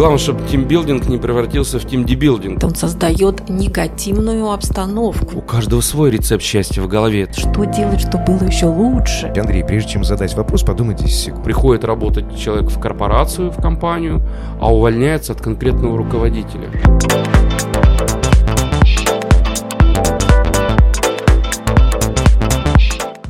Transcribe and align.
Главное, 0.00 0.18
чтобы 0.18 0.48
тимбилдинг 0.48 1.08
не 1.08 1.18
превратился 1.18 1.78
в 1.78 1.84
тимдибилдинг. 1.84 2.64
Он 2.64 2.74
создает 2.74 3.50
негативную 3.50 4.50
обстановку. 4.50 5.36
У 5.36 5.42
каждого 5.42 5.82
свой 5.82 6.10
рецепт 6.10 6.42
счастья 6.42 6.80
в 6.80 6.88
голове. 6.88 7.28
Что 7.36 7.66
делать, 7.66 8.00
чтобы 8.00 8.24
было 8.24 8.48
еще 8.48 8.64
лучше? 8.64 9.30
Андрей, 9.36 9.62
прежде 9.62 9.90
чем 9.90 10.04
задать 10.04 10.34
вопрос, 10.36 10.62
подумайте 10.62 11.04
10 11.04 11.18
секунд. 11.18 11.44
Приходит 11.44 11.84
работать 11.84 12.34
человек 12.34 12.70
в 12.70 12.80
корпорацию, 12.80 13.50
в 13.50 13.60
компанию, 13.60 14.26
а 14.58 14.72
увольняется 14.72 15.34
от 15.34 15.42
конкретного 15.42 15.98
руководителя. 15.98 16.70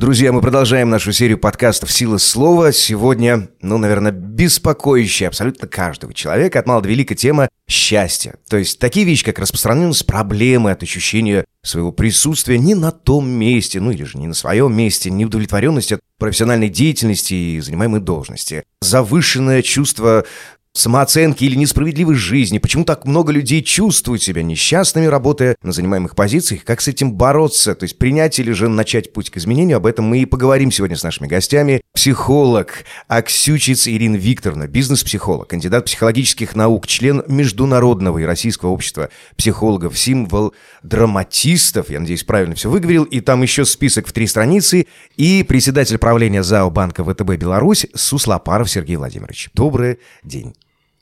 Друзья, 0.01 0.31
мы 0.31 0.41
продолжаем 0.41 0.89
нашу 0.89 1.13
серию 1.13 1.37
подкастов 1.37 1.91
«Сила 1.91 2.17
слова». 2.17 2.71
Сегодня, 2.71 3.49
ну, 3.61 3.77
наверное, 3.77 4.11
беспокоящая 4.11 5.29
абсолютно 5.29 5.67
каждого 5.67 6.11
человека 6.11 6.57
от 6.57 6.65
мала 6.65 6.81
до 6.81 6.89
велика 6.89 7.13
тема 7.13 7.49
счастья. 7.69 8.33
То 8.49 8.57
есть 8.57 8.79
такие 8.79 9.05
вещи, 9.05 9.23
как 9.23 9.37
распространенность 9.37 10.07
проблемы 10.07 10.71
от 10.71 10.81
ощущения 10.81 11.45
своего 11.61 11.91
присутствия 11.91 12.57
не 12.57 12.73
на 12.73 12.89
том 12.89 13.29
месте, 13.29 13.79
ну 13.79 13.91
или 13.91 14.03
же 14.03 14.17
не 14.17 14.25
на 14.25 14.33
своем 14.33 14.75
месте, 14.75 15.11
неудовлетворенность 15.11 15.91
от 15.91 15.99
профессиональной 16.17 16.69
деятельности 16.69 17.35
и 17.35 17.59
занимаемой 17.59 18.01
должности, 18.01 18.63
завышенное 18.81 19.61
чувство 19.61 20.25
самооценки 20.73 21.43
или 21.43 21.55
несправедливой 21.55 22.15
жизни, 22.15 22.57
почему 22.57 22.85
так 22.85 23.05
много 23.05 23.31
людей 23.31 23.61
чувствуют 23.61 24.23
себя 24.23 24.41
несчастными, 24.41 25.05
работая 25.05 25.55
на 25.63 25.71
занимаемых 25.71 26.15
позициях, 26.15 26.63
как 26.63 26.81
с 26.81 26.87
этим 26.87 27.13
бороться, 27.13 27.75
то 27.75 27.83
есть 27.83 27.97
принять 27.97 28.39
или 28.39 28.51
же 28.51 28.69
начать 28.69 29.11
путь 29.11 29.29
к 29.29 29.37
изменению, 29.37 29.77
об 29.77 29.85
этом 29.85 30.05
мы 30.05 30.19
и 30.19 30.25
поговорим 30.25 30.71
сегодня 30.71 30.95
с 30.95 31.03
нашими 31.03 31.27
гостями. 31.27 31.81
Психолог 31.93 32.85
Аксючиц 33.07 33.87
Ирина 33.87 34.15
Викторовна, 34.15 34.67
бизнес-психолог, 34.67 35.49
кандидат 35.49 35.85
психологических 35.85 36.55
наук, 36.55 36.87
член 36.87 37.23
Международного 37.27 38.19
и 38.19 38.23
Российского 38.23 38.69
общества 38.69 39.09
психологов, 39.35 39.97
символ 39.99 40.53
драматистов, 40.83 41.89
я 41.89 41.99
надеюсь, 41.99 42.23
правильно 42.23 42.55
все 42.55 42.69
выговорил, 42.69 43.03
и 43.03 43.19
там 43.19 43.41
еще 43.41 43.65
список 43.65 44.07
в 44.07 44.13
три 44.13 44.25
страницы, 44.25 44.87
и 45.17 45.43
председатель 45.43 45.97
правления 45.97 46.43
ЗАО 46.43 46.69
Банка 46.69 47.03
ВТБ 47.03 47.35
Беларусь 47.35 47.87
Суслопаров 47.93 48.69
Сергей 48.69 48.95
Владимирович. 48.95 49.49
Добрый 49.53 49.99
день. 50.23 50.53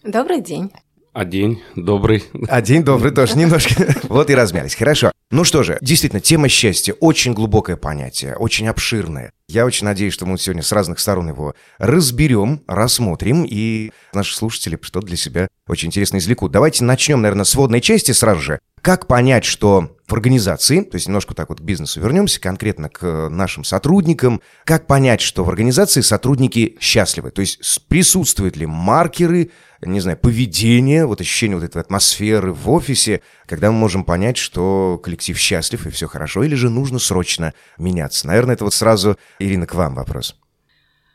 Добрый 0.04 0.42
день. 0.42 0.72
А 1.12 1.26
день 1.26 1.62
добрый. 1.76 2.24
А 2.48 2.62
день 2.62 2.84
добрый 2.84 3.12
тоже 3.12 3.38
немножко. 3.38 3.96
Вот 4.04 4.30
и 4.30 4.36
размялись. 4.36 4.76
Хорошо. 4.76 5.12
Ну 5.30 5.44
что 5.44 5.62
же, 5.64 5.78
действительно, 5.82 6.22
тема 6.22 6.48
счастья 6.48 6.94
очень 6.94 7.34
глубокое 7.34 7.76
понятие, 7.76 8.36
очень 8.36 8.68
обширное. 8.68 9.32
Я 9.48 9.66
очень 9.66 9.86
надеюсь, 9.86 10.14
что 10.14 10.26
мы 10.26 10.38
сегодня 10.38 10.64
с 10.64 10.72
разных 10.72 11.00
сторон 11.00 11.28
его 11.28 11.54
разберем, 11.78 12.62
рассмотрим, 12.68 13.46
и 13.48 13.92
наши 14.14 14.36
слушатели 14.36 14.80
что-то 14.82 15.08
для 15.08 15.18
себя 15.18 15.48
очень 15.68 15.88
интересно 15.90 16.18
извлекут. 16.18 16.52
Давайте 16.52 16.84
начнем, 16.84 17.22
наверное, 17.22 17.44
с 17.46 17.54
водной 17.54 17.82
части 17.82 18.12
сразу 18.12 18.42
же. 18.42 18.60
Как 18.82 19.06
понять, 19.06 19.44
что 19.44 19.98
в 20.10 20.14
организации, 20.14 20.82
то 20.82 20.96
есть 20.96 21.08
немножко 21.08 21.34
так 21.34 21.50
вот 21.50 21.60
к 21.60 21.64
бизнесу 21.64 22.02
вернемся, 22.02 22.42
конкретно 22.42 22.90
к 22.90 23.30
нашим 23.30 23.64
сотрудникам, 23.64 24.42
как 24.66 24.88
понять, 24.88 25.22
что 25.22 25.44
в 25.44 25.50
организации 25.50 26.02
сотрудники 26.02 26.78
счастливы? 26.80 27.32
То 27.32 27.42
есть 27.42 27.88
присутствуют 27.88 28.58
ли 28.58 28.66
маркеры, 28.66 29.52
не 29.82 30.00
знаю, 30.00 30.18
поведение, 30.18 31.06
вот 31.06 31.22
ощущение 31.22 31.58
вот 31.58 31.64
этой 31.64 31.82
атмосферы 31.82 32.54
в 32.54 32.70
офисе, 32.70 33.22
когда 33.46 33.72
мы 33.72 33.78
можем 33.78 34.04
понять, 34.04 34.38
что 34.38 35.00
коллектив 35.04 35.38
счастлив 35.38 35.86
и 35.86 35.90
все 35.90 36.08
хорошо, 36.08 36.44
или 36.44 36.56
же 36.56 36.70
нужно 36.70 37.00
срочно 37.00 37.54
меняться? 37.78 38.28
Наверное, 38.28 38.56
это 38.56 38.66
вот 38.66 38.74
сразу, 38.74 39.18
Ирина, 39.40 39.66
к 39.66 39.74
вам 39.74 39.96
вопрос. 39.96 40.36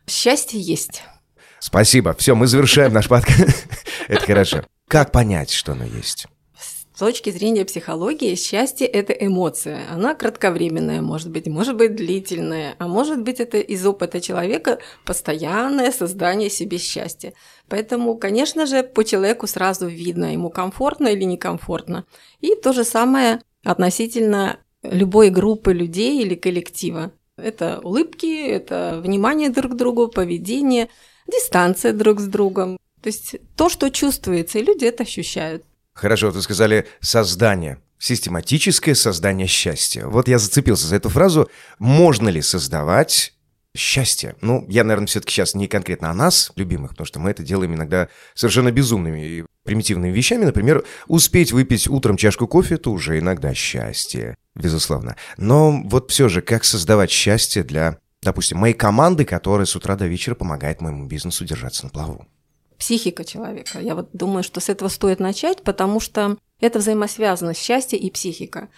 Счастье 0.07 0.61
есть. 0.61 1.03
Спасибо. 1.59 2.15
Все, 2.15 2.35
мы 2.35 2.47
завершаем 2.47 2.93
наш 2.93 3.09
подкаст. 3.09 3.67
Это 4.09 4.27
хорошо. 4.27 4.65
Как 4.89 5.13
понять, 5.13 5.51
что 5.51 5.73
оно 5.73 5.85
есть? 5.85 6.27
С 6.95 7.01
точки 7.01 7.31
зрения 7.31 7.65
психологии, 7.65 8.37
счастье– 8.37 8.87
это 9.01 9.13
эмоция. 9.13 9.81
Она 9.91 10.15
кратковременная, 10.15 11.03
может 11.03 11.29
быть, 11.29 11.49
может 11.49 11.75
быть 11.75 11.97
длительная, 11.97 12.77
а 12.79 12.87
может 12.87 13.21
быть, 13.21 13.41
это 13.41 13.59
из 13.59 13.85
опыта 13.85 14.21
человека 14.21 14.79
постоянное 15.05 15.91
создание 15.91 16.49
себе 16.49 16.79
счастья. 16.79 17.33
Поэтому, 17.69 18.17
конечно 18.17 18.65
же, 18.67 18.85
по 18.85 19.03
человеку 19.03 19.49
сразу 19.49 19.89
видно, 19.89 20.33
ему 20.33 20.51
комфортно 20.51 21.09
или 21.09 21.25
некомфортно. 21.25 22.07
И 22.41 22.55
то 22.55 22.73
же 22.73 22.85
самое 22.85 23.43
относительно 23.65 24.61
любой 24.85 25.31
группы 25.31 25.73
людей 25.73 26.23
или 26.23 26.37
коллектива. 26.37 27.11
Это 27.37 27.81
улыбки, 27.83 28.47
это 28.47 29.01
внимание 29.03 29.51
друг 29.51 29.73
к 29.73 29.77
другу, 29.77 30.07
поведение, 30.07 30.89
дистанция 31.27 31.93
друг 31.93 32.21
с 32.21 32.27
другом. 32.29 32.79
То 33.03 33.09
есть 33.09 33.35
то, 33.57 33.69
что 33.69 33.91
чувствуется, 33.91 34.61
и 34.61 34.65
люди 34.65 34.85
это 34.85 35.03
ощущают. 35.03 35.65
Хорошо, 35.95 36.31
вы 36.31 36.43
сказали 36.43 36.87
«создание». 37.01 37.79
Систематическое 37.99 38.95
создание 38.95 39.47
счастья. 39.47 40.07
Вот 40.07 40.29
я 40.29 40.39
зацепился 40.39 40.87
за 40.87 40.97
эту 40.97 41.09
фразу. 41.09 41.49
Можно 41.79 42.29
ли 42.29 42.43
создавать 42.43 43.33
счастье? 43.75 44.37
Ну, 44.43 44.67
я, 44.69 44.85
наверное, 44.85 45.07
все-таки 45.07 45.33
сейчас 45.33 45.55
не 45.55 45.69
конкретно 45.69 46.11
о 46.11 46.15
нас, 46.15 46.53
любимых, 46.57 46.91
потому 46.91 47.07
что 47.07 47.21
мы 47.21 47.31
это 47.31 47.43
делаем 47.43 47.75
иногда 47.75 48.09
совершенно 48.35 48.73
безумными 48.73 49.27
и 49.27 49.45
примитивными 49.65 50.13
вещами. 50.13 50.45
Например, 50.45 50.85
успеть 51.07 51.53
выпить 51.53 51.89
утром 51.89 52.17
чашку 52.17 52.47
кофе– 52.47 52.75
это 52.77 52.91
уже 52.91 53.19
иногда 53.19 53.55
счастье, 53.55 54.37
безусловно. 54.55 55.17
Но 55.39 55.81
вот 55.85 56.11
все 56.11 56.29
же, 56.29 56.43
как 56.43 56.65
создавать 56.65 57.11
счастье 57.11 57.63
для, 57.63 57.99
допустим, 58.23 58.59
моей 58.59 58.75
команды, 58.75 59.25
которая 59.25 59.67
с 59.67 59.75
утра 59.77 59.97
до 59.97 60.07
вечера 60.07 60.35
помогает 60.35 60.83
моему 60.83 61.07
бизнесу 61.07 61.47
держаться 61.47 61.85
на 61.85 61.91
плаву? 61.91 62.27
Психика 62.79 63.25
человека. 63.25 63.81
Я 63.81 63.95
вот 63.95 64.09
думаю, 64.13 64.43
что 64.43 64.61
с 64.61 64.69
этого 64.69 64.89
стоит 64.89 65.21
начать, 65.21 65.63
потому 65.63 66.01
что 66.01 66.37
это 66.61 66.79
взаимосвязано 66.79 67.55
счастье 67.55 67.99
и 67.99 68.11
психика. 68.11 68.69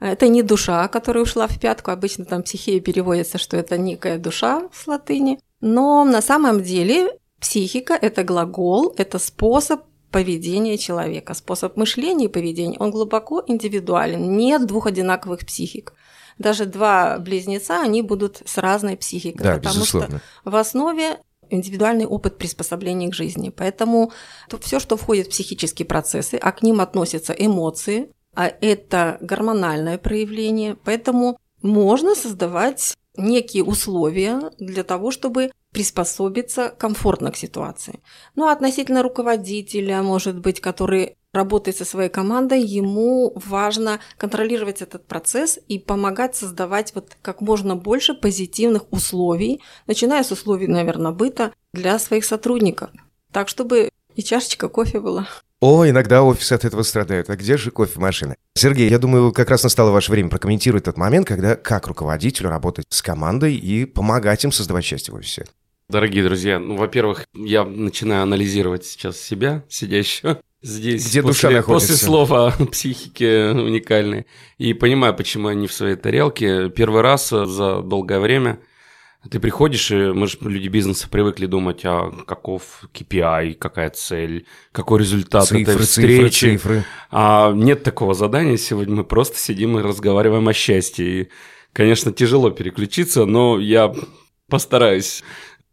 Это 0.00 0.28
не 0.28 0.42
душа, 0.42 0.86
которая 0.88 1.24
ушла 1.24 1.48
в 1.48 1.58
пятку. 1.58 1.90
Обычно 1.90 2.24
там 2.24 2.42
психия 2.42 2.80
переводится, 2.80 3.38
что 3.38 3.56
это 3.56 3.76
некая 3.76 4.18
душа 4.18 4.68
с 4.72 4.86
латыни. 4.86 5.40
Но 5.60 6.04
на 6.04 6.22
самом 6.22 6.62
деле 6.62 7.18
психика– 7.40 7.94
это 8.00 8.22
глагол, 8.22 8.94
это 8.96 9.18
способ 9.18 9.82
поведения 10.10 10.78
человека, 10.78 11.34
способ 11.34 11.76
мышления 11.76 12.26
и 12.26 12.28
поведения. 12.28 12.78
Он 12.78 12.90
глубоко 12.90 13.42
индивидуален. 13.46 14.36
Нет 14.36 14.66
двух 14.66 14.86
одинаковых 14.86 15.40
психик. 15.44 15.94
Даже 16.38 16.66
два 16.66 17.18
близнеца, 17.18 17.80
они 17.82 18.00
будут 18.02 18.42
с 18.46 18.58
разной 18.58 18.96
психикой. 18.96 19.44
Да, 19.44 19.54
потому 19.56 19.74
безусловно. 19.74 20.20
что 20.20 20.50
в 20.50 20.56
основе 20.56 21.18
индивидуальный 21.50 22.06
опыт 22.06 22.38
приспособления 22.38 23.10
к 23.10 23.14
жизни. 23.14 23.50
Поэтому 23.50 24.12
все, 24.60 24.80
что 24.80 24.96
входит 24.96 25.26
в 25.26 25.30
психические 25.30 25.86
процессы, 25.86 26.36
а 26.36 26.52
к 26.52 26.62
ним 26.62 26.80
относятся 26.80 27.32
эмоции, 27.32 28.10
а 28.34 28.46
это 28.60 29.18
гормональное 29.20 29.98
проявление, 29.98 30.76
поэтому 30.84 31.38
можно 31.62 32.14
создавать 32.14 32.94
некие 33.16 33.64
условия 33.64 34.52
для 34.58 34.84
того, 34.84 35.10
чтобы 35.10 35.50
приспособиться 35.72 36.70
комфортно 36.70 37.30
к 37.32 37.36
ситуации. 37.36 38.00
Ну, 38.36 38.46
а 38.46 38.52
относительно 38.52 39.02
руководителя, 39.02 40.02
может 40.02 40.38
быть, 40.38 40.60
который 40.60 41.16
работает 41.32 41.76
со 41.76 41.84
своей 41.84 42.08
командой, 42.08 42.62
ему 42.62 43.32
важно 43.34 44.00
контролировать 44.16 44.82
этот 44.82 45.06
процесс 45.06 45.58
и 45.68 45.78
помогать 45.78 46.36
создавать 46.36 46.94
вот 46.94 47.16
как 47.22 47.40
можно 47.40 47.76
больше 47.76 48.14
позитивных 48.14 48.90
условий, 48.92 49.60
начиная 49.86 50.22
с 50.22 50.30
условий, 50.30 50.66
наверное, 50.66 51.12
быта 51.12 51.52
для 51.72 51.98
своих 51.98 52.24
сотрудников. 52.24 52.90
Так, 53.32 53.48
чтобы 53.48 53.90
и 54.14 54.22
чашечка 54.22 54.68
кофе 54.68 55.00
была. 55.00 55.28
О, 55.60 55.86
иногда 55.86 56.22
офис 56.22 56.52
от 56.52 56.64
этого 56.64 56.82
страдает. 56.82 57.30
А 57.30 57.36
где 57.36 57.56
же 57.56 57.70
кофемашина? 57.70 58.36
Сергей, 58.54 58.88
я 58.88 58.98
думаю, 58.98 59.32
как 59.32 59.50
раз 59.50 59.64
настало 59.64 59.90
ваше 59.90 60.12
время 60.12 60.28
прокомментировать 60.28 60.84
тот 60.84 60.96
момент, 60.96 61.26
когда 61.26 61.56
как 61.56 61.88
руководителю 61.88 62.48
работать 62.48 62.86
с 62.88 63.02
командой 63.02 63.54
и 63.54 63.84
помогать 63.84 64.44
им 64.44 64.52
создавать 64.52 64.84
счастье 64.84 65.12
в 65.12 65.16
офисе. 65.16 65.46
Дорогие 65.88 66.22
друзья, 66.22 66.58
ну, 66.58 66.76
во-первых, 66.76 67.26
я 67.34 67.64
начинаю 67.64 68.22
анализировать 68.22 68.84
сейчас 68.84 69.18
себя, 69.18 69.64
сидящего 69.68 70.38
здесь. 70.62 71.08
Где 71.08 71.22
после, 71.22 71.48
душа 71.48 71.56
находится? 71.56 71.92
После 71.92 72.06
слова 72.06 72.54
психики 72.72 73.52
уникальной. 73.52 74.26
И 74.58 74.72
понимаю, 74.74 75.14
почему 75.14 75.48
они 75.48 75.66
в 75.66 75.72
своей 75.72 75.96
тарелке. 75.96 76.70
Первый 76.70 77.02
раз 77.02 77.28
за 77.28 77.82
долгое 77.82 78.20
время 78.20 78.60
ты 79.30 79.40
приходишь, 79.40 79.90
и 79.90 80.12
мы 80.12 80.26
же 80.26 80.38
люди 80.40 80.68
бизнеса 80.68 81.08
привыкли 81.10 81.46
думать, 81.46 81.80
а 81.84 82.10
каков 82.26 82.84
KPI, 82.94 83.54
какая 83.54 83.90
цель, 83.90 84.46
какой 84.72 85.00
результат 85.00 85.44
Цифры, 85.44 85.62
этой 85.62 85.78
встречи. 85.78 86.32
цифры, 86.32 86.56
цифры. 86.56 86.84
А 87.10 87.52
нет 87.52 87.82
такого 87.82 88.14
задания 88.14 88.56
сегодня, 88.56 88.94
мы 88.94 89.04
просто 89.04 89.36
сидим 89.38 89.78
и 89.78 89.82
разговариваем 89.82 90.48
о 90.48 90.52
счастье. 90.52 91.22
И, 91.22 91.28
конечно, 91.72 92.12
тяжело 92.12 92.50
переключиться, 92.50 93.24
но 93.24 93.58
я 93.58 93.92
постараюсь 94.48 95.22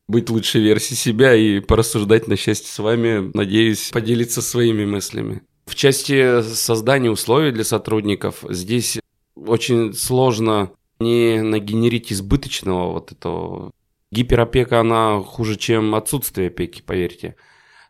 быть 0.08 0.30
лучшей 0.30 0.62
версией 0.62 0.98
себя 0.98 1.34
и 1.36 1.60
порассуждать 1.60 2.28
на 2.28 2.36
счастье 2.36 2.70
с 2.72 2.80
вами. 2.80 3.32
Надеюсь, 3.34 3.90
поделиться 3.92 4.42
своими 4.42 4.86
мыслями. 4.86 5.42
В 5.66 5.76
части 5.76 6.42
создания 6.44 7.10
условий 7.10 7.52
для 7.52 7.64
сотрудников 7.64 8.44
здесь 8.50 9.00
очень 9.36 9.94
сложно 9.94 10.72
не 11.00 11.42
нагенерить 11.42 12.14
избыточного 12.14 12.92
вот 12.92 13.12
этого. 13.12 13.72
Гиперопека, 14.12 14.80
она 14.80 15.20
хуже, 15.20 15.56
чем 15.56 15.96
отсутствие 15.96 16.48
опеки, 16.48 16.82
поверьте. 16.82 17.36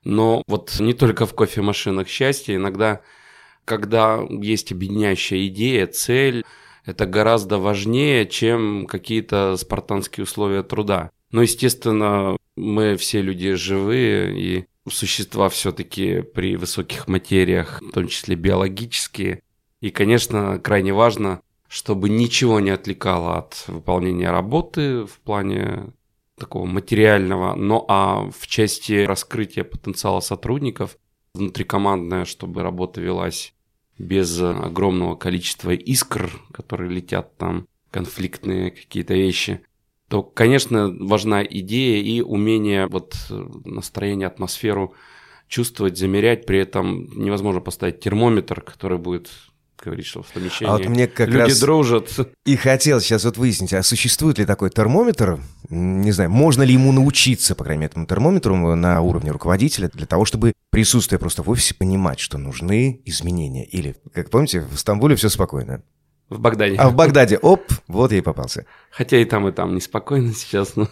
Но 0.04 0.44
вот 0.48 0.80
не 0.80 0.94
только 0.94 1.26
в 1.26 1.36
кофемашинах 1.36 2.08
счастье, 2.08 2.56
иногда, 2.56 3.02
когда 3.66 4.26
есть 4.30 4.72
объединяющая 4.72 5.48
идея, 5.48 5.88
цель, 5.88 6.46
это 6.86 7.06
гораздо 7.06 7.58
важнее, 7.58 8.28
чем 8.28 8.86
какие-то 8.88 9.56
спартанские 9.58 10.24
условия 10.24 10.64
труда. 10.64 11.12
Но, 11.36 11.42
естественно, 11.42 12.38
мы 12.56 12.96
все 12.96 13.22
люди 13.22 13.56
живые, 13.56 14.40
и 14.40 14.66
существа 14.90 15.50
все-таки 15.50 16.22
при 16.22 16.56
высоких 16.56 17.10
материях, 17.10 17.82
в 17.82 17.92
том 17.92 18.08
числе 18.08 18.38
биологические. 18.38 19.42
И, 19.82 19.90
конечно, 19.90 20.60
крайне 20.60 20.94
важно, 20.94 21.42
чтобы 21.68 22.08
ничего 22.08 22.62
не 22.62 22.70
отвлекало 22.70 23.40
от 23.40 23.66
выполнения 23.68 24.32
работы 24.32 25.04
в 25.04 25.20
плане 25.26 25.92
такого 26.38 26.66
материального, 26.68 27.54
но 27.54 27.84
а 27.90 28.32
в 28.32 28.48
части 28.48 29.04
раскрытия 29.04 29.66
потенциала 29.66 30.22
сотрудников 30.22 30.96
внутрикомандная, 31.34 32.24
чтобы 32.24 32.64
работа 32.64 33.02
велась 33.02 33.54
без 33.98 34.42
огромного 34.42 35.18
количества 35.18 35.72
искр, 35.72 36.32
которые 36.54 36.92
летят 36.92 37.36
там, 37.36 37.68
конфликтные 37.92 38.72
какие-то 38.72 39.16
вещи, 39.16 39.60
то, 40.08 40.22
конечно, 40.22 40.96
важна 41.00 41.44
идея 41.44 42.02
и 42.02 42.22
умение 42.22 42.88
вот 42.88 43.16
настроение, 43.66 44.28
атмосферу 44.28 44.94
чувствовать, 45.48 45.98
замерять. 45.98 46.46
При 46.46 46.60
этом 46.60 47.10
невозможно 47.16 47.62
поставить 47.62 48.00
термометр, 48.00 48.62
который 48.62 48.98
будет 48.98 49.30
говорить, 49.84 50.06
что 50.06 50.24
в 50.24 50.28
помещении 50.32 50.72
а 50.72 50.78
вот 50.78 50.88
мне 50.88 51.08
как 51.08 51.28
люди 51.28 51.38
раз 51.38 51.60
дружат. 51.60 52.10
И 52.46 52.56
хотел 52.56 53.00
сейчас 53.02 53.26
вот 53.26 53.38
выяснить, 53.38 53.74
а 53.74 53.84
существует 53.84 54.40
ли 54.40 54.46
такой 54.46 54.70
термометр? 54.70 55.40
Не 55.70 56.12
знаю, 56.12 56.30
можно 56.30 56.64
ли 56.64 56.74
ему 56.74 56.92
научиться, 56.92 57.56
по 57.56 57.64
крайней 57.64 57.82
мере, 57.82 57.92
этому 57.92 58.06
термометру 58.06 58.56
на 58.56 59.02
уровне 59.02 59.32
руководителя, 59.32 59.90
для 59.94 60.06
того, 60.06 60.26
чтобы 60.26 60.54
присутствуя 60.70 61.20
просто 61.20 61.44
в 61.44 61.50
офисе, 61.50 61.76
понимать, 61.76 62.20
что 62.20 62.38
нужны 62.38 63.02
изменения. 63.06 63.66
Или, 63.66 63.96
как 64.14 64.30
помните, 64.30 64.62
в 64.62 64.78
Стамбуле 64.78 65.16
все 65.16 65.30
спокойно. 65.30 65.84
В 66.30 66.40
Багдаде. 66.40 66.76
А 66.78 66.90
в 66.90 66.96
Багдаде, 66.96 67.38
оп, 67.38 67.72
вот 67.88 68.12
я 68.12 68.18
и 68.18 68.22
попался. 68.22 68.66
Хотя 68.90 69.18
и 69.18 69.26
там, 69.26 69.48
и 69.48 69.52
там 69.52 69.76
неспокойно 69.76 70.34
сейчас. 70.36 70.76
Но... 70.76 70.88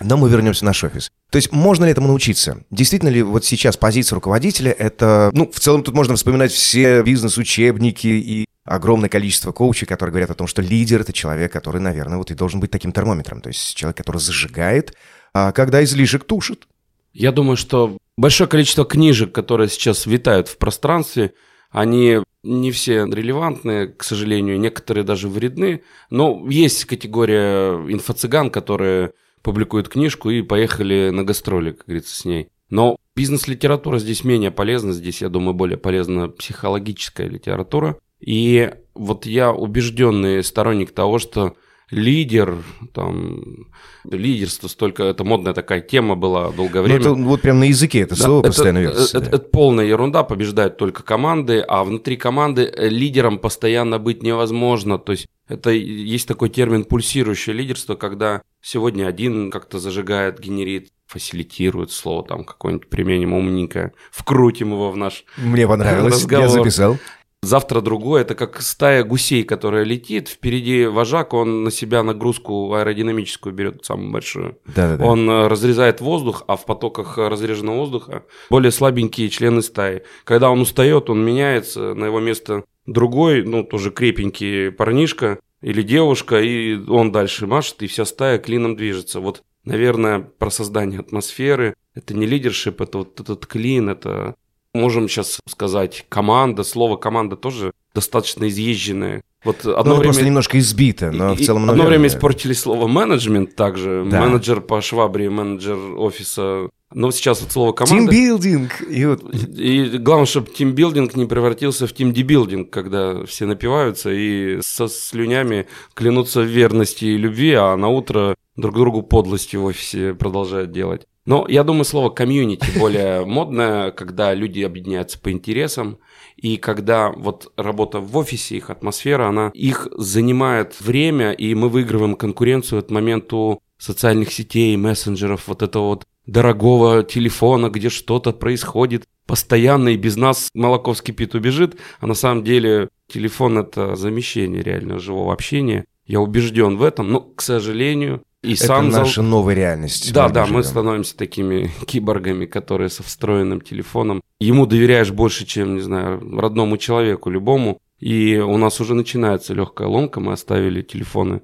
Но 0.00 0.16
мы 0.16 0.30
вернемся 0.30 0.60
в 0.60 0.64
наш 0.64 0.82
офис. 0.84 1.10
То 1.30 1.36
есть 1.36 1.52
можно 1.52 1.84
ли 1.84 1.90
этому 1.90 2.08
научиться? 2.08 2.64
Действительно 2.70 3.10
ли 3.10 3.22
вот 3.22 3.44
сейчас 3.44 3.76
позиция 3.76 4.14
руководителя 4.14 4.72
это... 4.72 5.30
Ну, 5.34 5.50
в 5.50 5.60
целом 5.60 5.82
тут 5.82 5.94
можно 5.94 6.16
вспоминать 6.16 6.50
все 6.50 7.02
бизнес-учебники 7.02 8.06
и 8.06 8.46
огромное 8.64 9.10
количество 9.10 9.52
коучей, 9.52 9.86
которые 9.86 10.12
говорят 10.12 10.30
о 10.30 10.34
том, 10.34 10.46
что 10.46 10.62
лидер— 10.62 11.00
это 11.02 11.12
человек, 11.12 11.52
который, 11.52 11.80
наверное, 11.80 12.16
вот 12.16 12.30
и 12.30 12.34
должен 12.34 12.60
быть 12.60 12.70
таким 12.70 12.92
термометром. 12.92 13.42
То 13.42 13.48
есть 13.48 13.74
человек, 13.74 13.98
который 13.98 14.18
зажигает, 14.18 14.96
а 15.34 15.52
когда 15.52 15.84
излишек 15.84 16.24
тушит. 16.24 16.66
Я 17.12 17.32
думаю, 17.32 17.56
что 17.56 17.98
большое 18.16 18.48
количество 18.48 18.86
книжек, 18.86 19.32
которые 19.32 19.68
сейчас 19.68 20.06
витают 20.06 20.48
в 20.48 20.56
пространстве, 20.56 21.34
они 21.70 22.18
не 22.42 22.70
все 22.72 23.04
релевантны, 23.04 23.88
к 23.88 24.02
сожалению, 24.02 24.58
некоторые 24.58 25.04
даже 25.04 25.28
вредны. 25.28 25.82
Но 26.10 26.46
есть 26.48 26.84
категория 26.84 27.72
инфо-цыган, 27.74 28.50
которые 28.50 29.12
публикуют 29.42 29.88
книжку 29.88 30.30
и 30.30 30.42
поехали 30.42 31.10
на 31.10 31.24
гастроли, 31.24 31.72
как 31.72 31.86
говорится, 31.86 32.14
с 32.14 32.24
ней. 32.24 32.48
Но 32.70 32.96
бизнес-литература 33.16 33.98
здесь 33.98 34.24
менее 34.24 34.50
полезна, 34.50 34.92
здесь, 34.92 35.22
я 35.22 35.28
думаю, 35.28 35.54
более 35.54 35.78
полезна 35.78 36.28
психологическая 36.28 37.28
литература. 37.28 37.98
И 38.20 38.70
вот 38.94 39.26
я 39.26 39.52
убежденный 39.52 40.42
сторонник 40.42 40.92
того, 40.92 41.18
что 41.18 41.56
лидер, 41.90 42.62
там, 42.92 43.66
лидерство, 44.04 44.68
столько, 44.68 45.04
это 45.04 45.24
модная 45.24 45.54
такая 45.54 45.80
тема 45.80 46.16
была 46.16 46.50
долгое 46.50 46.82
время. 46.82 47.00
Ну, 47.04 47.12
это 47.12 47.22
вот 47.22 47.40
прям 47.40 47.60
на 47.60 47.64
языке 47.64 48.00
это 48.00 48.16
да, 48.16 48.24
слово 48.24 48.40
это, 48.40 48.48
постоянно 48.48 48.78
вертится. 48.78 49.18
Это, 49.18 49.20
да. 49.20 49.26
это, 49.26 49.36
это 49.36 49.48
полная 49.48 49.86
ерунда, 49.86 50.22
побеждают 50.22 50.76
только 50.76 51.02
команды, 51.02 51.60
а 51.60 51.84
внутри 51.84 52.16
команды 52.16 52.72
лидером 52.76 53.38
постоянно 53.38 53.98
быть 53.98 54.22
невозможно. 54.22 54.98
То 54.98 55.12
есть 55.12 55.26
это 55.48 55.70
есть 55.70 56.28
такой 56.28 56.50
термин 56.50 56.84
пульсирующее 56.84 57.54
лидерство, 57.56 57.94
когда 57.94 58.42
сегодня 58.60 59.06
один 59.06 59.50
как-то 59.50 59.78
зажигает, 59.78 60.40
генерит, 60.40 60.90
фасилитирует 61.06 61.90
слово 61.90 62.22
там 62.22 62.44
какое-нибудь 62.44 62.90
применим 62.90 63.32
умненькое, 63.32 63.92
вкрутим 64.10 64.72
его 64.72 64.90
в 64.90 64.96
наш 64.96 65.24
Мне 65.38 65.66
понравилось, 65.66 66.14
разговор. 66.14 66.46
я 66.46 66.52
записал. 66.52 66.98
Завтра 67.42 67.80
другое, 67.80 68.22
это 68.22 68.34
как 68.34 68.60
стая 68.60 69.04
гусей, 69.04 69.44
которая 69.44 69.84
летит, 69.84 70.28
впереди 70.28 70.86
вожак, 70.86 71.34
он 71.34 71.62
на 71.62 71.70
себя 71.70 72.02
нагрузку 72.02 72.74
аэродинамическую 72.74 73.54
берет 73.54 73.84
самую 73.84 74.10
большую. 74.10 74.58
Да-да-да. 74.66 75.04
Он 75.04 75.30
э, 75.30 75.46
разрезает 75.46 76.00
воздух, 76.00 76.42
а 76.48 76.56
в 76.56 76.64
потоках 76.64 77.16
разреженного 77.16 77.76
воздуха 77.76 78.24
более 78.50 78.72
слабенькие 78.72 79.28
члены 79.28 79.62
стаи. 79.62 80.02
Когда 80.24 80.50
он 80.50 80.60
устает, 80.60 81.10
он 81.10 81.24
меняется, 81.24 81.94
на 81.94 82.06
его 82.06 82.18
место 82.18 82.64
другой, 82.86 83.44
ну, 83.44 83.62
тоже 83.62 83.92
крепенький 83.92 84.72
парнишка 84.72 85.38
или 85.60 85.82
девушка, 85.82 86.40
и 86.40 86.76
он 86.88 87.12
дальше 87.12 87.46
машет, 87.46 87.82
и 87.82 87.86
вся 87.86 88.04
стая 88.04 88.38
клином 88.38 88.74
движется. 88.74 89.20
Вот, 89.20 89.42
наверное, 89.64 90.18
про 90.18 90.50
создание 90.50 91.00
атмосферы, 91.00 91.74
это 91.94 92.14
не 92.14 92.26
лидершип, 92.26 92.80
это 92.80 92.98
вот 92.98 93.20
этот 93.20 93.46
клин, 93.46 93.88
это 93.88 94.34
можем 94.78 95.08
сейчас 95.08 95.40
сказать 95.46 96.06
команда. 96.08 96.64
Слово 96.64 96.96
команда 96.96 97.36
тоже 97.36 97.72
достаточно 97.94 98.48
изъезженное. 98.48 99.22
Вот 99.44 99.64
одно 99.64 99.82
ну, 99.84 99.94
время... 99.94 100.04
просто 100.04 100.24
немножко 100.24 100.58
избито, 100.58 101.12
но 101.12 101.34
в 101.34 101.40
целом, 101.40 101.70
Одно 101.70 101.84
время 101.84 102.08
испортили 102.08 102.52
слово 102.52 102.88
менеджмент 102.88 103.54
также. 103.54 104.04
Да. 104.10 104.20
Менеджер 104.20 104.60
по 104.60 104.80
швабре, 104.80 105.30
менеджер 105.30 105.78
офиса. 105.96 106.68
Но 106.92 107.10
сейчас 107.10 107.42
вот 107.42 107.52
слово 107.52 107.72
команда... 107.72 108.10
Тимбилдинг! 108.10 108.82
И, 108.88 109.04
вот... 109.04 109.22
и 109.32 109.98
главное, 109.98 110.26
чтобы 110.26 110.50
тимбилдинг 110.50 111.14
не 111.14 111.26
превратился 111.26 111.86
в 111.86 111.92
тимдибилдинг, 111.92 112.70
когда 112.70 113.24
все 113.26 113.46
напиваются 113.46 114.10
и 114.10 114.58
со 114.62 114.88
слюнями 114.88 115.68
клянутся 115.94 116.40
в 116.40 116.46
верности 116.46 117.04
и 117.04 117.16
любви, 117.16 117.52
а 117.52 117.76
на 117.76 117.88
утро 117.88 118.34
друг 118.56 118.74
другу 118.74 119.02
подлости 119.02 119.56
в 119.56 119.64
офисе 119.64 120.14
продолжают 120.14 120.72
делать. 120.72 121.06
Но 121.28 121.44
я 121.46 121.62
думаю, 121.62 121.84
слово 121.84 122.08
комьюнити 122.08 122.78
более 122.78 123.26
модное, 123.26 123.90
когда 123.90 124.32
люди 124.32 124.62
объединяются 124.62 125.20
по 125.20 125.30
интересам, 125.30 125.98
и 126.38 126.56
когда 126.56 127.10
вот 127.10 127.52
работа 127.58 128.00
в 128.00 128.16
офисе, 128.16 128.56
их 128.56 128.70
атмосфера, 128.70 129.28
она 129.28 129.50
их 129.52 129.88
занимает 129.94 130.80
время, 130.80 131.32
и 131.32 131.54
мы 131.54 131.68
выигрываем 131.68 132.16
конкуренцию 132.16 132.78
от 132.78 132.90
моменту 132.90 133.60
социальных 133.76 134.32
сетей, 134.32 134.74
мессенджеров, 134.78 135.48
вот 135.48 135.60
этого 135.60 135.88
вот 135.88 136.06
дорогого 136.24 137.02
телефона, 137.02 137.68
где 137.68 137.90
что-то 137.90 138.32
происходит 138.32 139.04
постоянно, 139.26 139.90
и 139.90 139.98
без 139.98 140.16
нас 140.16 140.48
молоко 140.54 140.94
вскипит, 140.94 141.34
убежит, 141.34 141.76
а 142.00 142.06
на 142.06 142.14
самом 142.14 142.42
деле 142.42 142.88
телефон– 143.06 143.58
это 143.58 143.96
замещение 143.96 144.62
реального 144.62 144.98
живого 144.98 145.34
общения. 145.34 145.84
Я 146.06 146.20
убежден 146.20 146.78
в 146.78 146.82
этом, 146.82 147.12
но, 147.12 147.20
к 147.20 147.42
сожалению, 147.42 148.22
и 148.48 148.54
это 148.54 148.64
сам 148.64 148.88
наша 148.88 149.20
зал... 149.20 149.24
новая 149.24 149.54
реальность. 149.54 150.12
Да, 150.12 150.28
да, 150.28 150.46
мы 150.46 150.62
становимся 150.62 151.16
такими 151.16 151.70
киборгами, 151.86 152.46
которые 152.46 152.88
со 152.88 153.02
встроенным 153.02 153.60
телефоном. 153.60 154.22
Ему 154.40 154.66
доверяешь 154.66 155.10
больше, 155.10 155.44
чем, 155.44 155.74
не 155.74 155.80
знаю, 155.80 156.20
родному 156.38 156.76
человеку, 156.78 157.30
любому. 157.30 157.78
И 157.98 158.36
у 158.36 158.56
нас 158.56 158.80
уже 158.80 158.94
начинается 158.94 159.54
легкая 159.54 159.88
ломка, 159.88 160.20
мы 160.20 160.32
оставили 160.32 160.82
телефоны 160.82 161.42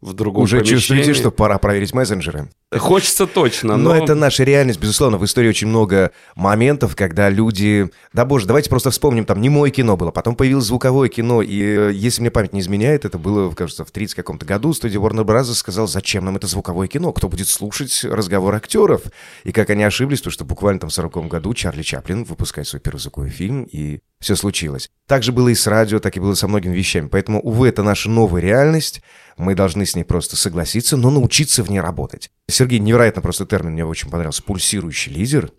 в 0.00 0.12
другом 0.12 0.44
Уже 0.44 0.58
помещении. 0.58 0.78
чувствуете, 0.78 1.14
что 1.14 1.30
пора 1.30 1.58
проверить 1.58 1.94
мессенджеры? 1.94 2.50
Хочется 2.74 3.28
точно, 3.28 3.76
но... 3.76 3.90
но... 3.90 3.96
это 3.96 4.16
наша 4.16 4.42
реальность, 4.42 4.80
безусловно. 4.80 5.18
В 5.18 5.24
истории 5.24 5.48
очень 5.48 5.68
много 5.68 6.10
моментов, 6.34 6.96
когда 6.96 7.30
люди... 7.30 7.88
Да 8.12 8.24
боже, 8.24 8.46
давайте 8.46 8.68
просто 8.70 8.90
вспомним, 8.90 9.24
там 9.24 9.40
не 9.40 9.48
мое 9.48 9.70
кино 9.70 9.96
было, 9.96 10.10
потом 10.10 10.34
появилось 10.34 10.64
звуковое 10.64 11.08
кино, 11.08 11.42
и 11.42 11.60
э, 11.60 11.92
если 11.92 12.22
мне 12.22 12.32
память 12.32 12.52
не 12.52 12.58
изменяет, 12.58 13.04
это 13.04 13.18
было, 13.18 13.52
кажется, 13.52 13.84
в 13.84 13.92
30 13.92 14.16
каком-то 14.16 14.44
году, 14.44 14.72
студия 14.74 14.98
Warner 14.98 15.24
Bros. 15.24 15.54
сказал, 15.54 15.86
зачем 15.86 16.24
нам 16.24 16.34
это 16.34 16.48
звуковое 16.48 16.88
кино, 16.88 17.12
кто 17.12 17.28
будет 17.28 17.46
слушать 17.46 18.02
разговор 18.02 18.56
актеров? 18.56 19.02
И 19.44 19.52
как 19.52 19.70
они 19.70 19.84
ошиблись, 19.84 20.20
то 20.20 20.30
что 20.30 20.44
буквально 20.44 20.80
там 20.80 20.90
в 20.90 20.94
40 20.94 21.28
году 21.28 21.54
Чарли 21.54 21.82
Чаплин 21.82 22.24
выпускает 22.24 22.66
свой 22.66 22.80
первый 22.80 22.98
звуковой 22.98 23.30
фильм, 23.30 23.62
и 23.62 24.00
все 24.20 24.34
случилось. 24.34 24.90
Так 25.06 25.22
же 25.22 25.30
было 25.30 25.48
и 25.48 25.54
с 25.54 25.66
радио, 25.66 26.00
так 26.00 26.16
и 26.16 26.20
было 26.20 26.34
со 26.34 26.48
многими 26.48 26.74
вещами. 26.74 27.06
Поэтому, 27.06 27.40
увы, 27.40 27.68
это 27.68 27.82
наша 27.82 28.10
новая 28.10 28.40
реальность, 28.40 29.02
мы 29.36 29.54
должны 29.54 29.84
с 29.84 29.94
ней 29.94 30.04
просто 30.04 30.36
согласиться, 30.36 30.96
но 30.96 31.10
научиться 31.10 31.62
в 31.62 31.70
ней 31.70 31.80
работать. 31.80 32.30
Сергей, 32.56 32.78
невероятно 32.78 33.20
просто 33.20 33.44
термин 33.44 33.72
мне 33.72 33.84
очень 33.84 34.08
понравился. 34.10 34.42
Пульсирующий 34.42 35.12
лидер. 35.12 35.52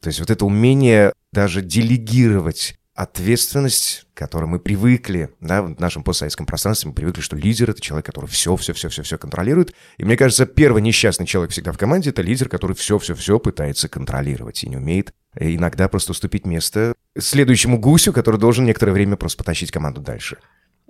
То 0.00 0.08
есть 0.08 0.18
вот 0.18 0.30
это 0.30 0.46
умение 0.46 1.12
даже 1.30 1.60
делегировать 1.60 2.78
ответственность, 2.94 4.06
к 4.14 4.18
которой 4.18 4.46
мы 4.46 4.58
привыкли, 4.58 5.30
да, 5.40 5.62
в 5.62 5.78
нашем 5.78 6.02
постсоветском 6.02 6.46
пространстве 6.46 6.88
мы 6.88 6.94
привыкли, 6.94 7.20
что 7.20 7.36
лидер— 7.36 7.68
это 7.70 7.82
человек, 7.82 8.06
который 8.06 8.26
все-все-все-все-все 8.26 9.18
контролирует. 9.18 9.74
И 9.98 10.04
мне 10.04 10.16
кажется, 10.16 10.46
первый 10.46 10.80
несчастный 10.80 11.26
человек 11.26 11.52
всегда 11.52 11.72
в 11.72 11.78
команде— 11.78 12.10
это 12.10 12.22
лидер, 12.22 12.48
который 12.48 12.74
все-все-все 12.74 13.38
пытается 13.38 13.90
контролировать 13.90 14.64
и 14.64 14.68
не 14.68 14.78
умеет 14.78 15.12
иногда 15.38 15.88
просто 15.88 16.12
уступить 16.12 16.46
место 16.46 16.94
следующему 17.18 17.78
гусю, 17.78 18.14
который 18.14 18.40
должен 18.40 18.64
некоторое 18.64 18.92
время 18.92 19.16
просто 19.16 19.36
потащить 19.36 19.70
команду 19.70 20.00
дальше. 20.00 20.38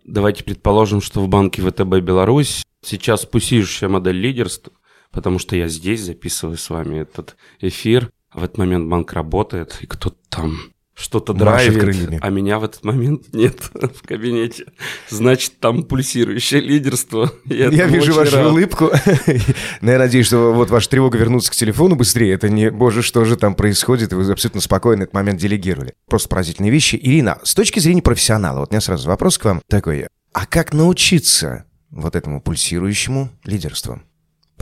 Давайте 0.04 0.44
предположим, 0.44 1.00
что 1.00 1.20
в 1.20 1.28
банке 1.28 1.62
ВТБ 1.62 2.00
Беларусь 2.00 2.64
сейчас 2.84 3.24
пульсирующая 3.24 3.88
модель 3.88 4.16
лидерства, 4.16 4.72
потому 5.12 5.38
что 5.38 5.56
я 5.56 5.68
здесь 5.68 6.00
записываю 6.00 6.56
с 6.56 6.68
вами 6.70 7.00
этот 7.00 7.36
эфир. 7.60 8.10
в 8.34 8.42
этот 8.42 8.58
момент 8.58 8.88
банк 8.88 9.12
работает, 9.12 9.78
и 9.82 9.86
кто-то 9.86 10.16
там 10.28 10.56
что-то 10.94 11.32
драйвит, 11.32 11.80
крыльями. 11.80 12.18
а 12.22 12.28
меня 12.28 12.58
в 12.58 12.64
этот 12.64 12.84
момент 12.84 13.32
нет 13.32 13.58
в 13.74 14.06
кабинете. 14.06 14.66
Значит, 15.08 15.58
там 15.58 15.84
пульсирующее 15.84 16.60
лидерство. 16.60 17.32
Я, 17.44 17.66
этому 17.66 17.94
вижу 17.94 18.14
вашу 18.14 18.36
рад. 18.36 18.52
улыбку. 18.52 18.90
Но 19.80 19.90
я 19.90 19.98
надеюсь, 19.98 20.26
что 20.26 20.52
вот 20.52 20.70
ваша 20.70 20.90
тревога 20.90 21.18
вернуться 21.18 21.50
к 21.50 21.54
телефону 21.54 21.96
быстрее. 21.96 22.34
Это 22.34 22.48
не, 22.48 22.70
боже, 22.70 23.02
что 23.02 23.24
же 23.24 23.36
там 23.36 23.54
происходит, 23.54 24.12
и 24.12 24.16
вы 24.16 24.30
абсолютно 24.30 24.60
спокойно 24.60 25.04
этот 25.04 25.14
момент 25.14 25.40
делегировали. 25.40 25.94
Просто 26.06 26.28
поразительные 26.28 26.70
вещи. 26.70 26.98
Ирина, 27.02 27.38
с 27.42 27.54
точки 27.54 27.80
зрения 27.80 28.02
профессионала, 28.02 28.60
вот 28.60 28.70
у 28.70 28.72
меня 28.72 28.80
сразу 28.80 29.08
вопрос 29.08 29.38
к 29.38 29.44
вам 29.44 29.62
такой. 29.68 30.06
А 30.32 30.46
как 30.46 30.72
научиться 30.72 31.64
вот 31.90 32.16
этому 32.16 32.40
пульсирующему 32.40 33.30
лидерству? 33.44 34.00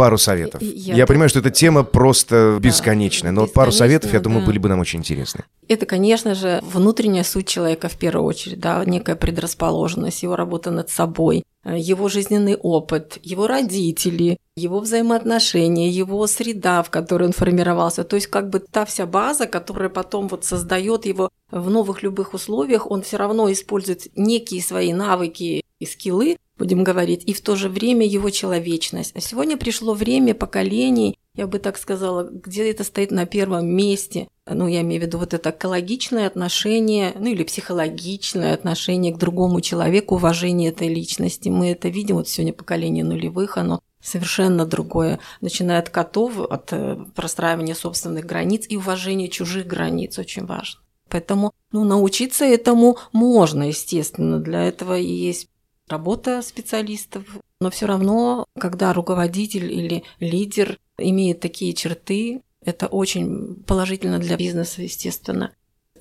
Пару 0.00 0.16
советов. 0.16 0.62
Я, 0.62 0.95
я 0.95 1.07
понимаю, 1.07 1.28
что 1.28 1.40
эта 1.40 1.50
тема 1.50 1.85
просто 1.85 2.59
бесконечная, 2.59 3.33
но 3.33 3.42
вот 3.42 3.52
пару 3.52 3.71
бесконечная, 3.71 3.99
советов, 4.00 4.12
я 4.14 4.21
думаю, 4.21 4.40
да. 4.40 4.47
были 4.47 4.57
бы 4.59 4.71
нам 4.71 4.80
очень 4.80 5.00
интересны. 5.00 5.45
Это, 5.69 5.85
конечно 5.85 6.35
же, 6.35 6.61
внутренняя 6.62 7.23
суть 7.23 7.47
человека 7.47 7.90
в 7.90 7.99
первую 7.99 8.25
очередь, 8.25 8.61
да, 8.61 8.83
некая 8.87 9.14
предрасположенность, 9.14 10.23
его 10.23 10.37
работа 10.37 10.71
над 10.71 10.88
собой, 10.88 11.45
э, 11.64 11.78
его 11.78 12.09
жизненный 12.09 12.57
опыт, 12.57 13.19
его 13.23 13.47
родители, 13.47 14.38
его 14.57 14.80
взаимоотношения, 14.80 15.90
его 15.90 16.26
среда, 16.26 16.83
в 16.83 16.88
которой 16.88 17.25
он 17.25 17.33
формировался. 17.33 18.02
То 18.02 18.16
есть 18.16 18.28
как 18.28 18.49
бы 18.49 18.61
та 18.61 18.87
вся 18.87 19.04
база, 19.04 19.47
которая 19.47 19.90
потом 19.90 20.28
вот 20.28 20.47
создает 20.47 21.04
его 21.04 21.28
в 21.50 21.69
новых 21.69 22.02
любых 22.02 22.33
условиях, 22.33 22.90
он 22.90 23.02
все 23.02 23.19
равно 23.19 23.52
использует 23.52 24.07
некие 24.16 24.62
свои 24.62 24.95
навыки 24.95 25.62
и 25.78 25.85
скиллы, 25.85 26.38
будем 26.61 26.85
говорить, 26.85 27.25
и 27.26 27.33
в 27.33 27.40
то 27.40 27.57
же 27.57 27.71
время 27.71 28.07
его 28.07 28.29
человечность. 28.29 29.12
А 29.17 29.21
сегодня 29.21 29.57
пришло 29.57 29.95
время 29.95 30.35
поколений, 30.35 31.19
я 31.35 31.47
бы 31.47 31.59
так 31.59 31.79
сказала, 31.79 32.29
где 32.31 32.71
это 32.71 32.85
стоит 32.85 33.11
на 33.11 33.25
первом 33.25 33.67
месте. 33.67 34.29
Ну, 34.47 34.69
я 34.69 34.83
имею 34.83 35.00
в 35.00 35.07
виду 35.07 35.19
вот 35.19 35.33
это 35.33 35.50
экологичное 35.50 36.26
отношение, 36.26 37.14
ну 37.19 37.31
или 37.31 37.45
психологичное 37.45 38.52
отношение 38.52 39.14
к 39.14 39.19
другому 39.19 39.62
человеку, 39.62 40.17
уважение 40.17 40.69
этой 40.69 40.88
личности. 40.88 41.49
Мы 41.49 41.71
это 41.71 41.88
видим, 41.88 42.17
вот 42.17 42.29
сегодня 42.29 42.52
поколение 42.52 43.05
нулевых, 43.05 43.57
оно 43.57 43.81
совершенно 44.02 44.67
другое, 44.67 45.19
начиная 45.40 45.79
от 45.79 45.88
котов, 45.88 46.38
от 46.38 46.73
э, 46.73 46.99
простраивания 47.14 47.75
собственных 47.75 48.26
границ 48.26 48.67
и 48.69 48.76
уважения 48.76 49.29
чужих 49.29 49.67
границ, 49.67 50.19
очень 50.19 50.45
важно. 50.45 50.81
Поэтому 51.09 51.52
ну, 51.73 51.85
научиться 51.85 52.45
этому 52.45 52.99
можно, 53.12 53.69
естественно. 53.69 54.38
Для 54.38 54.64
этого 54.64 54.99
и 54.99 55.12
есть 55.12 55.49
работа 55.90 56.42
специалистов. 56.42 57.25
Но 57.61 57.70
все 57.70 57.87
равно, 57.87 58.47
когда 58.59 58.92
руководитель 58.92 59.70
или 59.70 60.04
лидер 60.18 60.78
имеет 60.99 61.40
такие 61.40 61.75
черты, 61.75 62.42
это 62.64 62.87
очень 62.87 63.62
положительно 63.66 64.18
для 64.18 64.37
бизнеса, 64.37 64.82
естественно. 64.82 65.52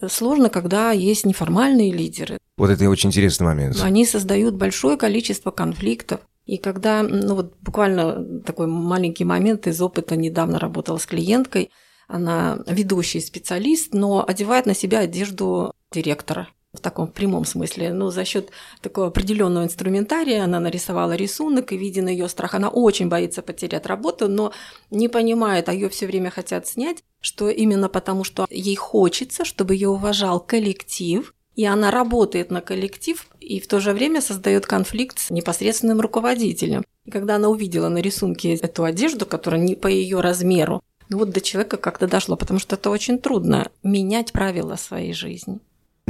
Сложно, 0.07 0.49
когда 0.49 0.91
есть 0.91 1.25
неформальные 1.25 1.91
лидеры. 1.91 2.37
Вот 2.57 2.69
это 2.69 2.89
очень 2.89 3.09
интересный 3.09 3.47
момент. 3.47 3.77
Они 3.81 4.05
создают 4.05 4.55
большое 4.55 4.97
количество 4.97 5.51
конфликтов. 5.51 6.21
И 6.45 6.57
когда, 6.57 7.03
ну 7.03 7.35
вот 7.35 7.55
буквально 7.61 8.41
такой 8.41 8.67
маленький 8.67 9.25
момент 9.25 9.67
из 9.67 9.81
опыта, 9.81 10.15
недавно 10.15 10.57
работала 10.57 10.97
с 10.97 11.05
клиенткой, 11.05 11.69
она 12.07 12.59
ведущий 12.65 13.19
специалист, 13.19 13.93
но 13.93 14.25
одевает 14.27 14.65
на 14.65 14.73
себя 14.73 14.99
одежду 14.99 15.73
директора 15.91 16.47
в 16.73 16.79
таком 16.79 17.07
прямом 17.07 17.45
смысле. 17.45 17.93
Но 17.93 18.11
за 18.11 18.25
счет 18.25 18.49
такого 18.81 19.07
определенного 19.07 19.63
инструментария 19.63 20.43
она 20.43 20.59
нарисовала 20.59 21.15
рисунок, 21.15 21.71
и 21.71 21.77
виден 21.77 22.07
ее 22.07 22.29
страх. 22.29 22.53
Она 22.53 22.69
очень 22.69 23.09
боится 23.09 23.41
потерять 23.41 23.85
работу, 23.85 24.27
но 24.27 24.51
не 24.91 25.07
понимает, 25.07 25.69
а 25.69 25.73
ее 25.73 25.89
все 25.89 26.05
время 26.05 26.29
хотят 26.29 26.67
снять, 26.67 27.03
что 27.21 27.49
именно 27.49 27.89
потому, 27.89 28.23
что 28.23 28.45
ей 28.49 28.75
хочется, 28.75 29.45
чтобы 29.45 29.73
ее 29.73 29.89
уважал 29.89 30.39
коллектив, 30.39 31.33
и 31.55 31.65
она 31.65 31.91
работает 31.91 32.51
на 32.51 32.61
коллектив 32.61 33.27
и 33.41 33.59
в 33.59 33.67
то 33.67 33.79
же 33.79 33.91
время 33.91 34.21
создает 34.21 34.65
конфликт 34.65 35.19
с 35.19 35.29
непосредственным 35.29 35.99
руководителем. 35.99 36.85
И 37.05 37.11
когда 37.11 37.35
она 37.35 37.49
увидела 37.49 37.89
на 37.89 37.97
рисунке 37.97 38.53
эту 38.55 38.83
одежду, 38.83 39.25
которая 39.25 39.59
не 39.59 39.75
по 39.75 39.87
ее 39.87 40.21
размеру, 40.21 40.83
ну 41.09 41.17
вот 41.17 41.31
до 41.31 41.41
человека 41.41 41.77
как-то 41.77 42.07
дошло, 42.07 42.37
потому 42.37 42.59
что 42.59 42.75
это 42.75 42.89
очень 42.91 43.17
трудно 43.17 43.71
менять 43.83 44.31
правила 44.31 44.75
своей 44.75 45.11
жизни. 45.11 45.59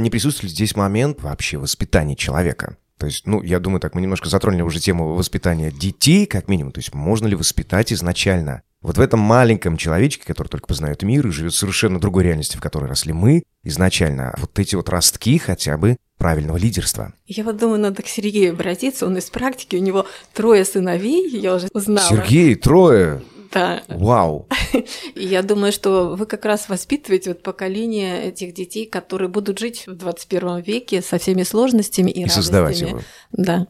Не 0.00 0.10
присутствует 0.10 0.52
здесь 0.52 0.76
момент 0.76 1.22
вообще 1.22 1.58
воспитания 1.58 2.16
человека? 2.16 2.76
То 2.98 3.06
есть, 3.06 3.26
ну, 3.26 3.42
я 3.42 3.60
думаю, 3.60 3.80
так 3.80 3.94
мы 3.94 4.02
немножко 4.02 4.28
затронули 4.28 4.62
уже 4.62 4.78
тему 4.78 5.14
воспитания 5.14 5.70
детей, 5.70 6.26
как 6.26 6.48
минимум. 6.48 6.72
То 6.72 6.80
есть, 6.80 6.92
можно 6.94 7.26
ли 7.26 7.34
воспитать 7.34 7.92
изначально 7.92 8.62
вот 8.82 8.96
в 8.96 9.00
этом 9.00 9.20
маленьком 9.20 9.76
человечке, 9.76 10.24
который 10.26 10.48
только 10.48 10.66
познает 10.66 11.02
мир 11.02 11.26
и 11.26 11.30
живет 11.30 11.52
в 11.52 11.56
совершенно 11.56 11.98
другой 11.98 12.24
реальности, 12.24 12.56
в 12.56 12.60
которой 12.60 12.86
росли 12.86 13.12
мы, 13.12 13.42
изначально 13.62 14.34
вот 14.38 14.58
эти 14.58 14.74
вот 14.74 14.88
ростки 14.88 15.38
хотя 15.38 15.76
бы 15.76 15.96
правильного 16.18 16.56
лидерства. 16.56 17.12
Я 17.26 17.44
вот 17.44 17.56
думаю, 17.56 17.80
надо 17.80 18.02
к 18.02 18.06
Сергею 18.06 18.52
обратиться, 18.52 19.06
он 19.06 19.16
из 19.16 19.30
практики, 19.30 19.76
у 19.76 19.80
него 19.80 20.06
трое 20.34 20.64
сыновей, 20.64 21.28
я 21.30 21.54
уже 21.54 21.68
узнала. 21.72 22.06
Сергей, 22.06 22.54
трое, 22.54 23.22
Да, 23.52 23.82
вау. 23.88 24.46
Я 25.14 25.42
думаю, 25.42 25.72
что 25.72 26.14
вы 26.16 26.26
как 26.26 26.44
раз 26.44 26.68
воспитываете 26.68 27.30
вот 27.30 27.42
поколение 27.42 28.24
этих 28.24 28.54
детей, 28.54 28.86
которые 28.86 29.28
будут 29.28 29.58
жить 29.58 29.86
в 29.86 29.94
21 29.94 30.60
веке 30.60 31.02
со 31.02 31.18
всеми 31.18 31.42
сложностями 31.42 32.10
и, 32.10 32.24
И 32.24 32.28
создавать 32.28 32.80
радостями. 32.80 32.90
его. 32.90 33.00
Да. 33.32 33.66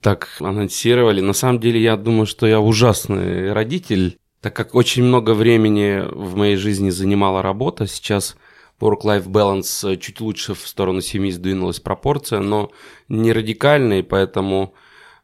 Так 0.00 0.28
анонсировали. 0.40 1.20
На 1.20 1.32
самом 1.32 1.60
деле, 1.60 1.80
я 1.80 1.96
думаю, 1.96 2.26
что 2.26 2.46
я 2.46 2.60
ужасный 2.60 3.52
родитель, 3.52 4.18
так 4.40 4.54
как 4.56 4.74
очень 4.74 5.04
много 5.04 5.32
времени 5.34 6.02
в 6.10 6.34
моей 6.36 6.56
жизни 6.56 6.90
занимала 6.90 7.42
работа. 7.42 7.86
Сейчас 7.86 8.36
work-life 8.80 9.26
balance 9.28 9.96
чуть 9.98 10.20
лучше 10.20 10.54
в 10.54 10.66
сторону 10.66 11.00
семьи 11.00 11.30
сдвинулась 11.30 11.78
пропорция, 11.78 12.40
но 12.40 12.72
не 13.08 13.32
радикально, 13.32 14.00
и 14.00 14.02
поэтому 14.02 14.74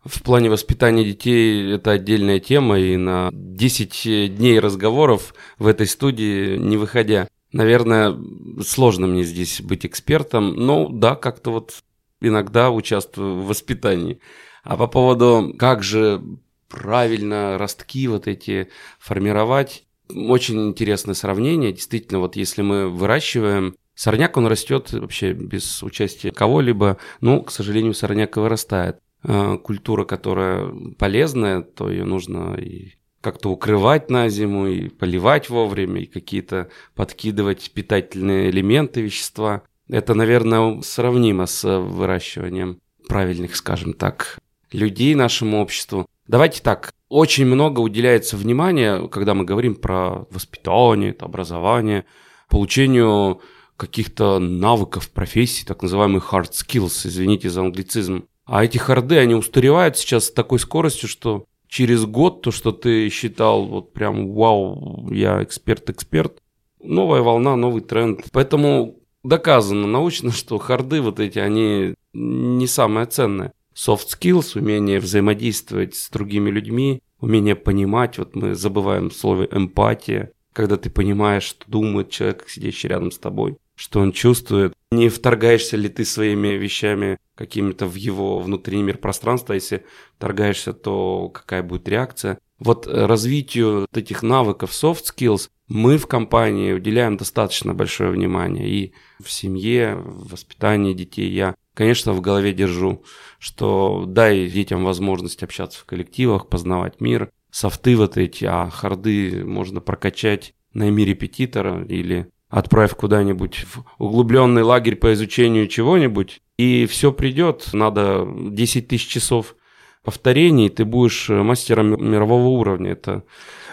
в 0.09 0.23
плане 0.23 0.51
воспитания 0.51 1.05
детей 1.05 1.75
это 1.75 1.93
отдельная 1.93 2.41
тема, 2.41 2.79
и 2.79 2.97
на 2.97 3.31
10 3.33 4.37
дней 4.37 4.59
разговоров 4.59 5.35
в 5.59 5.67
этой 5.67 5.87
студии 5.87 6.57
не 6.57 6.77
выходя. 6.77 7.29
Наверное, 7.53 8.17
сложно 8.63 9.07
мне 9.07 9.25
здесь 9.25 9.61
быть 9.61 9.87
экспертом, 9.87 10.55
но 10.55 10.89
да, 10.89 11.15
как-то 11.15 11.51
вот 11.51 11.83
иногда 12.21 12.71
участвую 12.71 13.37
в 13.37 13.47
воспитании. 13.47 14.21
А 14.65 14.77
по 14.77 14.87
поводу, 14.87 15.55
как 15.59 15.83
же 15.83 16.23
правильно 16.69 17.57
ростки 17.57 18.07
вот 18.09 18.27
эти 18.27 18.69
формировать, 18.99 19.85
очень 20.11 20.69
интересное 20.69 21.15
сравнение. 21.15 21.73
Действительно, 21.73 22.21
вот 22.21 22.37
если 22.37 22.63
мы 22.63 22.89
выращиваем 22.89 23.77
сорняк, 23.95 24.37
он 24.37 24.47
растет 24.47 24.93
вообще 24.93 25.33
без 25.33 25.83
участия 25.83 26.31
кого-либо. 26.31 26.99
Ну, 27.21 27.43
к 27.43 27.51
сожалению, 27.51 27.95
сорняк 27.95 28.37
и 28.37 28.41
вырастает. 28.41 28.99
А, 29.23 29.57
Культура, 29.57 30.05
которая 30.05 30.73
полезная, 30.99 31.63
то 31.63 31.91
ее 31.91 32.05
нужно 32.05 32.55
и 32.55 32.93
как-то 33.21 33.51
укрывать 33.51 34.11
на 34.11 34.29
зиму, 34.29 34.69
и 34.69 34.89
поливать 34.89 35.51
вовремя, 35.51 36.03
и 36.03 36.07
какие-то 36.07 36.71
подкидывать 36.95 37.73
питательные 37.73 38.51
элементы, 38.51 39.03
вещества. 39.03 39.63
Это, 39.89 40.15
наверное, 40.15 40.81
сравнимо 40.83 41.47
с 41.47 41.65
выращиванием 41.81 42.81
правильных, 43.09 43.57
скажем 43.57 43.93
так, 43.95 44.39
людей 44.71 45.15
нашему 45.15 45.61
обществу. 45.61 46.07
Давайте 46.27 46.63
так, 46.63 46.93
очень 47.09 47.47
много 47.47 47.81
уделяется 47.81 48.37
внимания, 48.37 49.09
когда 49.09 49.35
мы 49.35 49.45
говорим 49.45 49.75
про 49.75 50.27
воспитание, 50.31 51.17
образование, 51.19 52.05
получению 52.49 53.41
каких-то 53.77 54.39
навыков, 54.39 55.11
профессий, 55.11 55.65
так 55.65 55.83
называемых 55.83 56.33
hard 56.33 56.51
skills, 56.51 57.07
извините 57.07 57.49
за 57.49 57.63
англицизм. 57.63 58.27
А 58.49 58.65
эти 58.65 58.79
харды, 58.79 59.19
они 59.19 59.35
устаревают 59.35 59.99
сейчас 59.99 60.27
с 60.27 60.33
такой 60.33 60.59
скоростью, 60.59 61.07
что 61.07 61.45
через 61.69 62.07
год 62.07 62.41
то, 62.41 62.51
что 62.51 62.73
ты 62.73 63.11
считал 63.11 63.67
вот 63.67 63.93
прям 63.93 64.33
вау, 64.33 65.07
я 65.13 65.43
эксперт-эксперт, 65.43 66.43
новая 66.83 67.21
волна, 67.21 67.57
новый 67.57 67.83
тренд. 67.83 68.25
Поэтому 68.33 68.97
доказано 69.23 69.87
научно, 69.87 70.31
что 70.33 70.57
харды 70.57 71.03
вот 71.03 71.21
эти, 71.21 71.39
они 71.39 71.95
не 72.15 72.67
самое 72.67 73.07
ценное. 73.07 73.53
Soft 73.77 74.09
skills, 74.19 74.59
умение 74.59 74.99
взаимодействовать 74.99 75.95
с 75.95 76.09
другими 76.09 76.49
людьми, 76.51 77.03
умение 77.21 77.55
понимать, 77.55 78.17
вот 78.17 78.35
мы 78.35 78.55
забываем 78.55 79.11
слово 79.11 79.45
эмпатия, 79.45 80.33
когда 80.55 80.79
ты 80.79 80.89
понимаешь, 80.89 81.45
что 81.45 81.71
думает 81.71 82.09
человек, 82.11 82.47
сидящий 82.49 82.89
рядом 82.89 83.13
с 83.13 83.19
тобой, 83.19 83.59
что 83.77 84.01
он 84.01 84.13
чувствует. 84.13 84.73
Не 84.91 85.11
вторгаешься 85.11 85.77
ли 85.77 85.89
ты 85.91 86.05
своими 86.05 86.49
вещами 86.49 87.19
какими-то 87.35 87.87
в 87.87 87.95
его 87.95 88.39
внутренний 88.39 88.85
мир 88.85 88.99
пространства, 88.99 89.53
если 89.53 89.85
вторгаешься, 90.17 90.73
то 90.73 91.29
какая 91.29 91.63
будет 91.63 91.89
реакция. 91.89 92.39
Вот 92.59 92.87
развитию 92.87 93.81
вот 93.83 93.97
этих 93.97 94.23
навыков 94.23 94.71
soft 94.71 95.05
skills 95.15 95.51
мы 95.69 95.99
в 95.99 96.07
компании 96.07 96.73
уделяем 96.73 97.19
достаточно 97.19 97.75
большое 97.75 98.11
внимание. 98.11 98.69
И 98.69 98.95
в 99.23 99.31
семье, 99.31 99.97
в 99.97 100.31
воспитании 100.31 100.95
детей 100.95 101.31
я, 101.31 101.55
конечно, 101.75 102.15
в 102.15 102.23
голове 102.23 102.55
держу, 102.55 103.05
что 103.39 104.05
дай 104.07 104.49
детям 104.49 104.85
возможность 104.85 105.43
общаться 105.43 105.81
в 105.81 105.85
коллективах, 105.85 106.49
познавать 106.49 107.01
мир, 107.01 107.31
софты 107.51 107.95
вот 107.97 108.17
эти, 108.17 108.47
а 108.47 108.71
харды 108.71 109.45
можно 109.45 109.83
прокачать 109.83 110.55
найми 110.73 111.05
репетитора 111.05 111.85
или 111.85 112.31
отправь 112.49 112.95
куда-нибудь 112.95 113.67
в 113.73 113.85
углубленный 114.03 114.63
лагерь 114.63 114.97
по 114.97 115.13
изучению 115.13 115.69
чего-нибудь, 115.69 116.41
и 116.57 116.87
все 116.87 117.13
придет. 117.13 117.69
Надо 117.73 118.27
10 118.27 118.89
тысяч 118.89 119.07
часов 119.09 119.55
повторений, 120.03 120.71
ты 120.71 120.85
будешь 120.85 121.29
мастером 121.29 122.11
мирового 122.11 122.49
уровня. 122.49 122.93
Это 122.93 123.25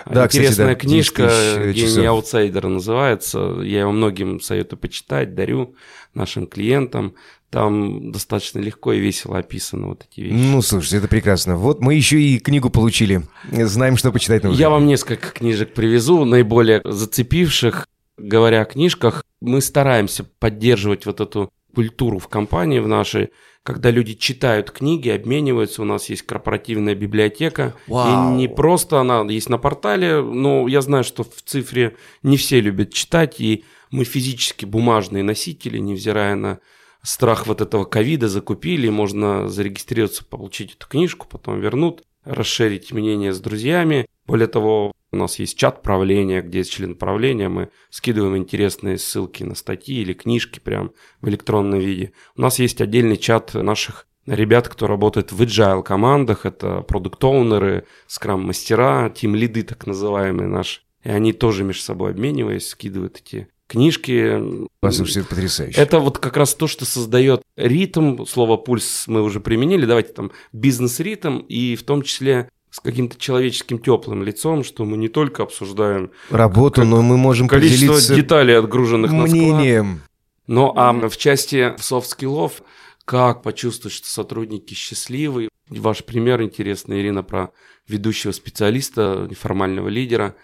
да, 0.06 0.26
интересная 0.26 0.76
кстати, 0.76 0.84
да, 0.84 0.90
книжка 0.90 1.72
«Гений 1.74 2.06
аутсайдера» 2.06 2.68
называется. 2.68 3.60
Я 3.64 3.82
его 3.82 3.92
многим 3.92 4.40
советую 4.42 4.80
почитать, 4.80 5.34
дарю 5.34 5.76
нашим 6.14 6.48
клиентам. 6.48 7.16
Там 7.50 8.12
достаточно 8.12 8.60
легко 8.60 8.92
и 8.92 9.00
весело 9.00 9.38
описаны 9.38 9.88
вот 9.88 10.06
эти 10.10 10.20
вещи. 10.22 10.34
Ну, 10.34 10.62
слушайте, 10.62 10.98
это 10.98 11.08
прекрасно. 11.08 11.56
Вот 11.56 11.80
мы 11.80 11.94
еще 11.94 12.20
и 12.20 12.38
книгу 12.38 12.70
получили. 12.70 13.22
Знаем, 13.50 13.96
что 13.96 14.12
почитать 14.12 14.44
нужно. 14.44 14.60
Я 14.60 14.70
вам 14.70 14.86
несколько 14.86 15.30
книжек 15.30 15.74
привезу, 15.74 16.26
наиболее 16.26 16.82
зацепивших. 16.84 17.88
Говоря 18.18 18.62
о 18.62 18.66
книжках, 18.66 19.24
мы 19.42 19.62
стараемся 19.62 20.24
поддерживать 20.24 21.06
вот 21.06 21.20
эту 21.20 21.52
культуру 21.74 22.20
в 22.20 22.30
компании 22.30 22.80
в 22.80 22.88
нашей, 22.88 23.32
когда 23.64 23.92
люди 23.92 24.14
читают 24.14 24.72
книги, 24.72 25.10
обмениваются. 25.10 25.82
У 25.82 25.86
нас 25.86 26.10
есть 26.10 26.22
корпоративная 26.22 26.96
библиотека. 26.96 27.76
Вау. 27.88 28.34
И 28.34 28.38
не 28.38 28.48
просто 28.48 29.00
она 29.00 29.24
есть 29.24 29.50
на 29.50 29.58
портале, 29.58 30.22
но 30.22 30.68
я 30.68 30.82
знаю, 30.82 31.04
что 31.04 31.24
в 31.24 31.42
цифре 31.44 31.98
не 32.24 32.38
все 32.38 32.62
любят 32.62 32.94
читать, 32.94 33.42
и 33.42 33.66
мы 33.92 34.06
физически 34.06 34.66
бумажные 34.66 35.24
носители, 35.24 35.78
невзирая 35.78 36.36
на 36.36 36.60
страх 37.02 37.48
вот 37.48 37.62
этого 37.62 37.86
ковида, 37.86 38.28
закупили, 38.30 38.90
можно 38.90 39.48
зарегистрироваться, 39.50 40.24
получить 40.24 40.76
эту 40.76 40.88
книжку, 40.88 41.28
потом 41.30 41.60
вернут, 41.60 42.04
расширить 42.24 42.92
мнение 42.92 43.34
с 43.34 43.40
друзьями. 43.40 44.08
Более 44.26 44.48
того, 44.48 44.92
у 45.16 45.20
нас 45.20 45.40
есть 45.40 45.58
чат 45.58 45.82
правления, 45.82 46.42
где 46.42 46.60
есть 46.60 46.72
член 46.72 46.96
правления, 46.96 47.50
мы 47.50 47.70
скидываем 47.90 48.38
интересные 48.38 48.98
ссылки 48.98 49.44
на 49.44 49.56
статьи 49.56 50.02
или 50.02 50.14
книжки 50.14 50.60
прям 50.60 50.92
в 51.22 51.30
электронном 51.30 51.80
виде. 51.80 52.14
У 52.36 52.42
нас 52.42 52.60
есть 52.60 52.82
отдельный 52.82 53.18
чат 53.18 53.54
наших 53.54 54.08
ребят, 54.28 54.70
кто 54.70 54.88
работает 54.88 55.32
в 55.32 55.42
agile 55.42 55.84
командах, 55.84 56.46
это 56.46 56.82
продукт-оунеры, 56.82 57.86
скрам-мастера, 58.08 59.10
тим-лиды 59.10 59.64
так 59.64 59.88
называемые 59.88 60.48
наши. 60.48 60.82
И 61.04 61.10
они 61.10 61.34
тоже 61.34 61.64
между 61.64 61.84
собой 61.84 62.12
обмениваясь, 62.12 62.68
скидывают 62.68 63.18
эти 63.18 63.48
книжки. 63.68 64.68
Послушайте, 64.80 65.22
это 65.22 65.30
потрясающе. 65.30 65.80
Это 65.80 66.00
вот 66.00 66.18
как 66.18 66.38
раз 66.38 66.56
то, 66.56 66.68
что 66.68 66.86
создает 66.86 67.42
ритм. 67.56 68.26
Слово 68.26 68.58
пульс 68.58 69.06
мы 69.08 69.22
уже 69.22 69.40
применили. 69.40 69.86
Давайте 69.86 70.14
там 70.14 70.32
бизнес-ритм 70.52 71.40
и 71.40 71.76
в 71.76 71.84
том 71.84 72.02
числе 72.02 72.50
с 72.76 72.82
каким-то 72.82 73.18
человеческим 73.18 73.80
теплым 73.80 74.22
лицом, 74.22 74.66
что 74.66 74.84
мы 74.84 74.98
не 74.98 75.08
только 75.08 75.44
обсуждаем 75.44 76.12
работу, 76.30 76.84
но 76.84 77.02
мы 77.02 77.16
можем 77.16 77.48
количество 77.48 78.02
деталей, 78.14 78.58
отгруженных 78.58 79.14
мнением. 79.14 79.86
на 79.86 79.94
склад. 79.94 80.10
Но 80.48 80.74
а 80.76 80.92
в 81.08 81.16
части 81.16 81.74
софт-скиллов, 81.78 82.62
как 83.06 83.44
почувствовать, 83.44 83.96
что 83.96 84.10
сотрудники 84.10 84.74
счастливы. 84.74 85.48
Ваш 85.70 86.04
пример 86.04 86.42
интересный, 86.42 87.00
Ирина, 87.00 87.24
про 87.24 87.52
ведущего 87.88 88.34
специалиста, 88.34 89.26
неформального 89.30 89.88
лидера. 89.88 90.36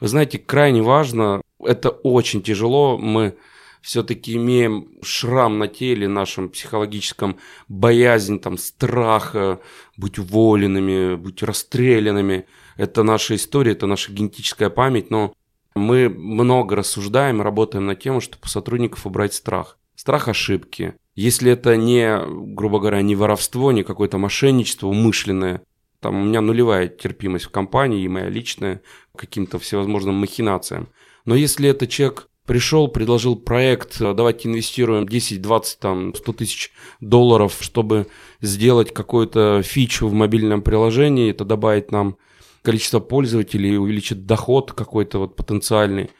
Вы 0.00 0.08
знаете, 0.08 0.38
крайне 0.38 0.82
важно, 0.82 1.40
это 1.62 1.90
очень 1.90 2.42
тяжело, 2.42 2.98
мы 2.98 3.36
все-таки 3.86 4.34
имеем 4.34 4.88
шрам 5.00 5.60
на 5.60 5.68
теле 5.68 6.08
нашем 6.08 6.48
психологическом, 6.48 7.38
боязнь, 7.68 8.40
там, 8.40 8.58
страха 8.58 9.60
быть 9.96 10.18
уволенными, 10.18 11.14
быть 11.14 11.40
расстрелянными. 11.44 12.46
Это 12.76 13.04
наша 13.04 13.36
история, 13.36 13.72
это 13.72 13.86
наша 13.86 14.10
генетическая 14.10 14.70
память, 14.70 15.10
но 15.10 15.32
мы 15.76 16.08
много 16.08 16.74
рассуждаем, 16.74 17.40
работаем 17.40 17.86
над 17.86 18.00
тем, 18.00 18.20
чтобы 18.20 18.42
у 18.44 18.48
сотрудников 18.48 19.06
убрать 19.06 19.34
страх. 19.34 19.78
Страх 19.94 20.26
ошибки. 20.26 20.94
Если 21.14 21.52
это 21.52 21.76
не, 21.76 22.18
грубо 22.56 22.80
говоря, 22.80 23.02
не 23.02 23.14
воровство, 23.14 23.70
не 23.70 23.84
какое-то 23.84 24.18
мошенничество 24.18 24.88
умышленное, 24.88 25.62
там 26.00 26.22
у 26.22 26.24
меня 26.24 26.40
нулевая 26.40 26.88
терпимость 26.88 27.44
в 27.44 27.50
компании, 27.50 28.02
и 28.02 28.08
моя 28.08 28.28
личная, 28.30 28.82
каким-то 29.16 29.60
всевозможным 29.60 30.16
махинациям. 30.16 30.88
Но 31.24 31.36
если 31.36 31.68
это 31.68 31.86
человек 31.86 32.28
пришел, 32.46 32.88
предложил 32.88 33.36
проект, 33.36 34.00
э, 34.00 34.14
давайте 34.14 34.48
инвестируем 34.48 35.06
10, 35.06 35.42
20, 35.42 35.78
там, 35.78 36.14
100 36.14 36.32
тысяч 36.32 36.72
долларов, 37.00 37.56
чтобы 37.60 38.06
сделать 38.40 38.94
какую-то 38.94 39.62
фичу 39.62 40.08
в 40.08 40.12
мобильном 40.12 40.62
приложении, 40.62 41.30
это 41.30 41.44
добавить 41.44 41.92
нам 41.92 42.16
количество 42.62 43.00
пользователей, 43.00 43.76
увеличит 43.76 44.26
доход 44.26 44.72
какой-то 44.72 45.18
вот 45.18 45.36
потенциальный. 45.36 46.10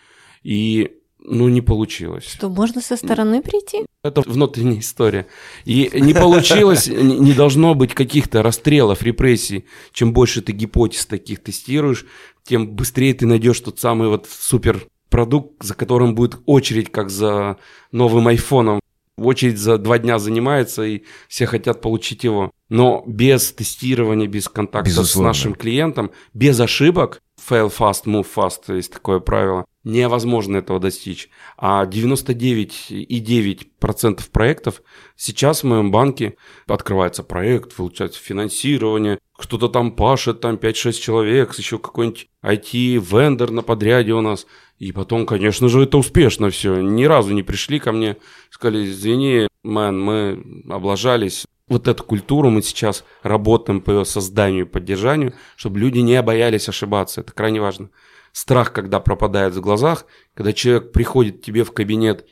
И 0.42 0.92
ну, 1.28 1.48
не 1.48 1.60
получилось. 1.60 2.24
Что, 2.24 2.48
можно 2.48 2.80
со 2.80 2.96
стороны 2.96 3.42
прийти? 3.42 3.84
Это 4.04 4.20
внутренняя 4.20 4.78
история. 4.78 5.26
И 5.64 5.90
не 5.92 6.14
получилось, 6.14 6.86
не 6.86 7.32
должно 7.32 7.74
быть 7.74 7.94
каких-то 7.94 8.42
расстрелов, 8.42 9.02
репрессий. 9.02 9.66
Чем 9.92 10.12
больше 10.12 10.40
ты 10.40 10.52
гипотез 10.52 11.06
таких 11.06 11.42
тестируешь, 11.42 12.06
тем 12.44 12.68
быстрее 12.68 13.12
ты 13.14 13.26
найдешь 13.26 13.58
тот 13.58 13.80
самый 13.80 14.08
вот 14.08 14.28
супер 14.30 14.86
продукт, 15.08 15.62
за 15.62 15.74
которым 15.74 16.14
будет 16.14 16.38
очередь, 16.46 16.90
как 16.90 17.10
за 17.10 17.56
новым 17.92 18.28
айфоном. 18.28 18.80
Очередь 19.16 19.58
за 19.58 19.78
два 19.78 19.98
дня 19.98 20.18
занимается, 20.18 20.82
и 20.82 21.02
все 21.28 21.46
хотят 21.46 21.80
получить 21.80 22.24
его. 22.24 22.50
Но 22.68 23.02
без 23.06 23.50
тестирования, 23.52 24.26
без 24.26 24.48
контакта 24.48 24.90
Безусловно. 24.90 25.32
с 25.32 25.36
нашим 25.36 25.54
клиентом, 25.54 26.10
без 26.34 26.60
ошибок, 26.60 27.22
fail 27.48 27.72
fast, 27.74 28.04
move 28.04 28.26
fast, 28.34 28.74
есть 28.74 28.92
такое 28.92 29.20
правило, 29.20 29.64
невозможно 29.87 30.59
этого 30.59 30.79
достичь. 30.79 31.31
А 31.57 31.87
99,9% 31.87 34.31
проектов 34.31 34.83
сейчас 35.16 35.62
в 35.62 35.66
моем 35.66 35.90
банке 35.90 36.37
открывается 36.66 37.22
проект, 37.22 37.75
получается 37.75 38.22
финансирование, 38.22 39.18
кто-то 39.37 39.68
там 39.68 39.92
пашет, 39.92 40.40
там 40.40 40.57
5-6 40.57 40.92
человек, 40.92 41.55
еще 41.55 41.79
какой-нибудь 41.79 42.29
IT-вендор 42.42 43.51
на 43.51 43.62
подряде 43.62 44.12
у 44.12 44.20
нас– 44.20 44.46
и 44.79 44.92
потом, 44.92 45.25
конечно 45.25 45.68
же, 45.68 45.83
это 45.83 45.96
успешно 45.96 46.51
все. 46.51 46.81
Ни 46.81 47.05
разу 47.05 47.33
не 47.33 47.42
пришли 47.42 47.79
ко 47.79 47.92
мне, 47.92 48.16
сказали, 48.51 48.87
извини, 48.87 49.49
мэн, 49.62 49.99
мы 49.99 50.64
облажались. 50.68 51.46
Вот 51.68 51.88
эту 51.88 52.05
культуру 52.05 52.51
мы 52.51 52.62
сейчас 52.62 53.05
работаем 53.22 53.81
по 53.81 53.90
ее 53.90 54.05
созданию 54.05 54.66
и 54.66 54.68
поддержанию, 54.68 55.35
чтобы 55.57 55.81
люди 55.81 55.99
не 55.99 56.20
боялись 56.22 56.68
ошибаться. 56.68 57.22
Это 57.22 57.33
крайне 57.33 57.61
важно. 57.61 57.88
Страх, 58.37 58.75
когда 58.75 59.01
пропадает 59.01 59.55
в 59.55 59.62
глазах, 59.62 60.05
когда 60.35 60.53
человек 60.53 60.92
приходит 60.92 61.38
к 61.38 61.40
тебе 61.42 61.64
в 61.64 61.72
кабинет 61.72 62.27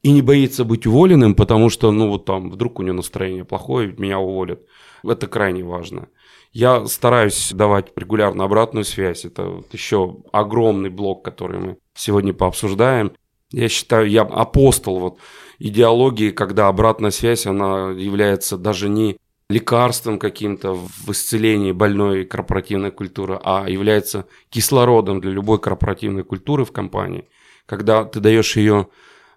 и 0.00 0.10
не 0.10 0.22
боится 0.22 0.64
быть 0.64 0.86
уволенным, 0.86 1.34
потому 1.34 1.68
что, 1.68 1.92
ну, 1.92 2.08
вот 2.08 2.24
там, 2.24 2.50
вдруг 2.50 2.78
у 2.78 2.82
него 2.82 2.96
настроение 2.96 3.44
плохое, 3.44 3.94
меня 3.98 4.18
уволят. 4.18 4.62
Это 5.04 5.26
крайне 5.26 5.62
важно. 5.62 6.08
Я 6.52 6.86
стараюсь 6.86 7.52
давать 7.52 7.92
регулярно 7.96 8.44
обратную 8.44 8.86
связь. 8.86 9.26
Это 9.26 9.44
вот 9.44 9.74
еще 9.74 10.22
огромный 10.32 10.88
блок, 10.88 11.22
который 11.22 11.60
мы 11.60 11.76
сегодня 11.94 12.32
пообсуждаем. 12.32 13.12
Я 13.50 13.68
считаю, 13.68 14.08
я 14.08 14.22
апостол 14.22 15.00
вот 15.00 15.18
идеологии, 15.58 16.30
когда 16.30 16.68
обратная 16.68 17.10
связь, 17.10 17.46
она 17.46 17.90
является 17.90 18.56
даже 18.56 18.88
не 18.88 19.18
лекарством 19.52 20.18
каким-то 20.18 20.74
в 20.74 21.10
исцелении 21.10 21.72
больной 21.72 22.24
корпоративной 22.24 22.90
культуры, 22.90 23.38
а 23.42 23.68
является 23.68 24.26
кислородом 24.50 25.20
для 25.20 25.30
любой 25.30 25.60
корпоративной 25.60 26.24
культуры 26.24 26.64
в 26.64 26.72
компании. 26.72 27.28
Когда 27.66 28.04
ты 28.04 28.20
даешь 28.20 28.56
ее 28.56 28.88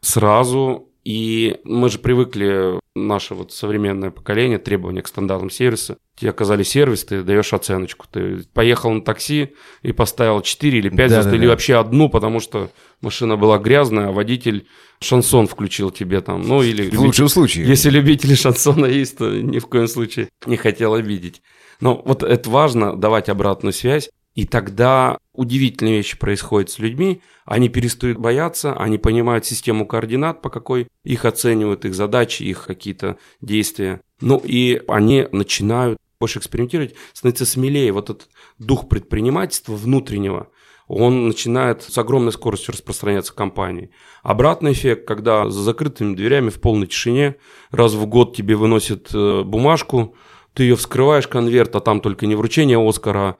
сразу 0.01 0.89
и 1.05 1.57
мы 1.63 1.89
же 1.89 1.99
привыкли, 1.99 2.79
наше 2.95 3.35
вот 3.35 3.51
современное 3.51 4.09
поколение, 4.09 4.57
требования 4.57 5.03
к 5.03 5.07
стандартам 5.07 5.51
сервиса. 5.51 5.97
Тебе 6.15 6.31
оказали 6.31 6.63
сервис, 6.63 7.05
ты 7.05 7.21
даешь 7.21 7.53
оценочку. 7.53 8.07
Ты 8.09 8.43
поехал 8.53 8.91
на 8.91 9.01
такси 9.01 9.53
и 9.83 9.91
поставил 9.91 10.41
4 10.41 10.79
или 10.79 10.89
5 10.89 10.97
да, 10.97 11.07
звезд, 11.07 11.29
да, 11.29 11.35
или 11.35 11.45
да. 11.45 11.51
вообще 11.51 11.75
одну, 11.75 12.09
потому 12.09 12.39
что 12.39 12.71
машина 13.01 13.37
была 13.37 13.59
грязная, 13.59 14.07
а 14.07 14.11
водитель 14.11 14.67
шансон 14.99 15.45
включил 15.45 15.91
тебе 15.91 16.21
там. 16.21 16.41
Ну, 16.41 16.63
или 16.63 16.89
в 16.89 16.99
лучшем 16.99 17.27
случае. 17.27 17.67
Если 17.67 17.91
любители 17.91 18.33
шансона 18.33 18.87
есть, 18.87 19.19
то 19.19 19.29
ни 19.29 19.59
в 19.59 19.67
коем 19.67 19.87
случае 19.87 20.29
не 20.47 20.57
хотел 20.57 20.95
обидеть. 20.95 21.43
Но 21.81 22.01
вот 22.03 22.23
это 22.23 22.49
важно, 22.49 22.95
давать 22.95 23.29
обратную 23.29 23.73
связь. 23.73 24.09
И 24.35 24.45
тогда 24.45 25.17
удивительные 25.33 25.97
вещи 25.97 26.17
происходят 26.17 26.69
с 26.69 26.79
людьми. 26.79 27.21
Они 27.45 27.69
перестают 27.69 28.17
бояться, 28.17 28.73
они 28.73 28.97
понимают 28.97 29.45
систему 29.45 29.87
координат, 29.87 30.41
по 30.41 30.49
какой 30.49 30.87
их 31.03 31.25
оценивают, 31.25 31.85
их 31.85 31.95
задачи, 31.95 32.43
их 32.43 32.65
какие-то 32.65 33.17
действия. 33.41 34.01
Ну 34.19 34.41
и 34.43 34.81
они 34.89 35.27
начинают 35.31 35.97
больше 36.19 36.39
экспериментировать, 36.39 36.95
становятся 37.13 37.45
смелее. 37.45 37.93
Вот 37.93 38.09
этот 38.09 38.29
дух 38.59 38.89
предпринимательства 38.89 39.73
внутреннего, 39.73 40.49
он 40.87 41.27
начинает 41.27 41.83
с 41.83 41.97
огромной 41.97 42.31
скоростью 42.31 42.73
распространяться 42.73 43.31
в 43.31 43.35
компании. 43.35 43.89
Обратный 44.21 44.73
эффект, 44.73 45.07
когда 45.07 45.49
за 45.49 45.61
закрытыми 45.61 46.15
дверями 46.15 46.49
в 46.49 46.59
полной 46.59 46.87
тишине 46.87 47.37
раз 47.71 47.93
в 47.93 48.05
год 48.05 48.35
тебе 48.35 48.55
выносят 48.55 49.13
э, 49.13 49.43
бумажку, 49.43 50.15
ты 50.53 50.63
ее 50.63 50.75
вскрываешь, 50.75 51.27
конверт, 51.27 51.75
а 51.75 51.79
там 51.79 52.01
только 52.01 52.27
не 52.27 52.35
вручение 52.35 52.77
Оскара, 52.77 53.37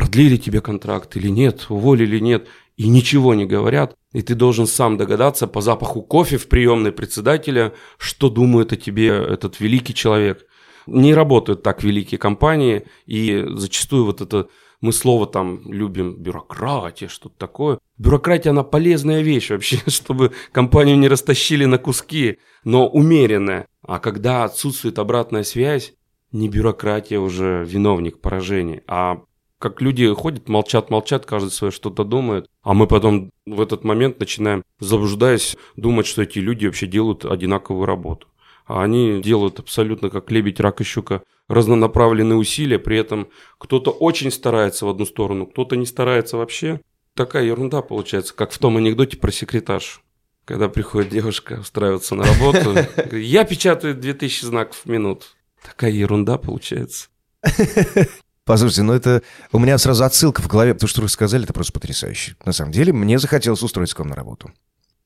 продлили 0.00 0.38
тебе 0.38 0.62
контракт 0.62 1.14
или 1.16 1.28
нет, 1.28 1.66
уволили 1.68 2.16
или 2.16 2.20
нет, 2.20 2.48
и 2.78 2.88
ничего 2.88 3.34
не 3.34 3.44
говорят, 3.44 3.94
и 4.14 4.22
ты 4.22 4.34
должен 4.34 4.66
сам 4.66 4.96
догадаться 4.96 5.46
по 5.46 5.60
запаху 5.60 6.00
кофе 6.00 6.38
в 6.38 6.48
приемной 6.48 6.90
председателя, 6.90 7.74
что 7.98 8.30
думает 8.30 8.72
о 8.72 8.76
тебе 8.76 9.08
этот 9.08 9.60
великий 9.60 9.92
человек. 9.92 10.46
Не 10.86 11.12
работают 11.12 11.62
так 11.62 11.84
великие 11.84 12.16
компании, 12.18 12.86
и 13.04 13.44
зачастую 13.50 14.06
вот 14.06 14.22
это 14.22 14.48
мы 14.80 14.94
слово 14.94 15.26
там 15.26 15.70
любим 15.70 16.16
бюрократия, 16.16 17.08
что-то 17.08 17.36
такое. 17.36 17.78
Бюрократия, 17.98 18.50
она 18.50 18.62
полезная 18.62 19.20
вещь 19.20 19.50
вообще, 19.50 19.80
чтобы 19.86 20.32
компанию 20.50 20.96
не 20.96 21.08
растащили 21.08 21.66
на 21.66 21.76
куски, 21.76 22.38
но 22.64 22.88
умеренная. 22.88 23.66
А 23.82 23.98
когда 23.98 24.44
отсутствует 24.44 24.98
обратная 24.98 25.42
связь, 25.42 25.92
не 26.32 26.48
бюрократия 26.48 27.18
уже 27.18 27.66
виновник 27.68 28.20
поражений, 28.20 28.80
а 28.86 29.20
как 29.60 29.82
люди 29.82 30.12
ходят, 30.14 30.48
молчат, 30.48 30.88
молчат, 30.90 31.26
каждый 31.26 31.50
свое 31.50 31.70
что-то 31.70 32.02
думает, 32.02 32.46
а 32.62 32.72
мы 32.72 32.86
потом 32.86 33.30
в 33.44 33.60
этот 33.60 33.84
момент 33.84 34.18
начинаем, 34.18 34.64
заблуждаясь, 34.80 35.56
думать, 35.76 36.06
что 36.06 36.22
эти 36.22 36.38
люди 36.38 36.64
вообще 36.64 36.86
делают 36.86 37.26
одинаковую 37.26 37.84
работу. 37.84 38.26
А 38.64 38.82
они 38.82 39.20
делают 39.20 39.58
абсолютно 39.58 40.08
как 40.08 40.30
лебедь, 40.30 40.60
рак 40.60 40.80
и 40.80 40.84
щука 40.84 41.22
разнонаправленные 41.48 42.38
усилия, 42.38 42.78
при 42.78 42.96
этом 42.96 43.28
кто-то 43.58 43.90
очень 43.90 44.30
старается 44.30 44.86
в 44.86 44.88
одну 44.88 45.04
сторону, 45.04 45.46
кто-то 45.46 45.76
не 45.76 45.84
старается 45.84 46.38
вообще. 46.38 46.80
Такая 47.14 47.44
ерунда 47.44 47.82
получается, 47.82 48.34
как 48.34 48.52
в 48.52 48.58
том 48.58 48.78
анекдоте 48.78 49.18
про 49.18 49.30
секретаршу. 49.30 50.00
Когда 50.46 50.70
приходит 50.70 51.10
девушка 51.10 51.58
устраиваться 51.60 52.14
на 52.14 52.24
работу, 52.24 52.76
я 53.16 53.44
печатаю 53.44 53.94
2000 53.94 54.44
знаков 54.46 54.82
в 54.84 54.86
минуту. 54.86 55.26
Такая 55.62 55.90
ерунда 55.90 56.38
получается. 56.38 57.08
Послушайте, 58.50 58.82
ну 58.82 58.92
это... 58.94 59.22
У 59.52 59.60
меня 59.60 59.78
сразу 59.78 60.02
отсылка 60.02 60.42
в 60.42 60.48
голове, 60.48 60.74
потому 60.74 60.88
что 60.88 61.02
вы 61.02 61.08
сказали, 61.08 61.44
это 61.44 61.52
просто 61.52 61.72
потрясающе. 61.72 62.34
На 62.44 62.50
самом 62.50 62.72
деле, 62.72 62.92
мне 62.92 63.16
захотелось 63.20 63.62
устроиться 63.62 63.94
к 63.94 64.00
вам 64.00 64.08
на 64.08 64.16
работу. 64.16 64.50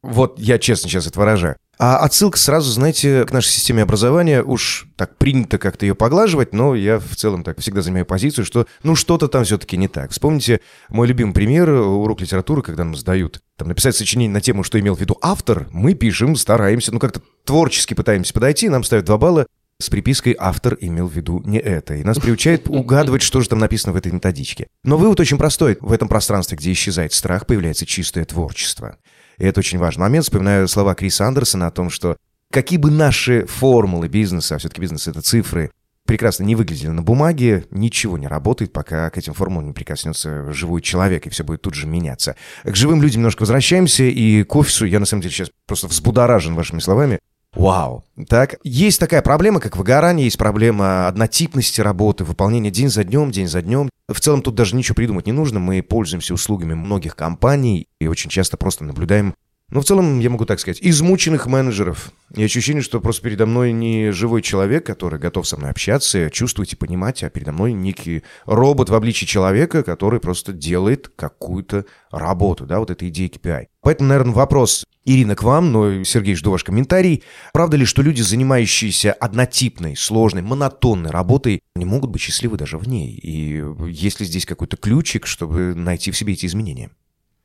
Вот 0.00 0.38
я 0.38 0.58
честно 0.58 0.88
сейчас 0.88 1.06
это 1.06 1.20
выражаю. 1.20 1.56
А 1.78 1.98
отсылка 1.98 2.38
сразу, 2.38 2.70
знаете, 2.70 3.26
к 3.26 3.32
нашей 3.32 3.50
системе 3.50 3.82
образования. 3.82 4.42
Уж 4.42 4.86
так 4.96 5.18
принято 5.18 5.58
как-то 5.58 5.84
ее 5.84 5.94
поглаживать, 5.94 6.54
но 6.54 6.74
я 6.74 6.98
в 6.98 7.16
целом 7.16 7.44
так 7.44 7.60
всегда 7.60 7.82
занимаю 7.82 8.06
позицию, 8.06 8.46
что 8.46 8.66
ну 8.82 8.94
что-то 8.96 9.28
там 9.28 9.44
все-таки 9.44 9.76
не 9.76 9.88
так. 9.88 10.12
Вспомните 10.12 10.60
мой 10.88 11.06
любимый 11.06 11.34
пример, 11.34 11.68
урок 11.68 12.22
литературы, 12.22 12.62
когда 12.62 12.84
нам 12.84 12.96
сдают 12.96 13.42
там 13.58 13.68
написать 13.68 13.94
сочинение 13.94 14.32
на 14.32 14.40
тему, 14.40 14.62
что 14.62 14.80
имел 14.80 14.96
в 14.96 15.00
виду 15.00 15.18
автор, 15.20 15.66
мы 15.70 15.92
пишем, 15.92 16.36
стараемся, 16.36 16.92
ну 16.92 16.98
как-то 16.98 17.20
творчески 17.44 17.92
пытаемся 17.92 18.32
подойти, 18.32 18.70
нам 18.70 18.84
ставят 18.84 19.04
два 19.04 19.18
балла, 19.18 19.46
с 19.80 19.90
припиской 19.90 20.36
«автор 20.38 20.76
имел 20.80 21.08
в 21.08 21.12
виду 21.12 21.42
не 21.44 21.58
это». 21.58 21.94
И 21.94 22.04
нас 22.04 22.18
приучает 22.18 22.68
угадывать, 22.68 23.22
что 23.22 23.40
же 23.40 23.48
там 23.48 23.58
написано 23.58 23.92
в 23.92 23.96
этой 23.96 24.12
методичке. 24.12 24.68
Но 24.82 24.96
вывод 24.96 25.20
очень 25.20 25.38
простой. 25.38 25.78
В 25.80 25.92
этом 25.92 26.08
пространстве, 26.08 26.56
где 26.56 26.72
исчезает 26.72 27.12
страх, 27.12 27.46
появляется 27.46 27.86
чистое 27.86 28.24
творчество. 28.24 28.98
И 29.38 29.44
это 29.44 29.60
очень 29.60 29.78
важный 29.78 30.02
момент. 30.02 30.24
Вспоминаю 30.24 30.68
слова 30.68 30.94
Криса 30.94 31.26
Андерсона 31.26 31.66
о 31.66 31.70
том, 31.70 31.90
что 31.90 32.16
какие 32.50 32.78
бы 32.78 32.90
наши 32.90 33.46
формулы 33.46 34.08
бизнеса, 34.08 34.54
а 34.54 34.58
все-таки 34.58 34.80
бизнес— 34.80 35.08
это 35.08 35.22
цифры, 35.22 35.70
прекрасно 36.06 36.44
не 36.44 36.54
выглядели 36.54 36.90
на 36.90 37.02
бумаге, 37.02 37.64
ничего 37.70 38.18
не 38.18 38.28
работает, 38.28 38.72
пока 38.72 39.10
к 39.10 39.18
этим 39.18 39.34
формулам 39.34 39.66
не 39.68 39.72
прикоснется 39.72 40.52
живой 40.52 40.82
человек, 40.82 41.26
и 41.26 41.30
все 41.30 41.44
будет 41.44 41.62
тут 41.62 41.74
же 41.74 41.86
меняться. 41.86 42.36
К 42.62 42.76
живым 42.76 43.02
людям 43.02 43.20
немножко 43.20 43.42
возвращаемся, 43.42 44.04
и 44.04 44.44
к 44.44 44.54
офису 44.54 44.84
я 44.84 45.00
на 45.00 45.06
самом 45.06 45.22
деле 45.22 45.34
сейчас 45.34 45.50
просто 45.66 45.88
взбудоражен 45.88 46.54
вашими 46.54 46.80
словами. 46.80 47.18
Вау. 47.54 48.04
Так, 48.28 48.56
есть 48.64 48.98
такая 48.98 49.22
проблема, 49.22 49.60
как 49.60 49.76
выгорание, 49.76 50.24
есть 50.24 50.38
проблема 50.38 51.06
однотипности 51.06 51.80
работы, 51.80 52.24
выполнения 52.24 52.70
день 52.70 52.88
за 52.88 53.04
днем, 53.04 53.30
день 53.30 53.46
за 53.46 53.62
днем. 53.62 53.90
В 54.08 54.20
целом 54.20 54.42
тут 54.42 54.54
даже 54.54 54.76
ничего 54.76 54.96
придумать 54.96 55.26
не 55.26 55.32
нужно, 55.32 55.60
мы 55.60 55.82
пользуемся 55.82 56.34
услугами 56.34 56.74
многих 56.74 57.16
компаний 57.16 57.86
и 58.00 58.06
очень 58.06 58.30
часто 58.30 58.56
просто 58.56 58.84
наблюдаем 58.84 59.34
ну, 59.70 59.80
в 59.80 59.84
целом, 59.84 60.20
я 60.20 60.30
могу 60.30 60.44
так 60.44 60.60
сказать, 60.60 60.78
измученных 60.82 61.46
менеджеров. 61.46 62.12
И 62.36 62.44
ощущение, 62.44 62.82
что 62.82 63.00
просто 63.00 63.22
передо 63.22 63.46
мной 63.46 63.72
не 63.72 64.12
живой 64.12 64.42
человек, 64.42 64.84
который 64.84 65.18
готов 65.18 65.48
со 65.48 65.56
мной 65.56 65.70
общаться, 65.70 66.30
чувствовать 66.30 66.74
и 66.74 66.76
понимать, 66.76 67.22
а 67.24 67.30
передо 67.30 67.52
мной 67.52 67.72
некий 67.72 68.22
робот 68.44 68.90
в 68.90 68.94
обличии 68.94 69.24
человека, 69.24 69.82
который 69.82 70.20
просто 70.20 70.52
делает 70.52 71.08
какую-то 71.08 71.86
работу, 72.10 72.66
да, 72.66 72.78
вот 72.78 72.90
эта 72.90 73.08
идея 73.08 73.28
KPI. 73.28 73.66
Поэтому, 73.80 74.10
наверное, 74.10 74.34
вопрос, 74.34 74.84
Ирина, 75.04 75.34
к 75.34 75.42
вам, 75.42 75.72
но, 75.72 76.04
Сергей, 76.04 76.34
жду 76.34 76.50
ваш 76.50 76.62
комментарий. 76.62 77.22
Правда 77.52 77.76
ли, 77.76 77.84
что 77.84 78.02
люди, 78.02 78.22
занимающиеся 78.22 79.12
однотипной, 79.12 79.96
сложной, 79.96 80.42
монотонной 80.42 81.10
работой, 81.10 81.62
не 81.74 81.84
могут 81.84 82.10
быть 82.10 82.22
счастливы 82.22 82.56
даже 82.56 82.78
в 82.78 82.86
ней? 82.86 83.14
И 83.14 83.62
есть 83.88 84.20
ли 84.20 84.26
здесь 84.26 84.46
какой-то 84.46 84.76
ключик, 84.76 85.26
чтобы 85.26 85.74
найти 85.74 86.10
в 86.10 86.16
себе 86.16 86.34
эти 86.34 86.46
изменения? 86.46 86.90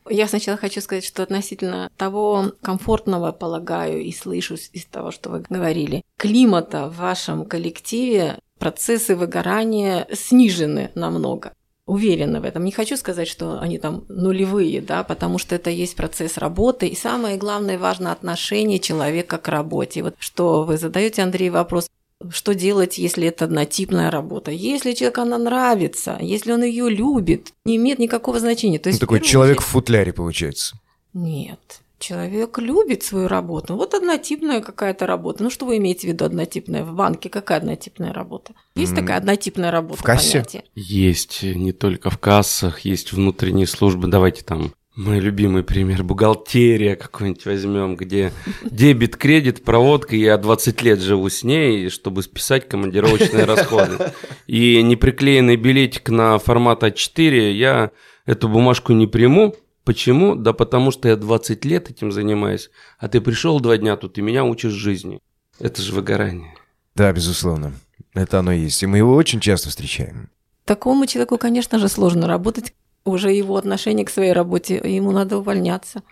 Я 0.10 0.28
сначала 0.28 0.58
хочу 0.58 0.82
сказать, 0.82 1.06
что 1.06 1.22
относительно 1.22 1.92
того 1.96 2.54
комфортного, 2.62 3.32
полагаю, 3.32 4.02
и 4.02 4.12
слышу 4.12 4.56
из 4.56 4.86
того, 4.86 5.12
что 5.12 5.30
вы 5.30 5.44
говорили, 5.48 6.04
климата 6.18 6.88
в 6.88 6.98
вашем 6.98 7.46
коллективе, 7.46 8.40
процессы 8.58 9.16
выгорания 9.16 10.08
снижены 10.12 10.92
намного. 10.96 11.54
Уверена 11.86 12.40
в 12.40 12.44
этом. 12.44 12.66
Не 12.66 12.72
хочу 12.72 12.98
сказать, 12.98 13.28
что 13.28 13.60
они 13.60 13.80
там 13.80 14.06
нулевые, 14.10 14.80
да, 14.80 15.04
потому 15.04 15.40
что 15.40 15.56
это 15.56 15.72
есть 15.72 15.96
процесс 15.96 16.38
работы. 16.38 16.88
И 16.88 16.96
самое 16.96 17.36
главное, 17.36 17.80
важно 17.80 18.12
отношение 18.12 18.78
человека 18.78 19.40
к 19.40 19.48
работе. 19.48 20.04
Вот 20.04 20.16
что 20.20 20.64
вы 20.64 20.78
задаете, 20.78 21.24
Андрей, 21.24 21.50
вопрос, 21.50 21.90
что 22.32 22.54
делать, 22.54 22.98
если 22.98 23.28
это 23.28 23.46
однотипная 23.46 24.12
работа? 24.12 24.52
Если 24.52 24.94
человеку 24.94 25.22
она 25.22 25.38
нравится, 25.38 26.18
если 26.20 26.52
он 26.52 26.64
ее 26.64 26.90
любит, 26.90 27.54
не 27.66 27.78
имеет 27.78 28.00
никакого 28.00 28.40
значения. 28.40 28.80
То 28.80 28.90
есть, 28.90 29.00
ну, 29.00 29.08
такой 29.08 29.22
человек 29.22 29.58
очередь... 29.58 29.68
в 29.68 29.72
футляре 29.72 30.14
получается. 30.14 30.76
Нет. 31.14 31.82
Человек 31.98 32.58
любит 32.60 33.04
свою 33.04 33.28
работу. 33.28 33.76
Вот 33.76 33.94
однотипная 33.94 34.62
какая-то 34.62 35.06
работа. 35.06 35.44
Ну, 35.44 35.50
что 35.50 35.66
вы 35.66 35.78
имеете 35.78 36.08
в 36.08 36.12
виду 36.12 36.24
однотипная? 36.24 36.86
В 36.86 36.94
банке 36.94 37.30
какая 37.30 37.58
однотипная 37.58 38.14
работа? 38.14 38.54
Есть 38.76 38.94
mm. 38.94 38.96
такая 38.96 39.18
однотипная 39.18 39.70
работа? 39.70 40.02
В 40.02 40.06
кассе? 40.06 40.40
Понятие? 40.40 40.64
Есть. 40.76 41.44
Не 41.44 41.74
только 41.74 42.10
в 42.10 42.18
кассах, 42.18 42.82
есть 42.82 43.12
внутренние 43.12 43.68
службы. 43.68 44.08
Давайте 44.08 44.46
там 44.46 44.72
мой 45.00 45.20
любимый 45.20 45.64
пример– 45.64 46.04
бухгалтерия 46.10 46.98
какой-нибудь 46.98 47.46
возьмем, 47.46 47.96
где 47.96 48.34
дебет, 48.70 49.16
кредит, 49.16 49.64
проводка, 49.64 50.18
я 50.18 50.38
20 50.38 50.82
лет 50.82 51.00
живу 51.00 51.30
с 51.30 51.44
ней, 51.44 51.90
чтобы 51.90 52.22
списать 52.22 52.68
командировочные 52.68 53.46
расходы. 53.46 54.12
И 54.46 54.84
неприклеенный 54.84 55.56
билетик 55.56 56.10
на 56.10 56.38
формат 56.38 56.84
А4 56.84 57.54
я 57.54 57.92
эту 58.26 58.50
бумажку 58.50 58.92
не 58.92 59.08
приму. 59.08 59.56
Почему? 59.86 60.36
Да 60.36 60.52
потому 60.52 60.92
что 60.92 61.08
я 61.08 61.16
20 61.16 61.64
лет 61.64 61.90
этим 61.90 62.12
занимаюсь, 62.12 62.70
а 62.98 63.08
ты 63.08 63.22
пришел 63.22 63.62
два 63.62 63.78
дня 63.78 63.96
тут 63.96 64.18
и 64.18 64.22
меня 64.22 64.44
учишь 64.44 64.74
жизни. 64.74 65.22
Это 65.60 65.82
же 65.82 65.94
выгорание. 65.94 66.54
Да, 66.96 67.14
безусловно. 67.14 67.72
Это 68.14 68.40
оно 68.40 68.52
и 68.52 68.60
есть. 68.60 68.84
И 68.84 68.86
мы 68.86 68.98
его 68.98 69.16
очень 69.16 69.40
часто 69.40 69.70
встречаем. 69.70 70.30
Такому 70.66 71.08
человеку, 71.08 71.38
конечно 71.38 71.80
же, 71.80 71.88
сложно 71.88 72.28
работать, 72.28 72.74
уже 73.06 73.32
его 73.32 73.58
отношение 73.58 74.06
к 74.06 74.10
своей 74.10 74.34
работе, 74.34 74.82
ему 74.84 75.12
надо 75.12 75.38
увольняться. 75.38 76.04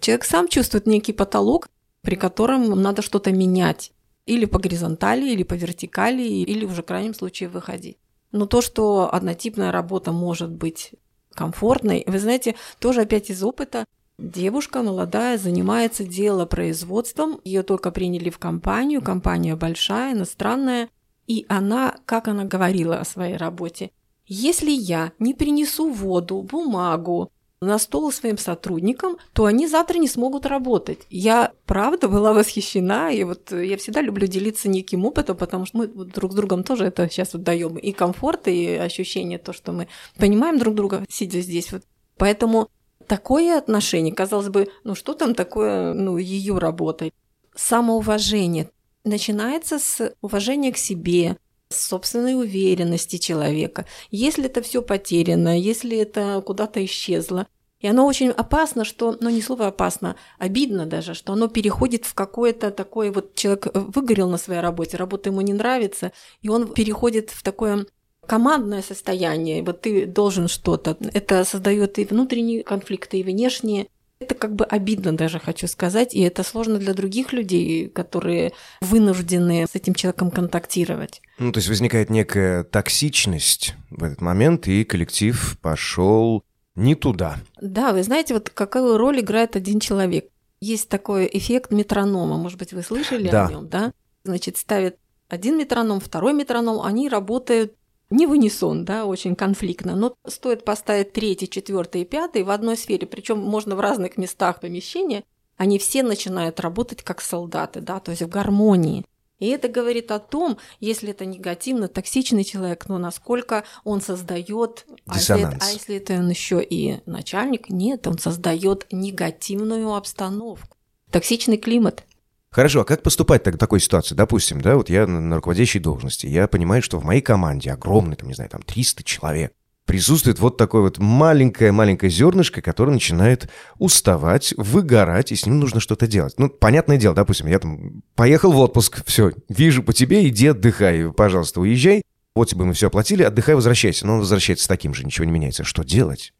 Человек 0.00 0.24
сам 0.24 0.48
чувствует 0.48 0.86
некий 0.86 1.12
потолок, 1.12 1.68
при 2.02 2.16
котором 2.16 2.80
надо 2.80 3.02
что-то 3.02 3.32
менять. 3.32 3.92
Или 4.26 4.46
по 4.46 4.58
горизонтали, 4.58 5.30
или 5.30 5.42
по 5.42 5.54
вертикали, 5.54 6.22
или 6.22 6.64
уже 6.64 6.82
в 6.82 6.86
крайнем 6.86 7.14
случае 7.14 7.48
выходить. 7.48 7.98
Но 8.32 8.46
то, 8.46 8.62
что 8.62 9.12
однотипная 9.12 9.70
работа 9.70 10.12
может 10.12 10.50
быть 10.50 10.92
комфортной, 11.34 12.04
вы 12.06 12.18
знаете, 12.18 12.54
тоже 12.78 13.02
опять 13.02 13.30
из 13.30 13.42
опыта. 13.42 13.84
Девушка 14.18 14.82
молодая 14.82 15.38
занимается 15.38 16.04
делопроизводством, 16.04 17.40
ее 17.44 17.62
только 17.62 17.90
приняли 17.90 18.30
в 18.30 18.38
компанию, 18.38 19.02
компания 19.02 19.56
большая, 19.56 20.14
иностранная, 20.14 20.88
и 21.26 21.46
она, 21.48 21.96
как 22.06 22.28
она 22.28 22.44
говорила 22.44 22.98
о 22.98 23.04
своей 23.04 23.36
работе, 23.36 23.90
если 24.26 24.70
я 24.70 25.12
не 25.18 25.34
принесу 25.34 25.90
воду, 25.90 26.42
бумагу 26.42 27.30
на 27.60 27.78
стол 27.78 28.12
своим 28.12 28.38
сотрудникам, 28.38 29.16
то 29.32 29.46
они 29.46 29.66
завтра 29.66 29.98
не 29.98 30.08
смогут 30.08 30.46
работать. 30.46 31.06
Я 31.10 31.52
правда 31.66 32.08
была 32.08 32.32
восхищена, 32.32 33.10
и 33.10 33.24
вот 33.24 33.52
я 33.52 33.76
всегда 33.76 34.02
люблю 34.02 34.26
делиться 34.26 34.68
неким 34.68 35.04
опытом, 35.04 35.36
потому 35.36 35.64
что 35.66 35.78
мы 35.78 35.86
друг 35.86 36.32
с 36.32 36.34
другом 36.34 36.62
тоже 36.62 36.84
это 36.84 37.08
сейчас 37.08 37.32
вот 37.32 37.42
даем 37.42 37.76
и 37.76 37.92
комфорт, 37.92 38.48
и 38.48 38.74
ощущение 38.74 39.38
то, 39.38 39.52
что 39.52 39.72
мы 39.72 39.88
понимаем 40.18 40.58
друг 40.58 40.74
друга, 40.74 41.04
сидя 41.08 41.40
здесь. 41.40 41.72
Вот. 41.72 41.82
Поэтому 42.16 42.68
такое 43.06 43.58
отношение, 43.58 44.14
казалось 44.14 44.48
бы, 44.48 44.68
ну 44.84 44.94
что 44.94 45.14
там 45.14 45.34
такое, 45.34 45.94
ну 45.94 46.18
ее 46.18 46.58
работа, 46.58 47.10
самоуважение 47.54 48.70
начинается 49.04 49.78
с 49.78 50.14
уважения 50.20 50.72
к 50.72 50.78
себе, 50.78 51.36
собственной 51.80 52.34
уверенности 52.34 53.16
человека. 53.16 53.86
Если 54.10 54.46
это 54.46 54.62
все 54.62 54.82
потеряно, 54.82 55.58
если 55.58 55.96
это 55.98 56.42
куда-то 56.44 56.84
исчезло, 56.84 57.46
и 57.80 57.86
оно 57.86 58.06
очень 58.06 58.30
опасно, 58.30 58.84
что, 58.84 59.16
ну 59.20 59.28
не 59.28 59.42
слово 59.42 59.66
опасно, 59.66 60.16
обидно 60.38 60.86
даже, 60.86 61.12
что 61.12 61.34
оно 61.34 61.48
переходит 61.48 62.06
в 62.06 62.14
какое-то 62.14 62.70
такое, 62.70 63.12
вот 63.12 63.34
человек 63.34 63.68
выгорел 63.74 64.30
на 64.30 64.38
своей 64.38 64.60
работе, 64.60 64.96
работа 64.96 65.28
ему 65.28 65.42
не 65.42 65.52
нравится, 65.52 66.12
и 66.40 66.48
он 66.48 66.72
переходит 66.72 67.28
в 67.28 67.42
такое 67.42 67.84
командное 68.26 68.82
состояние, 68.82 69.62
вот 69.62 69.82
ты 69.82 70.06
должен 70.06 70.48
что-то. 70.48 70.96
Это 71.12 71.44
создает 71.44 71.98
и 71.98 72.04
внутренние 72.04 72.62
конфликты, 72.62 73.18
и 73.18 73.22
внешние. 73.22 73.88
Это 74.24 74.34
как 74.34 74.54
бы 74.54 74.64
обидно 74.64 75.14
даже, 75.14 75.38
хочу 75.38 75.66
сказать, 75.66 76.14
и 76.14 76.20
это 76.20 76.42
сложно 76.42 76.78
для 76.78 76.94
других 76.94 77.34
людей, 77.34 77.90
которые 77.90 78.52
вынуждены 78.80 79.66
с 79.70 79.74
этим 79.74 79.94
человеком 79.94 80.30
контактировать. 80.30 81.20
Ну, 81.38 81.52
то 81.52 81.58
есть 81.58 81.68
возникает 81.68 82.08
некая 82.08 82.64
токсичность 82.64 83.74
в 83.90 84.02
этот 84.02 84.22
момент, 84.22 84.66
и 84.66 84.84
коллектив 84.84 85.58
пошел 85.60 86.42
не 86.74 86.94
туда. 86.94 87.36
Да, 87.60 87.92
вы 87.92 88.02
знаете, 88.02 88.32
вот 88.32 88.48
какую 88.48 88.96
роль 88.96 89.20
играет 89.20 89.56
один 89.56 89.78
человек. 89.78 90.30
Есть 90.60 90.88
такой 90.88 91.28
эффект 91.30 91.70
метронома, 91.70 92.38
может 92.38 92.58
быть, 92.58 92.72
вы 92.72 92.82
слышали 92.82 93.28
да. 93.28 93.46
о 93.46 93.50
нем, 93.50 93.68
да? 93.68 93.92
Значит, 94.24 94.56
ставят 94.56 94.96
один 95.28 95.58
метроном, 95.58 96.00
второй 96.00 96.32
метроном, 96.32 96.80
они 96.80 97.10
работают 97.10 97.74
не 98.14 98.26
в 98.26 98.30
унисон, 98.30 98.84
да, 98.84 99.06
очень 99.06 99.34
конфликтно, 99.34 99.96
но 99.96 100.14
стоит 100.26 100.64
поставить 100.64 101.12
третий, 101.12 101.48
четвертый 101.48 102.02
и 102.02 102.04
пятый 102.04 102.42
в 102.42 102.50
одной 102.50 102.76
сфере, 102.76 103.06
причем 103.06 103.38
можно 103.38 103.76
в 103.76 103.80
разных 103.80 104.16
местах 104.16 104.60
помещения, 104.60 105.24
они 105.56 105.78
все 105.78 106.02
начинают 106.02 106.60
работать 106.60 107.02
как 107.02 107.20
солдаты, 107.20 107.80
да, 107.80 108.00
то 108.00 108.10
есть 108.10 108.22
в 108.22 108.28
гармонии. 108.28 109.04
И 109.40 109.48
это 109.48 109.68
говорит 109.68 110.10
о 110.12 110.20
том, 110.20 110.58
если 110.78 111.10
это 111.10 111.26
негативно, 111.26 111.88
токсичный 111.88 112.44
человек, 112.44 112.88
но 112.88 112.98
насколько 112.98 113.64
он 113.82 114.00
создает, 114.00 114.86
а 115.06 115.16
если, 115.16 115.40
это, 115.40 115.58
а 115.60 115.70
если 115.70 115.96
это 115.96 116.14
он 116.14 116.30
еще 116.30 116.62
и 116.62 117.00
начальник, 117.06 117.68
нет, 117.68 118.06
он 118.06 118.18
создает 118.18 118.86
негативную 118.92 119.92
обстановку, 119.92 120.76
токсичный 121.10 121.58
климат. 121.58 122.04
Хорошо, 122.54 122.82
а 122.82 122.84
как 122.84 123.02
поступать 123.02 123.42
так, 123.42 123.56
в 123.56 123.58
такой 123.58 123.80
ситуации? 123.80 124.14
Допустим, 124.14 124.60
да, 124.60 124.76
вот 124.76 124.88
я 124.88 125.08
на 125.08 125.34
руководящей 125.34 125.80
должности, 125.80 126.28
я 126.28 126.46
понимаю, 126.46 126.82
что 126.82 127.00
в 127.00 127.04
моей 127.04 127.20
команде 127.20 127.72
огромный, 127.72 128.14
там, 128.14 128.28
не 128.28 128.34
знаю, 128.34 128.48
там 128.48 128.62
300 128.62 129.02
человек, 129.02 129.52
присутствует 129.86 130.38
вот 130.38 130.56
такое 130.56 130.82
вот 130.82 130.98
маленькое-маленькое 130.98 132.10
зернышко, 132.10 132.62
которое 132.62 132.92
начинает 132.92 133.50
уставать, 133.78 134.54
выгорать, 134.56 135.32
и 135.32 135.34
с 135.34 135.46
ним 135.46 135.58
нужно 135.58 135.80
что-то 135.80 136.06
делать. 136.06 136.34
Ну, 136.38 136.48
понятное 136.48 136.96
дело, 136.96 137.16
допустим, 137.16 137.48
я 137.48 137.58
там 137.58 138.02
поехал 138.14 138.52
в 138.52 138.58
отпуск, 138.60 139.02
все, 139.04 139.32
вижу 139.48 139.82
по 139.82 139.92
тебе, 139.92 140.28
иди 140.28 140.46
отдыхай, 140.46 141.12
пожалуйста, 141.12 141.60
уезжай, 141.60 142.02
вот 142.36 142.48
тебе 142.48 142.62
мы 142.64 142.72
все 142.74 142.86
оплатили, 142.86 143.24
отдыхай, 143.24 143.56
возвращайся. 143.56 144.06
Но 144.06 144.14
он 144.14 144.18
возвращается 144.20 144.66
с 144.66 144.68
таким 144.68 144.94
же, 144.94 145.04
ничего 145.04 145.24
не 145.24 145.32
меняется. 145.32 145.64
Что 145.64 145.82
делать? 145.82 146.32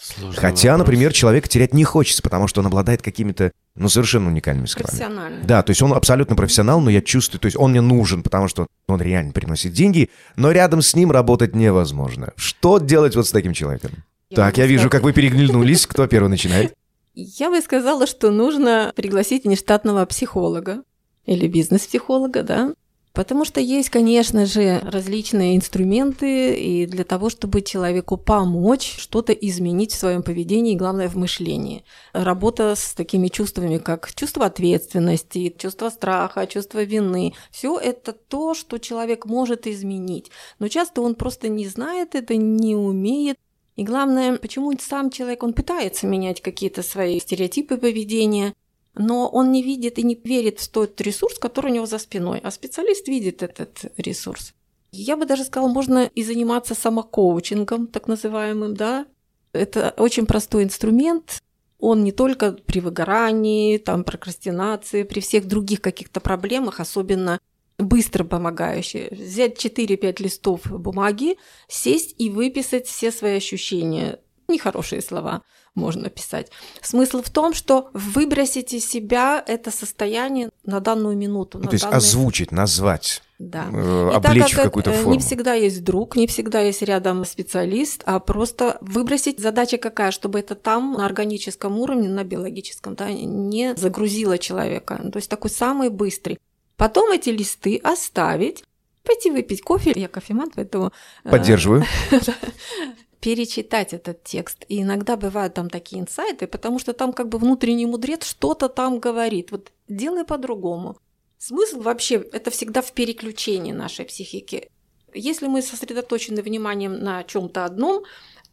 Сложный 0.00 0.40
Хотя, 0.40 0.72
вопрос. 0.72 0.86
например, 0.86 1.12
человека 1.12 1.48
терять 1.48 1.74
не 1.74 1.84
хочется, 1.84 2.22
потому 2.22 2.46
что 2.46 2.60
он 2.60 2.66
обладает 2.66 3.02
какими-то, 3.02 3.52
ну, 3.74 3.88
совершенно 3.88 4.28
уникальными 4.28 4.66
скиллами. 4.66 4.90
Профессионально. 4.90 5.44
Да, 5.44 5.62
то 5.62 5.70
есть 5.70 5.82
он 5.82 5.92
абсолютно 5.92 6.36
профессионал, 6.36 6.80
но 6.80 6.90
я 6.90 7.00
чувствую, 7.00 7.40
то 7.40 7.46
есть 7.46 7.56
он 7.56 7.72
мне 7.72 7.80
нужен, 7.80 8.22
потому 8.22 8.48
что 8.48 8.66
он 8.86 9.00
реально 9.02 9.32
приносит 9.32 9.72
деньги, 9.72 10.10
но 10.36 10.52
рядом 10.52 10.82
с 10.82 10.94
ним 10.94 11.10
работать 11.10 11.54
невозможно. 11.54 12.32
Что 12.36 12.78
делать 12.78 13.16
вот 13.16 13.26
с 13.26 13.32
таким 13.32 13.52
человеком? 13.52 13.90
Я 14.30 14.36
так, 14.36 14.46
я 14.46 14.50
сказать... 14.50 14.70
вижу, 14.70 14.90
как 14.90 15.02
вы 15.02 15.12
переглянулись. 15.12 15.86
Кто 15.86 16.06
первый 16.06 16.28
начинает? 16.28 16.74
Я 17.14 17.50
бы 17.50 17.60
сказала, 17.60 18.06
что 18.06 18.30
нужно 18.30 18.92
пригласить 18.94 19.44
внештатного 19.44 20.04
психолога 20.06 20.82
или 21.26 21.48
бизнес-психолога, 21.48 22.42
да, 22.42 22.74
Потому 23.12 23.44
что 23.44 23.60
есть, 23.60 23.90
конечно 23.90 24.46
же, 24.46 24.80
различные 24.84 25.56
инструменты 25.56 26.56
и 26.56 26.86
для 26.86 27.04
того, 27.04 27.30
чтобы 27.30 27.62
человеку 27.62 28.16
помочь 28.16 28.96
что-то 28.98 29.32
изменить 29.32 29.92
в 29.92 29.98
своем 29.98 30.22
поведении 30.22 30.74
и, 30.74 30.76
главное, 30.76 31.08
в 31.08 31.16
мышлении. 31.16 31.84
Работа 32.12 32.74
с 32.76 32.94
такими 32.94 33.28
чувствами, 33.28 33.78
как 33.78 34.14
чувство 34.14 34.46
ответственности, 34.46 35.54
чувство 35.58 35.90
страха, 35.90 36.46
чувство 36.46 36.84
вины. 36.84 37.34
Все 37.50 37.78
это 37.78 38.12
то, 38.12 38.54
что 38.54 38.78
человек 38.78 39.26
может 39.26 39.66
изменить. 39.66 40.30
Но 40.58 40.68
часто 40.68 41.00
он 41.00 41.14
просто 41.14 41.48
не 41.48 41.66
знает 41.66 42.14
это, 42.14 42.36
не 42.36 42.76
умеет. 42.76 43.36
И 43.76 43.84
главное, 43.84 44.36
почему 44.38 44.72
сам 44.80 45.08
человек, 45.10 45.44
он 45.44 45.52
пытается 45.52 46.06
менять 46.08 46.40
какие-то 46.40 46.82
свои 46.82 47.20
стереотипы 47.20 47.76
поведения, 47.76 48.54
но 48.98 49.28
он 49.28 49.52
не 49.52 49.62
видит 49.62 49.98
и 49.98 50.02
не 50.02 50.20
верит 50.22 50.60
в 50.60 50.68
тот 50.68 51.00
ресурс, 51.00 51.38
который 51.38 51.70
у 51.70 51.74
него 51.74 51.86
за 51.86 51.98
спиной, 51.98 52.40
а 52.42 52.50
специалист 52.50 53.08
видит 53.08 53.42
этот 53.42 53.92
ресурс. 53.96 54.54
Я 54.92 55.16
бы 55.16 55.26
даже 55.26 55.44
сказала, 55.44 55.68
можно 55.68 56.10
и 56.14 56.22
заниматься 56.22 56.74
самокоучингом, 56.74 57.86
так 57.86 58.08
называемым, 58.08 58.74
да. 58.74 59.06
Это 59.52 59.94
очень 59.96 60.26
простой 60.26 60.64
инструмент, 60.64 61.40
он 61.78 62.02
не 62.02 62.12
только 62.12 62.52
при 62.52 62.80
выгорании, 62.80 63.78
там, 63.78 64.04
прокрастинации, 64.04 65.04
при 65.04 65.20
всех 65.20 65.46
других 65.46 65.80
каких-то 65.80 66.20
проблемах, 66.20 66.80
особенно 66.80 67.38
быстро 67.78 68.24
помогающий. 68.24 69.08
Взять 69.10 69.64
4-5 69.64 70.22
листов 70.22 70.66
бумаги, 70.66 71.36
сесть 71.68 72.16
и 72.18 72.30
выписать 72.30 72.86
все 72.86 73.12
свои 73.12 73.36
ощущения. 73.36 74.18
Нехорошие 74.48 75.02
слова– 75.02 75.42
можно 75.78 76.10
писать. 76.10 76.50
Смысл 76.82 77.22
в 77.22 77.30
том, 77.30 77.54
что 77.54 77.90
выбросить 77.92 78.72
из 78.74 78.88
себя 78.88 79.42
это 79.46 79.70
состояние 79.70 80.50
на 80.64 80.80
данную 80.80 81.16
минуту. 81.16 81.58
Ну, 81.58 81.64
на 81.64 81.70
то 81.70 81.74
есть 81.74 81.84
данный... 81.84 81.96
озвучить, 81.96 82.52
назвать. 82.52 83.22
Да. 83.38 83.66
Э, 83.72 84.10
облечь 84.14 84.52
в 84.52 84.56
какую-то 84.56 84.92
форму. 84.92 85.12
Не 85.12 85.20
всегда 85.20 85.54
есть 85.54 85.84
друг, 85.84 86.16
не 86.16 86.26
всегда 86.26 86.60
есть 86.60 86.82
рядом 86.82 87.24
специалист, 87.24 88.02
а 88.04 88.18
просто 88.18 88.78
выбросить. 88.80 89.38
Задача 89.38 89.78
какая, 89.78 90.10
чтобы 90.10 90.40
это 90.40 90.56
там 90.56 90.94
на 90.94 91.06
органическом 91.06 91.78
уровне, 91.78 92.08
на 92.08 92.24
биологическом, 92.24 92.96
да, 92.96 93.10
не 93.12 93.76
загрузило 93.76 94.38
человека. 94.38 95.00
То 95.12 95.18
есть 95.18 95.30
такой 95.30 95.50
самый 95.50 95.88
быстрый. 95.88 96.38
Потом 96.76 97.12
эти 97.12 97.30
листы 97.30 97.80
оставить, 97.82 98.64
пойти 99.04 99.30
выпить 99.30 99.62
кофе. 99.62 99.92
Я 99.94 100.08
кофеман, 100.08 100.50
поэтому... 100.54 100.92
Э, 101.24 101.30
Поддерживаю. 101.30 101.84
перечитать 103.20 103.92
этот 103.92 104.24
текст. 104.24 104.64
И 104.68 104.82
иногда 104.82 105.16
бывают 105.16 105.54
там 105.54 105.70
такие 105.70 106.00
инсайты, 106.00 106.46
потому 106.46 106.78
что 106.78 106.92
там 106.92 107.12
как 107.12 107.28
бы 107.28 107.38
внутренний 107.38 107.86
мудрец 107.86 108.24
что-то 108.24 108.68
там 108.68 108.98
говорит. 108.98 109.50
Вот 109.50 109.72
делай 109.88 110.24
по-другому. 110.24 110.96
Смысл 111.38 111.80
вообще 111.80 112.16
это 112.32 112.50
всегда 112.50 112.82
в 112.82 112.92
переключении 112.92 113.72
нашей 113.72 114.04
психики. 114.04 114.70
Если 115.14 115.46
мы 115.46 115.62
сосредоточены 115.62 116.42
вниманием 116.42 116.98
на 116.98 117.24
чем-то 117.24 117.64
одном, 117.64 118.04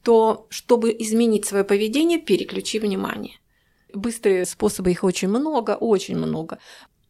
то 0.04 0.46
чтобы 0.50 0.96
изменить 1.00 1.46
свое 1.46 1.64
поведение, 1.64 2.20
переключи 2.20 2.80
внимание. 2.80 3.40
Быстрые 3.94 4.46
способы, 4.46 4.92
их 4.92 5.04
очень 5.04 5.30
много, 5.30 5.72
очень 5.72 6.18
много. 6.18 6.60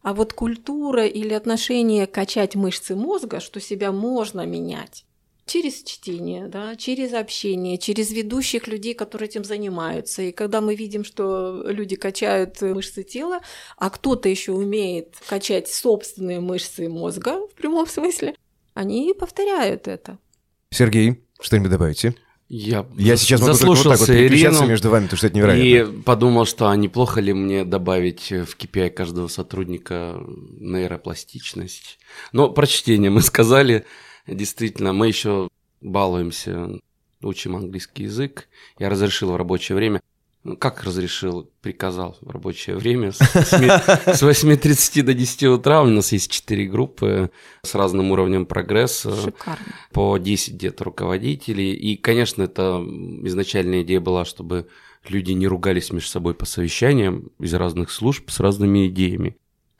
А 0.01 0.13
вот 0.13 0.33
культура 0.33 1.05
или 1.05 1.33
отношение 1.33 2.07
качать 2.07 2.55
мышцы 2.55 2.95
мозга, 2.95 3.39
что 3.39 3.59
себя 3.59 3.91
можно 3.91 4.45
менять, 4.45 5.05
через 5.45 5.83
чтение, 5.83 6.47
да, 6.47 6.75
через 6.75 7.13
общение, 7.13 7.77
через 7.77 8.11
ведущих 8.11 8.67
людей, 8.67 8.93
которые 8.93 9.29
этим 9.29 9.43
занимаются. 9.43 10.23
И 10.23 10.31
когда 10.31 10.61
мы 10.61 10.75
видим, 10.75 11.03
что 11.03 11.63
люди 11.67 11.95
качают 11.95 12.61
мышцы 12.61 13.03
тела, 13.03 13.39
а 13.77 13.89
кто-то 13.89 14.27
еще 14.27 14.51
умеет 14.53 15.15
качать 15.27 15.67
собственные 15.69 16.39
мышцы 16.39 16.89
мозга 16.89 17.47
в 17.47 17.53
прямом 17.53 17.87
смысле, 17.87 18.35
они 18.73 19.13
повторяют 19.17 19.87
это. 19.87 20.17
Сергей, 20.71 21.23
что-нибудь 21.39 21.71
добавите? 21.71 22.15
Я, 22.47 22.85
я 22.95 23.17
сейчас 23.17 23.41
могу 23.41 23.53
только 23.57 23.75
вот 23.75 23.83
так 23.83 23.99
вот 23.99 24.07
переключаться 24.07 24.65
между 24.65 24.91
вами, 24.91 25.05
потому 25.05 25.17
что 25.17 25.27
это 25.27 25.35
невероятно. 25.35 25.63
И 25.63 26.01
подумал, 26.03 26.45
что 26.45 26.69
а 26.69 26.75
неплохо 26.75 27.19
ли 27.19 27.33
мне 27.33 27.65
добавить 27.65 28.29
в 28.29 28.55
KPI 28.55 28.91
каждого 28.91 29.27
сотрудника 29.29 30.21
нейропластичность. 30.59 31.97
Но 32.33 32.49
про 32.49 32.67
чтение 32.67 33.09
мы 33.09 33.21
сказали. 33.21 33.85
Действительно, 34.27 34.93
мы 34.93 35.07
еще 35.07 35.49
балуемся, 35.81 36.69
учим 37.21 37.55
английский 37.55 38.03
язык. 38.03 38.47
Я 38.79 38.89
разрешил 38.89 39.31
в 39.31 39.35
рабочее 39.35 39.75
время. 39.75 40.01
Ну, 40.43 40.55
как 40.55 40.83
разрешил? 40.83 41.49
Приказал 41.61 42.17
в 42.21 42.29
рабочее 42.29 42.75
время. 42.75 43.11
С 43.11 43.23
8.30 43.53 45.01
до 45.01 45.13
10 45.15 45.43
утра 45.43 45.81
у 45.81 45.87
нас 45.87 46.11
есть 46.11 46.29
4 46.31 46.67
группы 46.67 47.31
с 47.63 47.73
разным 47.73 48.11
уровнем 48.11 48.45
прогресса. 48.45 49.15
Шикарно. 49.15 49.65
По 49.91 50.17
10 50.17 50.53
где-то 50.53 50.83
руководителей. 50.83 51.73
И, 51.73 51.97
конечно, 51.97 52.43
это 52.43 52.83
изначальная 53.23 53.81
идея 53.81 53.99
была, 53.99 54.23
чтобы 54.23 54.67
люди 55.07 55.31
не 55.31 55.47
ругались 55.47 55.91
между 55.91 56.09
собой 56.09 56.35
по 56.35 56.45
совещаниям 56.45 57.31
из 57.39 57.53
разных 57.55 57.89
служб 57.89 58.29
с 58.29 58.39
разными 58.39 58.87
идеями 58.87 59.35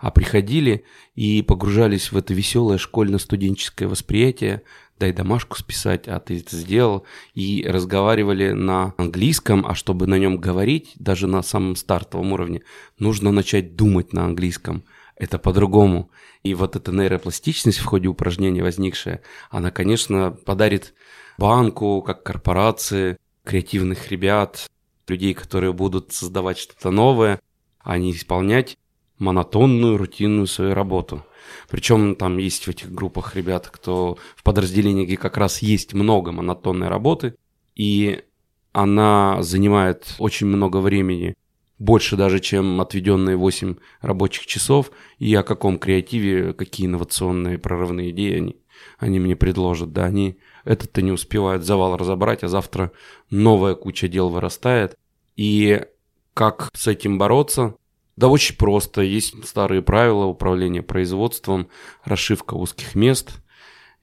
а 0.05 0.11
приходили 0.11 0.83
и 1.15 1.41
погружались 1.41 2.11
в 2.11 2.17
это 2.17 2.35
веселое 2.35 2.77
школьно-студенческое 2.77 3.89
восприятие, 3.89 4.61
дай 4.99 5.11
домашку 5.11 5.57
списать, 5.57 6.07
а 6.07 6.19
ты 6.19 6.37
это 6.37 6.55
сделал, 6.55 7.07
и 7.33 7.65
разговаривали 7.67 8.51
на 8.51 8.93
английском, 8.99 9.65
а 9.65 9.73
чтобы 9.73 10.05
на 10.05 10.19
нем 10.19 10.37
говорить, 10.37 10.91
даже 10.99 11.25
на 11.25 11.41
самом 11.41 11.75
стартовом 11.75 12.33
уровне, 12.33 12.61
нужно 12.99 13.31
начать 13.31 13.75
думать 13.75 14.13
на 14.13 14.25
английском. 14.25 14.83
Это 15.15 15.39
по-другому. 15.39 16.11
И 16.43 16.53
вот 16.53 16.75
эта 16.75 16.91
нейропластичность 16.91 17.79
в 17.79 17.85
ходе 17.85 18.07
упражнения 18.07 18.61
возникшая, 18.61 19.23
она, 19.49 19.71
конечно, 19.71 20.37
подарит 20.45 20.93
банку, 21.39 22.03
как 22.03 22.21
корпорации, 22.21 23.17
креативных 23.43 24.11
ребят, 24.11 24.69
людей, 25.07 25.33
которые 25.33 25.73
будут 25.73 26.13
создавать 26.13 26.59
что-то 26.59 26.91
новое, 26.91 27.41
а 27.79 27.97
не 27.97 28.11
исполнять 28.11 28.77
монотонную, 29.17 29.97
рутинную 29.97 30.47
свою 30.47 30.73
работу. 30.73 31.25
Причем 31.69 32.15
там 32.15 32.37
есть 32.37 32.65
в 32.65 32.69
этих 32.69 32.91
группах 32.91 33.35
ребята, 33.35 33.69
кто 33.71 34.17
в 34.35 34.43
подразделении, 34.43 35.05
где 35.05 35.17
как 35.17 35.37
раз 35.37 35.61
есть 35.61 35.93
много 35.93 36.31
монотонной 36.31 36.89
работы, 36.89 37.35
и 37.75 38.23
она 38.71 39.41
занимает 39.41 40.15
очень 40.19 40.47
много 40.47 40.77
времени, 40.77 41.35
больше 41.77 42.15
даже, 42.15 42.39
чем 42.39 42.79
отведенные 42.81 43.35
8 43.35 43.75
рабочих 44.01 44.45
часов, 44.45 44.91
и 45.17 45.33
о 45.35 45.43
каком 45.43 45.77
креативе, 45.77 46.53
какие 46.53 46.87
инновационные 46.87 47.57
прорывные 47.57 48.11
идеи 48.11 48.37
они, 48.37 48.57
они 48.97 49.19
мне 49.19 49.35
предложат. 49.35 49.91
Да, 49.93 50.05
они 50.05 50.37
этот-то 50.63 51.01
не 51.01 51.11
успевают 51.11 51.63
завал 51.63 51.97
разобрать, 51.97 52.43
а 52.43 52.47
завтра 52.47 52.91
новая 53.29 53.75
куча 53.75 54.07
дел 54.07 54.29
вырастает. 54.29 54.95
И 55.35 55.85
как 56.33 56.69
с 56.73 56.87
этим 56.87 57.17
бороться? 57.17 57.75
Да 58.17 58.27
очень 58.27 58.55
просто. 58.55 59.01
Есть 59.01 59.47
старые 59.47 59.81
правила 59.81 60.25
управления 60.25 60.81
производством, 60.81 61.67
расшивка 62.03 62.53
узких 62.53 62.95
мест. 62.95 63.41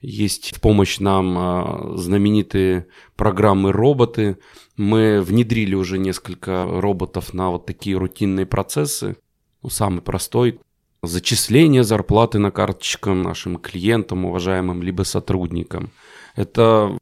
Есть 0.01 0.57
в 0.57 0.61
помощь 0.61 0.99
нам 0.99 1.37
а, 1.37 1.93
знаменитые 1.95 2.87
программы 3.15 3.71
роботы. 3.71 4.37
Мы 4.75 5.21
внедрили 5.21 5.75
уже 5.75 5.97
несколько 5.97 6.65
роботов 6.65 7.33
на 7.33 7.49
вот 7.49 7.65
такие 7.65 7.97
рутинные 7.97 8.45
процессы. 8.45 9.15
Ну, 9.61 9.69
самый 9.69 10.01
простой 10.01 10.59
зачисление 11.01 11.83
зарплаты 11.83 12.39
на 12.39 12.51
карточкам 12.51 13.21
нашим 13.21 13.57
клиентам, 13.57 14.25
уважаемым, 14.25 14.83
либо 14.83 15.03
сотрудникам. 15.03 15.91
Это 16.35 16.97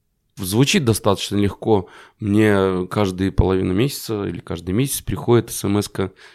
звучит 0.45 0.85
достаточно 0.85 1.35
легко. 1.37 1.89
Мне 2.19 2.87
каждые 2.87 3.31
половину 3.31 3.73
месяца 3.73 4.25
или 4.25 4.39
каждый 4.39 4.71
месяц 4.73 5.01
приходит 5.01 5.51
смс 5.51 5.89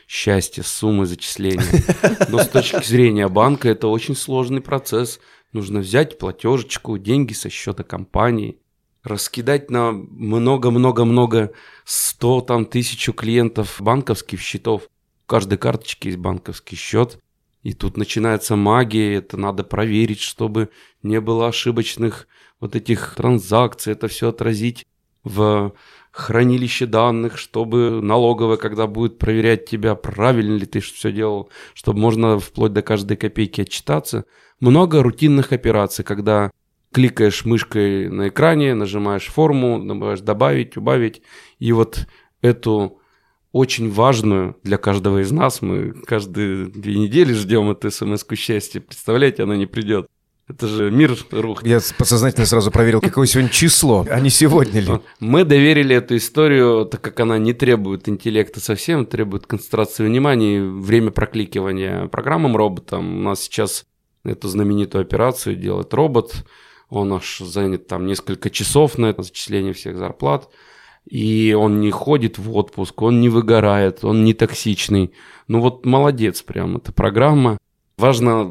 счастья 0.06 0.62
с 0.62 0.68
суммой 0.68 1.06
зачисления. 1.06 1.64
Но 2.28 2.38
с 2.38 2.48
точки 2.48 2.84
зрения 2.84 3.28
банка 3.28 3.68
это 3.68 3.88
очень 3.88 4.16
сложный 4.16 4.60
процесс. 4.60 5.20
Нужно 5.52 5.80
взять 5.80 6.18
платежечку, 6.18 6.98
деньги 6.98 7.32
со 7.32 7.48
счета 7.48 7.82
компании, 7.84 8.58
раскидать 9.02 9.70
на 9.70 9.92
много-много-много, 9.92 11.52
100 11.84 12.40
там 12.42 12.64
тысячу 12.66 13.12
клиентов 13.12 13.76
банковских 13.80 14.40
счетов. 14.40 14.82
У 14.82 15.30
каждой 15.30 15.58
карточки 15.58 16.08
есть 16.08 16.18
банковский 16.18 16.76
счет. 16.76 17.18
И 17.62 17.72
тут 17.72 17.96
начинается 17.96 18.54
магия, 18.54 19.14
это 19.14 19.36
надо 19.36 19.64
проверить, 19.64 20.20
чтобы 20.20 20.70
не 21.02 21.20
было 21.20 21.48
ошибочных 21.48 22.28
вот 22.60 22.76
этих 22.76 23.14
транзакций, 23.16 23.92
это 23.92 24.08
все 24.08 24.30
отразить 24.30 24.86
в 25.24 25.72
хранилище 26.12 26.86
данных, 26.86 27.36
чтобы 27.36 28.00
налоговая, 28.00 28.56
когда 28.56 28.86
будет 28.86 29.18
проверять 29.18 29.66
тебя, 29.66 29.94
правильно 29.94 30.56
ли 30.56 30.64
ты 30.64 30.80
все 30.80 31.12
делал, 31.12 31.50
чтобы 31.74 31.98
можно 31.98 32.38
вплоть 32.38 32.72
до 32.72 32.82
каждой 32.82 33.16
копейки 33.16 33.60
отчитаться. 33.60 34.24
Много 34.60 35.02
рутинных 35.02 35.52
операций, 35.52 36.04
когда 36.04 36.50
кликаешь 36.92 37.44
мышкой 37.44 38.08
на 38.08 38.28
экране, 38.28 38.74
нажимаешь 38.74 39.26
форму, 39.26 39.76
набираешь 39.76 40.20
добавить, 40.20 40.78
убавить, 40.78 41.20
и 41.58 41.72
вот 41.72 42.06
эту 42.40 43.00
очень 43.52 43.90
важную 43.90 44.56
для 44.62 44.78
каждого 44.78 45.20
из 45.20 45.32
нас. 45.32 45.60
Мы 45.60 45.92
каждые 46.06 46.66
две 46.66 46.96
недели 46.96 47.32
ждем 47.34 47.70
эту 47.70 47.90
смс-ку 47.90 48.36
счастья. 48.36 48.80
Представляете, 48.80 49.42
она 49.42 49.56
не 49.56 49.66
придет. 49.66 50.06
Это 50.48 50.68
же 50.68 50.92
мир 50.92 51.16
рух. 51.32 51.64
Я 51.64 51.80
подсознательно 51.98 52.46
сразу 52.46 52.70
проверил, 52.70 53.00
какое 53.00 53.26
сегодня 53.26 53.50
число, 53.50 54.06
а 54.08 54.20
не 54.20 54.30
сегодня 54.30 54.80
ли. 54.80 55.00
Мы 55.18 55.44
доверили 55.44 55.96
эту 55.96 56.16
историю, 56.16 56.86
так 56.86 57.00
как 57.00 57.18
она 57.18 57.36
не 57.38 57.52
требует 57.52 58.08
интеллекта 58.08 58.60
совсем, 58.60 59.06
требует 59.06 59.46
концентрации 59.46 60.04
внимания 60.04 60.58
и 60.58 60.60
время 60.60 61.10
прокликивания 61.10 62.06
программам 62.06 62.56
роботом. 62.56 63.18
У 63.18 63.22
нас 63.22 63.40
сейчас 63.42 63.86
эту 64.24 64.46
знаменитую 64.46 65.02
операцию 65.02 65.56
делает 65.56 65.92
робот. 65.92 66.46
Он 66.90 67.12
аж 67.12 67.38
занят 67.38 67.88
там 67.88 68.06
несколько 68.06 68.48
часов 68.48 68.98
на 68.98 69.06
это 69.06 69.22
зачисление 69.22 69.72
всех 69.72 69.98
зарплат 69.98 70.48
и 71.06 71.54
он 71.56 71.80
не 71.80 71.90
ходит 71.90 72.36
в 72.36 72.54
отпуск, 72.56 73.00
он 73.00 73.20
не 73.20 73.28
выгорает, 73.28 74.04
он 74.04 74.24
не 74.24 74.34
токсичный. 74.34 75.12
Ну 75.46 75.60
вот 75.60 75.86
молодец 75.86 76.42
прям, 76.42 76.78
эта 76.78 76.92
программа. 76.92 77.58
Важно 77.96 78.50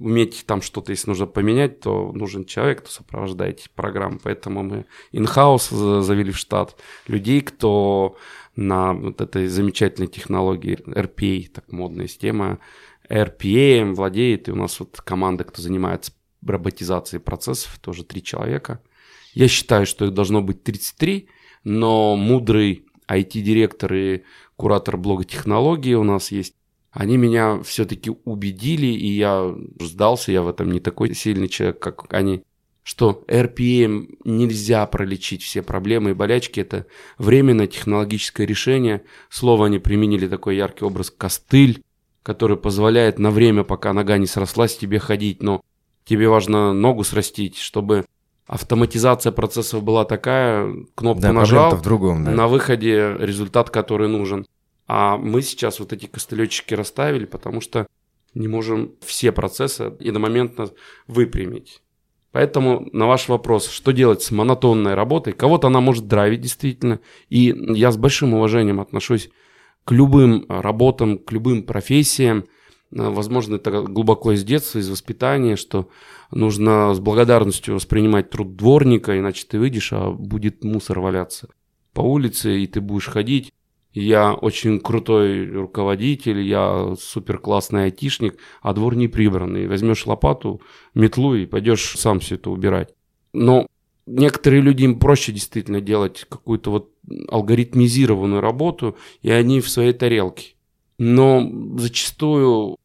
уметь 0.00 0.44
там 0.46 0.62
что-то, 0.62 0.92
если 0.92 1.08
нужно 1.08 1.26
поменять, 1.26 1.80
то 1.80 2.12
нужен 2.12 2.44
человек, 2.44 2.80
кто 2.80 2.90
сопровождает 2.90 3.60
эти 3.60 3.68
программы. 3.74 4.18
Поэтому 4.22 4.62
мы 4.62 4.86
in-house 5.12 6.02
завели 6.02 6.32
в 6.32 6.38
штат 6.38 6.76
людей, 7.06 7.40
кто 7.40 8.16
на 8.56 8.92
вот 8.92 9.20
этой 9.20 9.46
замечательной 9.46 10.08
технологии 10.08 10.78
RPA, 10.86 11.48
так 11.48 11.72
модная 11.72 12.06
система, 12.06 12.58
RPA 13.08 13.92
владеет, 13.94 14.48
и 14.48 14.52
у 14.52 14.56
нас 14.56 14.78
вот 14.80 15.00
команда, 15.00 15.44
кто 15.44 15.60
занимается 15.62 16.12
роботизацией 16.46 17.20
процессов, 17.20 17.78
тоже 17.80 18.04
три 18.04 18.22
человека. 18.22 18.82
Я 19.34 19.48
считаю, 19.48 19.86
что 19.86 20.06
их 20.06 20.12
должно 20.12 20.42
быть 20.42 20.62
33, 20.62 21.28
но 21.64 22.16
мудрый 22.16 22.86
IT-директор 23.08 23.92
и 23.94 24.22
куратор 24.56 24.96
блога 24.96 25.24
технологии 25.24 25.94
у 25.94 26.04
нас 26.04 26.30
есть. 26.30 26.54
Они 26.92 27.16
меня 27.16 27.62
все-таки 27.62 28.12
убедили, 28.24 28.86
и 28.86 29.08
я 29.08 29.54
сдался, 29.80 30.30
я 30.30 30.42
в 30.42 30.48
этом 30.48 30.70
не 30.70 30.78
такой 30.78 31.14
сильный 31.14 31.48
человек, 31.48 31.78
как 31.78 32.12
они, 32.12 32.44
что 32.82 33.24
RPM 33.28 34.18
нельзя 34.24 34.86
пролечить 34.86 35.42
все 35.42 35.62
проблемы 35.62 36.10
и 36.10 36.14
болячки, 36.14 36.60
это 36.60 36.86
временное 37.16 37.66
технологическое 37.66 38.46
решение. 38.46 39.02
Слово 39.30 39.66
они 39.66 39.78
применили 39.78 40.28
такой 40.28 40.56
яркий 40.56 40.84
образ 40.84 41.10
«костыль», 41.10 41.82
который 42.22 42.58
позволяет 42.58 43.18
на 43.18 43.30
время, 43.30 43.64
пока 43.64 43.94
нога 43.94 44.18
не 44.18 44.26
срослась, 44.26 44.76
тебе 44.76 44.98
ходить, 44.98 45.42
но 45.42 45.62
тебе 46.04 46.28
важно 46.28 46.74
ногу 46.74 47.04
срастить, 47.04 47.56
чтобы 47.56 48.04
автоматизация 48.46 49.32
процессов 49.32 49.82
была 49.82 50.04
такая, 50.04 50.70
кнопку 50.94 51.22
да, 51.22 51.32
нажал, 51.32 51.74
в 51.74 51.82
другом, 51.82 52.24
да. 52.24 52.32
на 52.32 52.48
выходе 52.48 53.16
результат, 53.18 53.70
который 53.70 54.08
нужен. 54.08 54.46
А 54.86 55.16
мы 55.16 55.42
сейчас 55.42 55.80
вот 55.80 55.92
эти 55.92 56.06
костылечки 56.06 56.74
расставили, 56.74 57.24
потому 57.24 57.60
что 57.60 57.86
не 58.34 58.48
можем 58.48 58.92
все 59.00 59.32
процессы 59.32 59.92
единомоментно 60.00 60.70
выпрямить. 61.06 61.82
Поэтому 62.32 62.88
на 62.92 63.06
ваш 63.06 63.28
вопрос, 63.28 63.68
что 63.68 63.92
делать 63.92 64.22
с 64.22 64.30
монотонной 64.30 64.94
работой, 64.94 65.34
кого-то 65.34 65.66
она 65.66 65.80
может 65.80 66.08
драйвить 66.08 66.40
действительно. 66.40 67.00
И 67.28 67.54
я 67.74 67.92
с 67.92 67.98
большим 67.98 68.32
уважением 68.32 68.80
отношусь 68.80 69.28
к 69.84 69.92
любым 69.92 70.46
работам, 70.48 71.18
к 71.18 71.30
любым 71.30 71.62
профессиям. 71.62 72.46
Возможно, 72.90 73.56
это 73.56 73.82
глубоко 73.82 74.32
из 74.32 74.44
детства, 74.44 74.78
из 74.78 74.88
воспитания, 74.88 75.56
что 75.56 75.90
нужно 76.30 76.94
с 76.94 77.00
благодарностью 77.00 77.74
воспринимать 77.74 78.30
труд 78.30 78.56
дворника, 78.56 79.18
иначе 79.18 79.46
ты 79.46 79.58
выйдешь, 79.58 79.92
а 79.92 80.10
будет 80.10 80.64
мусор 80.64 81.00
валяться 81.00 81.48
по 81.92 82.00
улице, 82.00 82.60
и 82.60 82.66
ты 82.66 82.80
будешь 82.80 83.08
ходить. 83.08 83.52
Я 83.94 84.32
очень 84.32 84.80
крутой 84.80 85.46
руководитель, 85.50 86.40
я 86.40 86.94
супер 86.98 87.38
классный 87.38 87.84
айтишник, 87.84 88.38
а 88.62 88.72
двор 88.72 88.96
не 88.96 89.08
прибранный. 89.08 89.66
Возьмешь 89.66 90.06
лопату, 90.06 90.62
метлу 90.94 91.34
и 91.34 91.46
пойдешь 91.46 91.94
сам 91.98 92.20
все 92.20 92.36
это 92.36 92.50
убирать. 92.50 92.94
Но 93.34 93.66
некоторые 94.06 94.62
люди 94.62 94.84
им 94.84 94.98
проще 94.98 95.32
действительно 95.32 95.80
делать 95.80 96.24
какую-то 96.28 96.70
вот 96.70 96.90
алгоритмизированную 97.28 98.40
работу, 98.40 98.96
и 99.20 99.30
они 99.30 99.60
в 99.60 99.68
своей 99.68 99.92
тарелке. 99.92 100.54
Но 100.98 101.50
зачастую 101.78 102.76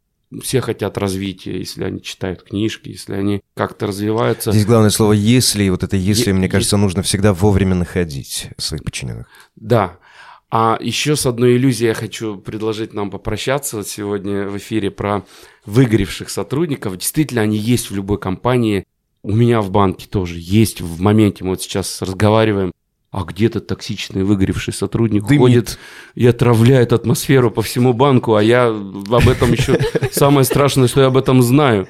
все 0.41 0.59
хотят 0.59 0.97
развития, 0.97 1.57
если 1.57 1.83
они 1.85 2.01
читают 2.01 2.43
книжки, 2.43 2.89
если 2.89 3.13
они 3.13 3.41
как-то 3.55 3.87
развиваются. 3.87 4.51
Здесь 4.51 4.65
главное 4.65 4.89
слово 4.89 5.13
«если», 5.13 5.63
и 5.63 5.69
вот 5.69 5.83
это 5.83 5.95
«если», 5.95 6.31
е- 6.31 6.33
мне 6.33 6.49
кажется, 6.49 6.75
е- 6.75 6.81
нужно 6.81 7.01
всегда 7.01 7.33
вовремя 7.33 7.75
находить 7.75 8.49
своих 8.57 8.83
подчиненных. 8.83 9.27
Да. 9.55 9.99
А 10.49 10.77
еще 10.79 11.15
с 11.15 11.25
одной 11.25 11.57
иллюзией 11.57 11.89
я 11.89 11.93
хочу 11.93 12.37
предложить 12.37 12.93
нам 12.93 13.09
попрощаться 13.11 13.83
сегодня 13.83 14.47
в 14.47 14.57
эфире 14.57 14.91
про 14.91 15.25
выгоревших 15.65 16.29
сотрудников. 16.29 16.97
Действительно, 16.97 17.41
они 17.41 17.57
есть 17.57 17.91
в 17.91 17.95
любой 17.95 18.17
компании. 18.17 18.85
У 19.23 19.33
меня 19.33 19.61
в 19.61 19.71
банке 19.71 20.07
тоже 20.07 20.35
есть 20.37 20.79
в 20.79 21.01
моменте. 21.01 21.43
Мы 21.43 21.51
вот 21.51 21.61
сейчас 21.61 22.01
разговариваем 22.01 22.71
а 23.09 23.23
где-то 23.23 23.61
токсичный 23.61 24.23
выгоревший 24.23 24.73
сотрудник 24.73 25.25
Дымит. 25.25 25.39
ходит 25.39 25.79
и 26.13 26.27
отравляет 26.27 26.91
атмосферу 26.91 27.49
по 27.49 27.61
всему 27.61 27.93
банку, 27.93 28.35
а 28.35 28.43
я 28.43 28.67
об 28.67 29.29
этом 29.29 29.53
еще... 29.53 29.79
Самое 30.11 30.43
страшное, 30.43 30.87
что 30.87 31.01
я 31.01 31.07
об 31.07 31.17
этом 31.17 31.41
знаю. 31.41 31.87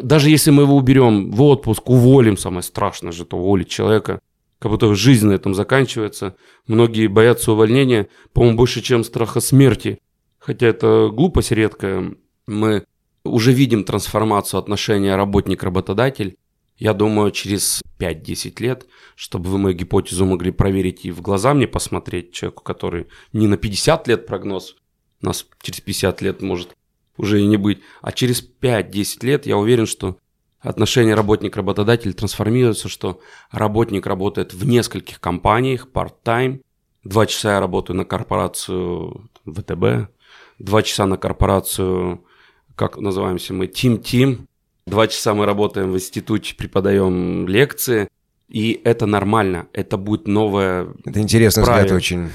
Даже 0.00 0.30
если 0.30 0.50
мы 0.50 0.64
его 0.64 0.76
уберем 0.76 1.30
в 1.30 1.42
отпуск, 1.42 1.88
уволим, 1.88 2.36
самое 2.36 2.62
страшное 2.62 3.12
же, 3.12 3.24
то 3.24 3.38
уволить 3.38 3.68
человека, 3.68 4.20
как 4.58 4.70
будто 4.70 4.94
жизнь 4.94 5.26
на 5.26 5.32
этом 5.32 5.54
заканчивается. 5.54 6.36
Многие 6.66 7.06
боятся 7.06 7.52
увольнения, 7.52 8.08
по-моему, 8.32 8.56
больше, 8.56 8.80
чем 8.80 9.04
страха 9.04 9.40
смерти. 9.40 9.98
Хотя 10.38 10.66
это 10.66 11.10
глупость 11.12 11.52
редкая. 11.52 12.14
Мы 12.46 12.84
уже 13.24 13.52
видим 13.52 13.84
трансформацию 13.84 14.58
отношения 14.58 15.16
работник-работодатель. 15.16 16.36
Я 16.76 16.94
думаю, 16.94 17.32
через 17.32 17.82
5-10 17.98 18.62
лет, 18.62 18.86
чтобы 19.16 19.50
вы 19.50 19.58
мою 19.58 19.76
гипотезу 19.76 20.24
могли 20.24 20.52
проверить 20.52 21.04
и 21.04 21.10
в 21.10 21.20
глаза 21.20 21.52
мне 21.52 21.66
посмотреть, 21.66 22.32
человеку, 22.32 22.62
который 22.62 23.08
не 23.32 23.48
на 23.48 23.56
50 23.56 24.06
лет 24.06 24.26
прогноз, 24.26 24.76
нас 25.20 25.44
через 25.60 25.80
50 25.80 26.22
лет 26.22 26.40
может 26.40 26.76
уже 27.16 27.40
и 27.40 27.46
не 27.46 27.56
быть. 27.56 27.80
А 28.00 28.12
через 28.12 28.42
5-10 28.60 29.26
лет 29.26 29.46
я 29.46 29.56
уверен, 29.56 29.86
что 29.86 30.18
отношение 30.60 31.14
работник-работодатель 31.14 32.14
трансформируется, 32.14 32.88
что 32.88 33.20
работник 33.50 34.06
работает 34.06 34.52
в 34.54 34.66
нескольких 34.66 35.20
компаниях, 35.20 35.88
part-time. 35.92 36.62
Два 37.04 37.26
часа 37.26 37.54
я 37.54 37.60
работаю 37.60 37.96
на 37.96 38.04
корпорацию 38.04 39.30
ВТБ, 39.46 40.10
два 40.58 40.82
часа 40.82 41.06
на 41.06 41.16
корпорацию, 41.16 42.24
как 42.74 42.98
называемся 42.98 43.54
мы, 43.54 43.66
Team 43.66 44.02
Team. 44.02 44.46
Два 44.86 45.06
часа 45.06 45.34
мы 45.34 45.46
работаем 45.46 45.92
в 45.92 45.96
институте, 45.96 46.54
преподаем 46.54 47.46
лекции. 47.46 48.08
И 48.48 48.80
это 48.84 49.04
нормально, 49.04 49.68
это 49.74 49.98
будет 49.98 50.26
новое 50.26 50.88
Это 51.04 51.20
интересный 51.20 51.64
правило. 51.64 51.84
взгляд 51.84 51.96
очень. 51.96 52.30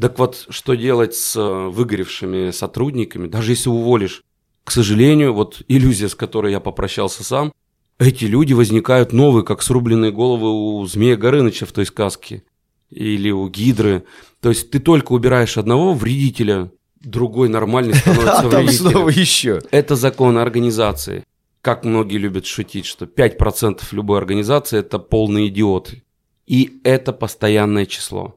Так 0.00 0.18
вот, 0.18 0.46
что 0.48 0.74
делать 0.74 1.14
с 1.14 1.36
э, 1.36 1.68
выгоревшими 1.68 2.50
сотрудниками, 2.52 3.26
даже 3.26 3.52
если 3.52 3.68
уволишь? 3.68 4.22
К 4.64 4.70
сожалению, 4.70 5.34
вот 5.34 5.62
иллюзия, 5.68 6.08
с 6.08 6.14
которой 6.14 6.52
я 6.52 6.60
попрощался 6.60 7.24
сам, 7.24 7.52
эти 7.98 8.24
люди 8.24 8.52
возникают 8.52 9.12
новые, 9.12 9.44
как 9.44 9.62
срубленные 9.62 10.12
головы 10.12 10.50
у 10.50 10.86
Змея 10.86 11.16
Горыныча 11.16 11.66
в 11.66 11.72
той 11.72 11.86
сказке. 11.86 12.44
Или 12.90 13.30
у 13.30 13.48
Гидры. 13.48 14.04
То 14.40 14.48
есть 14.50 14.70
ты 14.70 14.78
только 14.78 15.12
убираешь 15.12 15.58
одного 15.58 15.92
вредителя, 15.94 16.70
другой 17.00 17.48
нормальный 17.48 17.94
становится 17.94 18.46
А 18.46 18.50
там 18.50 18.68
снова 18.68 19.08
еще. 19.10 19.60
Это 19.70 19.96
закон 19.96 20.38
организации. 20.38 21.24
Как 21.60 21.84
многие 21.84 22.18
любят 22.18 22.46
шутить, 22.46 22.86
что 22.86 23.04
5% 23.04 23.82
любой 23.90 24.18
организации– 24.18 24.78
это 24.80 24.98
полные 24.98 25.48
идиоты. 25.48 26.04
И 26.46 26.80
это 26.84 27.12
постоянное 27.12 27.84
число. 27.84 28.36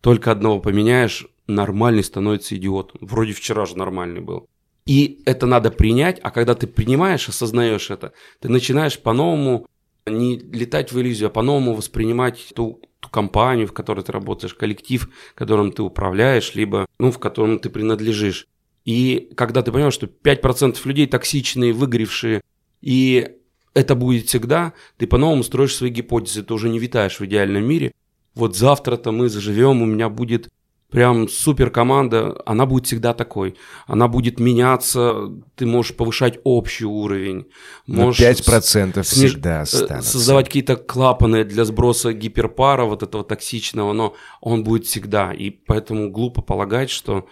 Только 0.00 0.30
одного 0.30 0.60
поменяешь, 0.60 1.26
нормальный 1.46 2.04
становится 2.04 2.56
идиотом. 2.56 3.06
Вроде 3.06 3.32
вчера 3.32 3.66
же 3.66 3.76
нормальный 3.76 4.20
был. 4.20 4.48
И 4.86 5.22
это 5.24 5.46
надо 5.46 5.70
принять, 5.70 6.18
а 6.22 6.30
когда 6.30 6.54
ты 6.54 6.66
принимаешь, 6.66 7.28
осознаешь 7.28 7.90
это, 7.90 8.12
ты 8.40 8.48
начинаешь 8.48 8.98
по-новому 8.98 9.66
не 10.06 10.38
летать 10.38 10.92
в 10.92 11.00
иллюзию, 11.00 11.28
а 11.28 11.30
по-новому 11.30 11.74
воспринимать 11.74 12.52
ту, 12.54 12.80
ту 13.00 13.08
компанию, 13.08 13.66
в 13.66 13.72
которой 13.72 14.02
ты 14.02 14.12
работаешь, 14.12 14.54
коллектив, 14.54 15.08
которым 15.34 15.72
ты 15.72 15.82
управляешь, 15.82 16.54
либо 16.54 16.86
ну, 16.98 17.12
в 17.12 17.18
котором 17.18 17.58
ты 17.58 17.70
принадлежишь. 17.70 18.46
И 18.84 19.30
когда 19.36 19.62
ты 19.62 19.70
понимаешь, 19.72 19.94
что 19.94 20.06
5% 20.06 20.78
людей 20.84 21.06
токсичные, 21.06 21.72
выгоревшие, 21.72 22.40
и 22.80 23.36
это 23.74 23.94
будет 23.94 24.26
всегда, 24.26 24.72
ты 24.96 25.06
по-новому 25.06 25.42
строишь 25.42 25.76
свои 25.76 25.90
гипотезы, 25.90 26.42
ты 26.42 26.54
уже 26.54 26.68
не 26.68 26.78
витаешь 26.78 27.20
в 27.20 27.24
идеальном 27.24 27.64
мире. 27.64 27.92
Вот 28.34 28.56
завтра-то 28.56 29.12
мы 29.12 29.28
заживем, 29.28 29.82
у 29.82 29.86
меня 29.86 30.08
будет 30.08 30.48
прям 30.90 31.28
супер 31.28 31.70
команда, 31.70 32.40
она 32.46 32.66
будет 32.66 32.86
всегда 32.86 33.14
такой. 33.14 33.56
Она 33.86 34.08
будет 34.08 34.40
меняться, 34.40 35.30
ты 35.56 35.66
можешь 35.66 35.96
повышать 35.96 36.38
общий 36.44 36.84
уровень. 36.84 37.46
Но 37.86 38.06
Можешь 38.06 38.20
5% 38.20 38.94
сниж- 38.94 39.02
всегда 39.02 39.58
э, 39.58 39.62
останутся. 39.62 40.12
Создавать 40.12 40.46
какие-то 40.46 40.76
клапаны 40.76 41.44
для 41.44 41.64
сброса 41.64 42.12
гиперпара, 42.12 42.84
вот 42.84 43.02
этого 43.02 43.24
токсичного, 43.24 43.92
но 43.92 44.14
он 44.40 44.64
будет 44.64 44.86
всегда. 44.86 45.32
И 45.32 45.50
поэтому 45.50 46.10
глупо 46.10 46.42
полагать, 46.42 46.90
что 46.90 47.26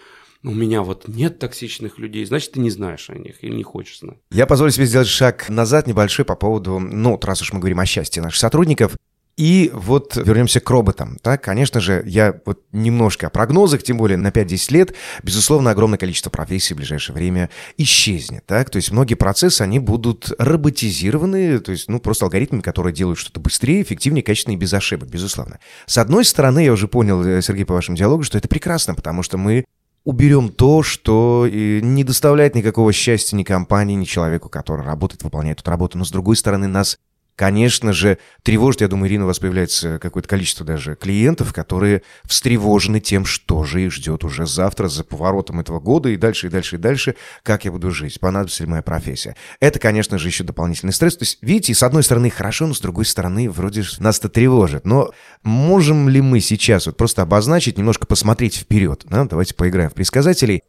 у 0.45 0.51
меня 0.55 0.83
вот 0.83 1.09
нет 1.09 1.39
токсичных 1.39 1.99
людей, 1.99 2.25
значит, 2.25 2.53
ты 2.53 2.61
не 2.61 2.71
знаешь 2.71 3.11
о 3.11 3.15
них 3.17 3.43
или 3.43 3.55
не 3.55 3.65
хочешь 3.65 3.99
знать. 4.01 4.19
Я 4.31 4.47
позволю 4.47 4.71
себе 4.71 4.87
сделать 4.87 5.09
шаг 5.09 5.49
назад 5.49 5.87
небольшой 5.87 6.25
по 6.25 6.37
поводу, 6.37 6.79
ну, 6.79 7.19
раз 7.21 7.43
уж 7.43 7.53
мы 7.53 7.59
говорим 7.59 7.81
о 7.81 7.87
счастье 7.87 8.23
наших 8.23 8.39
сотрудников. 8.39 8.93
И 9.39 9.71
вот 9.73 10.17
вернемся 10.17 10.59
к 10.59 10.69
роботам. 10.69 11.17
Так, 11.23 11.45
конечно 11.45 11.81
же, 11.81 12.03
я 12.05 12.41
вот 12.45 12.61
немножко 12.73 13.29
о 13.29 13.31
прогнозах, 13.31 13.85
тем 13.85 13.97
более 13.97 14.19
на 14.19 14.29
5-10 14.29 14.73
лет, 14.73 14.95
безусловно, 15.23 15.71
огромное 15.71 15.97
количество 15.97 16.29
профессий 16.29 16.75
в 16.75 16.79
ближайшее 16.79 17.15
время 17.15 17.49
исчезнет. 17.77 18.45
Так? 18.47 18.69
То 18.69 18.77
есть 18.77 18.91
многие 18.91 19.15
процессы, 19.15 19.63
они 19.63 19.79
будут 19.79 20.33
роботизированы, 20.41 21.61
то 21.61 21.71
есть, 21.71 21.89
ну, 21.89 22.01
просто 22.01 22.25
алгоритмами, 22.25 22.63
которые 22.63 22.93
делают 22.93 23.21
что-то 23.21 23.39
быстрее, 23.39 23.83
эффективнее, 23.83 24.25
качественнее 24.25 24.59
и 24.59 24.61
без 24.61 24.75
ошибок, 24.75 25.09
безусловно. 25.09 25.61
С 25.87 25.99
одной 25.99 26.25
стороны, 26.25 26.65
я 26.65 26.73
уже 26.73 26.89
понял, 26.89 27.25
э, 27.25 27.41
Сергей, 27.41 27.65
по 27.65 27.75
вашему 27.75 27.97
диалогу, 27.97 28.25
что 28.25 28.39
это 28.39 28.49
прекрасно, 28.49 28.97
потому 28.97 29.23
что 29.23 29.39
мы 29.39 29.65
уберем 30.09 30.49
то, 30.49 30.83
что 30.83 31.47
э, 31.47 31.81
не 31.81 32.03
доставляет 32.03 32.55
никакого 32.55 32.93
счастья 32.93 33.37
ни 33.37 33.43
компании, 33.43 33.95
ни 33.95 34.05
человеку, 34.05 34.49
который 34.49 34.85
работает, 34.85 35.23
выполняет 35.23 35.61
эту 35.61 35.71
работу. 35.71 35.99
Но 35.99 36.05
с 36.05 36.11
другой 36.11 36.35
стороны, 36.35 36.67
нас, 36.67 36.97
конечно 37.39 37.93
же, 37.93 38.19
тревожит, 38.43 38.81
я 38.81 38.89
думаю, 38.89 39.09
Ирина, 39.09 39.23
у 39.23 39.27
вас 39.29 39.39
появляется 39.39 40.01
какое-то 40.01 40.29
количество 40.29 40.67
даже 40.67 40.97
клиентов, 40.97 41.55
которые 41.55 42.03
встревожены 42.25 42.99
тем, 42.99 43.25
что 43.25 43.63
же 43.63 43.85
их 43.85 43.93
ждет 43.93 44.25
уже 44.25 44.45
завтра 44.45 44.89
за 44.89 45.05
поворотом 45.05 45.61
этого 45.61 45.79
года 45.79 46.09
и 46.09 46.17
дальше, 46.17 46.49
и 46.49 46.51
дальше, 46.51 46.77
и 46.77 46.79
дальше, 46.81 47.15
как 47.45 47.65
я 47.65 47.71
буду 47.71 47.93
жить, 47.93 48.19
понадобится 48.19 48.65
ли 48.65 48.69
моя 48.69 48.83
профессия. 48.83 49.37
Это, 49.61 49.79
конечно 49.79 50.19
же, 50.19 50.27
еще 50.27 50.43
дополнительный 50.43 50.93
стресс. 50.93 51.17
То 51.17 51.23
есть, 51.23 51.39
видите, 51.41 51.75
с 51.75 51.85
одной 51.85 52.03
стороны 52.03 52.29
хорошо, 52.29 52.67
но 52.67 52.75
с 52.75 52.81
другой 52.81 53.05
стороны 53.05 53.49
вроде 53.49 53.85
нас 54.01 54.19
это 54.19 54.29
тревожит. 54.29 54.85
Но 54.85 55.13
можем 55.45 56.09
ли 56.09 56.21
мы 56.21 56.41
сейчас 56.41 56.87
вот 56.87 56.97
просто 56.97 57.23
обозначить, 57.23 57.79
немножко 57.79 58.05
посмотреть 58.07 58.57
вперед? 58.57 59.05
да? 59.05 59.25
Давайте 59.25 59.55
поиграем 59.55 59.91
в 59.91 59.95
предсказателей. 59.95 60.65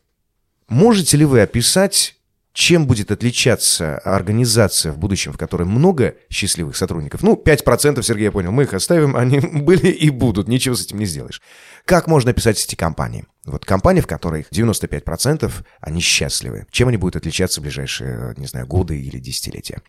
Можете 0.68 1.18
ли 1.18 1.26
вы 1.26 1.42
описать, 1.42 2.19
чем 2.54 2.88
будет 2.88 3.12
отличаться 3.12 4.00
организация 4.00 4.92
в 4.92 4.98
будущем, 4.98 5.34
в 5.34 5.38
которой 5.38 5.64
много 5.64 6.16
счастливых 6.30 6.76
сотрудников? 6.76 7.22
Ну, 7.22 7.42
5%, 7.44 8.02
Сергей, 8.02 8.26
я 8.26 8.32
понял, 8.32 8.52
мы 8.52 8.64
их 8.64 8.74
оставим, 8.74 9.16
они 9.16 9.40
были 9.62 9.88
и 9.90 10.10
будут, 10.10 10.48
ничего 10.48 10.76
с 10.76 10.84
этим 10.84 11.00
не 11.00 11.06
сделаешь. 11.06 11.42
Как 11.86 12.08
можно 12.08 12.32
описать 12.32 12.64
эти 12.64 12.76
компании? 12.76 13.26
Вот 13.46 13.66
компании, 13.66 14.02
в 14.02 14.08
которых 14.08 14.52
95% 14.52 15.52
они 15.82 16.02
счастливы. 16.02 16.66
Чем 16.72 16.90
они 16.90 16.98
будут 16.98 17.16
отличаться 17.16 17.62
в 17.62 17.64
ближайшие, 17.64 18.34
не 18.38 18.46
знаю, 18.46 18.68
годы 18.68 19.00
или 19.00 19.20
десятилетия? 19.20 19.82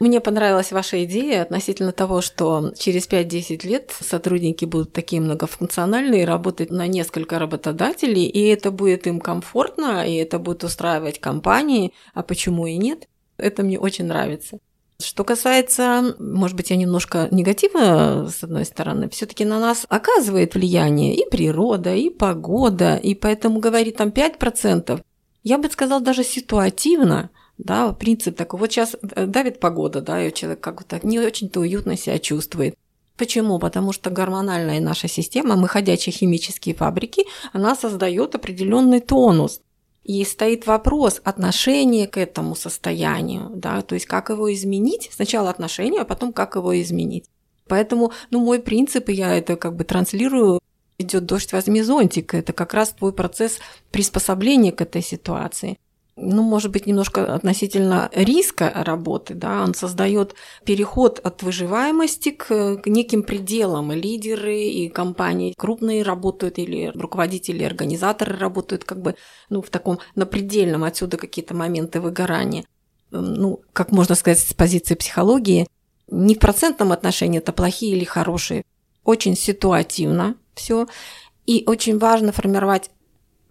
Мне 0.00 0.20
понравилась 0.20 0.72
ваша 0.72 1.04
идея 1.04 1.42
относительно 1.42 1.92
того, 1.92 2.20
что 2.20 2.72
через 2.76 3.08
5-10 3.08 3.66
лет 3.66 3.94
сотрудники 4.00 4.64
будут 4.64 4.92
такие 4.92 5.22
многофункциональные, 5.22 6.24
работать 6.24 6.70
на 6.70 6.86
несколько 6.86 7.38
работодателей, 7.38 8.26
и 8.26 8.40
это 8.48 8.70
будет 8.70 9.06
им 9.06 9.20
комфортно, 9.20 10.06
и 10.06 10.14
это 10.16 10.38
будет 10.38 10.64
устраивать 10.64 11.20
компании, 11.20 11.92
а 12.12 12.22
почему 12.22 12.66
и 12.66 12.76
нет? 12.76 13.08
Это 13.36 13.62
мне 13.62 13.78
очень 13.78 14.06
нравится. 14.06 14.58
Что 15.00 15.24
касается, 15.24 16.14
может 16.18 16.56
быть, 16.56 16.70
я 16.70 16.76
немножко 16.76 17.28
негативно, 17.30 18.28
с 18.28 18.44
одной 18.44 18.64
стороны, 18.64 19.08
все-таки 19.08 19.44
на 19.44 19.58
нас 19.58 19.86
оказывает 19.88 20.54
влияние 20.54 21.16
и 21.16 21.28
природа, 21.28 21.94
и 21.94 22.10
погода, 22.10 22.96
и 22.96 23.14
поэтому 23.14 23.58
говорить 23.58 23.96
там 23.96 24.10
5%, 24.10 25.02
я 25.42 25.58
бы 25.58 25.68
сказала 25.68 26.00
даже 26.00 26.24
ситуативно, 26.24 27.30
да, 27.58 27.92
принцип 27.92 28.36
такой. 28.36 28.60
Вот 28.60 28.72
сейчас 28.72 28.96
давит 29.00 29.60
погода, 29.60 30.00
да, 30.00 30.22
и 30.24 30.32
человек 30.32 30.60
как-то 30.60 31.00
не 31.02 31.18
очень-то 31.20 31.60
уютно 31.60 31.96
себя 31.96 32.18
чувствует. 32.18 32.74
Почему? 33.16 33.58
Потому 33.60 33.92
что 33.92 34.10
гормональная 34.10 34.80
наша 34.80 35.06
система, 35.06 35.56
мы 35.56 35.68
ходячие 35.68 36.12
химические 36.12 36.74
фабрики, 36.74 37.24
она 37.52 37.76
создает 37.76 38.34
определенный 38.34 39.00
тонус. 39.00 39.60
И 40.02 40.22
стоит 40.24 40.66
вопрос 40.66 41.20
отношения 41.24 42.06
к 42.06 42.18
этому 42.18 42.54
состоянию, 42.56 43.50
да, 43.54 43.80
то 43.80 43.94
есть 43.94 44.04
как 44.04 44.28
его 44.28 44.52
изменить. 44.52 45.08
Сначала 45.12 45.48
отношения, 45.48 46.00
а 46.00 46.04
потом 46.04 46.32
как 46.32 46.56
его 46.56 46.78
изменить. 46.82 47.24
Поэтому, 47.68 48.12
ну, 48.30 48.40
мой 48.40 48.58
принцип, 48.58 49.08
и 49.08 49.14
я 49.14 49.34
это 49.34 49.56
как 49.56 49.76
бы 49.76 49.84
транслирую, 49.84 50.60
идет 50.98 51.24
дождь, 51.24 51.52
возьми 51.52 51.80
зонтик. 51.80 52.34
Это 52.34 52.52
как 52.52 52.74
раз 52.74 52.90
твой 52.90 53.14
процесс 53.14 53.58
приспособления 53.90 54.72
к 54.72 54.82
этой 54.82 55.02
ситуации 55.02 55.78
ну, 56.16 56.42
может 56.42 56.70
быть, 56.70 56.86
немножко 56.86 57.34
относительно 57.34 58.08
риска 58.12 58.70
работы, 58.74 59.34
да, 59.34 59.62
он 59.62 59.74
создает 59.74 60.34
переход 60.64 61.18
от 61.18 61.42
выживаемости 61.42 62.30
к, 62.30 62.76
к 62.76 62.86
неким 62.86 63.24
пределам. 63.24 63.90
Лидеры 63.90 64.62
и 64.62 64.88
компании 64.88 65.54
крупные 65.56 66.02
работают, 66.04 66.58
или 66.58 66.92
руководители, 66.94 67.64
организаторы 67.64 68.36
работают 68.36 68.84
как 68.84 69.02
бы 69.02 69.16
ну, 69.50 69.60
в 69.60 69.70
таком 69.70 69.98
на 70.14 70.24
предельном, 70.24 70.84
отсюда 70.84 71.16
какие-то 71.16 71.54
моменты 71.54 72.00
выгорания. 72.00 72.64
Ну, 73.10 73.60
как 73.72 73.90
можно 73.90 74.14
сказать 74.14 74.38
с 74.38 74.54
позиции 74.54 74.94
психологии, 74.94 75.66
не 76.08 76.36
в 76.36 76.38
процентном 76.38 76.92
отношении 76.92 77.38
это 77.38 77.52
плохие 77.52 77.96
или 77.96 78.04
хорошие, 78.04 78.64
очень 79.04 79.36
ситуативно 79.36 80.36
все. 80.54 80.86
И 81.46 81.64
очень 81.66 81.98
важно 81.98 82.32
формировать 82.32 82.90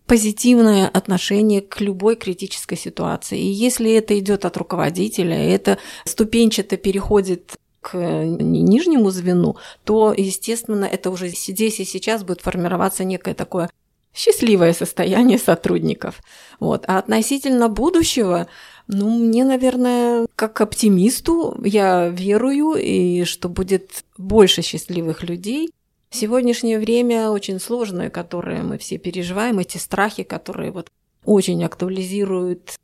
позитивное 0.06 0.88
отношение 0.88 1.62
к 1.62 1.80
любой 1.82 2.16
критической 2.16 2.78
ситуации. 2.78 3.40
И 3.40 3.48
если 3.48 3.92
это 3.94 4.18
идет 4.20 4.46
от 4.46 4.58
руководителя, 4.58 5.36
это 5.36 5.78
ступенчато 6.06 6.78
переходит 6.78 7.58
к 7.82 7.98
нижнему 7.98 9.12
звену, 9.12 9.58
то, 9.84 10.14
естественно, 10.16 10.86
это 10.86 11.10
уже 11.12 11.28
здесь 11.28 11.80
и 11.80 11.86
сейчас 11.86 12.24
будет 12.24 12.42
формироваться 12.42 13.04
некое 13.04 13.34
такое 13.34 13.70
счастливое 14.14 14.74
состояние 14.74 15.38
сотрудников. 15.38 16.22
Вот. 16.60 16.86
А 16.88 17.00
относительно 17.00 17.68
будущего, 17.68 18.48
ну, 18.88 19.10
мне, 19.10 19.44
наверное, 19.44 20.28
как 20.36 20.62
оптимисту, 20.62 21.60
я 21.64 22.10
верую, 22.10 22.76
и 22.76 23.24
что 23.26 23.50
будет 23.50 24.06
больше 24.18 24.62
счастливых 24.62 25.24
людей, 25.24 25.72
Сегодняшнее 26.14 26.78
время 26.78 27.32
очень 27.32 27.60
сложное, 27.60 28.12
которое 28.12 28.62
мы 28.62 28.78
все 28.78 29.00
переживаем, 29.00 29.58
эти 29.58 29.78
страхи, 29.78 30.22
которые 30.22 30.72
вот 30.72 30.92
очень 31.26 31.64
актуализируют 31.64 32.76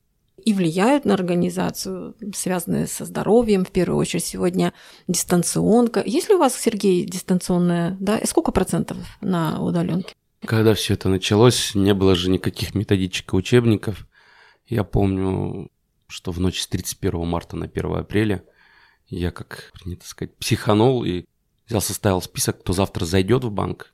и 0.43 0.51
влияют 0.51 1.05
на 1.05 1.13
организацию, 1.13 2.15
связанные 2.33 2.87
со 2.87 3.05
здоровьем, 3.05 3.65
в 3.65 3.71
первую 3.71 3.99
очередь 3.99 4.25
сегодня 4.25 4.73
дистанционка. 5.07 6.01
Есть 6.03 6.29
ли 6.29 6.35
у 6.35 6.39
вас, 6.39 6.59
Сергей, 6.59 7.05
дистанционная, 7.05 7.95
да, 7.99 8.17
и 8.17 8.25
сколько 8.25 8.51
процентов 8.51 8.97
на 9.21 9.61
удаленке? 9.61 10.15
Когда 10.43 10.73
все 10.73 10.95
это 10.95 11.07
началось, 11.07 11.75
не 11.75 11.93
было 11.93 12.15
же 12.15 12.31
никаких 12.31 12.73
методичек 12.73 13.33
и 13.33 13.35
учебников. 13.35 14.07
Я 14.65 14.83
помню, 14.83 15.69
что 16.07 16.31
в 16.31 16.39
ночь 16.39 16.61
с 16.61 16.67
31 16.67 17.27
марта 17.27 17.55
на 17.55 17.65
1 17.65 17.95
апреля 17.95 18.43
я, 19.07 19.29
как 19.29 19.71
принято 19.73 20.07
сказать, 20.07 20.35
психанул 20.37 21.03
и 21.03 21.25
взял, 21.69 21.81
составил 21.81 22.21
список, 22.21 22.59
кто 22.59 22.73
завтра 22.73 23.05
зайдет 23.05 23.43
в 23.43 23.51
банк, 23.51 23.93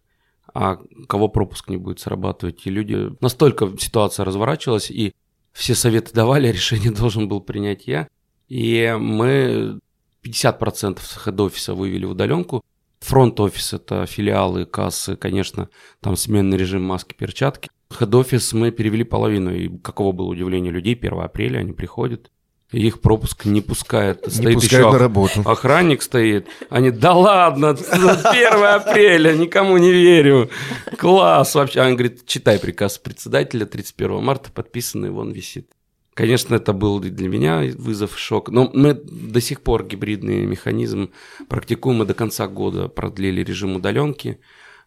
а 0.53 0.79
кого 1.07 1.27
пропуск 1.27 1.69
не 1.69 1.77
будет 1.77 1.99
срабатывать. 1.99 2.65
И 2.65 2.69
люди... 2.69 3.11
Настолько 3.19 3.71
ситуация 3.77 4.25
разворачивалась, 4.25 4.89
и 4.89 5.13
все 5.51 5.75
советы 5.75 6.13
давали, 6.13 6.47
решение 6.51 6.91
должен 6.91 7.27
был 7.27 7.41
принять 7.41 7.87
я. 7.87 8.07
И 8.47 8.95
мы 8.97 9.79
50% 10.23 10.99
хед-офиса 11.25 11.73
вывели 11.73 12.05
в 12.05 12.11
удаленку. 12.11 12.63
Фронт-офис– 13.01 13.73
это 13.73 14.05
филиалы, 14.05 14.65
кассы, 14.65 15.15
конечно, 15.15 15.69
там 15.99 16.15
сменный 16.15 16.57
режим 16.57 16.81
маски, 16.81 17.13
перчатки. 17.13 17.69
Хед-офис 17.93 18.53
мы 18.53 18.71
перевели 18.71 19.03
половину, 19.03 19.53
и 19.53 19.77
каково 19.77 20.11
было 20.11 20.27
удивление 20.27 20.71
людей, 20.71 20.95
1 20.95 21.19
апреля 21.19 21.59
они 21.59 21.73
приходят, 21.73 22.31
их 22.79 22.99
пропуск 22.99 23.45
не 23.45 23.61
пускает. 23.61 24.25
Не 24.27 24.33
стоит 24.33 24.55
пускают 24.55 24.85
еще 24.85 24.91
на 24.91 24.99
работу. 24.99 25.41
Охранник 25.45 26.01
стоит. 26.01 26.47
Они, 26.69 26.91
да 26.91 27.13
ладно, 27.13 27.69
1 27.69 28.63
апреля, 28.63 29.33
никому 29.33 29.77
не 29.77 29.91
верю. 29.91 30.49
Класс 30.97 31.55
вообще. 31.55 31.81
Он 31.81 31.93
говорит, 31.93 32.25
читай 32.25 32.59
приказ 32.59 32.97
председателя 32.97 33.65
31 33.65 34.21
марта, 34.21 34.51
подписанный, 34.51 35.09
вон 35.09 35.31
висит. 35.31 35.71
Конечно, 36.13 36.55
это 36.55 36.71
был 36.73 36.99
для 36.99 37.27
меня 37.27 37.63
вызов, 37.77 38.17
шок. 38.17 38.49
Но 38.49 38.69
мы 38.73 38.93
до 38.93 39.41
сих 39.41 39.61
пор 39.61 39.85
гибридный 39.85 40.45
механизм 40.45 41.11
практикуем. 41.49 41.99
Мы 41.99 42.05
до 42.05 42.13
конца 42.13 42.47
года 42.47 42.87
продлили 42.87 43.41
режим 43.41 43.75
удаленки. 43.75 44.39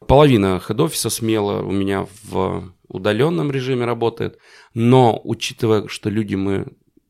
Половина 0.06 0.60
хед-офиса 0.60 1.10
смело 1.10 1.62
у 1.62 1.70
меня 1.70 2.06
в 2.24 2.72
удаленном 2.88 3.50
режиме 3.50 3.84
работает. 3.84 4.38
Но 4.74 5.20
учитывая, 5.22 5.88
что 5.88 6.08
люди 6.08 6.34
мы 6.34 6.66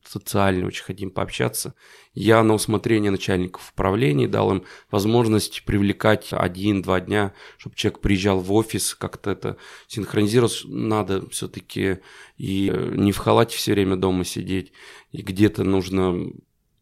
социально 0.09 0.65
очень 0.65 0.83
хотим 0.83 1.11
пообщаться. 1.11 1.75
Я 2.15 2.41
на 2.41 2.55
усмотрение 2.55 3.11
начальников 3.11 3.71
управления 3.71 4.27
дал 4.27 4.51
им 4.51 4.63
возможность 4.89 5.63
привлекать 5.65 6.29
один-два 6.31 6.99
дня, 6.99 7.33
чтобы 7.57 7.75
человек 7.75 7.99
приезжал 7.99 8.39
в 8.39 8.51
офис, 8.51 8.95
как-то 8.95 9.29
это 9.29 9.57
синхронизировать. 9.87 10.63
Надо 10.65 11.29
все-таки 11.29 11.99
и 12.37 12.73
не 12.91 13.11
в 13.11 13.17
халате 13.17 13.55
все 13.55 13.73
время 13.73 13.97
дома 13.97 14.25
сидеть, 14.25 14.71
и 15.11 15.21
где-то 15.21 15.63
нужно 15.63 16.31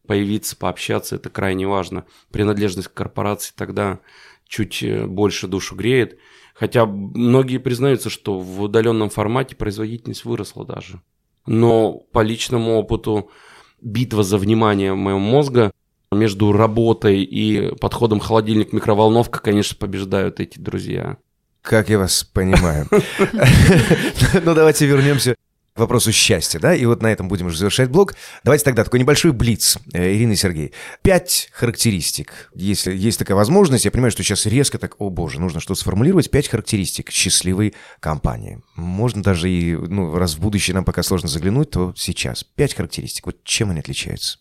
появиться, 0.06 0.56
пообщаться, 0.56 1.16
это 1.16 1.28
крайне 1.28 1.68
важно. 1.68 2.06
Принадлежность 2.32 2.88
к 2.88 2.94
корпорации 2.94 3.52
тогда 3.54 4.00
чуть 4.46 4.82
э, 4.82 5.06
больше 5.06 5.48
душу 5.48 5.76
греет. 5.76 6.18
Хотя 6.54 6.86
многие 6.86 7.58
признаются, 7.58 8.08
что 8.08 8.38
в 8.38 8.62
удаленном 8.62 9.10
формате 9.10 9.54
производительность 9.54 10.24
выросла 10.24 10.64
даже 10.64 11.02
но 11.48 11.94
по 12.12 12.20
личному 12.22 12.78
опыту 12.78 13.30
битва 13.80 14.22
за 14.22 14.38
внимание 14.38 14.94
моего 14.94 15.18
мозга 15.18 15.72
между 16.12 16.52
работой 16.52 17.22
и 17.22 17.74
подходом 17.76 18.20
холодильник-микроволновка, 18.20 19.40
конечно, 19.40 19.76
побеждают 19.78 20.40
эти 20.40 20.58
друзья. 20.58 21.16
Как 21.62 21.88
я 21.88 21.98
вас 21.98 22.22
понимаю. 22.22 22.86
Ну, 24.44 24.54
давайте 24.54 24.86
вернемся 24.86 25.36
вопросу 25.80 26.12
счастья, 26.12 26.58
да, 26.58 26.74
и 26.74 26.84
вот 26.86 27.02
на 27.02 27.12
этом 27.12 27.28
будем 27.28 27.46
уже 27.46 27.58
завершать 27.58 27.90
блог. 27.90 28.14
Давайте 28.44 28.64
тогда 28.64 28.84
такой 28.84 29.00
небольшой 29.00 29.32
блиц, 29.32 29.78
э, 29.92 30.14
Ирина 30.14 30.32
и 30.32 30.36
Сергей. 30.36 30.72
Пять 31.02 31.48
характеристик, 31.52 32.50
если 32.54 32.94
есть 32.94 33.18
такая 33.18 33.36
возможность, 33.36 33.84
я 33.84 33.90
понимаю, 33.90 34.10
что 34.10 34.22
сейчас 34.22 34.46
резко 34.46 34.78
так, 34.78 34.96
о 34.98 35.10
боже, 35.10 35.40
нужно 35.40 35.60
что-то 35.60 35.80
сформулировать, 35.80 36.30
пять 36.30 36.48
характеристик 36.48 37.10
счастливой 37.10 37.74
компании. 38.00 38.62
Можно 38.76 39.22
даже 39.22 39.50
и, 39.50 39.74
ну, 39.74 40.16
раз 40.16 40.34
в 40.34 40.40
будущее 40.40 40.74
нам 40.74 40.84
пока 40.84 41.02
сложно 41.02 41.28
заглянуть, 41.28 41.70
то 41.70 41.92
сейчас. 41.96 42.44
Пять 42.44 42.74
характеристик, 42.74 43.26
вот 43.26 43.44
чем 43.44 43.70
они 43.70 43.80
отличаются? 43.80 44.38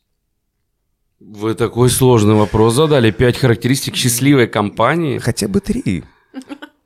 Вы 1.19 1.55
такой 1.55 1.89
сложный 1.89 2.35
вопрос 2.35 2.75
задали. 2.75 3.09
Пять 3.09 3.37
характеристик 3.37 3.95
счастливой 3.95 4.47
компании. 4.47 5.17
Хотя 5.17 5.47
бы 5.47 5.61
три. 5.61 6.03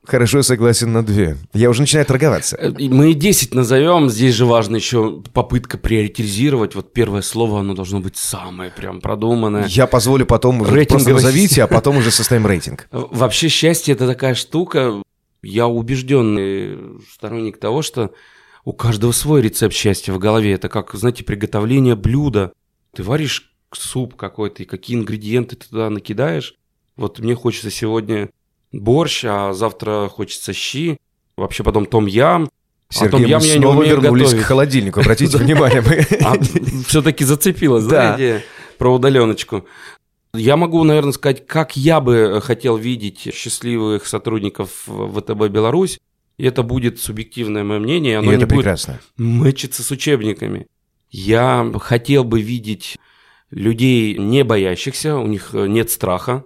Хорошо, 0.04 0.42
согласен 0.42 0.92
на 0.92 1.04
две. 1.04 1.36
Я 1.54 1.70
уже 1.70 1.82
начинаю 1.82 2.04
торговаться. 2.04 2.56
Э, 2.56 2.70
мы 2.70 3.12
и 3.12 3.14
10 3.14 3.54
назовем. 3.54 4.10
Здесь 4.10 4.34
же 4.34 4.46
важно 4.46 4.76
еще 4.76 5.22
попытка 5.32 5.78
приоритизировать. 5.78 6.74
Вот 6.74 6.92
первое 6.92 7.22
слово, 7.22 7.60
оно 7.60 7.74
должно 7.74 8.00
быть 8.00 8.16
самое 8.16 8.72
прям 8.72 9.00
продуманное. 9.00 9.66
Я 9.66 9.86
позволю 9.86 10.26
потом 10.26 10.60
уже 10.60 10.74
Рейтинг 10.74 11.02
просто 11.04 11.12
назовите, 11.12 11.62
а 11.62 11.68
потом 11.68 11.98
уже 11.98 12.10
составим 12.10 12.46
рейтинг. 12.48 12.88
Вообще 12.90 13.48
счастье– 13.48 13.94
это 13.94 14.08
такая 14.08 14.34
штука. 14.34 15.02
Я 15.40 15.68
убежденный 15.68 17.00
сторонник 17.12 17.58
того, 17.58 17.82
что 17.82 18.12
у 18.64 18.72
каждого 18.72 19.12
свой 19.12 19.40
рецепт 19.40 19.74
счастья 19.74 20.12
в 20.12 20.18
голове. 20.18 20.52
Это 20.52 20.68
как, 20.68 20.92
знаете, 20.94 21.22
приготовление 21.22 21.94
блюда. 21.94 22.52
Ты 22.92 23.04
варишь 23.04 23.54
суп 23.72 24.16
какой-то, 24.16 24.64
и 24.64 24.66
какие 24.66 24.96
ингредиенты 24.96 25.54
ты 25.54 25.68
туда 25.68 25.90
накидаешь. 25.90 26.56
Вот 26.96 27.20
мне 27.20 27.36
хочется 27.36 27.70
сегодня 27.70 28.30
борщ, 28.72 29.24
а 29.24 29.52
завтра 29.52 30.08
хочется 30.08 30.52
щи, 30.52 30.98
вообще 31.36 31.62
потом 31.62 31.86
том 31.86 32.06
ям. 32.06 32.50
Сергей, 32.90 33.08
а 33.08 33.10
том 33.10 33.24
ям 33.24 33.42
я 33.42 33.58
не 33.58 33.66
умею 33.66 33.96
вернулись 33.96 34.24
готовить. 34.24 34.44
к 34.44 34.46
холодильнику, 34.46 35.00
обратите 35.00 35.36
внимание. 35.38 35.82
А, 36.22 36.34
все-таки 36.86 37.24
зацепилось, 37.24 37.84
да, 37.84 38.16
идея 38.16 38.42
про 38.78 38.94
удаленочку. 38.94 39.64
Я 40.34 40.56
могу, 40.56 40.82
наверное, 40.82 41.12
сказать, 41.12 41.46
как 41.46 41.76
я 41.76 42.00
бы 42.00 42.40
хотел 42.42 42.76
видеть 42.76 43.28
счастливых 43.34 44.06
сотрудников 44.06 44.86
ВТБ 44.86 45.48
Беларусь. 45.48 46.00
И 46.38 46.44
это 46.44 46.62
будет 46.62 46.98
субъективное 46.98 47.62
мое 47.62 47.78
мнение. 47.78 48.18
Оно 48.18 48.32
и 48.32 48.36
это 48.36 48.46
не 48.46 48.48
прекрасно. 48.48 48.98
будет 49.16 49.28
мэчиться 49.28 49.82
с 49.82 49.90
учебниками. 49.90 50.66
Я 51.10 51.70
хотел 51.80 52.24
бы 52.24 52.40
видеть 52.40 52.98
людей 53.50 54.16
не 54.16 54.42
боящихся, 54.42 55.16
у 55.16 55.26
них 55.26 55.50
нет 55.52 55.90
страха, 55.90 56.44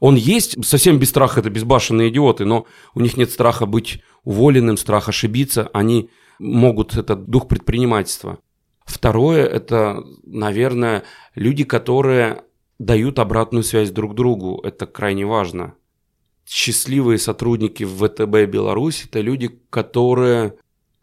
он 0.00 0.16
есть, 0.16 0.64
совсем 0.64 0.98
без 0.98 1.10
страха, 1.10 1.40
это 1.40 1.50
безбашенные 1.50 2.08
идиоты, 2.08 2.46
но 2.46 2.66
у 2.94 3.00
них 3.00 3.18
нет 3.18 3.30
страха 3.30 3.66
быть 3.66 4.02
уволенным, 4.24 4.78
страх 4.78 5.08
ошибиться, 5.10 5.70
они 5.74 6.08
могут, 6.38 6.96
этот 6.96 7.28
дух 7.28 7.48
предпринимательства. 7.48 8.38
Второе, 8.86 9.44
это, 9.44 10.02
наверное, 10.24 11.04
люди, 11.34 11.64
которые 11.64 12.44
дают 12.78 13.18
обратную 13.18 13.62
связь 13.62 13.90
друг 13.90 14.14
другу, 14.14 14.58
это 14.64 14.86
крайне 14.86 15.26
важно. 15.26 15.74
Счастливые 16.46 17.18
сотрудники 17.18 17.84
в 17.84 17.98
ВТБ 17.98 18.50
Беларусь– 18.50 19.04
это 19.08 19.20
люди, 19.20 19.60
которые 19.68 20.54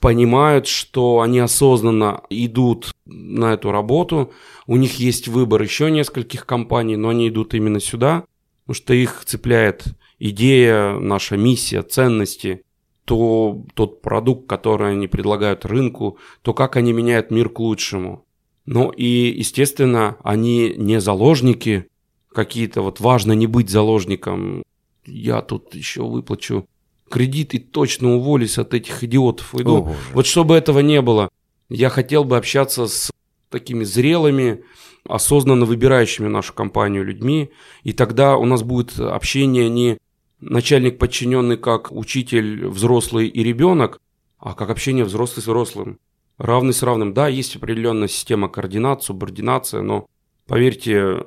понимают, 0.02 0.66
что 0.66 1.22
они 1.22 1.40
осознанно 1.40 2.24
идут 2.32 2.92
на 3.06 3.54
эту 3.54 3.72
работу, 3.72 4.34
у 4.66 4.76
них 4.76 4.96
есть 4.96 5.28
выбор 5.28 5.62
еще 5.62 5.92
нескольких 5.92 6.48
компаний, 6.48 6.98
но 6.98 7.10
они 7.10 7.30
идут 7.30 7.54
именно 7.54 7.80
сюда– 7.80 8.24
потому 8.68 8.76
что 8.76 8.94
их 8.94 9.24
цепляет 9.24 9.86
идея, 10.20 11.00
наша 11.00 11.38
миссия, 11.38 11.84
ценности, 11.84 12.64
то 13.06 13.64
тот 13.76 14.02
продукт, 14.02 14.50
который 14.50 14.92
они 14.92 15.08
предлагают 15.08 15.66
рынку, 15.66 16.18
то 16.42 16.54
как 16.54 16.76
они 16.76 16.92
меняют 16.92 17.32
мир 17.32 17.48
к 17.48 17.60
лучшему. 17.60 18.26
Ну 18.66 18.90
и, 18.90 19.34
естественно, 19.38 20.18
они 20.22 20.74
не 20.76 21.00
заложники 21.00 21.88
какие-то, 22.30 22.82
вот 22.82 23.00
важно 23.00 23.32
не 23.32 23.48
быть 23.48 23.70
заложником. 23.70 24.64
Я 25.06 25.42
тут 25.42 25.74
еще 25.74 26.04
выплачу 26.04 26.68
кредит 27.10 27.54
и 27.54 27.60
точно 27.60 28.16
уволюсь 28.16 28.58
от 28.58 28.74
этих 28.74 29.02
идиотов. 29.02 29.56
Уйду. 29.56 29.96
вот 30.14 30.26
чтобы 30.26 30.56
этого 30.56 30.80
не 30.80 31.02
было, 31.02 31.30
я 31.70 31.88
хотел 31.88 32.26
бы 32.26 32.36
общаться 32.36 32.88
с 32.88 33.12
такими 33.50 33.86
зрелыми, 33.86 34.66
осознанно 35.08 35.66
выбирающими 35.66 36.28
нашу 36.28 36.54
компанию 36.54 37.04
людьми, 37.04 37.52
и 37.84 37.94
тогда 37.94 38.38
у 38.38 38.46
нас 38.46 38.64
будет 38.64 39.00
общение 39.00 39.70
не 39.70 39.98
начальник 40.40 40.98
подчиненный 41.00 41.58
как 41.58 41.92
учитель, 41.92 42.68
взрослый 42.68 43.28
и 43.28 43.44
ребенок, 43.44 44.00
а 44.38 44.54
как 44.54 44.70
общение 44.70 45.04
взрослый 45.04 45.42
с 45.42 45.48
взрослым. 45.48 46.00
Равный 46.38 46.74
с 46.74 46.84
равным. 46.84 47.14
Да, 47.14 47.28
есть 47.28 47.56
определенная 47.56 48.08
система 48.08 48.48
координации, 48.48 49.08
субординация, 49.08 49.82
но 49.82 50.06
поверьте, 50.46 51.24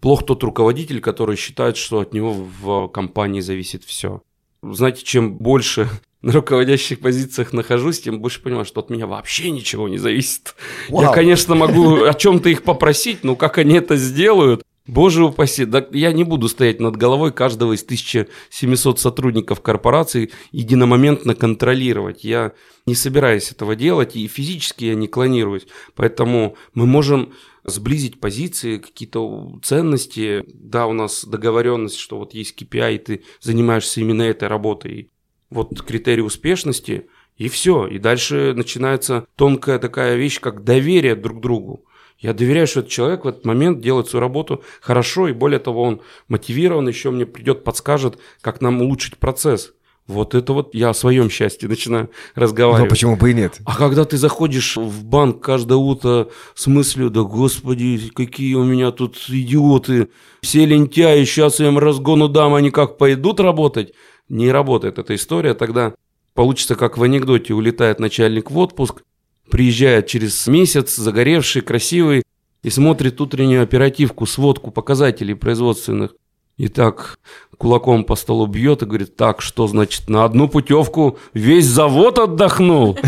плох 0.00 0.24
тот 0.24 0.44
руководитель, 0.44 1.00
который 1.00 1.36
считает, 1.36 1.76
что 1.76 1.98
от 2.00 2.14
него 2.14 2.32
в 2.32 2.88
компании 2.88 3.40
зависит 3.40 3.82
все. 3.82 4.22
Знаете, 4.62 5.02
чем 5.04 5.36
больше 5.36 5.88
на 6.22 6.32
руководящих 6.32 7.00
позициях 7.00 7.52
нахожусь, 7.52 8.00
тем 8.00 8.20
больше 8.20 8.40
понимаю, 8.40 8.64
что 8.64 8.80
от 8.80 8.90
меня 8.90 9.06
вообще 9.06 9.50
ничего 9.50 9.88
не 9.88 9.98
зависит. 9.98 10.54
Вау. 10.88 11.02
Я, 11.02 11.12
конечно, 11.12 11.54
могу 11.54 12.04
о 12.04 12.14
чем-то 12.14 12.48
их 12.48 12.62
попросить, 12.62 13.24
но 13.24 13.36
как 13.36 13.58
они 13.58 13.74
это 13.74 13.96
сделают, 13.96 14.62
Боже 14.86 15.24
упаси, 15.24 15.64
да 15.64 15.86
я 15.92 16.12
не 16.12 16.24
буду 16.24 16.48
стоять 16.48 16.80
над 16.80 16.96
головой 16.96 17.32
каждого 17.32 17.72
из 17.72 17.84
1700 17.84 18.98
сотрудников 18.98 19.60
корпорации 19.60 20.32
единомоментно 20.50 21.36
контролировать. 21.36 22.24
Я 22.24 22.52
не 22.84 22.96
собираюсь 22.96 23.52
этого 23.52 23.76
делать, 23.76 24.16
и 24.16 24.26
физически 24.26 24.86
я 24.86 24.96
не 24.96 25.06
клонируюсь. 25.06 25.68
Поэтому 25.94 26.56
мы 26.74 26.86
можем 26.86 27.32
сблизить 27.62 28.18
позиции, 28.18 28.78
какие-то 28.78 29.60
ценности. 29.62 30.42
Да, 30.52 30.88
у 30.88 30.92
нас 30.92 31.24
договоренность, 31.24 31.98
что 31.98 32.18
вот 32.18 32.34
есть 32.34 32.60
KPI, 32.60 32.94
и 32.96 32.98
ты 32.98 33.24
занимаешься 33.40 34.00
именно 34.00 34.22
этой 34.22 34.48
работой. 34.48 35.10
Вот 35.52 35.82
критерий 35.82 36.22
успешности, 36.22 37.06
и 37.36 37.48
все. 37.48 37.86
И 37.86 37.98
дальше 37.98 38.52
начинается 38.54 39.26
тонкая 39.36 39.78
такая 39.78 40.16
вещь, 40.16 40.40
как 40.40 40.64
доверие 40.64 41.14
друг 41.14 41.40
другу. 41.40 41.84
Я 42.18 42.32
доверяю, 42.32 42.66
что 42.66 42.80
этот 42.80 42.92
человек 42.92 43.24
в 43.24 43.28
этот 43.28 43.44
момент 43.44 43.80
делает 43.80 44.08
свою 44.08 44.20
работу 44.20 44.62
хорошо, 44.80 45.28
и 45.28 45.32
более 45.32 45.58
того, 45.58 45.82
он 45.82 46.00
мотивирован, 46.28 46.86
еще 46.86 47.10
мне 47.10 47.26
придет, 47.26 47.64
подскажет, 47.64 48.18
как 48.40 48.60
нам 48.60 48.80
улучшить 48.80 49.18
процесс. 49.18 49.72
Вот 50.06 50.34
это 50.34 50.52
вот 50.52 50.74
я 50.74 50.90
о 50.90 50.94
своем 50.94 51.30
счастье 51.30 51.68
начинаю 51.68 52.10
разговаривать. 52.34 52.90
Но 52.90 52.90
почему 52.90 53.16
бы 53.16 53.30
и 53.30 53.34
нет? 53.34 53.60
А 53.64 53.76
когда 53.76 54.04
ты 54.04 54.16
заходишь 54.16 54.76
в 54.76 55.04
банк 55.04 55.42
каждое 55.42 55.78
утро 55.78 56.28
с 56.54 56.66
мыслью, 56.66 57.08
да 57.08 57.22
господи, 57.22 58.10
какие 58.14 58.54
у 58.54 58.64
меня 58.64 58.90
тут 58.90 59.16
идиоты, 59.28 60.08
все 60.42 60.66
лентяи, 60.66 61.24
сейчас 61.24 61.60
я 61.60 61.68
им 61.68 61.78
разгону 61.78 62.28
дам, 62.28 62.54
они 62.54 62.70
как 62.70 62.98
пойдут 62.98 63.38
работать? 63.38 63.94
Не 64.32 64.50
работает 64.50 64.98
эта 64.98 65.14
история, 65.14 65.52
тогда 65.52 65.92
получится 66.32 66.74
как 66.74 66.96
в 66.96 67.02
анекдоте, 67.02 67.52
улетает 67.52 68.00
начальник 68.00 68.50
в 68.50 68.56
отпуск, 68.56 69.02
приезжает 69.50 70.06
через 70.06 70.46
месяц, 70.46 70.96
загоревший, 70.96 71.60
красивый, 71.60 72.22
и 72.62 72.70
смотрит 72.70 73.20
утреннюю 73.20 73.62
оперативку, 73.62 74.24
сводку 74.24 74.70
показателей 74.70 75.34
производственных. 75.34 76.14
И 76.56 76.68
так 76.68 77.18
кулаком 77.58 78.04
по 78.04 78.16
столу 78.16 78.46
бьет 78.46 78.80
и 78.82 78.86
говорит, 78.86 79.16
так, 79.16 79.42
что 79.42 79.66
значит, 79.66 80.08
на 80.08 80.24
одну 80.24 80.48
путевку 80.48 81.18
весь 81.34 81.66
завод 81.66 82.18
отдохнул? 82.18 82.98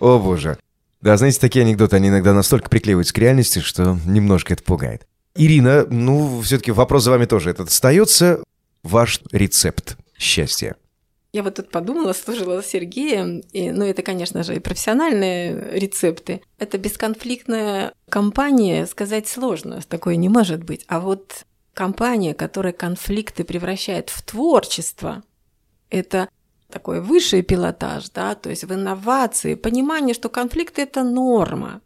О 0.00 0.18
боже. 0.18 0.56
Да, 1.02 1.18
знаете, 1.18 1.38
такие 1.38 1.66
анекдоты, 1.66 1.96
они 1.96 2.08
иногда 2.08 2.32
настолько 2.32 2.70
приклеиваются 2.70 3.12
к 3.12 3.18
реальности, 3.18 3.58
что 3.58 3.98
немножко 4.06 4.54
это 4.54 4.62
пугает. 4.62 5.06
Ирина, 5.36 5.84
ну, 5.90 6.40
все-таки 6.40 6.72
вопрос 6.72 7.04
за 7.04 7.10
вами 7.10 7.26
тоже 7.26 7.50
этот 7.50 7.68
остается. 7.68 8.42
Ваш 8.84 9.22
рецепт 9.32 9.96
счастья. 10.18 10.76
Я 11.32 11.42
вот 11.42 11.56
тут 11.56 11.70
подумала, 11.70 12.12
служила 12.12 12.60
с 12.60 12.66
Сергеем, 12.66 13.40
и, 13.50 13.72
ну 13.72 13.86
это, 13.86 14.02
конечно 14.02 14.44
же, 14.44 14.54
и 14.54 14.60
профессиональные 14.60 15.72
рецепты. 15.72 16.42
Это 16.58 16.78
бесконфликтная 16.78 17.92
компания, 18.08 18.86
сказать 18.86 19.26
сложно, 19.26 19.80
такое 19.88 20.16
не 20.16 20.28
может 20.28 20.62
быть. 20.62 20.84
А 20.86 21.00
вот 21.00 21.44
компания, 21.72 22.34
которая 22.34 22.74
конфликты 22.74 23.42
превращает 23.42 24.10
в 24.10 24.22
творчество, 24.22 25.24
это 25.88 26.28
такой 26.70 27.00
высший 27.00 27.42
пилотаж, 27.42 28.10
да, 28.10 28.34
то 28.34 28.50
есть 28.50 28.64
в 28.64 28.72
инновации, 28.72 29.54
понимание, 29.54 30.14
что 30.14 30.28
конфликты– 30.28 30.82
это 30.82 31.04
норма, 31.04 31.80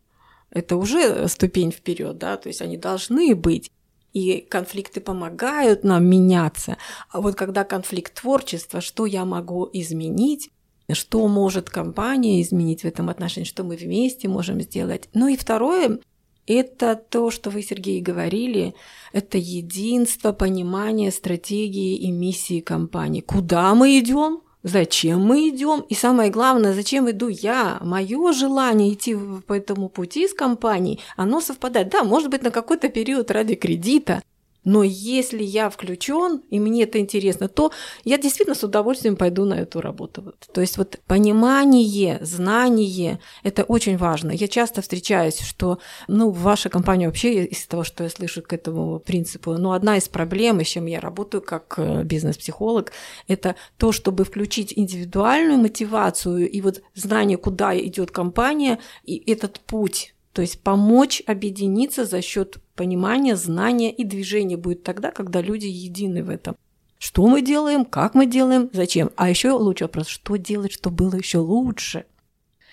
это 0.50 0.76
уже 0.76 1.28
ступень 1.28 1.70
вперед, 1.70 2.18
да, 2.18 2.36
то 2.36 2.48
есть 2.48 2.60
они 2.60 2.76
должны 2.76 3.34
быть 3.34 3.70
и 4.18 4.40
конфликты 4.40 5.00
помогают 5.00 5.84
нам 5.84 6.04
меняться. 6.04 6.76
А 7.10 7.20
вот 7.20 7.34
когда 7.34 7.64
конфликт 7.64 8.20
творчества, 8.20 8.80
что 8.80 9.06
я 9.06 9.24
могу 9.24 9.68
изменить, 9.72 10.50
что 10.92 11.26
может 11.28 11.68
компания 11.70 12.40
изменить 12.42 12.82
в 12.82 12.86
этом 12.86 13.08
отношении, 13.10 13.46
что 13.46 13.64
мы 13.64 13.76
вместе 13.76 14.28
можем 14.28 14.60
сделать. 14.60 15.08
Ну 15.12 15.28
и 15.28 15.36
второе, 15.36 15.98
это 16.46 16.96
то, 16.96 17.30
что 17.30 17.50
вы, 17.50 17.62
Сергей, 17.62 18.00
говорили, 18.00 18.74
это 19.12 19.36
единство, 19.36 20.32
понимание 20.32 21.10
стратегии 21.10 21.96
и 21.96 22.10
миссии 22.10 22.60
компании. 22.60 23.20
Куда 23.20 23.74
мы 23.74 23.98
идем? 23.98 24.40
Зачем 24.62 25.20
мы 25.20 25.48
идем, 25.48 25.80
и 25.88 25.94
самое 25.94 26.30
главное, 26.30 26.72
зачем 26.72 27.10
иду 27.10 27.28
я. 27.28 27.78
Мое 27.80 28.32
желание 28.32 28.92
идти 28.92 29.16
по 29.46 29.54
этому 29.54 29.88
пути 29.88 30.28
с 30.28 30.34
компанией, 30.34 31.00
оно 31.16 31.40
совпадает. 31.40 31.90
Да, 31.90 32.04
может 32.04 32.30
быть, 32.30 32.42
на 32.42 32.50
какой-то 32.50 32.88
период 32.88 33.30
ради 33.30 33.54
кредита, 33.54 34.22
но 34.68 34.82
если 34.82 35.42
я 35.42 35.70
включен, 35.70 36.42
и 36.50 36.60
мне 36.60 36.82
это 36.82 36.98
интересно, 36.98 37.48
то 37.48 37.72
я 38.04 38.18
действительно 38.18 38.54
с 38.54 38.62
удовольствием 38.62 39.16
пойду 39.16 39.46
на 39.46 39.54
эту 39.54 39.80
работу. 39.80 40.34
То 40.52 40.60
есть 40.60 40.76
вот 40.76 41.00
понимание, 41.06 42.18
знание– 42.20 43.18
это 43.42 43.64
очень 43.64 43.96
важно. 43.96 44.30
Я 44.30 44.46
часто 44.46 44.82
встречаюсь, 44.82 45.40
что 45.40 45.78
ну, 46.06 46.30
ваша 46.30 46.68
компания 46.68 47.06
вообще, 47.06 47.46
из 47.46 47.66
того, 47.66 47.82
что 47.82 48.04
я 48.04 48.10
слышу 48.10 48.42
к 48.42 48.52
этому 48.52 49.00
принципу, 49.00 49.54
ну, 49.54 49.72
одна 49.72 49.96
из 49.96 50.06
проблем, 50.10 50.60
с 50.60 50.66
чем 50.66 50.84
я 50.84 51.00
работаю 51.00 51.40
как 51.40 51.74
э, 51.78 52.02
бизнес-психолог, 52.04 52.92
это 53.26 53.54
то, 53.78 53.90
чтобы 53.90 54.24
включить 54.24 54.74
индивидуальную 54.76 55.58
мотивацию 55.58 56.46
и 56.50 56.60
вот 56.60 56.82
знание, 56.94 57.38
куда 57.38 57.74
идет 57.74 58.10
компания, 58.10 58.80
и 59.04 59.16
этот 59.32 59.60
путь 59.60 60.14
то 60.38 60.42
есть 60.42 60.60
помочь 60.60 61.20
объединиться 61.26 62.04
за 62.04 62.22
счет 62.22 62.58
понимания, 62.78 63.36
знания 63.36 63.92
и 63.92 64.04
движения 64.04 64.56
будет 64.56 64.84
тогда, 64.84 65.10
когда 65.10 65.42
люди 65.42 65.66
едины 65.66 66.22
в 66.22 66.30
этом. 66.30 66.56
Что 66.98 67.26
мы 67.26 67.42
делаем, 67.42 67.84
как 67.84 68.14
мы 68.14 68.26
делаем, 68.26 68.70
зачем. 68.72 69.10
А 69.16 69.28
еще 69.28 69.50
лучший 69.50 69.84
вопрос, 69.84 70.06
что 70.06 70.36
делать, 70.36 70.72
чтобы 70.72 70.96
было 70.96 71.16
еще 71.16 71.38
лучше. 71.38 72.06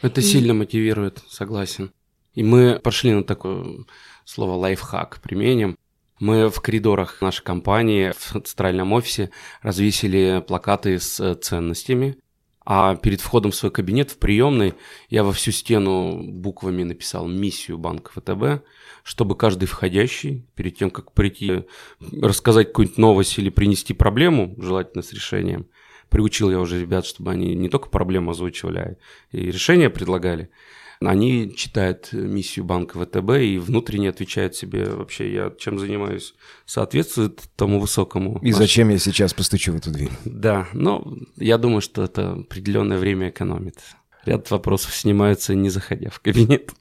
Это 0.02 0.22
и... 0.22 0.24
сильно 0.24 0.54
мотивирует, 0.54 1.24
согласен. 1.28 1.92
И 2.36 2.44
мы 2.44 2.80
пошли 2.80 3.14
на 3.14 3.24
такое 3.24 3.86
слово 4.26 4.54
лайфхак, 4.54 5.22
применим. 5.22 5.78
Мы 6.20 6.50
в 6.50 6.62
коридорах 6.62 7.22
нашей 7.22 7.44
компании 7.44 8.14
в 8.18 8.42
центральном 8.42 8.94
офисе 8.94 9.32
развесили 9.62 10.44
плакаты 10.48 11.00
с 11.00 11.36
ценностями, 11.36 12.18
а 12.66 12.96
перед 12.96 13.22
входом 13.22 13.52
в 13.52 13.56
свой 13.56 13.72
кабинет 13.72 14.12
в 14.12 14.18
приемной 14.18 14.74
я 15.10 15.24
во 15.24 15.32
всю 15.32 15.52
стену 15.52 16.22
буквами 16.24 16.84
написал 16.84 17.28
миссию 17.28 17.78
банка 17.78 18.12
ВТБ, 18.12 18.66
чтобы 19.04 19.36
каждый 19.36 19.68
входящий, 19.68 20.48
перед 20.56 20.76
тем, 20.76 20.90
как 20.90 21.12
прийти 21.12 21.66
рассказать 22.00 22.68
какую-нибудь 22.68 22.98
новость 22.98 23.38
или 23.38 23.50
принести 23.50 23.94
проблему, 23.94 24.56
желательно 24.58 25.04
с 25.04 25.14
решением, 25.14 25.68
приучил 26.10 26.50
я 26.50 26.60
уже 26.60 26.82
ребят, 26.82 27.06
чтобы 27.06 27.32
они 27.32 27.54
не 27.54 27.70
только 27.70 27.90
проблему 27.90 28.32
озвучивали, 28.32 28.80
а 28.80 28.96
и 29.32 29.52
решения 29.52 29.90
предлагали– 29.90 30.50
они 31.00 31.54
читают 31.56 32.10
миссию 32.12 32.66
банка 32.66 33.00
ВТБ 33.00 33.32
и 33.42 33.58
внутренне 33.58 34.10
отвечают 34.10 34.56
себе 34.56 34.86
вообще, 34.86 35.34
я 35.34 35.52
чем 35.58 35.80
занимаюсь, 35.80 36.36
соответствует 36.66 37.42
тому 37.56 37.80
высокому. 37.80 38.40
И 38.42 38.52
зачем 38.52 38.90
я 38.90 38.98
сейчас 38.98 39.34
постучу 39.34 39.74
в 39.74 39.78
эту 39.78 39.92
дверь? 39.92 40.12
Да, 40.26 40.68
но 40.74 41.06
я 41.36 41.58
думаю, 41.58 41.82
что 41.82 42.04
это 42.04 42.34
определенное 42.34 42.98
время 42.98 43.30
экономит. 43.30 43.80
Ряд 44.26 44.50
вопросов 44.50 44.96
снимаются, 44.96 45.54
не 45.54 45.70
заходя 45.70 46.10
в 46.10 46.20
кабинет. 46.20 46.72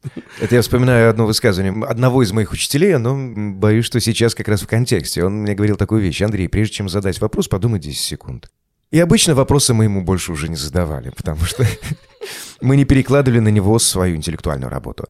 Это 0.41 0.55
я 0.55 0.62
вспоминаю 0.62 1.11
одно 1.11 1.27
высказывание 1.27 1.85
одного 1.85 2.23
из 2.23 2.33
моих 2.33 2.53
учителей, 2.53 2.97
но 2.97 3.15
боюсь, 3.55 3.85
что 3.85 4.01
сейчас 4.01 4.35
как 4.35 4.49
раз 4.49 4.62
в 4.62 4.67
контексте. 4.67 5.23
Он 5.25 5.43
мне 5.43 5.55
говорил 5.55 5.77
такую 5.77 6.01
вещь. 6.01 6.23
Андрей, 6.23 6.49
прежде 6.49 6.77
чем 6.77 6.89
задать 6.89 7.21
вопрос, 7.21 7.49
подумай 7.49 7.81
10 7.81 7.99
секунд. 7.99 8.51
И 8.91 9.01
обычно 9.01 9.35
вопросы 9.35 9.74
мы 9.74 9.85
ему 9.85 10.03
больше 10.03 10.32
уже 10.32 10.49
не 10.49 10.57
задавали, 10.57 11.11
потому 11.11 11.45
что 11.45 11.66
мы 12.61 12.76
не 12.76 12.85
перекладывали 12.85 13.41
на 13.41 13.49
него 13.49 13.78
свою 13.78 14.16
интеллектуальную 14.16 14.70
работу. 14.70 15.07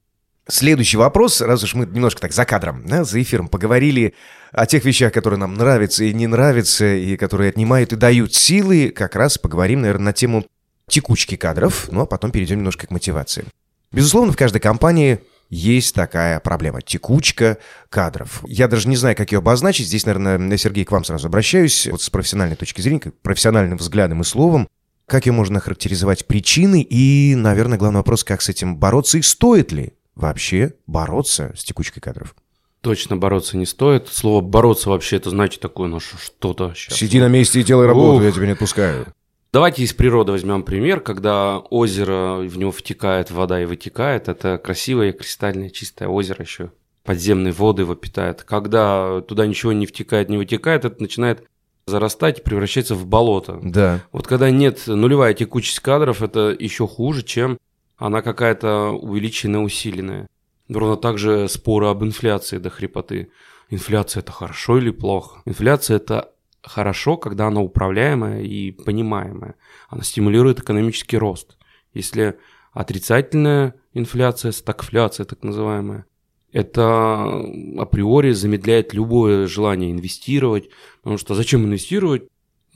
Следующий 0.46 0.98
вопрос, 0.98 1.40
раз 1.40 1.62
уж 1.62 1.74
мы 1.74 1.86
немножко 1.86 2.20
так 2.20 2.32
за 2.32 2.44
кадром, 2.44 2.84
да, 2.86 3.04
за 3.04 3.22
эфиром 3.22 3.48
поговорили 3.48 4.14
о 4.52 4.66
тех 4.66 4.84
вещах, 4.84 5.12
которые 5.12 5.40
нам 5.40 5.54
нравятся 5.54 6.04
и 6.04 6.12
не 6.12 6.26
нравятся, 6.26 6.94
и 6.94 7.16
которые 7.16 7.48
отнимают 7.48 7.94
и 7.94 7.96
дают 7.96 8.34
силы, 8.34 8.90
как 8.90 9.16
раз 9.16 9.38
поговорим, 9.38 9.80
наверное, 9.80 10.06
на 10.06 10.12
тему 10.12 10.44
текучки 10.86 11.36
кадров, 11.36 11.88
ну 11.90 12.02
а 12.02 12.06
потом 12.06 12.30
перейдем 12.30 12.58
немножко 12.58 12.86
к 12.86 12.90
мотивации. 12.90 13.46
Безусловно, 13.90 14.32
в 14.32 14.36
каждой 14.36 14.60
компании 14.60 15.20
есть 15.50 15.94
такая 15.94 16.40
проблема– 16.40 16.82
текучка 16.82 17.58
кадров. 17.88 18.42
Я 18.46 18.68
даже 18.68 18.88
не 18.88 18.96
знаю, 18.96 19.16
как 19.16 19.32
ее 19.32 19.38
обозначить. 19.38 19.86
Здесь, 19.86 20.06
наверное, 20.06 20.56
Сергей, 20.56 20.84
к 20.84 20.92
вам 20.92 21.04
сразу 21.04 21.28
обращаюсь. 21.28 21.86
Вот 21.86 22.02
с 22.02 22.10
профессиональной 22.10 22.56
точки 22.56 22.80
зрения, 22.80 23.12
профессиональным 23.22 23.78
взглядом 23.78 24.20
и 24.20 24.24
словом. 24.24 24.68
Как 25.06 25.26
ее 25.26 25.32
можно 25.32 25.60
характеризовать 25.60 26.26
причины 26.26 26.80
и, 26.80 27.34
наверное, 27.34 27.76
главный 27.76 27.98
вопрос, 27.98 28.24
как 28.24 28.40
с 28.40 28.48
этим 28.48 28.76
бороться 28.76 29.18
и 29.18 29.22
стоит 29.22 29.70
ли 29.70 29.92
вообще 30.14 30.74
бороться 30.86 31.52
с 31.56 31.64
текучкой 31.64 32.00
кадров? 32.00 32.34
Точно 32.80 33.16
бороться 33.16 33.56
не 33.56 33.64
стоит. 33.64 34.08
Слово 34.08 34.42
«бороться» 34.42 34.90
вообще 34.90 35.16
это 35.16 35.30
значит 35.30 35.60
такое, 35.60 35.88
ну 35.88 36.00
что-то 36.00 36.74
сейчас. 36.74 36.98
Сиди 36.98 37.18
на 37.18 37.28
месте 37.28 37.60
и 37.60 37.64
делай 37.64 37.86
работу, 37.86 38.18
Ух. 38.18 38.22
я 38.22 38.32
тебя 38.32 38.44
не 38.44 38.52
отпускаю. 38.52 39.06
Давайте 39.54 39.84
из 39.84 39.92
природы 39.92 40.32
возьмем 40.32 40.64
пример, 40.64 40.98
когда 40.98 41.58
озеро, 41.58 42.38
в 42.38 42.58
него 42.58 42.72
втекает 42.72 43.30
вода 43.30 43.62
и 43.62 43.66
вытекает. 43.66 44.28
Это 44.28 44.58
красивое, 44.58 45.12
кристальное, 45.12 45.70
чистое 45.70 46.08
озеро 46.08 46.42
еще. 46.42 46.72
Подземные 47.04 47.52
воды 47.52 47.82
его 47.82 47.94
питают. 47.94 48.42
Когда 48.42 49.20
туда 49.20 49.46
ничего 49.46 49.70
не 49.70 49.86
втекает, 49.86 50.28
не 50.28 50.38
вытекает, 50.38 50.84
это 50.84 51.00
начинает 51.00 51.44
зарастать 51.86 52.40
и 52.40 52.42
превращается 52.42 52.96
в 52.96 53.06
болото. 53.06 53.60
Да. 53.62 54.02
Вот 54.10 54.26
когда 54.26 54.50
нет 54.50 54.88
нулевая 54.88 55.34
текучесть 55.34 55.78
кадров, 55.78 56.20
это 56.20 56.56
еще 56.58 56.88
хуже, 56.88 57.22
чем 57.22 57.56
она 57.96 58.22
какая-то 58.22 58.88
увеличенная, 58.90 59.60
усиленная. 59.60 60.26
Ровно 60.68 60.96
так 60.96 61.16
же 61.16 61.48
споры 61.48 61.86
об 61.86 62.02
инфляции 62.02 62.58
до 62.58 62.70
хрипоты. 62.70 63.28
Инфляция 63.70 64.20
это 64.20 64.32
хорошо 64.32 64.78
или 64.78 64.90
плохо? 64.90 65.42
Инфляция 65.44 65.98
это 65.98 66.33
хорошо, 66.64 67.16
когда 67.16 67.46
она 67.46 67.60
управляемая 67.60 68.42
и 68.42 68.70
понимаемая. 68.72 69.54
Она 69.88 70.02
стимулирует 70.02 70.60
экономический 70.60 71.18
рост. 71.18 71.56
Если 71.92 72.38
отрицательная 72.72 73.74
инфляция, 73.92 74.52
стагфляция 74.52 75.26
так 75.26 75.42
называемая, 75.42 76.06
это 76.52 77.44
априори 77.78 78.30
замедляет 78.32 78.94
любое 78.94 79.46
желание 79.46 79.90
инвестировать, 79.90 80.70
потому 81.02 81.18
что 81.18 81.34
зачем 81.34 81.64
инвестировать? 81.64 82.28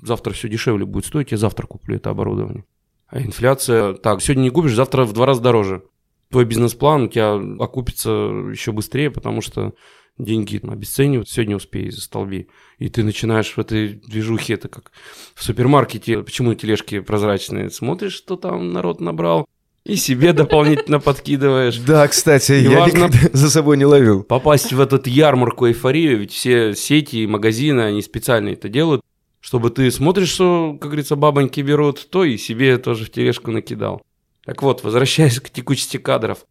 Завтра 0.02 0.32
все 0.32 0.48
дешевле 0.48 0.84
будет 0.84 1.06
стоить, 1.06 1.32
я 1.32 1.38
завтра 1.38 1.66
куплю 1.66 1.96
это 1.96 2.10
оборудование. 2.10 2.64
А 3.06 3.20
инфляция, 3.20 3.94
так, 3.94 4.20
сегодня 4.20 4.42
не 4.42 4.50
купишь, 4.50 4.74
завтра 4.74 5.04
в 5.04 5.12
два 5.12 5.26
раза 5.26 5.40
дороже. 5.40 5.84
Твой 6.30 6.44
бизнес-план 6.44 7.04
у 7.04 7.08
тебя 7.08 7.34
окупится 7.64 8.10
еще 8.10 8.72
быстрее, 8.72 9.10
потому 9.10 9.40
что 9.40 9.72
деньги 10.18 10.60
обесценивают, 10.62 11.28
сегодня 11.28 11.56
успей 11.56 11.90
за 11.90 12.00
столби. 12.00 12.48
И 12.78 12.88
ты 12.88 13.02
начинаешь 13.02 13.52
в 13.56 13.58
этой 13.58 13.94
движухе, 13.94 14.54
это 14.54 14.68
как 14.68 14.92
в 15.34 15.42
супермаркете, 15.42 16.22
почему 16.22 16.54
тележки 16.54 17.00
прозрачные, 17.00 17.70
смотришь, 17.70 18.14
что 18.14 18.36
там 18.36 18.72
народ 18.72 19.00
набрал, 19.00 19.48
и 19.84 19.96
себе 19.96 20.34
дополнительно 20.34 21.00
подкидываешь. 21.00 21.78
Да, 21.78 22.06
кстати, 22.08 22.52
я 22.52 22.80
важно 22.80 23.10
за 23.32 23.50
собой 23.50 23.78
не 23.78 23.86
ловил. 23.86 24.22
Попасть 24.22 24.72
в 24.72 24.80
этот 24.80 25.06
ярмарку 25.06 25.66
эйфорию, 25.66 26.18
ведь 26.18 26.32
все 26.32 26.74
сети 26.74 27.22
и 27.22 27.26
магазины, 27.26 27.80
они 27.80 28.02
специально 28.02 28.50
это 28.50 28.68
делают, 28.68 29.00
чтобы 29.40 29.70
ты 29.70 29.90
смотришь, 29.90 30.28
что, 30.28 30.76
как 30.78 30.90
говорится, 30.90 31.16
бабоньки 31.16 31.60
берут, 31.62 32.10
то 32.10 32.24
и 32.24 32.36
себе 32.36 32.76
тоже 32.76 33.06
в 33.06 33.10
тележку 33.10 33.50
накидал. 33.50 34.02
Так 34.44 34.62
вот, 34.62 34.82
возвращаясь 34.82 35.40
к 35.40 35.48
текучести 35.48 35.96
кадров. 35.96 36.44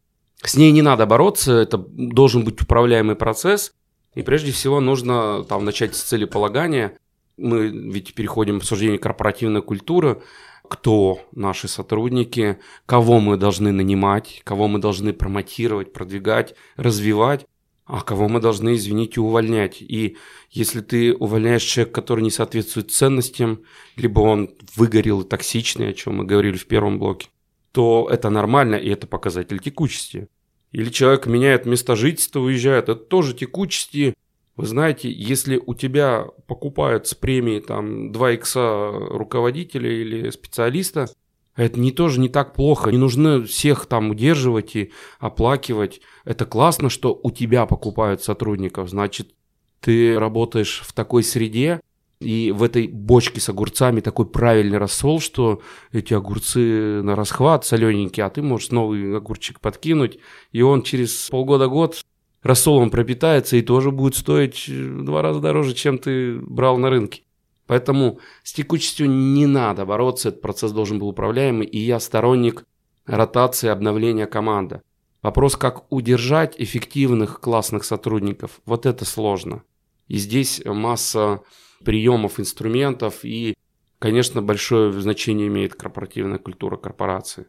С 0.44 0.56
ней 0.56 0.72
не 0.72 0.82
надо 0.82 1.06
бороться, 1.06 1.54
это 1.54 1.78
должен 1.78 2.44
быть 2.44 2.62
управляемый 2.62 3.16
процесс. 3.16 3.74
И 4.14 4.22
прежде 4.22 4.52
всего 4.52 4.80
нужно 4.80 5.44
там 5.44 5.66
начать 5.66 5.96
с 5.96 6.02
целеполагания. 6.02 6.98
Мы 7.38 7.68
ведь 7.68 8.14
переходим 8.14 8.60
к 8.60 8.64
обсуждению 8.64 9.00
корпоративной 9.00 9.62
культуры 9.62 10.22
кто 10.68 11.22
наши 11.32 11.68
сотрудники, 11.68 12.60
кого 12.86 13.20
мы 13.20 13.38
должны 13.38 13.72
нанимать, 13.72 14.42
кого 14.44 14.68
мы 14.68 14.80
должны 14.80 15.14
промотировать, 15.14 15.94
продвигать, 15.94 16.56
развивать, 16.76 17.46
а 17.86 18.02
кого 18.02 18.28
мы 18.28 18.42
должны, 18.42 18.76
извините, 18.76 19.22
увольнять. 19.22 19.82
И 19.82 20.18
если 20.52 20.82
ты 20.82 21.14
увольняешь 21.14 21.64
человека, 21.64 22.02
который 22.02 22.22
не 22.22 22.32
соответствует 22.32 22.92
ценностям, 22.92 23.62
либо 23.96 24.20
он 24.20 24.50
выгорел 24.76 25.22
и 25.22 25.28
токсичный, 25.28 25.90
о 25.90 25.94
чем 25.94 26.18
мы 26.18 26.26
говорили 26.26 26.58
в 26.58 26.68
первом 26.68 27.00
блоке, 27.00 27.30
то 27.78 28.08
это 28.10 28.32
нормально, 28.32 28.74
и 28.74 28.90
это 28.90 29.06
показатель 29.06 29.60
текучести. 29.60 30.30
Или 30.72 30.90
человек 30.90 31.28
меняет 31.28 31.68
место 31.68 31.96
жительства, 31.96 32.40
уезжает, 32.40 32.90
это 32.90 32.96
тоже 32.96 33.36
текучести, 33.36 34.16
вы 34.56 34.66
знаете, 34.66 35.12
если 35.12 35.62
у 35.64 35.76
тебя 35.76 36.26
покупают 36.48 37.06
с 37.06 37.14
премии 37.14 37.60
там 37.60 38.12
2 38.12 38.32
икса 38.32 38.90
руководителя 38.92 39.92
или 39.92 40.32
специалиста, 40.32 41.08
это 41.56 41.80
не 41.80 41.92
тоже 41.92 42.20
не 42.20 42.30
так 42.30 42.56
плохо. 42.56 42.90
Не 42.90 42.98
нужно 42.98 43.44
всех 43.44 43.86
там 43.86 44.10
удерживать 44.10 44.76
и 44.76 44.92
оплакивать. 45.20 46.02
Это 46.26 46.48
классно, 46.48 46.90
что 46.90 47.20
у 47.22 47.30
тебя 47.30 47.68
покупают 47.68 48.24
сотрудников. 48.24 48.90
Значит, 48.90 49.36
ты 49.82 50.18
работаешь 50.18 50.82
в 50.84 50.94
такой 50.94 51.22
среде, 51.22 51.80
и 52.20 52.52
в 52.52 52.64
этой 52.64 52.88
бочке 52.88 53.40
с 53.40 53.50
огурцами 53.50 54.02
такой 54.02 54.26
правильный 54.26 54.78
рассол, 54.78 55.20
что 55.20 55.62
эти 55.92 56.14
огурцы 56.14 57.02
на 57.04 57.16
расхват 57.16 57.66
солененькие, 57.66 58.26
а 58.26 58.30
ты 58.30 58.42
можешь 58.42 58.72
новый 58.72 59.16
огурчик 59.16 59.60
подкинуть, 59.60 60.18
и 60.52 60.62
он 60.62 60.82
через 60.82 61.30
полгода-год 61.30 62.02
рассолом 62.42 62.90
пропитается 62.90 63.58
и 63.58 63.62
тоже 63.62 63.92
будет 63.92 64.16
стоить 64.16 64.68
в 64.68 65.04
два 65.04 65.22
раза 65.22 65.40
дороже, 65.42 65.74
чем 65.74 66.00
ты 66.00 66.40
брал 66.40 66.78
на 66.78 66.90
рынке. 66.90 67.22
Поэтому 67.68 68.20
с 68.44 68.54
текучестью 68.54 69.10
не 69.10 69.46
надо 69.46 69.86
бороться, 69.86 70.30
этот 70.30 70.42
процесс 70.42 70.72
должен 70.72 71.00
быть 71.00 71.10
управляемый, 71.10 71.68
и 71.68 71.78
я 71.78 72.00
сторонник 72.00 72.66
ротации, 73.06 73.68
обновления 73.68 74.26
команды. 74.26 74.82
Вопрос, 75.22 75.58
как 75.58 75.92
удержать 75.92 76.56
эффективных, 76.58 77.42
классных 77.42 77.84
сотрудников, 77.84 78.62
вот 78.66 78.86
это 78.86 79.04
сложно. 79.04 79.64
И 80.08 80.18
здесь 80.18 80.62
масса 80.64 81.42
приемов, 81.84 82.40
инструментов, 82.40 83.20
и, 83.24 83.56
конечно, 84.00 84.42
большое 84.42 84.92
значение 84.94 85.48
имеет 85.48 85.76
корпоративная 85.76 86.40
культура 86.40 86.78
корпорации. 86.78 87.48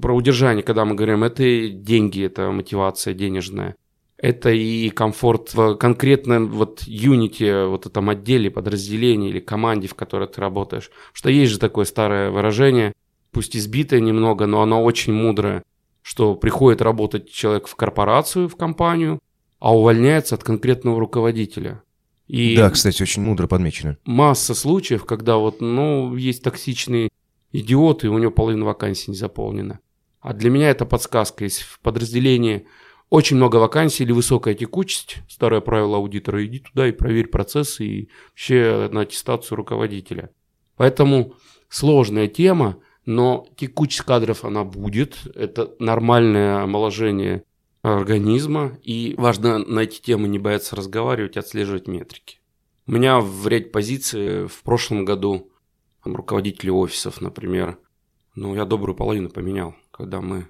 Про 0.00 0.14
удержание, 0.14 0.62
когда 0.62 0.84
мы 0.84 0.94
говорим, 0.94 1.24
это 1.24 1.68
деньги, 1.68 2.24
это 2.24 2.50
мотивация 2.50 3.14
денежная– 3.14 3.76
это 4.18 4.50
и 4.50 4.90
комфорт 4.90 5.54
в 5.54 5.76
конкретном 5.76 6.48
вот 6.48 6.82
юните, 6.82 7.66
вот 7.66 7.86
этом 7.86 8.10
отделе, 8.10 8.50
подразделении 8.50 9.30
или 9.30 9.38
команде, 9.38 9.86
в 9.86 9.94
которой 9.94 10.26
ты 10.26 10.40
работаешь. 10.40 10.90
Что 11.12 11.30
есть 11.30 11.52
же 11.52 11.58
такое 11.58 11.84
старое 11.84 12.30
выражение, 12.30 12.94
пусть 13.30 13.56
избитое 13.56 14.00
немного, 14.00 14.46
но 14.46 14.60
оно 14.60 14.82
очень 14.82 15.12
мудрое, 15.12 15.62
что 16.02 16.34
приходит 16.34 16.82
работать 16.82 17.30
человек 17.30 17.68
в 17.68 17.76
корпорацию, 17.76 18.48
в 18.48 18.56
компанию, 18.56 19.20
а 19.60 19.76
увольняется 19.76 20.34
от 20.34 20.42
конкретного 20.42 20.98
руководителя. 20.98 21.82
И 22.28 22.56
да, 22.56 22.70
кстати, 22.70 23.02
очень 23.02 23.22
мудро 23.22 23.46
подмечено. 23.46 23.96
Масса 24.04 24.54
случаев, 24.54 25.04
когда 25.04 25.36
вот, 25.38 25.60
ну, 25.60 26.14
есть 26.14 26.42
токсичные 26.42 27.08
идиоты, 27.52 28.06
и 28.06 28.10
у 28.10 28.18
него 28.18 28.30
половина 28.30 28.66
вакансий 28.66 29.10
не 29.10 29.16
заполнена. 29.16 29.80
А 30.20 30.34
для 30.34 30.50
меня 30.50 30.68
это 30.70 30.84
подсказка. 30.84 31.44
Если 31.44 31.64
в 31.64 31.80
подразделении 31.80 32.66
очень 33.08 33.36
много 33.36 33.56
вакансий 33.56 34.04
или 34.04 34.12
высокая 34.12 34.54
текучесть, 34.54 35.18
старое 35.28 35.62
правило 35.62 35.96
аудитора, 35.96 36.44
иди 36.44 36.58
туда 36.58 36.86
и 36.86 36.92
проверь 36.92 37.28
процессы 37.28 37.84
и 37.86 38.08
вообще 38.28 38.90
на 38.92 39.00
аттестацию 39.00 39.56
руководителя. 39.56 40.30
Поэтому 40.76 41.34
сложная 41.70 42.28
тема, 42.28 42.76
но 43.06 43.46
текучесть 43.56 44.02
кадров 44.02 44.44
она 44.44 44.64
будет, 44.64 45.16
это 45.34 45.74
нормальное 45.78 46.62
омоложение 46.62 47.44
организма, 47.96 48.78
и 48.82 49.14
важно 49.16 49.58
на 49.58 49.80
эти 49.80 50.00
темы 50.00 50.28
не 50.28 50.38
бояться 50.38 50.76
разговаривать, 50.76 51.36
отслеживать 51.36 51.88
метрики. 51.88 52.40
У 52.86 52.92
меня 52.92 53.20
в 53.20 53.46
ряд 53.48 53.72
позиций 53.72 54.46
в 54.46 54.62
прошлом 54.62 55.04
году 55.04 55.50
руководители 56.04 56.70
офисов, 56.70 57.20
например, 57.20 57.78
ну, 58.34 58.54
я 58.54 58.64
добрую 58.64 58.96
половину 58.96 59.30
поменял, 59.30 59.74
когда 59.90 60.20
мы 60.20 60.48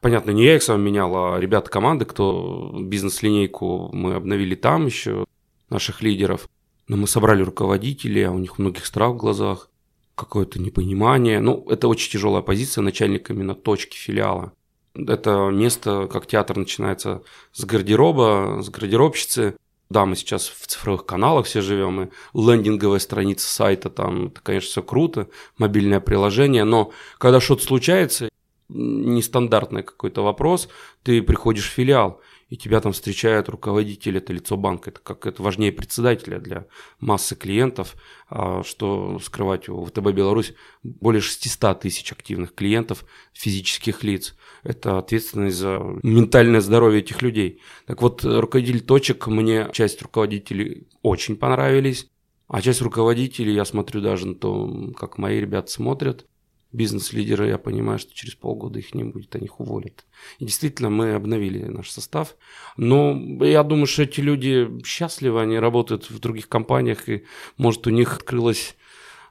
Понятно, 0.00 0.30
не 0.30 0.44
я 0.44 0.56
их 0.56 0.62
сам 0.62 0.82
менял, 0.82 1.16
а 1.16 1.40
ребята 1.40 1.68
команды, 1.68 2.04
кто 2.04 2.72
бизнес-линейку 2.80 3.90
мы 3.92 4.14
обновили 4.14 4.54
там 4.54 4.86
еще, 4.86 5.24
наших 5.68 6.02
лидеров. 6.02 6.48
Но 6.86 6.96
мы 6.96 7.08
собрали 7.08 7.42
руководителей, 7.42 8.22
а 8.22 8.30
у 8.30 8.38
них 8.38 8.58
многих 8.58 8.86
страх 8.86 9.14
в 9.14 9.16
глазах, 9.16 9.70
какое-то 10.14 10.60
непонимание. 10.60 11.40
Ну, 11.40 11.66
это 11.68 11.88
очень 11.88 12.12
тяжелая 12.12 12.42
позиция 12.42 12.82
начальника 12.82 13.32
именно 13.32 13.54
точки 13.54 13.96
филиала. 13.96 14.52
Это 14.96 15.50
место, 15.52 16.08
как 16.10 16.26
театр, 16.26 16.56
начинается 16.56 17.22
с 17.52 17.64
гардероба, 17.64 18.60
с 18.62 18.70
гардеробщицы. 18.70 19.56
Да, 19.88 20.04
мы 20.04 20.16
сейчас 20.16 20.48
в 20.48 20.66
цифровых 20.66 21.06
каналах 21.06 21.46
все 21.46 21.60
живем, 21.60 22.02
и 22.02 22.08
лендинговая 22.34 22.98
страница 22.98 23.46
сайта, 23.46 23.88
там, 23.88 24.28
это, 24.28 24.40
конечно, 24.40 24.68
все 24.68 24.82
круто, 24.82 25.28
мобильное 25.58 26.00
приложение, 26.00 26.64
но 26.64 26.90
когда 27.18 27.40
что-то 27.40 27.62
случается, 27.62 28.28
нестандартный 28.68 29.84
какой-то 29.84 30.24
вопрос, 30.24 30.68
ты 31.04 31.22
приходишь 31.22 31.68
в 31.68 31.72
филиал, 31.72 32.20
и 32.48 32.56
тебя 32.56 32.80
там 32.80 32.92
встречает 32.92 33.48
руководитель, 33.48 34.18
это 34.18 34.32
лицо 34.32 34.56
банка, 34.56 34.90
это 34.90 35.00
как 35.00 35.26
это 35.26 35.42
важнее 35.42 35.72
председателя 35.72 36.38
для 36.38 36.66
массы 37.00 37.34
клиентов, 37.34 37.96
а, 38.28 38.62
что 38.62 39.18
скрывать 39.18 39.68
у 39.68 39.84
ВТБ 39.84 40.12
Беларусь 40.12 40.54
более 40.84 41.20
600 41.20 41.80
тысяч 41.80 42.12
активных 42.12 42.54
клиентов, 42.54 43.04
физических 43.32 44.04
лиц. 44.04 44.36
Это 44.62 44.98
ответственность 44.98 45.56
за 45.56 45.80
ментальное 46.04 46.60
здоровье 46.60 47.00
этих 47.00 47.20
людей. 47.20 47.60
Так 47.86 48.00
вот, 48.02 48.24
руководитель 48.24 48.80
точек, 48.80 49.26
мне 49.26 49.68
часть 49.72 50.00
руководителей 50.02 50.86
очень 51.02 51.36
понравились, 51.36 52.08
а 52.46 52.62
часть 52.62 52.80
руководителей, 52.80 53.54
я 53.54 53.64
смотрю 53.64 54.00
даже 54.00 54.28
на 54.28 54.34
то, 54.36 54.92
как 54.96 55.18
мои 55.18 55.40
ребята 55.40 55.70
смотрят, 55.70 56.26
бизнес-лидеры, 56.72 57.48
я 57.48 57.58
понимаю, 57.58 57.98
что 57.98 58.14
через 58.14 58.34
полгода 58.34 58.78
их 58.78 58.94
не 58.94 59.04
будет, 59.04 59.34
они 59.34 59.46
их 59.46 59.60
уволят. 59.60 60.04
И 60.38 60.44
действительно, 60.44 60.90
мы 60.90 61.14
обновили 61.14 61.64
наш 61.64 61.90
состав. 61.90 62.36
Но 62.76 63.16
я 63.44 63.62
думаю, 63.62 63.86
что 63.86 64.02
эти 64.02 64.20
люди 64.20 64.68
счастливы, 64.84 65.40
они 65.40 65.58
работают 65.58 66.10
в 66.10 66.18
других 66.18 66.48
компаниях, 66.48 67.08
и, 67.08 67.24
может, 67.56 67.86
у 67.86 67.90
них 67.90 68.14
открылось 68.14 68.76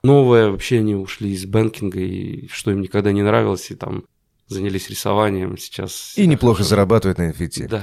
новое, 0.03 0.49
вообще 0.49 0.79
они 0.79 0.95
ушли 0.95 1.31
из 1.31 1.45
бэнкинга, 1.45 1.99
и 1.99 2.47
что 2.47 2.71
им 2.71 2.81
никогда 2.81 3.11
не 3.11 3.23
нравилось, 3.23 3.71
и 3.71 3.75
там 3.75 4.05
занялись 4.47 4.89
рисованием 4.89 5.57
сейчас. 5.57 6.13
И 6.15 6.27
неплохо 6.27 6.57
хорошо. 6.57 6.69
зарабатывают 6.69 7.17
на 7.17 7.29
NFT. 7.29 7.67
Да. 7.67 7.81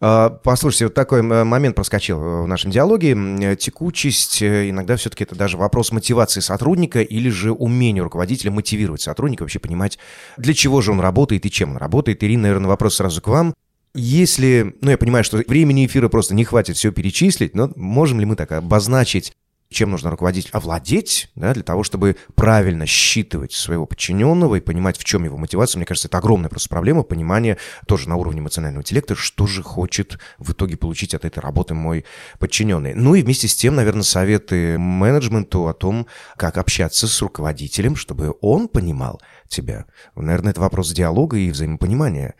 А, 0.00 0.30
послушайте, 0.30 0.86
вот 0.86 0.94
такой 0.94 1.22
момент 1.22 1.76
проскочил 1.76 2.18
в 2.18 2.46
нашем 2.46 2.70
диалоге. 2.70 3.56
Текучесть, 3.56 4.40
э, 4.42 4.70
иногда 4.70 4.96
все-таки 4.96 5.24
это 5.24 5.34
даже 5.34 5.58
вопрос 5.58 5.92
мотивации 5.92 6.40
сотрудника 6.40 7.02
или 7.02 7.28
же 7.28 7.52
умения 7.52 8.02
руководителя 8.02 8.50
мотивировать 8.50 9.02
сотрудника, 9.02 9.42
вообще 9.42 9.58
понимать, 9.58 9.98
для 10.36 10.54
чего 10.54 10.80
же 10.80 10.92
он 10.92 11.00
работает 11.00 11.44
и 11.44 11.50
чем 11.50 11.72
он 11.72 11.76
работает. 11.76 12.24
Ирина, 12.24 12.44
наверное, 12.44 12.68
вопрос 12.68 12.96
сразу 12.96 13.20
к 13.20 13.28
вам. 13.28 13.54
Если, 13.94 14.76
ну, 14.80 14.90
я 14.90 14.98
понимаю, 14.98 15.24
что 15.24 15.38
времени 15.46 15.86
эфира 15.86 16.08
просто 16.08 16.34
не 16.34 16.44
хватит 16.44 16.76
все 16.76 16.92
перечислить, 16.92 17.54
но 17.54 17.70
можем 17.74 18.20
ли 18.20 18.26
мы 18.26 18.36
так 18.36 18.52
обозначить 18.52 19.32
чем 19.70 19.90
нужно 19.90 20.10
руководитель 20.10 20.50
овладеть, 20.52 21.30
да, 21.34 21.52
для 21.52 21.62
того, 21.62 21.82
чтобы 21.82 22.16
правильно 22.34 22.86
считывать 22.86 23.52
своего 23.52 23.84
подчиненного 23.86 24.56
и 24.56 24.60
понимать, 24.60 24.96
в 24.96 25.04
чем 25.04 25.24
его 25.24 25.36
мотивация. 25.36 25.78
Мне 25.78 25.86
кажется, 25.86 26.08
это 26.08 26.18
огромная 26.18 26.48
просто 26.48 26.68
проблема 26.68 27.02
понимания 27.02 27.58
тоже 27.86 28.08
на 28.08 28.16
уровне 28.16 28.40
эмоционального 28.40 28.80
интеллекта, 28.80 29.14
что 29.14 29.46
же 29.46 29.62
хочет 29.62 30.18
в 30.38 30.52
итоге 30.52 30.76
получить 30.76 31.14
от 31.14 31.24
этой 31.24 31.40
работы 31.40 31.74
мой 31.74 32.04
подчиненный. 32.38 32.94
Ну 32.94 33.14
и 33.14 33.22
вместе 33.22 33.46
с 33.46 33.54
тем, 33.54 33.74
наверное, 33.74 34.02
советы 34.02 34.78
менеджменту 34.78 35.68
о 35.68 35.74
том, 35.74 36.06
как 36.36 36.56
общаться 36.56 37.06
с 37.06 37.20
руководителем, 37.20 37.96
чтобы 37.96 38.34
он 38.40 38.68
понимал 38.68 39.20
тебя. 39.48 39.84
Наверное, 40.14 40.52
это 40.52 40.60
вопрос 40.60 40.92
диалога 40.92 41.36
и 41.36 41.50
взаимопонимания. 41.50 42.34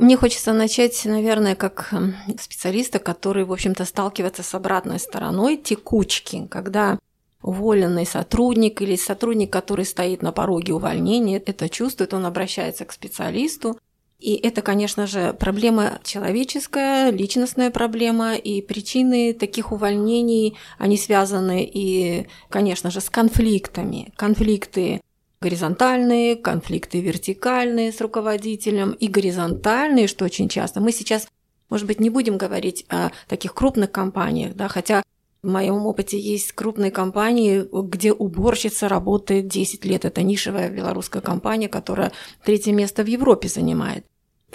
Мне 0.00 0.16
хочется 0.16 0.52
начать, 0.52 1.04
наверное, 1.04 1.56
как 1.56 1.88
эм, 1.92 2.14
специалиста, 2.40 3.00
который, 3.00 3.44
в 3.44 3.52
общем-то, 3.52 3.84
сталкивается 3.84 4.44
с 4.44 4.54
обратной 4.54 5.00
стороной 5.00 5.56
текучки, 5.56 6.46
когда 6.48 6.98
уволенный 7.42 8.06
сотрудник 8.06 8.80
или 8.80 8.94
сотрудник, 8.96 9.52
который 9.52 9.84
стоит 9.84 10.22
на 10.22 10.30
пороге 10.30 10.72
увольнения, 10.72 11.38
это 11.44 11.68
чувствует, 11.68 12.14
он 12.14 12.26
обращается 12.26 12.84
к 12.84 12.92
специалисту. 12.92 13.78
И 14.20 14.34
это, 14.34 14.62
конечно 14.62 15.06
же, 15.06 15.32
проблема 15.32 16.00
человеческая, 16.02 17.10
личностная 17.10 17.70
проблема, 17.70 18.34
и 18.34 18.62
причины 18.62 19.32
таких 19.32 19.72
увольнений, 19.72 20.56
они 20.78 20.96
связаны 20.96 21.64
и, 21.64 22.26
конечно 22.48 22.90
же, 22.90 23.00
с 23.00 23.10
конфликтами. 23.10 24.12
Конфликты 24.16 25.00
горизонтальные, 25.40 26.36
конфликты 26.36 27.00
вертикальные 27.00 27.92
с 27.92 28.00
руководителем 28.00 28.92
и 28.92 29.08
горизонтальные, 29.08 30.06
что 30.06 30.24
очень 30.24 30.48
часто. 30.48 30.80
Мы 30.80 30.92
сейчас, 30.92 31.28
может 31.70 31.86
быть, 31.86 32.00
не 32.00 32.10
будем 32.10 32.38
говорить 32.38 32.84
о 32.88 33.10
таких 33.28 33.54
крупных 33.54 33.92
компаниях, 33.92 34.54
да, 34.54 34.68
хотя 34.68 35.02
в 35.42 35.48
моем 35.48 35.86
опыте 35.86 36.18
есть 36.18 36.52
крупные 36.52 36.90
компании, 36.90 37.64
где 37.72 38.12
уборщица 38.12 38.88
работает 38.88 39.46
10 39.46 39.84
лет. 39.84 40.04
Это 40.04 40.22
нишевая 40.22 40.68
белорусская 40.68 41.22
компания, 41.22 41.68
которая 41.68 42.12
третье 42.44 42.72
место 42.72 43.04
в 43.04 43.06
Европе 43.06 43.48
занимает. 43.48 44.04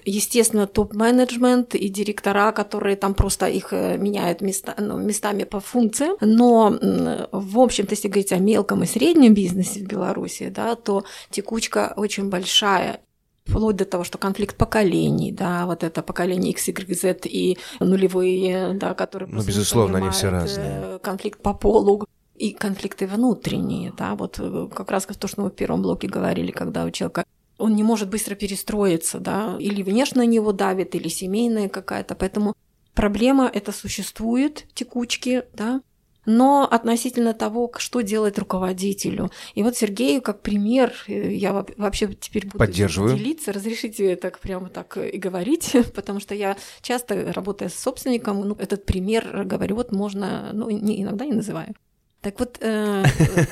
Естественно, 0.05 0.67
топ-менеджмент 0.67 1.75
и 1.75 1.87
директора, 1.87 2.51
которые 2.51 2.95
там 2.95 3.13
просто 3.13 3.47
их 3.47 3.71
э, 3.71 3.97
меняют 3.97 4.41
места, 4.41 4.75
ну, 4.77 4.97
местами 4.97 5.43
по 5.43 5.59
функциям. 5.59 6.17
Но, 6.19 6.77
в 7.31 7.59
общем-то, 7.59 7.93
если 7.93 8.09
говорить 8.09 8.33
о 8.33 8.37
мелком 8.37 8.83
и 8.83 8.85
среднем 8.85 9.33
бизнесе 9.33 9.79
в 9.79 9.87
Беларуси, 9.87 10.49
да, 10.49 10.75
то 10.75 11.05
текучка 11.29 11.93
очень 11.95 12.29
большая 12.29 12.99
вплоть 13.45 13.75
до 13.75 13.85
того, 13.85 14.03
что 14.03 14.17
конфликт 14.17 14.55
поколений, 14.57 15.31
да, 15.31 15.65
вот 15.65 15.83
это 15.83 16.01
поколение 16.01 16.51
X, 16.51 16.69
Y, 16.69 16.95
Z 16.95 17.19
и 17.25 17.57
нулевые, 17.79 18.73
да, 18.73 18.93
которые... 18.93 19.29
Ну, 19.29 19.43
безусловно, 19.43 19.97
они 19.97 20.09
все 20.09 20.29
разные. 20.29 20.81
Э, 20.83 20.99
конфликт 21.01 21.41
по 21.41 21.53
полу, 21.53 22.05
и 22.35 22.51
конфликты 22.51 23.05
внутренние, 23.07 23.93
да, 23.97 24.15
вот 24.15 24.39
э, 24.39 24.67
как 24.73 24.91
раз 24.91 25.05
то, 25.05 25.27
что 25.27 25.41
мы 25.41 25.49
в 25.49 25.53
первом 25.53 25.81
блоке 25.81 26.07
говорили, 26.07 26.51
когда 26.51 26.83
у 26.83 26.91
человека 26.91 27.25
он 27.57 27.75
не 27.75 27.83
может 27.83 28.09
быстро 28.09 28.35
перестроиться, 28.35 29.19
да, 29.19 29.57
или 29.59 29.83
внешне 29.83 30.21
на 30.21 30.25
него 30.25 30.51
давит, 30.51 30.95
или 30.95 31.07
семейная 31.07 31.69
какая-то, 31.69 32.15
поэтому 32.15 32.55
проблема 32.93 33.49
это 33.51 33.71
существует, 33.71 34.65
текучки, 34.73 35.43
да, 35.53 35.81
но 36.25 36.67
относительно 36.69 37.33
того, 37.33 37.71
что 37.77 38.01
делать 38.01 38.37
руководителю. 38.39 39.29
И 39.55 39.63
вот 39.63 39.75
Сергею, 39.75 40.21
как 40.21 40.41
пример, 40.41 40.93
э, 41.07 41.33
я 41.33 41.65
вообще 41.77 42.13
теперь 42.13 42.45
буду 42.45 42.59
Поддерживаю. 42.59 43.17
делиться. 43.17 43.51
Разрешите 43.51 44.15
так 44.15 44.39
прямо 44.39 44.69
так 44.69 44.97
и 44.97 45.17
говорить, 45.17 45.75
потому 45.95 46.19
что 46.19 46.33
я 46.33 46.57
часто, 46.81 47.33
работая 47.33 47.69
с 47.69 47.75
собственником, 47.75 48.47
ну, 48.47 48.55
этот 48.57 48.85
пример 48.85 49.43
говорю, 49.43 49.75
вот 49.75 49.91
можно, 49.91 50.51
ну, 50.53 50.69
не, 50.69 51.01
иногда 51.01 51.25
не 51.25 51.33
называю. 51.33 51.75
Так 52.21 52.39
вот, 52.39 52.57
э, 52.61 53.03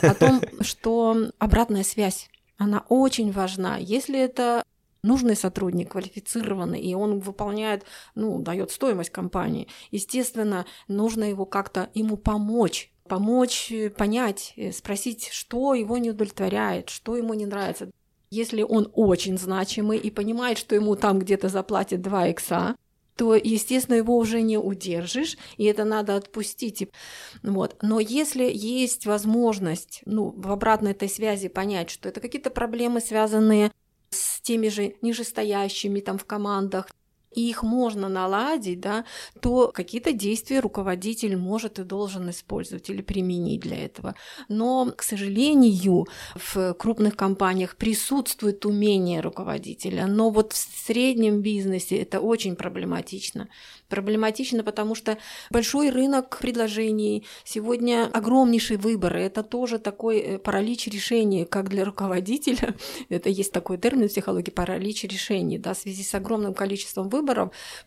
о 0.02 0.14
том, 0.14 0.42
что 0.62 1.18
обратная 1.40 1.84
связь 1.84 2.30
она 2.62 2.86
очень 2.90 3.32
важна. 3.32 3.78
Если 3.78 4.20
это 4.20 4.64
нужный 5.02 5.36
сотрудник, 5.36 5.94
квалифицированный, 5.94 6.80
и 6.80 6.94
он 6.94 7.20
выполняет, 7.20 7.86
ну, 8.14 8.38
дает 8.40 8.70
стоимость 8.70 9.10
компании, 9.10 9.68
естественно, 9.90 10.68
нужно 10.88 11.24
его 11.24 11.48
как-то 11.48 11.90
ему 11.96 12.18
помочь, 12.18 12.92
помочь 13.08 13.72
э, 13.72 13.90
понять, 13.90 14.54
э, 14.58 14.72
спросить, 14.72 15.30
что 15.30 15.74
его 15.74 15.98
не 15.98 16.12
удовлетворяет, 16.12 16.90
что 16.90 17.18
ему 17.18 17.34
не 17.34 17.48
нравится. 17.48 17.90
Если 18.30 18.62
он 18.62 18.92
очень 18.94 19.40
значимый 19.40 19.98
и 19.98 20.12
понимает, 20.12 20.60
что 20.60 20.76
ему 20.76 20.96
там 20.96 21.18
где-то 21.18 21.50
заплатят 21.50 22.04
2 22.04 22.28
икса, 22.28 22.76
то, 23.22 23.36
естественно, 23.36 23.98
его 23.98 24.18
уже 24.18 24.42
не 24.42 24.58
удержишь, 24.58 25.38
и 25.58 25.66
это 25.66 25.84
надо 25.84 26.16
отпустить. 26.16 26.90
Вот. 27.44 27.76
Но 27.84 28.00
если 28.00 28.50
есть 28.52 29.06
возможность 29.06 30.02
ну, 30.08 30.34
в 30.36 30.52
обратной 30.52 30.94
этой 30.94 31.08
связи 31.08 31.48
понять, 31.48 31.92
что 31.92 32.10
это 32.10 32.20
какие-то 32.20 32.50
проблемы, 32.50 33.00
связанные 33.00 33.72
с 34.10 34.42
теми 34.42 34.70
же 34.70 34.96
нижестоящими 35.04 36.00
там 36.00 36.18
в 36.18 36.26
командах, 36.26 36.88
и 37.34 37.50
их 37.50 37.64
можно 37.64 38.10
наладить, 38.10 38.80
да, 38.80 39.06
то 39.40 39.72
какие-то 39.74 40.12
действия 40.12 40.60
руководитель 40.60 41.38
может 41.38 41.80
и 41.80 41.84
должен 41.84 42.30
использовать 42.30 42.90
или 42.90 43.02
применить 43.02 43.62
для 43.62 43.86
этого. 43.86 44.16
Но, 44.50 44.92
к 44.96 45.04
сожалению, 45.04 46.08
в 46.36 46.74
крупных 46.74 47.16
компаниях 47.16 47.76
присутствует 47.76 48.66
умение 48.66 49.22
руководителя, 49.22 50.08
но 50.08 50.30
вот 50.30 50.54
в 50.54 50.86
среднем 50.86 51.42
бизнесе 51.42 51.98
это 51.98 52.20
очень 52.20 52.56
проблематично. 52.56 53.48
Проблематично, 53.88 54.64
потому 54.64 54.96
что 54.96 55.18
большой 55.50 55.90
рынок 55.90 56.38
предложений, 56.40 57.26
сегодня 57.44 58.10
огромнейший 58.12 58.78
выбор, 58.78 59.18
это 59.18 59.44
тоже 59.44 59.80
такой 59.80 60.20
э, 60.20 60.40
паралич 60.40 60.88
решений, 60.88 61.46
как 61.46 61.70
для 61.70 61.84
руководителя, 61.84 62.76
это 63.10 63.30
есть 63.30 63.52
такой 63.52 63.78
термин 63.78 64.08
в 64.08 64.12
психологии, 64.12 64.50
паралич 64.50 65.04
решений, 65.04 65.58
да, 65.58 65.74
в 65.74 65.78
связи 65.78 66.04
с 66.04 66.16
огромным 66.16 66.54
количеством 66.54 67.10
выборов, 67.10 67.21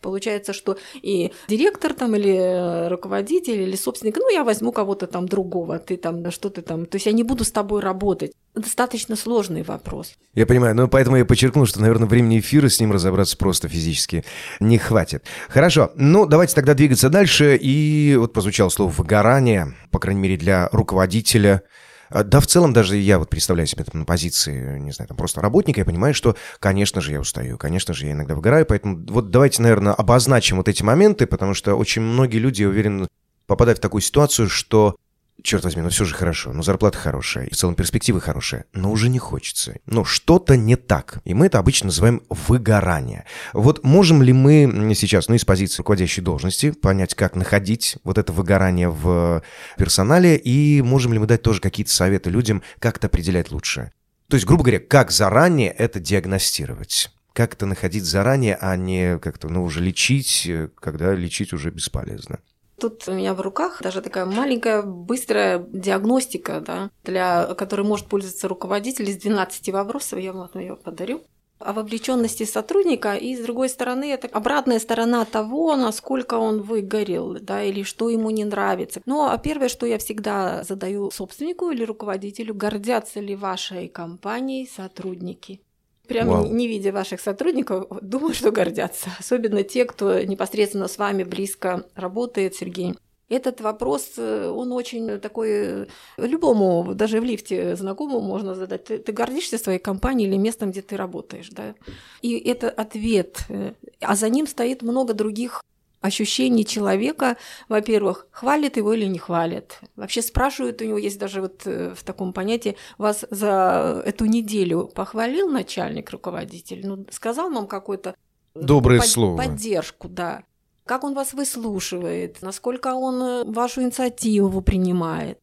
получается, 0.01 0.53
что 0.53 0.77
и 1.01 1.31
директор 1.47 1.93
там 1.93 2.15
или 2.15 2.35
э, 2.35 2.87
руководитель 2.87 3.61
или 3.61 3.75
собственник, 3.75 4.17
ну, 4.17 4.29
я 4.29 4.43
возьму 4.43 4.71
кого-то 4.71 5.07
там 5.07 5.27
другого, 5.27 5.79
ты 5.79 5.97
там, 5.97 6.31
что 6.31 6.49
ты 6.49 6.61
там, 6.61 6.85
то 6.85 6.95
есть 6.95 7.05
я 7.05 7.11
не 7.11 7.23
буду 7.23 7.43
с 7.43 7.51
тобой 7.51 7.81
работать. 7.81 8.31
Достаточно 8.53 9.15
сложный 9.15 9.63
вопрос. 9.63 10.13
Я 10.33 10.45
понимаю, 10.45 10.75
но 10.75 10.87
поэтому 10.87 11.17
я 11.17 11.25
подчеркнул, 11.25 11.65
что, 11.65 11.81
наверное, 11.81 12.07
времени 12.07 12.39
эфира 12.39 12.69
с 12.69 12.79
ним 12.79 12.91
разобраться 12.91 13.37
просто 13.37 13.67
физически 13.67 14.23
не 14.59 14.77
хватит. 14.77 15.25
Хорошо, 15.49 15.91
ну, 15.95 16.25
давайте 16.25 16.55
тогда 16.55 16.73
двигаться 16.73 17.09
дальше. 17.09 17.57
И 17.61 18.15
вот 18.17 18.33
прозвучало 18.33 18.69
слово 18.69 18.91
«выгорание», 18.91 19.75
по 19.91 19.99
крайней 19.99 20.21
мере, 20.21 20.37
для 20.37 20.69
руководителя. 20.71 21.63
А, 22.09 22.23
да, 22.23 22.39
в 22.39 22.47
целом 22.47 22.73
даже 22.73 22.97
я 22.97 23.19
вот 23.19 23.29
представляю 23.29 23.67
себя 23.67 23.83
там 23.83 24.01
на 24.01 24.05
позиции, 24.05 24.79
не 24.79 24.91
знаю, 24.91 25.07
там 25.07 25.17
просто 25.17 25.41
работника, 25.41 25.81
я 25.81 25.85
понимаю, 25.85 26.13
что, 26.13 26.35
конечно 26.59 27.01
же, 27.01 27.11
я 27.11 27.19
устаю, 27.19 27.57
конечно 27.57 27.93
же, 27.93 28.05
я 28.05 28.11
иногда 28.13 28.35
выгораю, 28.35 28.65
поэтому 28.65 29.03
вот 29.07 29.31
давайте, 29.31 29.61
наверное, 29.61 29.93
обозначим 29.93 30.57
вот 30.57 30.67
эти 30.67 30.83
моменты, 30.83 31.25
потому 31.25 31.53
что 31.53 31.75
очень 31.75 32.01
многие 32.01 32.37
люди, 32.37 32.61
я 32.61 32.69
уверен, 32.69 33.07
попадают 33.47 33.79
в 33.79 33.81
такую 33.81 34.01
ситуацию, 34.01 34.49
что 34.49 34.95
черт 35.43 35.63
возьми, 35.63 35.81
ну 35.81 35.89
все 35.89 36.05
же 36.05 36.15
хорошо, 36.15 36.53
ну 36.53 36.63
зарплата 36.63 36.97
хорошая, 36.97 37.45
и 37.45 37.53
в 37.53 37.57
целом 37.57 37.75
перспективы 37.75 38.21
хорошие, 38.21 38.65
но 38.73 38.91
уже 38.91 39.09
не 39.09 39.19
хочется. 39.19 39.77
Ну 39.85 40.05
что-то 40.05 40.57
не 40.57 40.75
так, 40.75 41.19
и 41.23 41.33
мы 41.33 41.47
это 41.47 41.59
обычно 41.59 41.87
называем 41.87 42.21
выгорание. 42.29 43.25
Вот 43.53 43.83
можем 43.83 44.21
ли 44.21 44.33
мы 44.33 44.93
сейчас, 44.95 45.27
ну 45.27 45.35
из 45.35 45.45
позиции 45.45 45.77
руководящей 45.77 46.23
должности, 46.23 46.71
понять, 46.71 47.13
как 47.13 47.35
находить 47.35 47.97
вот 48.03 48.17
это 48.17 48.33
выгорание 48.33 48.89
в 48.89 49.43
персонале, 49.77 50.37
и 50.37 50.81
можем 50.81 51.13
ли 51.13 51.19
мы 51.19 51.27
дать 51.27 51.41
тоже 51.41 51.61
какие-то 51.61 51.91
советы 51.91 52.29
людям, 52.29 52.63
как 52.79 52.97
это 52.97 53.07
определять 53.07 53.51
лучше? 53.51 53.91
То 54.27 54.35
есть, 54.35 54.47
грубо 54.47 54.63
говоря, 54.63 54.79
как 54.79 55.11
заранее 55.11 55.69
это 55.69 55.99
диагностировать? 55.99 57.11
Как 57.33 57.53
это 57.53 57.65
находить 57.65 58.05
заранее, 58.05 58.57
а 58.59 58.75
не 58.75 59.19
как-то, 59.19 59.49
ну, 59.49 59.63
уже 59.63 59.81
лечить, 59.81 60.49
когда 60.79 61.13
лечить 61.13 61.53
уже 61.53 61.69
бесполезно? 61.69 62.39
Тут 62.79 63.07
у 63.07 63.13
меня 63.13 63.33
в 63.33 63.41
руках 63.41 63.81
даже 63.81 64.01
такая 64.01 64.25
маленькая, 64.25 64.81
быстрая 64.81 65.65
диагностика, 65.71 66.59
да, 66.59 66.89
для 67.03 67.53
которой 67.55 67.81
может 67.81 68.07
пользоваться 68.07 68.47
руководитель 68.47 69.09
из 69.09 69.17
12 69.17 69.69
вопросов. 69.69 70.19
Я 70.19 70.33
вам 70.33 70.49
ее 70.55 70.75
подарю 70.75 71.21
о 71.59 71.73
вовлеченности 71.73 72.43
сотрудника, 72.43 73.15
и 73.15 73.35
с 73.35 73.39
другой 73.39 73.69
стороны, 73.69 74.11
это 74.11 74.27
обратная 74.27 74.79
сторона 74.79 75.23
того, 75.23 75.75
насколько 75.75 76.35
он 76.35 76.61
выгорел, 76.61 77.37
да, 77.39 77.63
или 77.63 77.83
что 77.83 78.09
ему 78.09 78.29
не 78.29 78.43
нравится. 78.43 79.01
Ну, 79.05 79.25
а 79.25 79.37
первое, 79.37 79.69
что 79.69 79.85
я 79.85 79.97
всегда 79.97 80.63
задаю 80.63 81.11
собственнику 81.11 81.71
или 81.71 81.83
руководителю, 81.83 82.53
гордятся 82.53 83.21
ли 83.21 83.35
вашей 83.35 83.87
компанией 83.87 84.67
сотрудники? 84.67 85.61
Прямо 86.07 86.33
Вау. 86.33 86.47
не 86.47 86.67
видя 86.67 86.91
ваших 86.91 87.21
сотрудников, 87.21 87.87
думаю, 88.01 88.33
что 88.33 88.51
гордятся. 88.51 89.09
Особенно 89.19 89.63
те, 89.63 89.85
кто 89.85 90.21
непосредственно 90.21 90.87
с 90.87 90.97
вами 90.97 91.23
близко 91.23 91.85
работает, 91.95 92.55
Сергей. 92.55 92.95
Этот 93.27 93.59
вопрос, 93.61 94.13
э, 94.17 94.47
он 94.47 94.71
очень 94.71 95.19
такой, 95.19 95.49
э, 95.49 95.85
любому, 96.17 96.93
даже 96.93 97.19
в 97.19 97.23
лифте 97.23 97.75
знакомому 97.75 98.21
можно 98.21 98.53
задать. 98.53 98.83
Ты, 98.83 98.99
ты 98.99 99.11
гордишься 99.11 99.57
своей 99.57 99.79
компанией 99.79 100.29
или 100.29 100.37
местом, 100.37 100.69
где 100.69 100.83
ты 100.83 100.95
работаешь, 100.95 101.49
да? 101.49 101.73
И 102.21 102.37
это 102.37 102.69
ответ. 102.69 103.39
Э, 103.49 103.73
а 103.99 104.15
за 104.15 104.29
ним 104.29 104.45
стоит 104.45 104.83
много 104.83 105.15
других 105.15 105.63
ощущений 106.05 106.65
человека, 106.65 107.37
во-первых, 107.69 108.27
хвалит 108.31 108.77
его 108.77 108.93
или 108.93 109.05
не 109.05 109.19
хвалит. 109.19 109.79
Вообще 109.95 110.21
спрашивают 110.21 110.81
у 110.81 110.85
него, 110.85 110.97
есть 110.97 111.19
даже 111.19 111.41
вот 111.41 111.65
в 111.65 112.03
таком 112.03 112.33
понятии, 112.33 112.77
вас 112.97 113.25
за 113.29 114.01
эту 114.05 114.25
неделю 114.25 114.91
похвалил 114.93 115.49
начальник, 115.49 116.11
руководитель, 116.11 116.85
ну, 116.85 117.05
сказал 117.11 117.51
вам 117.51 117.67
какой-то 117.67 118.15
Доброе 118.53 118.99
под, 118.99 119.09
слово. 119.09 119.37
Поддержку, 119.37 120.07
да 120.07 120.43
как 120.85 121.03
он 121.03 121.13
вас 121.13 121.33
выслушивает, 121.33 122.41
насколько 122.41 122.93
он 122.93 123.21
э, 123.21 123.43
вашу 123.45 123.81
инициативу 123.81 124.61
принимает. 124.61 125.39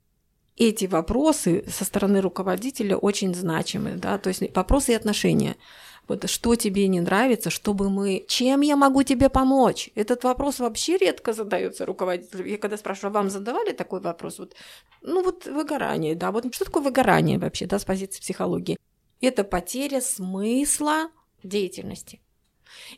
Эти 0.57 0.85
вопросы 0.85 1.65
со 1.69 1.85
стороны 1.85 2.21
руководителя 2.21 2.97
очень 2.97 3.35
значимы, 3.35 3.95
да, 3.97 4.19
то 4.19 4.29
есть 4.29 4.43
вопросы 4.55 4.93
и 4.93 4.95
отношения. 4.95 5.57
Вот 6.09 6.29
что 6.29 6.57
тебе 6.57 6.89
не 6.89 7.01
нравится, 7.01 7.51
чтобы 7.51 7.89
мы... 7.89 8.25
Чем 8.29 8.61
я 8.61 8.77
могу 8.77 9.03
тебе 9.03 9.29
помочь? 9.29 9.91
Этот 9.95 10.25
вопрос 10.25 10.59
вообще 10.59 10.97
редко 10.97 11.33
задается 11.33 11.87
руководителю. 11.87 12.45
Я 12.47 12.59
когда 12.59 12.77
спрашиваю, 12.77 13.13
вам 13.13 13.31
задавали 13.31 13.73
такой 13.73 14.01
вопрос? 14.01 14.39
Вот, 14.39 14.55
ну 15.01 15.23
вот 15.23 15.47
выгорание, 15.47 16.15
да. 16.15 16.33
Вот 16.33 16.53
что 16.55 16.65
такое 16.65 16.83
выгорание 16.83 17.39
вообще, 17.39 17.67
да, 17.67 17.79
с 17.79 17.85
позиции 17.85 18.21
психологии? 18.21 18.79
Это 19.21 19.45
потеря 19.45 20.01
смысла 20.01 21.11
деятельности. 21.45 22.21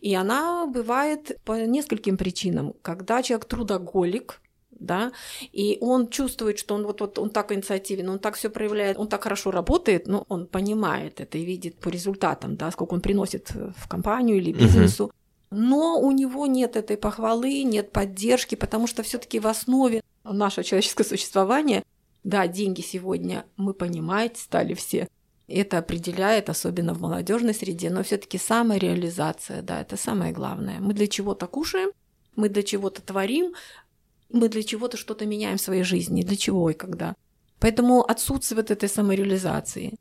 И 0.01 0.15
она 0.15 0.67
бывает 0.67 1.41
по 1.45 1.53
нескольким 1.53 2.17
причинам. 2.17 2.75
Когда 2.83 3.23
человек 3.23 3.47
трудоголик, 3.47 4.41
да, 4.79 5.13
и 5.53 5.79
он 5.81 6.09
чувствует, 6.09 6.59
что 6.59 6.75
он 6.75 6.85
вот, 6.85 7.01
вот 7.01 7.19
он 7.19 7.31
так 7.31 7.53
инициативен, 7.53 8.09
он 8.09 8.19
так 8.19 8.37
все 8.37 8.51
проявляет, 8.51 8.99
он 8.99 9.09
так 9.09 9.23
хорошо 9.23 9.51
работает, 9.51 10.07
но 10.07 10.25
он 10.29 10.47
понимает 10.47 11.21
это 11.21 11.39
и 11.39 11.45
видит 11.45 11.77
по 11.77 11.89
результатам, 11.89 12.57
да, 12.57 12.71
сколько 12.71 12.95
он 12.95 13.01
приносит 13.01 13.51
в 13.51 13.89
компанию 13.89 14.39
или 14.39 14.53
бизнесу. 14.53 15.11
Но 15.51 16.01
у 16.01 16.11
него 16.11 16.47
нет 16.47 16.77
этой 16.77 16.97
похвалы, 16.97 17.63
нет 17.63 17.93
поддержки, 17.93 18.57
потому 18.57 18.87
что 18.87 19.03
все-таки 19.03 19.39
в 19.39 19.47
основе 19.47 20.03
нашего 20.25 20.65
человеческого 20.65 21.07
существования, 21.07 21.85
да, 22.25 22.49
деньги 22.49 22.81
сегодня, 22.81 23.45
мы 23.57 23.73
понимаете, 23.75 24.41
стали 24.41 24.75
все 24.75 25.09
это 25.49 25.79
определяет, 25.79 26.49
особенно 26.49 26.95
в 26.95 27.01
молодежной 27.01 27.55
среде, 27.55 27.91
но 27.91 28.03
все-таки 28.03 28.39
самореализация, 28.39 29.63
да, 29.63 29.81
это 29.81 29.97
самое 29.97 30.33
главное. 30.33 30.81
Мы 30.81 30.95
для 30.95 31.07
чего-то 31.07 31.47
кушаем, 31.47 31.91
мы 32.37 32.49
для 32.49 32.63
чего-то 32.63 33.03
творим, 33.03 33.53
мы 34.31 34.49
для 34.49 34.63
чего-то 34.63 34.97
что-то 34.97 35.27
меняем 35.27 35.57
в 35.57 35.61
своей 35.61 35.85
жизни, 35.85 36.23
для 36.23 36.37
чего 36.37 36.71
и 36.71 36.75
когда. 36.75 37.15
Поэтому 37.61 38.03
отсутствует 38.03 38.71
этой 38.71 38.89
самореализации. 38.89 39.95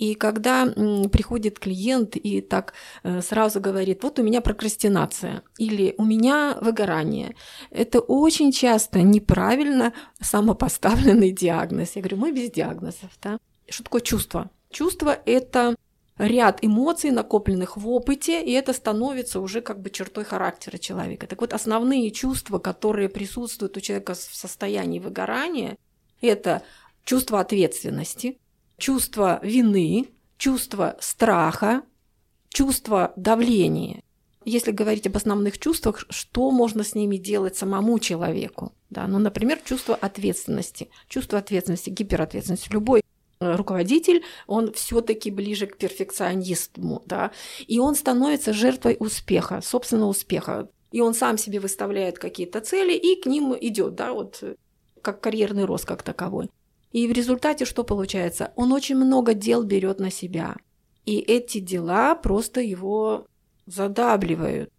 И 0.00 0.14
когда 0.14 0.66
приходит 1.12 1.58
клиент 1.58 2.16
и 2.16 2.40
так 2.40 2.72
э, 3.02 3.20
сразу 3.20 3.60
говорит, 3.60 4.02
вот 4.02 4.18
у 4.18 4.22
меня 4.22 4.40
прокрастинация 4.40 5.42
или 5.58 5.94
у 5.98 6.04
меня 6.04 6.56
выгорание, 6.62 7.34
это 7.70 8.00
очень 8.00 8.50
часто 8.50 9.02
неправильно 9.02 9.92
самопоставленный 10.18 11.32
диагноз. 11.32 11.96
Я 11.96 12.02
говорю, 12.02 12.16
мы 12.16 12.32
без 12.32 12.50
диагнозов. 12.50 13.10
Да? 13.22 13.38
Что 13.68 13.84
такое 13.84 14.00
чувство? 14.00 14.50
Чувство– 14.70 15.18
это 15.26 15.76
ряд 16.20 16.58
эмоций, 16.62 17.10
накопленных 17.10 17.76
в 17.76 17.88
опыте, 17.88 18.44
и 18.44 18.52
это 18.52 18.72
становится 18.72 19.40
уже 19.40 19.62
как 19.62 19.80
бы 19.80 19.90
чертой 19.90 20.24
характера 20.24 20.76
человека. 20.76 21.26
Так 21.26 21.40
вот, 21.40 21.52
основные 21.52 22.10
чувства, 22.10 22.58
которые 22.58 23.08
присутствуют 23.08 23.76
у 23.76 23.80
человека 23.80 24.14
в 24.14 24.18
состоянии 24.18 24.98
выгорания, 24.98 25.78
это 26.20 26.62
чувство 27.04 27.40
ответственности, 27.40 28.38
чувство 28.76 29.40
вины, 29.42 30.08
чувство 30.36 30.96
страха, 31.00 31.82
чувство 32.50 33.12
давления. 33.16 34.02
Если 34.44 34.72
говорить 34.72 35.06
об 35.06 35.16
основных 35.16 35.58
чувствах, 35.58 36.04
что 36.08 36.50
можно 36.50 36.84
с 36.84 36.94
ними 36.94 37.16
делать 37.16 37.56
самому 37.56 37.98
человеку? 37.98 38.72
Да, 38.88 39.06
ну, 39.06 39.18
например, 39.18 39.60
чувство 39.64 39.94
ответственности. 39.94 40.90
Чувство 41.08 41.38
ответственности, 41.38 41.90
гиперответственности. 41.90 42.72
Любой 42.72 43.02
руководитель, 43.40 44.22
он 44.46 44.72
все-таки 44.72 45.30
ближе 45.30 45.66
к 45.66 45.76
перфекционисту, 45.78 47.02
да, 47.06 47.32
и 47.66 47.78
он 47.78 47.94
становится 47.94 48.52
жертвой 48.52 48.96
успеха, 49.00 49.60
собственного 49.62 50.10
успеха. 50.10 50.68
И 50.92 51.00
он 51.00 51.14
сам 51.14 51.38
себе 51.38 51.60
выставляет 51.60 52.18
какие-то 52.18 52.60
цели 52.60 52.94
и 52.94 53.20
к 53.20 53.26
ним 53.26 53.56
идет, 53.58 53.94
да, 53.94 54.12
вот 54.12 54.42
как 55.02 55.20
карьерный 55.20 55.64
рост 55.64 55.86
как 55.86 56.02
таковой. 56.02 56.50
И 56.92 57.06
в 57.06 57.12
результате 57.12 57.64
что 57.64 57.84
получается? 57.84 58.52
Он 58.56 58.72
очень 58.72 58.96
много 58.96 59.32
дел 59.32 59.62
берет 59.62 60.00
на 60.00 60.10
себя. 60.10 60.56
И 61.06 61.18
эти 61.18 61.58
дела 61.58 62.16
просто 62.16 62.60
его 62.60 63.26
задабливают. 63.66 64.70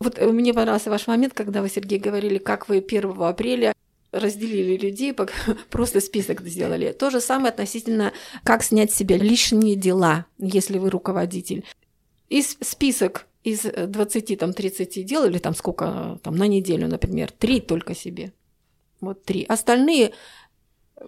Вот 0.00 0.18
э, 0.18 0.26
мне 0.32 0.52
понравился 0.52 0.90
ваш 0.90 1.06
момент, 1.06 1.32
когда 1.32 1.62
вы, 1.62 1.68
Сергей, 1.68 2.00
говорили, 2.00 2.38
как 2.38 2.68
вы 2.68 2.78
1 2.78 3.22
апреля 3.22 3.72
разделили 4.12 4.76
людей, 4.76 5.14
просто 5.70 6.00
список 6.00 6.42
сделали. 6.42 6.92
То 6.92 7.10
же 7.10 7.20
самое 7.20 7.50
относительно, 7.50 8.12
как 8.44 8.62
снять 8.62 8.92
с 8.92 8.96
себя 8.96 9.16
лишние 9.16 9.74
дела, 9.74 10.26
если 10.38 10.78
вы 10.78 10.90
руководитель. 10.90 11.64
И 12.28 12.42
список 12.42 13.26
из 13.42 13.62
20, 13.62 14.38
там, 14.38 14.52
30 14.52 15.04
дел, 15.04 15.24
или 15.24 15.38
там 15.38 15.54
сколько, 15.54 16.18
там, 16.22 16.36
на 16.36 16.46
неделю, 16.46 16.88
например, 16.88 17.30
три 17.32 17.60
только 17.60 17.94
себе. 17.94 18.32
Вот 19.00 19.24
три. 19.24 19.44
Остальные 19.44 20.12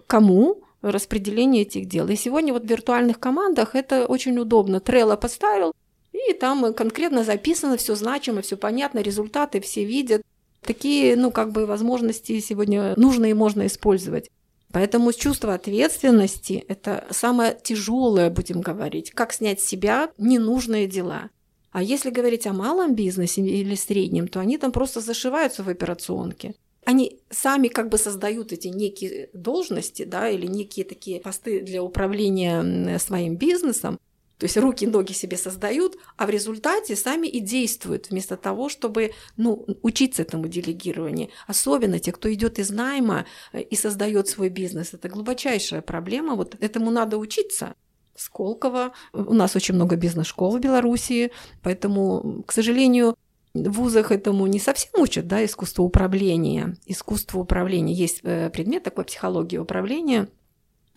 кому 0.07 0.61
распределение 0.81 1.63
этих 1.63 1.87
дел. 1.87 2.07
И 2.09 2.15
сегодня 2.15 2.53
вот 2.53 2.63
в 2.63 2.69
виртуальных 2.69 3.19
командах 3.19 3.75
это 3.75 4.05
очень 4.05 4.37
удобно. 4.37 4.79
Трелло 4.79 5.15
поставил, 5.15 5.73
и 6.11 6.33
там 6.33 6.73
конкретно 6.73 7.23
записано, 7.23 7.77
все 7.77 7.95
значимо, 7.95 8.41
все 8.41 8.57
понятно, 8.57 8.99
результаты 8.99 9.61
все 9.61 9.83
видят. 9.83 10.21
Такие, 10.65 11.15
ну, 11.15 11.31
как 11.31 11.51
бы 11.51 11.65
возможности 11.65 12.39
сегодня 12.39 12.93
нужно 12.97 13.25
и 13.25 13.33
можно 13.33 13.67
использовать. 13.67 14.29
Поэтому 14.71 15.13
чувство 15.13 15.53
ответственности– 15.53 16.65
это 16.67 17.05
самое 17.11 17.57
тяжелое, 17.63 18.29
будем 18.29 18.61
говорить, 18.61 19.11
как 19.11 19.31
снять 19.31 19.61
с 19.61 19.65
себя 19.65 20.09
ненужные 20.17 20.87
дела. 20.87 21.29
А 21.71 21.83
если 21.83 22.09
говорить 22.09 22.47
о 22.47 22.53
малом 22.53 22.95
бизнесе 22.95 23.41
или 23.41 23.75
среднем, 23.75 24.27
то 24.27 24.39
они 24.39 24.57
там 24.57 24.71
просто 24.71 25.01
зашиваются 25.01 25.63
в 25.63 25.69
операционке. 25.69 26.55
Они 26.85 27.19
сами 27.29 27.67
как 27.67 27.89
бы 27.89 27.97
создают 27.97 28.53
эти 28.53 28.67
некие 28.67 29.29
должности, 29.33 30.03
да, 30.03 30.29
или 30.29 30.45
некие 30.45 30.85
такие 30.85 31.19
посты 31.19 31.61
для 31.61 31.81
управления 31.81 32.97
своим 32.99 33.37
бизнесом, 33.37 33.99
то 34.37 34.45
есть 34.45 34.57
руки, 34.57 34.85
ноги 34.85 35.13
себе 35.13 35.37
создают, 35.37 35.95
а 36.17 36.25
в 36.25 36.29
результате 36.29 36.95
сами 36.95 37.27
и 37.27 37.39
действуют, 37.39 38.09
вместо 38.09 38.35
того, 38.35 38.67
чтобы 38.67 39.11
ну, 39.37 39.65
учиться 39.81 40.23
этому 40.23 40.47
делегированию. 40.47 41.29
Особенно 41.47 41.99
те, 41.99 42.11
кто 42.11 42.31
идет 42.33 42.59
из 42.59 42.69
найма 42.69 43.25
э, 43.53 43.61
и 43.61 43.75
создает 43.75 44.27
свой 44.27 44.49
бизнес. 44.49 44.93
Это 44.93 45.07
глубочайшая 45.07 45.81
проблема. 45.81 46.35
Вот 46.35 46.57
этому 46.59 46.91
надо 46.91 47.17
учиться. 47.17 47.75
Сколково. 48.15 48.91
У 49.13 49.33
нас 49.33 49.55
очень 49.55 49.75
много 49.75 49.95
бизнес-школ 49.95 50.57
в 50.57 50.59
Беларуси, 50.59 51.31
поэтому, 51.61 52.43
к 52.45 52.51
сожалению, 52.51 53.15
в 53.53 53.71
вузах 53.71 54.11
этому 54.11 54.47
не 54.47 54.59
совсем 54.59 54.91
учат, 55.01 55.27
да, 55.27 55.43
искусство 55.45 55.83
управления. 55.83 56.75
Искусство 56.85 57.39
управления. 57.39 57.93
Есть 57.93 58.19
э, 58.23 58.49
предмет 58.49 58.83
такой 58.83 59.05
психология 59.05 59.59
управления, 59.59 60.27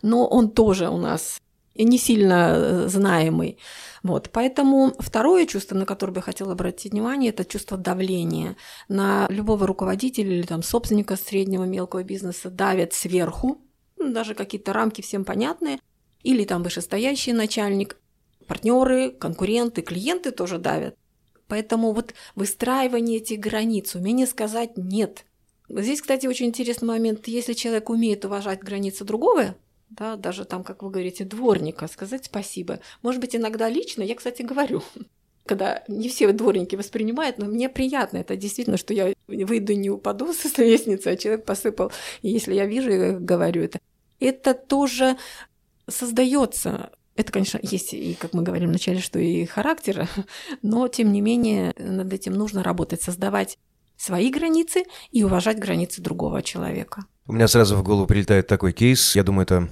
но 0.01 0.27
он 0.27 0.51
тоже 0.51 0.89
у 0.89 0.97
нас 0.97 1.39
не 1.83 1.97
сильно 1.97 2.53
э, 2.55 2.87
знаемый. 2.87 3.57
Вот. 4.03 4.29
Поэтому 4.31 4.93
второе 4.99 5.45
чувство, 5.45 5.75
на 5.75 5.85
которое 5.85 6.13
бы 6.13 6.19
я 6.19 6.23
хотела 6.23 6.53
обратить 6.53 6.91
внимание, 6.91 7.31
это 7.31 7.45
чувство 7.45 7.77
давления. 7.77 8.55
На 8.87 9.27
любого 9.29 9.67
руководителя 9.67 10.31
или 10.31 10.43
там, 10.43 10.63
собственника 10.63 11.15
среднего 11.15 11.63
мелкого 11.63 12.03
бизнеса 12.03 12.49
давят 12.49 12.93
сверху, 12.93 13.61
ну, 13.97 14.11
даже 14.13 14.33
какие-то 14.35 14.73
рамки 14.73 15.01
всем 15.01 15.25
понятные, 15.25 15.79
или 16.23 16.45
там 16.45 16.63
вышестоящий 16.63 17.33
начальник, 17.33 17.97
партнеры, 18.47 19.11
конкуренты, 19.11 19.81
клиенты 19.81 20.31
тоже 20.31 20.57
давят. 20.57 20.95
Поэтому 21.47 21.93
вот 21.93 22.13
выстраивание 22.35 23.17
этих 23.17 23.39
границ, 23.39 23.95
умение 23.95 24.27
сказать 24.27 24.77
«нет». 24.77 25.25
Здесь, 25.67 26.01
кстати, 26.01 26.25
очень 26.25 26.47
интересный 26.47 26.87
момент. 26.87 27.27
Если 27.27 27.53
человек 27.53 27.89
умеет 27.89 28.25
уважать 28.25 28.59
границы 28.61 29.03
другого, 29.03 29.55
да, 29.89 30.15
даже 30.15 30.45
там, 30.45 30.63
как 30.63 30.83
вы 30.83 30.89
говорите, 30.89 31.25
дворника, 31.25 31.87
сказать 31.87 32.25
спасибо. 32.25 32.79
Может 33.01 33.21
быть, 33.21 33.35
иногда 33.35 33.69
лично, 33.69 34.03
я, 34.03 34.15
кстати, 34.15 34.41
говорю, 34.41 34.83
когда 35.45 35.83
не 35.87 36.09
все 36.09 36.31
дворники 36.31 36.75
воспринимают, 36.75 37.37
но 37.37 37.45
мне 37.45 37.69
приятно, 37.69 38.17
это 38.17 38.35
действительно, 38.35 38.77
что 38.77 38.93
я 38.93 39.13
выйду 39.27 39.73
не 39.73 39.89
упаду 39.89 40.31
с 40.33 40.57
лестницы, 40.57 41.07
а 41.07 41.17
человек 41.17 41.45
посыпал, 41.45 41.91
и 42.21 42.29
если 42.29 42.53
я 42.53 42.65
вижу, 42.65 42.91
я 42.91 43.13
говорю 43.13 43.63
это. 43.63 43.79
Это 44.19 44.53
тоже 44.53 45.17
создается 45.87 46.91
это, 47.19 47.33
конечно, 47.33 47.59
есть 47.61 47.93
и, 47.93 48.13
как 48.13 48.33
мы 48.33 48.43
говорим 48.43 48.69
вначале, 48.69 49.01
что 49.01 49.19
и 49.19 49.43
характер, 49.43 50.07
но, 50.61 50.87
тем 50.87 51.11
не 51.11 51.19
менее, 51.19 51.73
над 51.77 52.13
этим 52.13 52.31
нужно 52.31 52.63
работать, 52.63 53.01
создавать 53.01 53.57
свои 53.97 54.29
границы 54.29 54.85
и 55.11 55.25
уважать 55.25 55.59
границы 55.59 56.01
другого 56.01 56.41
человека. 56.41 57.03
У 57.29 57.31
меня 57.31 57.47
сразу 57.47 57.77
в 57.77 57.83
голову 57.83 58.07
прилетает 58.07 58.47
такой 58.47 58.73
кейс. 58.73 59.15
Я 59.15 59.21
думаю, 59.21 59.43
это 59.43 59.69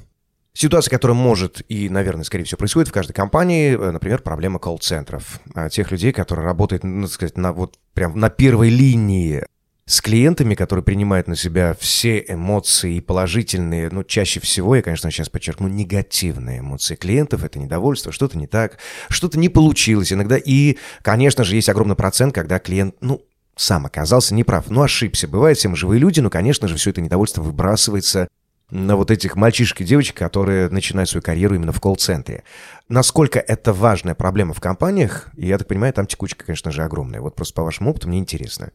Ситуация, 0.54 0.92
которая 0.92 1.18
может 1.18 1.62
и, 1.68 1.90
наверное, 1.90 2.24
скорее 2.24 2.44
всего, 2.44 2.58
происходит 2.58 2.90
в 2.90 2.92
каждой 2.92 3.14
компании, 3.14 3.76
э, 3.76 3.92
например, 3.92 4.22
проблема 4.22 4.58
колл-центров. 4.58 5.40
А 5.54 5.70
тех 5.70 5.92
людей, 5.92 6.12
которые 6.12 6.46
работают, 6.46 6.84
ну, 6.84 7.04
так 7.04 7.12
сказать, 7.12 7.38
на, 7.38 7.54
вот 7.54 7.78
прям 7.94 8.20
на 8.20 8.32
первой 8.32 8.70
линии 8.70 9.44
с 9.86 10.02
клиентами, 10.02 10.56
которые 10.56 10.84
принимают 10.84 11.28
на 11.28 11.36
себя 11.36 11.76
все 11.80 12.24
эмоции 12.28 13.00
положительные, 13.00 13.90
ну, 13.92 14.04
чаще 14.04 14.40
всего, 14.40 14.76
я, 14.76 14.82
конечно, 14.82 15.12
сейчас 15.12 15.30
подчеркну, 15.30 15.68
негативные 15.68 16.60
эмоции 16.60 16.96
клиентов, 16.96 17.44
это 17.44 17.60
недовольство, 17.60 18.12
что-то 18.12 18.38
не 18.38 18.48
так, 18.48 18.80
что-то 19.10 19.38
не 19.38 19.50
получилось 19.50 20.12
иногда. 20.14 20.38
И, 20.38 20.78
конечно 21.04 21.44
же, 21.44 21.56
есть 21.56 21.70
огромный 21.70 21.96
процент, 21.96 22.34
когда 22.34 22.58
клиент, 22.58 22.96
ну, 23.02 23.24
сам 23.58 23.86
оказался 23.86 24.34
неправ, 24.36 24.70
ну, 24.70 24.82
ошибся. 24.82 25.28
Бывает, 25.28 25.58
все 25.58 25.68
мы 25.68 25.76
живые 25.76 26.00
люди, 26.00 26.20
но, 26.20 26.30
конечно 26.30 26.68
же, 26.68 26.76
все 26.76 26.92
это 26.92 27.02
недовольство 27.02 27.42
выбрасывается 27.42 28.28
на 28.70 28.96
вот 28.96 29.12
этих 29.12 29.36
мальчишек 29.36 29.82
и 29.82 29.86
девочек, 29.86 30.18
которые 30.18 30.70
начинают 30.70 31.10
свою 31.10 31.22
карьеру 31.22 31.56
именно 31.56 31.72
в 31.72 31.80
колл-центре. 31.80 32.44
Насколько 32.90 33.40
это 33.40 33.74
важная 33.74 34.14
проблема 34.14 34.54
в 34.54 34.60
компаниях, 34.60 35.30
я 35.38 35.58
так 35.58 35.68
понимаю, 35.68 35.94
там 35.94 36.06
текучка, 36.06 36.46
конечно 36.46 36.72
же, 36.72 36.84
огромная. 36.84 37.22
Вот 37.22 37.36
просто 37.36 37.54
по 37.54 37.64
вашему 37.64 37.92
опыту 37.92 38.10
мне 38.10 38.20
интересно. 38.20 38.72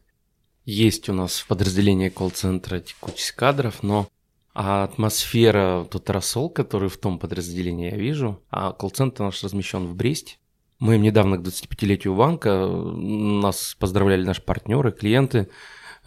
Есть 0.65 1.09
у 1.09 1.13
нас 1.13 1.41
в 1.41 1.47
подразделении 1.47 2.09
колл-центра 2.09 2.81
текучесть 2.81 3.33
кадров, 3.33 3.83
но 3.83 4.09
атмосфера, 4.55 5.87
тот 5.91 6.09
рассол, 6.11 6.51
который 6.51 6.89
в 6.89 6.99
том 6.99 7.19
подразделении 7.19 7.91
я 7.91 7.97
вижу, 7.97 8.43
а 8.51 8.73
колл-центр 8.73 9.25
наш 9.25 9.43
размещен 9.43 9.87
в 9.87 9.95
Бресте. 9.95 10.37
Мы 10.83 10.99
недавно 10.99 11.39
к 11.39 11.43
25-летию 11.43 12.13
банка, 12.13 12.67
нас 12.67 13.77
поздравляли 13.79 14.25
наши 14.25 14.43
партнеры, 14.43 14.91
клиенты, 14.91 15.49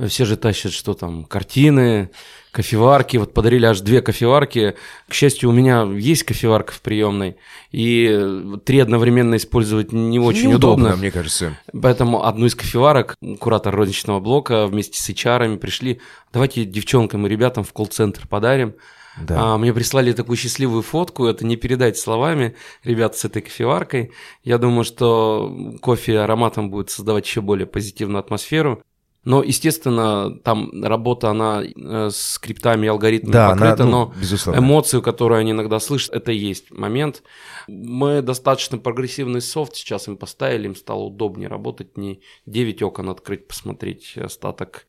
все 0.06 0.26
же 0.26 0.36
тащат, 0.36 0.74
что 0.74 0.94
там, 0.94 1.24
картины, 1.24 2.10
кофеварки. 2.52 3.16
Вот 3.16 3.34
подарили 3.34 3.68
аж 3.68 3.80
две 3.80 4.02
кофеварки. 4.02 4.76
К 5.08 5.14
счастью, 5.14 5.50
у 5.50 5.54
меня 5.54 5.84
есть 5.84 6.24
кофеварка 6.24 6.74
в 6.74 6.82
приемной, 6.82 7.38
и 7.72 8.58
три 8.66 8.80
одновременно 8.80 9.38
использовать 9.38 9.94
не 9.94 10.20
очень 10.20 10.50
Неудобно, 10.50 10.88
удобно. 10.88 10.98
мне 10.98 11.10
кажется. 11.10 11.58
Поэтому 11.82 12.26
одну 12.26 12.46
из 12.46 12.56
кофеварок, 12.56 13.16
куратор 13.40 13.74
розничного 13.74 14.20
блока 14.20 14.68
вместе 14.68 15.02
с 15.02 15.10
HR 15.10 15.56
пришли, 15.56 16.02
давайте 16.34 16.66
девчонкам 16.66 17.26
и 17.26 17.30
ребятам 17.30 17.64
в 17.64 17.72
колл-центр 17.72 18.28
подарим. 18.28 18.74
Да. 19.22 19.54
А, 19.54 19.58
мне 19.58 19.74
прислали 19.74 20.12
такую 20.14 20.38
счастливую 20.38 20.82
фотку, 20.82 21.26
это 21.26 21.46
не 21.46 21.56
передать 21.56 21.98
словами, 21.98 22.56
ребята 22.84 23.18
с 23.18 23.26
этой 23.26 23.42
кофеваркой. 23.42 24.12
Я 24.44 24.58
думаю, 24.58 24.84
что 24.84 25.78
кофе 25.82 26.20
ароматом 26.20 26.70
будет 26.70 26.90
создавать 26.90 27.26
еще 27.26 27.42
более 27.42 27.66
позитивную 27.66 28.20
атмосферу. 28.20 28.84
Но, 29.26 29.42
естественно, 29.42 30.38
там 30.44 30.84
работа, 30.84 31.32
она 31.32 31.64
э, 31.64 32.10
с 32.12 32.34
скриптами 32.34 32.86
и 32.86 32.90
алгоритмами 32.90 33.34
да, 33.34 33.50
покрыта, 33.50 33.84
она, 33.84 33.86
ну, 33.86 33.92
но 33.92 34.14
безусловно. 34.20 34.60
эмоцию, 34.60 35.02
которую 35.02 35.40
они 35.40 35.52
иногда 35.52 35.80
слышат, 35.80 36.14
это 36.14 36.32
есть 36.32 36.70
момент. 36.70 37.24
Мы 37.68 38.22
достаточно 38.22 38.78
прогрессивный 38.78 39.42
софт 39.42 39.76
сейчас 39.76 40.08
им 40.08 40.18
поставили, 40.18 40.68
им 40.68 40.76
стало 40.76 41.06
удобнее 41.06 41.50
работать, 41.50 41.98
не 41.98 42.22
9 42.46 42.84
окон 42.84 43.10
открыть, 43.10 43.48
посмотреть 43.48 44.16
остаток 44.16 44.86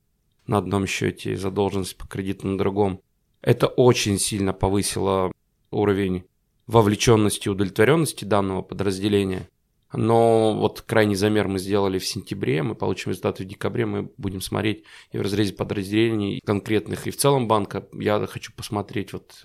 на 0.47 0.59
одном 0.59 0.87
счете 0.87 1.33
и 1.33 1.37
задолженность 1.37 1.97
по 1.97 2.07
кредиту 2.07 2.47
на 2.47 2.59
другом. 2.59 3.01
Это 3.47 3.69
очень 3.69 4.19
сильно 4.19 4.53
повысило 4.53 5.31
уровень 5.71 6.25
вовлеченности 6.67 7.47
и 7.47 7.51
удовлетворенности 7.51 8.25
данного 8.25 8.61
подразделения. 8.61 9.49
Но 9.93 10.57
вот 10.59 10.81
крайний 10.81 11.15
замер 11.15 11.47
мы 11.47 11.61
сделали 11.61 12.01
в 12.01 12.05
сентябре, 12.05 12.65
мы 12.65 12.75
получим 12.75 13.13
результаты 13.13 13.45
в 13.45 13.47
декабре, 13.47 13.87
мы 13.87 14.11
будем 14.17 14.41
смотреть 14.41 14.83
и 15.13 15.19
в 15.19 15.23
разрезе 15.23 15.55
подразделений 15.55 16.41
конкретных, 16.45 17.07
и 17.07 17.13
в 17.13 17.17
целом 17.17 17.47
банка. 17.47 17.87
Я 17.93 18.27
хочу 18.27 18.53
посмотреть 18.53 19.13
вот 19.13 19.45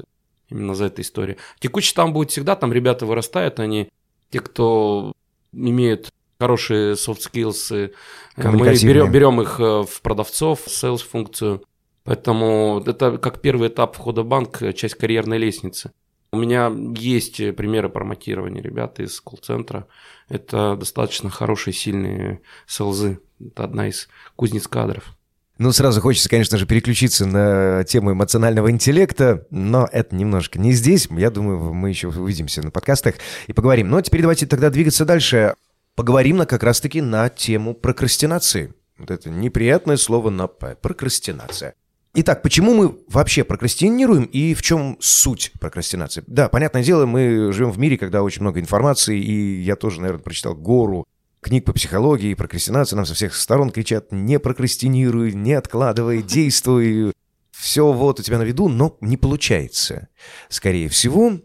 именно 0.49 0.73
за 0.73 0.85
этой 0.85 1.01
историей. 1.01 1.37
Текучий 1.59 1.93
там 1.93 2.11
будет 2.11 2.31
всегда, 2.31 2.55
там 2.55 2.73
ребята 2.73 3.05
вырастают, 3.05 3.59
они 3.59 3.91
те, 4.31 4.39
кто 4.39 5.13
имеют 5.53 6.09
хорошие 6.39 6.93
soft 6.93 7.19
skills, 7.31 7.93
мы 8.35 8.73
берем, 8.83 9.11
берем 9.11 9.41
их 9.41 9.59
э, 9.59 9.83
в 9.83 10.01
продавцов, 10.01 10.65
sales 10.65 11.07
функцию. 11.07 11.63
Поэтому 12.03 12.83
это 12.85 13.17
как 13.17 13.41
первый 13.41 13.69
этап 13.69 13.95
входа 13.95 14.23
в 14.23 14.27
банк, 14.27 14.61
часть 14.75 14.95
карьерной 14.95 15.37
лестницы. 15.37 15.91
У 16.33 16.37
меня 16.37 16.71
есть 16.95 17.37
примеры 17.55 17.89
промотирования 17.89 18.61
ребят 18.61 18.99
из 18.99 19.19
колл-центра. 19.19 19.87
Это 20.29 20.77
достаточно 20.77 21.29
хорошие, 21.29 21.73
сильные 21.73 22.41
селзы. 22.65 23.19
Это 23.39 23.65
одна 23.65 23.89
из 23.89 24.07
кузнец 24.35 24.67
кадров. 24.67 25.17
Ну, 25.57 25.71
сразу 25.73 26.01
хочется, 26.01 26.29
конечно 26.29 26.57
же, 26.57 26.65
переключиться 26.65 27.27
на 27.27 27.83
тему 27.83 28.13
эмоционального 28.13 28.71
интеллекта, 28.71 29.45
но 29.51 29.87
это 29.91 30.15
немножко 30.15 30.57
не 30.57 30.71
здесь. 30.71 31.07
Я 31.11 31.29
думаю, 31.29 31.73
мы 31.73 31.89
еще 31.89 32.07
увидимся 32.07 32.63
на 32.63 32.71
подкастах 32.71 33.15
и 33.45 33.53
поговорим. 33.53 33.89
Но 33.89 34.01
теперь 34.01 34.21
давайте 34.21 34.47
тогда 34.47 34.71
двигаться 34.71 35.05
дальше. 35.05 35.53
Поговорим 35.95 36.37
на 36.37 36.45
как 36.47 36.63
раз-таки 36.63 37.01
на 37.01 37.29
тему 37.29 37.75
прокрастинации. 37.75 38.73
Вот 38.97 39.11
это 39.11 39.29
неприятное 39.29 39.97
слово 39.97 40.29
на 40.29 40.47
«п»– 40.47 40.75
прокрастинация. 40.81 41.75
Итак, 42.13 42.41
почему 42.41 42.73
мы 42.73 42.97
вообще 43.07 43.45
прокрастинируем 43.45 44.23
и 44.23 44.53
в 44.53 44.61
чем 44.61 44.97
суть 44.99 45.53
прокрастинации? 45.61 46.23
Да, 46.27 46.49
понятное 46.49 46.83
дело, 46.83 47.05
мы 47.05 47.53
живем 47.53 47.71
в 47.71 47.79
мире, 47.79 47.97
когда 47.97 48.21
очень 48.21 48.41
много 48.41 48.59
информации, 48.59 49.17
и 49.17 49.61
я 49.61 49.77
тоже, 49.77 50.01
наверное, 50.01 50.21
прочитал 50.21 50.53
гору 50.53 51.07
книг 51.39 51.63
по 51.65 51.73
психологии, 51.73 52.33
прокрастинации. 52.33 52.97
Нам 52.97 53.05
со 53.05 53.13
всех 53.13 53.33
сторон 53.35 53.71
кричат 53.71 54.11
«не 54.11 54.39
прокрастинируй, 54.39 55.33
не 55.33 55.53
откладывай, 55.53 56.21
действуй». 56.23 57.13
Все 57.51 57.91
вот 57.91 58.19
у 58.19 58.23
тебя 58.23 58.39
на 58.39 58.43
виду, 58.43 58.67
но 58.67 58.97
не 59.01 59.17
получается. 59.17 60.07
Скорее 60.49 60.89
всего, 60.89 61.39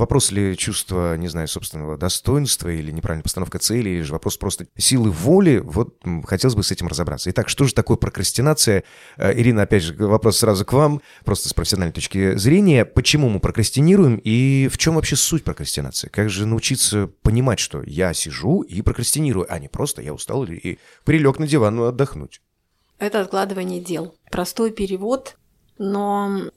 Вопрос 0.00 0.30
ли 0.30 0.56
чувства, 0.56 1.14
не 1.18 1.28
знаю, 1.28 1.46
собственного 1.46 1.98
достоинства 1.98 2.70
или 2.70 2.90
неправильная 2.90 3.22
постановка 3.22 3.58
цели, 3.58 3.90
или 3.90 4.00
же 4.00 4.14
вопрос 4.14 4.38
просто 4.38 4.66
силы 4.78 5.10
воли, 5.10 5.60
вот 5.62 6.00
хотелось 6.24 6.54
бы 6.54 6.62
с 6.62 6.72
этим 6.72 6.88
разобраться. 6.88 7.28
Итак, 7.28 7.50
что 7.50 7.66
же 7.66 7.74
такое 7.74 7.98
прокрастинация? 7.98 8.84
Э, 9.18 9.38
Ирина, 9.38 9.64
опять 9.64 9.82
же, 9.82 9.94
вопрос 9.94 10.38
сразу 10.38 10.64
к 10.64 10.72
вам, 10.72 11.02
просто 11.26 11.50
с 11.50 11.52
профессиональной 11.52 11.92
точки 11.92 12.34
зрения. 12.38 12.86
Почему 12.86 13.28
мы 13.28 13.40
прокрастинируем 13.40 14.18
и 14.24 14.70
в 14.72 14.78
чем 14.78 14.94
вообще 14.94 15.16
суть 15.16 15.44
прокрастинации? 15.44 16.08
Как 16.08 16.30
же 16.30 16.46
научиться 16.46 17.10
понимать, 17.20 17.58
что 17.58 17.82
я 17.82 18.14
сижу 18.14 18.62
и 18.62 18.80
прокрастинирую, 18.80 19.52
а 19.52 19.58
не 19.58 19.68
просто 19.68 20.00
я 20.00 20.14
устал 20.14 20.44
и 20.44 20.78
прилег 21.04 21.38
на 21.38 21.46
диван 21.46 21.76
ну, 21.76 21.84
отдохнуть? 21.84 22.40
Это 22.98 23.20
откладывание 23.20 23.82
дел. 23.82 24.14
Простой 24.30 24.70
перевод, 24.70 25.36
но 25.76 26.50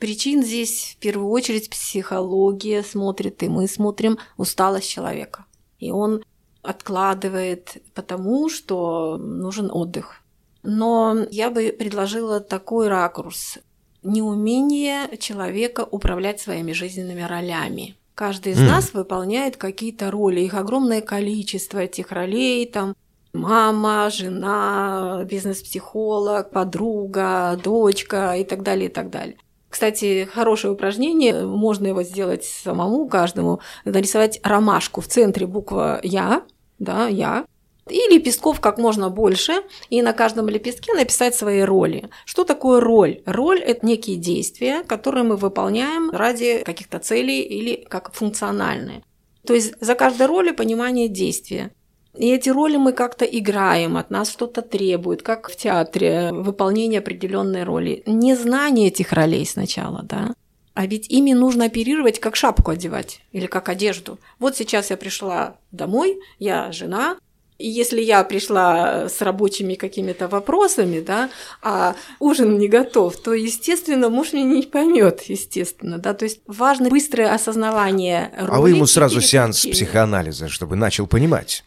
Причин 0.00 0.42
здесь 0.42 0.96
в 0.96 0.96
первую 0.96 1.28
очередь 1.28 1.68
психология 1.68 2.82
смотрит, 2.82 3.42
и 3.42 3.48
мы 3.48 3.68
смотрим 3.68 4.18
усталость 4.38 4.88
человека. 4.88 5.44
И 5.78 5.90
он 5.90 6.24
откладывает 6.62 7.76
потому, 7.92 8.48
что 8.48 9.18
нужен 9.18 9.70
отдых. 9.70 10.22
Но 10.62 11.26
я 11.30 11.50
бы 11.50 11.76
предложила 11.78 12.40
такой 12.40 12.88
ракурс. 12.88 13.58
Неумение 14.02 15.18
человека 15.18 15.86
управлять 15.90 16.40
своими 16.40 16.72
жизненными 16.72 17.20
ролями. 17.20 17.94
Каждый 18.14 18.52
из 18.52 18.58
mm. 18.58 18.66
нас 18.66 18.94
выполняет 18.94 19.58
какие-то 19.58 20.10
роли, 20.10 20.40
их 20.40 20.54
огромное 20.54 21.02
количество 21.02 21.78
этих 21.78 22.10
ролей, 22.10 22.64
там 22.66 22.96
мама, 23.34 24.08
жена, 24.10 25.24
бизнес-психолог, 25.24 26.50
подруга, 26.50 27.60
дочка 27.62 28.32
и 28.38 28.44
так 28.44 28.62
далее, 28.62 28.88
и 28.88 28.92
так 28.92 29.10
далее. 29.10 29.36
Кстати, 29.70 30.28
хорошее 30.30 30.74
упражнение, 30.74 31.46
можно 31.46 31.86
его 31.86 32.02
сделать 32.02 32.44
самому, 32.44 33.08
каждому, 33.08 33.60
нарисовать 33.84 34.40
ромашку 34.42 35.00
в 35.00 35.06
центре 35.06 35.46
буква 35.46 36.00
«Я», 36.02 36.42
да, 36.78 37.06
«Я», 37.06 37.46
и 37.88 37.98
лепестков 38.12 38.60
как 38.60 38.78
можно 38.78 39.10
больше, 39.10 39.62
и 39.88 40.02
на 40.02 40.12
каждом 40.12 40.48
лепестке 40.48 40.92
написать 40.94 41.34
свои 41.34 41.62
роли. 41.62 42.10
Что 42.24 42.44
такое 42.44 42.80
роль? 42.80 43.22
Роль– 43.26 43.60
это 43.60 43.86
некие 43.86 44.16
действия, 44.16 44.82
которые 44.82 45.24
мы 45.24 45.36
выполняем 45.36 46.10
ради 46.10 46.62
каких-то 46.64 46.98
целей 46.98 47.40
или 47.40 47.84
как 47.88 48.12
функциональные. 48.12 49.02
То 49.46 49.54
есть 49.54 49.74
за 49.80 49.94
каждой 49.94 50.26
ролью 50.26 50.54
понимание 50.54 51.08
действия. 51.08 51.72
И 52.16 52.28
эти 52.30 52.48
роли 52.48 52.76
мы 52.76 52.92
как-то 52.92 53.24
играем, 53.24 53.96
от 53.96 54.10
нас 54.10 54.30
что-то 54.30 54.62
требует, 54.62 55.22
как 55.22 55.48
в 55.48 55.56
театре, 55.56 56.30
выполнение 56.32 56.98
определенной 56.98 57.64
роли. 57.64 58.02
Не 58.06 58.34
знание 58.34 58.88
этих 58.88 59.12
ролей 59.12 59.46
сначала, 59.46 60.02
да. 60.02 60.34
А 60.74 60.86
ведь 60.86 61.08
ими 61.10 61.32
нужно 61.32 61.66
оперировать, 61.66 62.20
как 62.20 62.36
шапку 62.36 62.70
одевать 62.70 63.20
или 63.32 63.46
как 63.46 63.68
одежду. 63.68 64.18
Вот 64.38 64.56
сейчас 64.56 64.90
я 64.90 64.96
пришла 64.96 65.56
домой, 65.72 66.18
я 66.38 66.72
жена, 66.72 67.16
если 67.60 68.00
я 68.00 68.24
пришла 68.24 69.08
с 69.08 69.20
рабочими 69.20 69.74
какими-то 69.74 70.28
вопросами, 70.28 71.00
да, 71.00 71.30
а 71.62 71.94
ужин 72.18 72.58
не 72.58 72.68
готов, 72.68 73.16
то, 73.16 73.34
естественно, 73.34 74.08
муж 74.08 74.32
меня 74.32 74.44
не 74.44 74.62
поймет, 74.62 75.22
естественно, 75.22 75.98
да. 75.98 76.14
То 76.14 76.24
есть 76.24 76.40
важно 76.46 76.88
быстрое 76.88 77.32
осознавание. 77.32 78.32
А 78.36 78.60
вы 78.60 78.70
ему 78.70 78.86
сразу 78.86 79.20
сеанс 79.20 79.66
психоанализа, 79.66 80.48
чтобы 80.48 80.76
начал 80.76 81.06
понимать. 81.06 81.64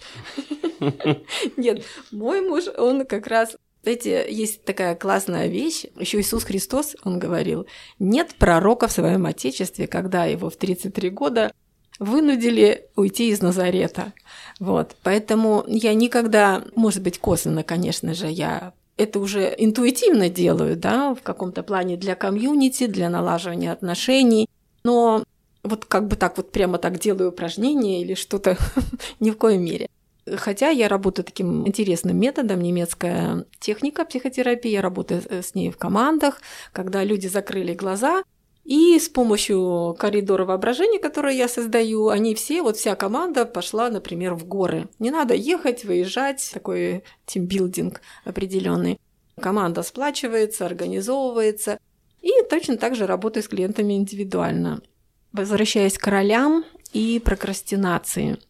Нет, 1.58 1.84
мой 2.12 2.42
муж, 2.42 2.66
он 2.78 3.06
как 3.06 3.28
раз 3.28 3.56
Знаете, 3.84 4.26
есть 4.30 4.64
такая 4.64 4.96
классная 4.96 5.48
вещь, 5.48 5.86
еще 6.00 6.20
Иисус 6.20 6.46
Христос, 6.46 6.96
он 7.04 7.20
говорил, 7.20 7.68
нет 8.00 8.36
пророка 8.40 8.88
в 8.88 8.94
своем 8.94 9.26
Отечестве, 9.26 9.88
когда 9.88 10.26
его 10.26 10.50
в 10.50 10.56
33 10.56 11.10
года 11.10 11.52
вынудили 12.00 12.88
уйти 12.96 13.30
из 13.30 13.42
Назарета. 13.42 14.14
Вот. 14.64 14.96
Поэтому 15.04 15.66
я 15.68 15.94
никогда, 15.94 16.64
может 16.74 17.04
быть, 17.04 17.20
косвенно, 17.20 17.64
конечно 17.64 18.14
же, 18.14 18.28
я 18.28 18.72
это 18.96 19.20
уже 19.20 19.54
интуитивно 19.58 20.30
делаю, 20.30 20.78
да, 20.78 21.14
в 21.14 21.22
каком-то 21.22 21.64
плане 21.64 21.98
для 21.98 22.16
комьюнити, 22.16 22.88
для 22.88 23.10
налаживания 23.10 23.74
отношений, 23.74 24.48
но 24.86 25.26
вот 25.64 25.84
как 25.84 26.08
бы 26.08 26.16
так 26.16 26.38
вот 26.38 26.54
прямо 26.54 26.78
так 26.78 26.98
делаю 26.98 27.32
упражнения 27.32 28.02
или 28.02 28.14
что-то 28.14 28.58
ни 29.20 29.32
в 29.32 29.38
коем 29.38 29.66
мере. 29.66 29.90
Хотя 30.34 30.70
я 30.70 30.88
работаю 30.88 31.26
таким 31.26 31.68
интересным 31.68 32.18
методом, 32.18 32.62
немецкая 32.62 33.46
техника 33.60 34.06
психотерапии, 34.06 34.72
я 34.72 34.82
работаю 34.82 35.24
с 35.30 35.56
ней 35.56 35.72
в 35.72 35.78
командах, 35.78 36.40
когда 36.72 37.04
люди 37.04 37.28
закрыли 37.28 37.74
глаза, 37.74 38.24
и 38.64 38.98
с 38.98 39.10
помощью 39.10 39.96
коридора 40.00 40.46
воображения, 40.46 41.00
который 41.00 41.36
я 41.36 41.48
создаю, 41.48 42.10
они 42.10 42.34
все, 42.36 42.62
вот 42.62 42.78
вся 42.78 42.96
команда 42.96 43.46
пошла, 43.46 43.90
например, 43.90 44.36
в 44.36 44.46
горы. 44.46 44.88
Не 45.00 45.12
надо 45.12 45.34
ехать, 45.34 45.84
выезжать, 45.84 46.50
такой 46.54 47.04
тимбилдинг 47.26 48.02
определенный. 48.24 49.00
Команда 49.40 49.84
сплачивается, 49.84 50.66
организовывается. 50.66 51.78
И 52.22 52.32
точно 52.50 52.78
так 52.78 52.96
же 52.96 53.06
работаю 53.06 53.44
с 53.44 53.48
клиентами 53.48 53.94
индивидуально. 53.94 54.82
Возвращаясь 55.34 55.98
к 55.98 56.08
ролям 56.08 56.64
и 56.94 57.20
прокрастинации– 57.24 58.38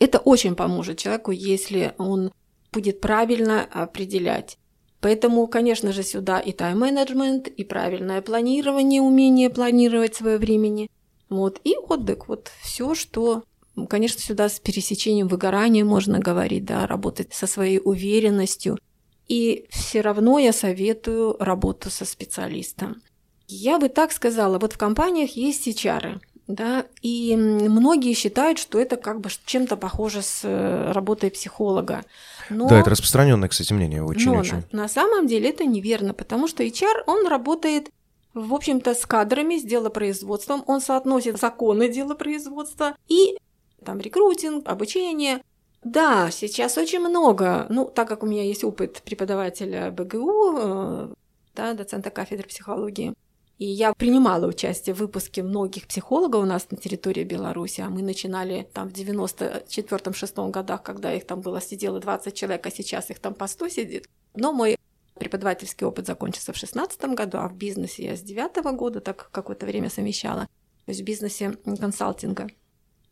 это 0.00 0.18
очень 0.18 0.56
поможет 0.56 0.98
человеку, 0.98 1.30
если 1.30 1.94
он 1.98 2.32
будет 2.72 3.00
правильно 3.00 3.68
определять. 3.70 4.58
Поэтому, 5.00 5.46
конечно 5.46 5.92
же, 5.92 6.02
сюда 6.02 6.40
и 6.40 6.52
тайм-менеджмент, 6.52 7.48
и 7.48 7.64
правильное 7.64 8.20
планирование, 8.20 9.00
умение 9.00 9.48
планировать 9.48 10.14
свое 10.14 10.36
времени. 10.36 10.90
Вот, 11.30 11.60
и 11.64 11.76
отдых. 11.76 12.28
Вот 12.28 12.50
все, 12.62 12.94
что, 12.94 13.44
конечно, 13.88 14.20
сюда 14.20 14.48
с 14.48 14.60
пересечением 14.60 15.28
выгорания 15.28 15.84
можно 15.84 16.18
говорить, 16.18 16.64
да, 16.64 16.86
работать 16.86 17.32
со 17.32 17.46
своей 17.46 17.80
уверенностью. 17.82 18.78
И 19.26 19.66
все 19.70 20.00
равно 20.00 20.38
я 20.38 20.52
советую 20.52 21.36
работу 21.38 21.88
со 21.88 22.04
специалистом. 22.04 23.00
Я 23.46 23.78
бы 23.78 23.88
так 23.88 24.12
сказала, 24.12 24.58
вот 24.58 24.74
в 24.74 24.78
компаниях 24.78 25.30
есть 25.30 25.66
HR, 25.66 26.20
да, 26.54 26.86
и 27.02 27.36
многие 27.36 28.14
считают, 28.14 28.58
что 28.58 28.78
это 28.78 28.96
как 28.96 29.20
бы 29.20 29.30
чем-то 29.44 29.76
похоже 29.76 30.22
с 30.22 30.40
э, 30.44 30.92
работой 30.92 31.30
психолога. 31.30 32.04
Но, 32.48 32.68
да, 32.68 32.80
это 32.80 32.90
распространенное, 32.90 33.48
кстати, 33.48 33.72
мнение 33.72 34.02
очень. 34.02 34.32
Но 34.32 34.38
очень. 34.38 34.62
На, 34.72 34.82
на 34.82 34.88
самом 34.88 35.26
деле 35.26 35.50
это 35.50 35.64
неверно, 35.64 36.14
потому 36.14 36.48
что 36.48 36.62
HR, 36.64 37.04
он 37.06 37.26
работает 37.26 37.90
в 38.32 38.54
общем-то, 38.54 38.94
с 38.94 39.06
кадрами, 39.06 39.58
с 39.58 39.64
делопроизводством, 39.64 40.62
он 40.66 40.80
соотносит 40.80 41.40
законы 41.40 41.88
делопроизводства 41.88 42.94
и 43.08 43.36
там 43.84 43.98
рекрутинг, 43.98 44.68
обучение. 44.68 45.42
Да, 45.82 46.30
сейчас 46.30 46.76
очень 46.76 47.00
много, 47.00 47.66
ну, 47.70 47.86
так 47.86 48.06
как 48.06 48.22
у 48.22 48.26
меня 48.26 48.44
есть 48.44 48.64
опыт 48.64 49.02
преподавателя 49.02 49.90
БГУ, 49.90 50.58
э, 50.58 51.08
да, 51.56 51.72
доцента 51.72 52.10
кафедры 52.10 52.46
психологии, 52.46 53.14
и 53.60 53.66
я 53.66 53.92
принимала 53.92 54.46
участие 54.46 54.94
в 54.94 55.00
выпуске 55.00 55.42
многих 55.42 55.86
психологов 55.86 56.42
у 56.42 56.46
нас 56.46 56.70
на 56.70 56.78
территории 56.78 57.24
Беларуси, 57.24 57.82
а 57.82 57.90
мы 57.90 58.00
начинали 58.00 58.66
там 58.72 58.88
в 58.88 58.94
94-6 58.94 60.50
годах, 60.50 60.82
когда 60.82 61.12
их 61.12 61.26
там 61.26 61.42
было, 61.42 61.60
сидело 61.60 62.00
20 62.00 62.34
человек, 62.34 62.66
а 62.66 62.70
сейчас 62.70 63.10
их 63.10 63.18
там 63.18 63.34
по 63.34 63.46
100 63.46 63.68
сидит. 63.68 64.08
Но 64.34 64.54
мой 64.54 64.78
преподавательский 65.18 65.86
опыт 65.86 66.06
закончился 66.06 66.54
в 66.54 66.56
16 66.56 67.02
году, 67.14 67.36
а 67.36 67.48
в 67.48 67.54
бизнесе 67.54 68.04
я 68.04 68.16
с 68.16 68.22
9 68.22 68.64
года 68.74 69.02
так 69.02 69.28
какое-то 69.30 69.66
время 69.66 69.90
совмещала, 69.90 70.48
то 70.86 70.92
есть 70.92 71.02
в 71.02 71.04
бизнесе 71.04 71.52
консалтинга. 71.78 72.48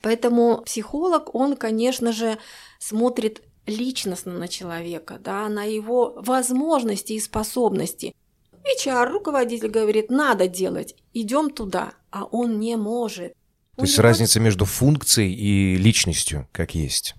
Поэтому 0.00 0.62
психолог, 0.64 1.34
он, 1.34 1.56
конечно 1.56 2.10
же, 2.10 2.38
смотрит 2.78 3.42
личностно 3.66 4.32
на 4.32 4.48
человека, 4.48 5.18
да, 5.22 5.46
на 5.50 5.64
его 5.64 6.14
возможности 6.16 7.12
и 7.12 7.20
способности. 7.20 8.14
HR, 8.76 9.10
руководитель 9.10 9.68
говорит, 9.68 10.10
надо 10.10 10.48
делать, 10.48 10.94
идем 11.14 11.50
туда, 11.50 11.92
а 12.10 12.24
он 12.24 12.58
не 12.58 12.76
может. 12.76 13.34
То 13.76 13.82
есть 13.84 13.98
разница 13.98 14.40
между 14.40 14.64
функцией 14.64 15.32
и 15.34 15.76
личностью, 15.76 16.48
как 16.52 16.74
есть. 16.74 17.14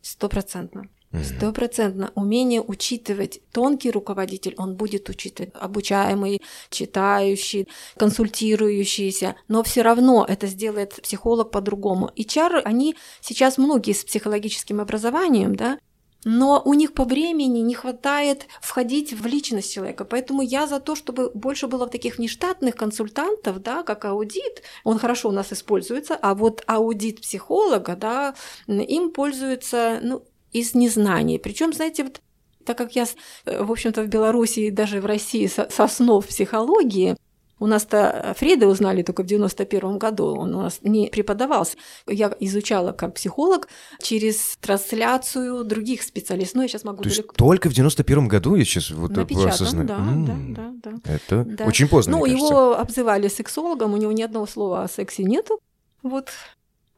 Стопроцентно. 0.00 0.88
Стопроцентно. 1.22 2.12
Умение 2.14 2.62
учитывать. 2.62 3.40
Тонкий 3.52 3.90
руководитель, 3.90 4.54
он 4.56 4.76
будет 4.76 5.08
учитывать. 5.08 5.52
Обучаемый, 5.54 6.40
читающий, 6.70 7.68
консультирующийся. 7.96 9.34
Но 9.48 9.62
все 9.64 9.82
равно 9.82 10.24
это 10.26 10.46
сделает 10.46 11.02
психолог 11.02 11.50
по-другому. 11.50 12.12
HR, 12.16 12.62
они 12.64 12.96
сейчас 13.20 13.58
многие 13.58 13.92
с 13.92 14.04
психологическим 14.04 14.80
образованием, 14.80 15.56
да, 15.56 15.78
но 16.24 16.62
у 16.64 16.74
них 16.74 16.92
по 16.92 17.04
времени 17.04 17.60
не 17.60 17.74
хватает 17.74 18.46
входить 18.60 19.12
в 19.12 19.26
личность 19.26 19.72
человека. 19.72 20.04
Поэтому 20.04 20.42
я 20.42 20.66
за 20.66 20.80
то, 20.80 20.94
чтобы 20.94 21.30
больше 21.34 21.66
было 21.66 21.86
таких 21.86 22.18
нештатных 22.18 22.76
консультантов, 22.76 23.62
да, 23.62 23.82
как 23.82 24.04
аудит, 24.04 24.62
он 24.84 24.98
хорошо 24.98 25.28
у 25.28 25.32
нас 25.32 25.52
используется, 25.52 26.16
а 26.20 26.34
вот 26.34 26.62
аудит 26.66 27.22
психолога, 27.22 27.96
да, 27.96 28.34
им 28.66 29.10
пользуются 29.10 30.00
ну, 30.02 30.24
из 30.52 30.74
незнания. 30.74 31.38
Причем, 31.38 31.72
знаете, 31.72 32.04
вот 32.04 32.20
так 32.64 32.76
как 32.76 32.94
я, 32.94 33.06
э, 33.46 33.62
в 33.62 33.72
общем-то, 33.72 34.02
в 34.02 34.08
Беларуси 34.08 34.60
и 34.60 34.70
даже 34.70 35.00
в 35.00 35.06
России 35.06 35.46
со 35.46 35.64
основ 35.64 36.26
психологии, 36.26 37.16
у 37.60 37.66
нас-то 37.66 38.34
Фрида 38.36 38.66
узнали 38.66 39.02
только 39.02 39.22
в 39.22 39.26
91 39.26 39.98
году, 39.98 40.34
он 40.34 40.54
у 40.54 40.62
нас 40.62 40.80
не 40.82 41.08
преподавался. 41.08 41.76
Я 42.08 42.34
изучала 42.40 42.92
как 42.92 43.14
психолог 43.14 43.68
через 44.02 44.56
трансляцию 44.60 45.64
других 45.64 46.02
специалистов. 46.02 46.56
Ну, 46.56 46.62
я 46.62 46.68
сейчас 46.68 46.84
могу... 46.84 47.02
То 47.02 47.08
далеко... 47.08 47.22
есть 47.22 47.36
только 47.36 47.68
в 47.68 47.74
91 47.74 48.28
году 48.28 48.54
я 48.56 48.64
сейчас 48.64 48.90
вот 48.90 49.16
осознаю? 49.16 49.86
Да, 49.86 49.96
м-м, 49.96 50.54
да, 50.54 50.72
да, 50.82 50.90
да. 51.04 51.12
Это 51.12 51.44
да. 51.44 51.66
очень 51.66 51.86
поздно, 51.86 52.16
Ну, 52.16 52.24
его 52.24 52.76
обзывали 52.76 53.28
сексологом, 53.28 53.94
у 53.94 53.96
него 53.96 54.12
ни 54.12 54.22
одного 54.22 54.46
слова 54.46 54.82
о 54.82 54.88
сексе 54.88 55.22
нету. 55.22 55.60
Вот 56.02 56.30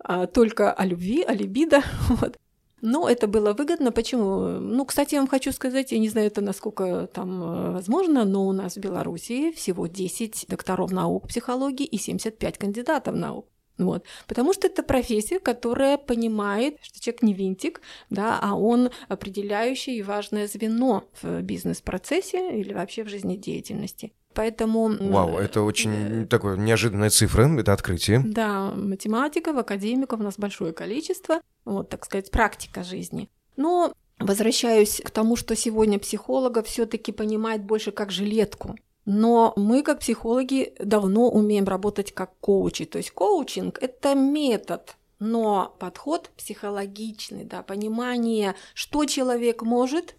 а 0.05 0.26
только 0.26 0.72
о 0.72 0.84
любви, 0.84 1.22
о 1.22 1.34
либидо. 1.34 1.82
Вот. 2.09 2.36
Но 2.82 3.09
это 3.09 3.28
было 3.28 3.52
выгодно. 3.52 3.92
Почему? 3.92 4.59
Ну, 4.59 4.84
кстати, 4.84 5.14
я 5.14 5.20
вам 5.20 5.28
хочу 5.28 5.52
сказать, 5.52 5.92
я 5.92 5.98
не 5.98 6.09
знаю, 6.09 6.26
это 6.26 6.40
насколько 6.40 7.06
там 7.06 7.42
э, 7.42 7.70
возможно, 7.70 8.24
но 8.24 8.46
у 8.46 8.52
нас 8.52 8.74
в 8.74 8.80
Беларуси 8.80 9.52
всего 9.52 9.86
10 9.86 10.46
докторов 10.48 10.90
наук 10.90 11.28
психологии 11.28 11.86
и 11.86 11.96
75 11.96 12.59
кандидатов 12.59 13.14
наук. 13.14 13.46
Вот. 13.78 14.04
Потому 14.26 14.52
что 14.52 14.66
это 14.66 14.82
профессия, 14.82 15.38
которая 15.38 15.96
понимает, 15.96 16.78
что 16.82 17.00
человек 17.00 17.22
не 17.22 17.34
винтик, 17.34 17.80
да, 18.10 18.38
а 18.42 18.56
он 18.56 18.90
определяющее 19.09 19.96
и 19.96 20.02
важное 20.02 20.48
звено 20.48 21.04
в 21.22 21.40
бизнес-процессе 21.42 22.59
или 22.59 22.74
вообще 22.74 23.04
в 23.04 23.09
жизнедеятельности. 23.09 24.12
Поэтому... 24.34 24.88
Вау, 24.88 25.38
это 25.38 25.62
очень 25.62 26.22
э, 26.22 26.26
такое 26.26 26.56
неожиданная 26.56 27.10
цифра, 27.10 27.48
это 27.59 27.72
открытие. 27.72 28.22
Да, 28.24 28.70
математиков, 28.70 29.56
академиков 29.56 30.20
у 30.20 30.22
нас 30.22 30.34
большое 30.38 30.72
количество, 30.72 31.40
вот, 31.64 31.88
так 31.88 32.04
сказать, 32.04 32.30
практика 32.30 32.82
жизни. 32.82 33.28
Но 33.56 33.92
возвращаюсь 34.18 35.00
к 35.04 35.10
тому, 35.10 35.36
что 35.36 35.54
сегодня 35.56 35.98
психолога 35.98 36.62
все 36.62 36.86
таки 36.86 37.12
понимает 37.12 37.62
больше 37.64 37.92
как 37.92 38.10
жилетку. 38.10 38.76
Но 39.04 39.52
мы, 39.56 39.82
как 39.82 39.98
психологи, 39.98 40.74
давно 40.78 41.28
умеем 41.28 41.64
работать 41.64 42.12
как 42.12 42.30
коучи. 42.40 42.84
То 42.84 42.98
есть 42.98 43.10
коучинг– 43.10 43.78
это 43.80 44.14
метод, 44.14 44.96
но 45.18 45.74
подход 45.78 46.30
психологичный, 46.36 47.44
да, 47.44 47.62
понимание, 47.62 48.54
что 48.74 49.04
человек 49.04 49.62
может, 49.62 50.14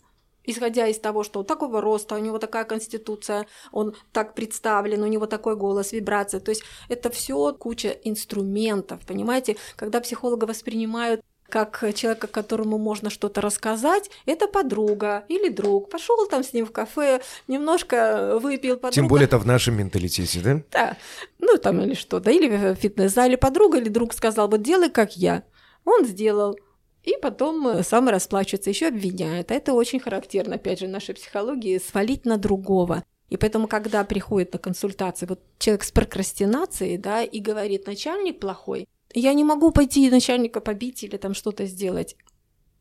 исходя 0.46 0.88
из 0.88 1.00
того, 1.00 1.24
что 1.24 1.44
такого 1.44 1.82
роста, 1.82 2.16
у 2.16 2.20
него 2.20 2.38
такая 2.38 2.66
конституция, 2.66 3.48
он 3.72 3.96
так 4.12 4.34
представлен, 4.36 5.04
у 5.04 5.08
него 5.08 5.26
такой 5.26 5.56
голос, 5.56 5.92
вибрация. 5.92 6.40
То 6.40 6.50
есть 6.50 6.64
это 6.90 7.10
все 7.10 7.54
куча 7.54 7.90
инструментов, 8.04 9.02
понимаете? 9.06 9.58
Когда 9.76 10.00
психолога 10.02 10.46
воспринимают 10.46 11.22
как 11.54 11.84
человека, 11.94 12.26
которому 12.26 12.80
можно 12.80 13.12
что-то 13.12 13.40
рассказать, 13.40 14.10
это 14.26 14.48
подруга 14.48 15.24
или 15.28 15.50
друг. 15.50 15.88
Пошел 15.92 16.26
там 16.26 16.44
с 16.44 16.52
ним 16.52 16.66
в 16.66 16.72
кафе, 16.72 17.22
немножко 17.48 18.40
выпил. 18.42 18.76
Подруга... 18.76 18.96
Тем 18.96 19.08
более 19.08 19.28
это 19.28 19.38
в 19.38 19.46
нашем 19.46 19.78
менталитете, 19.78 20.40
да? 20.40 20.62
Да. 20.72 20.98
Ну, 21.38 21.58
там 21.60 21.80
или 21.82 21.94
что, 21.94 22.20
да, 22.20 22.32
или 22.32 22.48
в 22.48 22.76
фитнес-зале 22.76 23.38
подруга 23.38 23.78
или 23.78 23.90
друг 23.90 24.14
сказал, 24.14 24.48
вот 24.48 24.64
делай 24.64 24.90
как 24.90 25.16
я. 25.16 25.44
Он 25.86 26.06
сделал. 26.06 26.58
И 27.04 27.16
потом 27.22 27.68
э, 27.68 27.84
сам 27.84 28.08
расплачивается, 28.08 28.70
еще 28.70 28.88
обвиняет. 28.88 29.52
А 29.52 29.56
это 29.56 29.74
очень 29.74 30.00
характерно, 30.00 30.56
опять 30.56 30.80
же, 30.80 30.88
нашей 30.88 31.16
психологии, 31.16 31.78
свалить 31.78 32.26
на 32.26 32.38
другого. 32.38 33.04
И 33.30 33.38
поэтому, 33.38 33.68
когда 33.68 34.04
приходит 34.04 34.54
на 34.54 34.60
консультацию 34.60 35.28
вот 35.30 35.42
человек 35.58 35.84
с 35.84 35.92
прокрастинацией, 35.92 36.98
да, 36.98 37.24
и 37.24 37.40
говорит, 37.40 37.88
начальник 37.88 38.40
плохой, 38.40 38.88
я 39.14 39.34
не 39.34 39.44
могу 39.44 39.72
пойти 39.72 40.10
начальника 40.10 40.60
побить 40.62 41.04
или 41.04 41.18
там 41.18 41.34
что-то 41.34 41.66
сделать. 41.66 42.16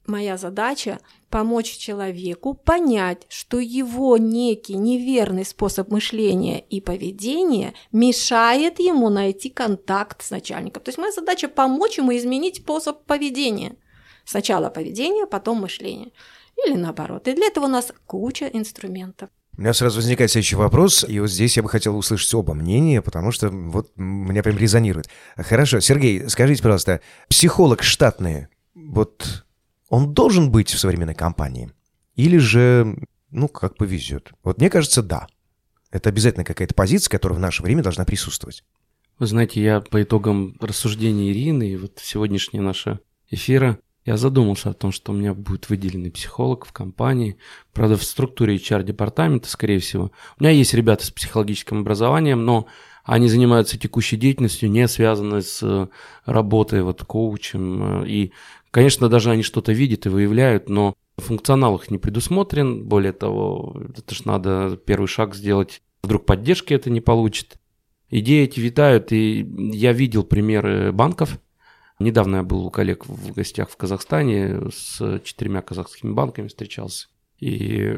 моя 0.06 0.36
задача 0.36 0.98
помочь 1.30 1.76
человеку 1.76 2.54
понять, 2.54 3.22
что 3.28 3.60
его 3.60 4.16
некий 4.16 4.74
неверный 4.74 5.44
способ 5.44 5.90
мышления 5.90 6.60
и 6.60 6.80
поведения 6.80 7.74
мешает 7.92 8.80
ему 8.80 9.10
найти 9.10 9.48
контакт 9.48 10.22
с 10.22 10.30
начальником. 10.30 10.82
То 10.82 10.88
есть 10.88 10.98
моя 10.98 11.12
задача 11.12 11.48
помочь 11.48 11.98
ему 11.98 12.16
изменить 12.16 12.56
способ 12.56 13.04
поведения. 13.04 13.76
Сначала 14.24 14.70
поведение, 14.70 15.26
потом 15.26 15.60
мышление. 15.60 16.12
Или 16.64 16.76
наоборот. 16.76 17.28
И 17.28 17.34
для 17.34 17.46
этого 17.46 17.64
у 17.64 17.68
нас 17.68 17.92
куча 18.06 18.46
инструментов. 18.46 19.30
У 19.56 19.60
меня 19.60 19.74
сразу 19.74 19.96
возникает 19.96 20.30
следующий 20.30 20.56
вопрос, 20.56 21.04
и 21.06 21.20
вот 21.20 21.30
здесь 21.30 21.58
я 21.58 21.62
бы 21.62 21.68
хотел 21.68 21.96
услышать 21.96 22.32
оба 22.32 22.54
мнения, 22.54 23.02
потому 23.02 23.32
что 23.32 23.50
вот 23.50 23.92
меня 23.96 24.42
прям 24.42 24.56
резонирует. 24.56 25.10
Хорошо, 25.36 25.80
Сергей, 25.80 26.28
скажите, 26.30 26.62
пожалуйста, 26.62 27.02
психолог 27.28 27.82
штатный, 27.82 28.46
вот 28.74 29.44
он 29.90 30.14
должен 30.14 30.50
быть 30.50 30.70
в 30.70 30.78
современной 30.78 31.14
компании? 31.14 31.70
Или 32.14 32.38
же, 32.38 32.96
ну, 33.30 33.46
как 33.48 33.76
повезет? 33.76 34.32
Вот 34.42 34.56
мне 34.56 34.70
кажется, 34.70 35.02
да. 35.02 35.26
Это 35.90 36.08
обязательно 36.08 36.44
какая-то 36.44 36.74
позиция, 36.74 37.10
которая 37.10 37.36
в 37.36 37.42
наше 37.42 37.62
время 37.62 37.82
должна 37.82 38.06
присутствовать. 38.06 38.64
Вы 39.18 39.26
знаете, 39.26 39.62
я 39.62 39.80
по 39.80 40.02
итогам 40.02 40.56
рассуждений 40.60 41.30
Ирины 41.30 41.68
и 41.68 41.76
вот 41.76 41.98
сегодняшнего 42.02 42.62
нашего 42.62 43.00
эфира 43.28 43.78
я 44.04 44.16
задумался 44.16 44.70
о 44.70 44.74
том, 44.74 44.90
что 44.90 45.12
у 45.12 45.14
меня 45.14 45.32
будет 45.32 45.68
выделенный 45.68 46.10
психолог 46.10 46.64
в 46.64 46.72
компании. 46.72 47.36
Правда, 47.72 47.96
в 47.96 48.02
структуре 48.02 48.56
HR-департамента, 48.56 49.48
скорее 49.48 49.78
всего. 49.78 50.10
У 50.38 50.42
меня 50.42 50.52
есть 50.52 50.74
ребята 50.74 51.06
с 51.06 51.10
психологическим 51.10 51.80
образованием, 51.80 52.44
но 52.44 52.66
они 53.04 53.28
занимаются 53.28 53.78
текущей 53.78 54.16
деятельностью, 54.16 54.70
не 54.70 54.88
связанной 54.88 55.42
с 55.42 55.60
э, 55.62 55.86
работой 56.24 56.82
вот 56.82 57.04
коучем. 57.04 58.02
Э, 58.02 58.08
и, 58.08 58.32
конечно, 58.72 59.08
даже 59.08 59.30
они 59.30 59.44
что-то 59.44 59.72
видят 59.72 60.06
и 60.06 60.08
выявляют, 60.08 60.68
но 60.68 60.94
функционал 61.16 61.76
их 61.76 61.88
не 61.90 61.98
предусмотрен. 61.98 62.84
Более 62.84 63.12
того, 63.12 63.80
это 63.96 64.14
же 64.16 64.22
надо 64.24 64.76
первый 64.84 65.06
шаг 65.06 65.36
сделать. 65.36 65.80
Вдруг 66.02 66.26
поддержки 66.26 66.74
это 66.74 66.90
не 66.90 67.00
получит. 67.00 67.56
Идеи 68.10 68.44
эти 68.44 68.58
витают, 68.58 69.12
и 69.12 69.48
я 69.72 69.92
видел 69.92 70.24
примеры 70.24 70.90
банков– 70.90 71.38
Недавно 72.02 72.36
я 72.36 72.42
был 72.42 72.66
у 72.66 72.70
коллег 72.70 73.06
в 73.06 73.32
гостях 73.32 73.70
в 73.70 73.76
Казахстане, 73.76 74.60
с 74.72 75.20
четырьмя 75.24 75.62
казахскими 75.62 76.12
банками 76.12 76.48
встречался. 76.48 77.08
И 77.38 77.96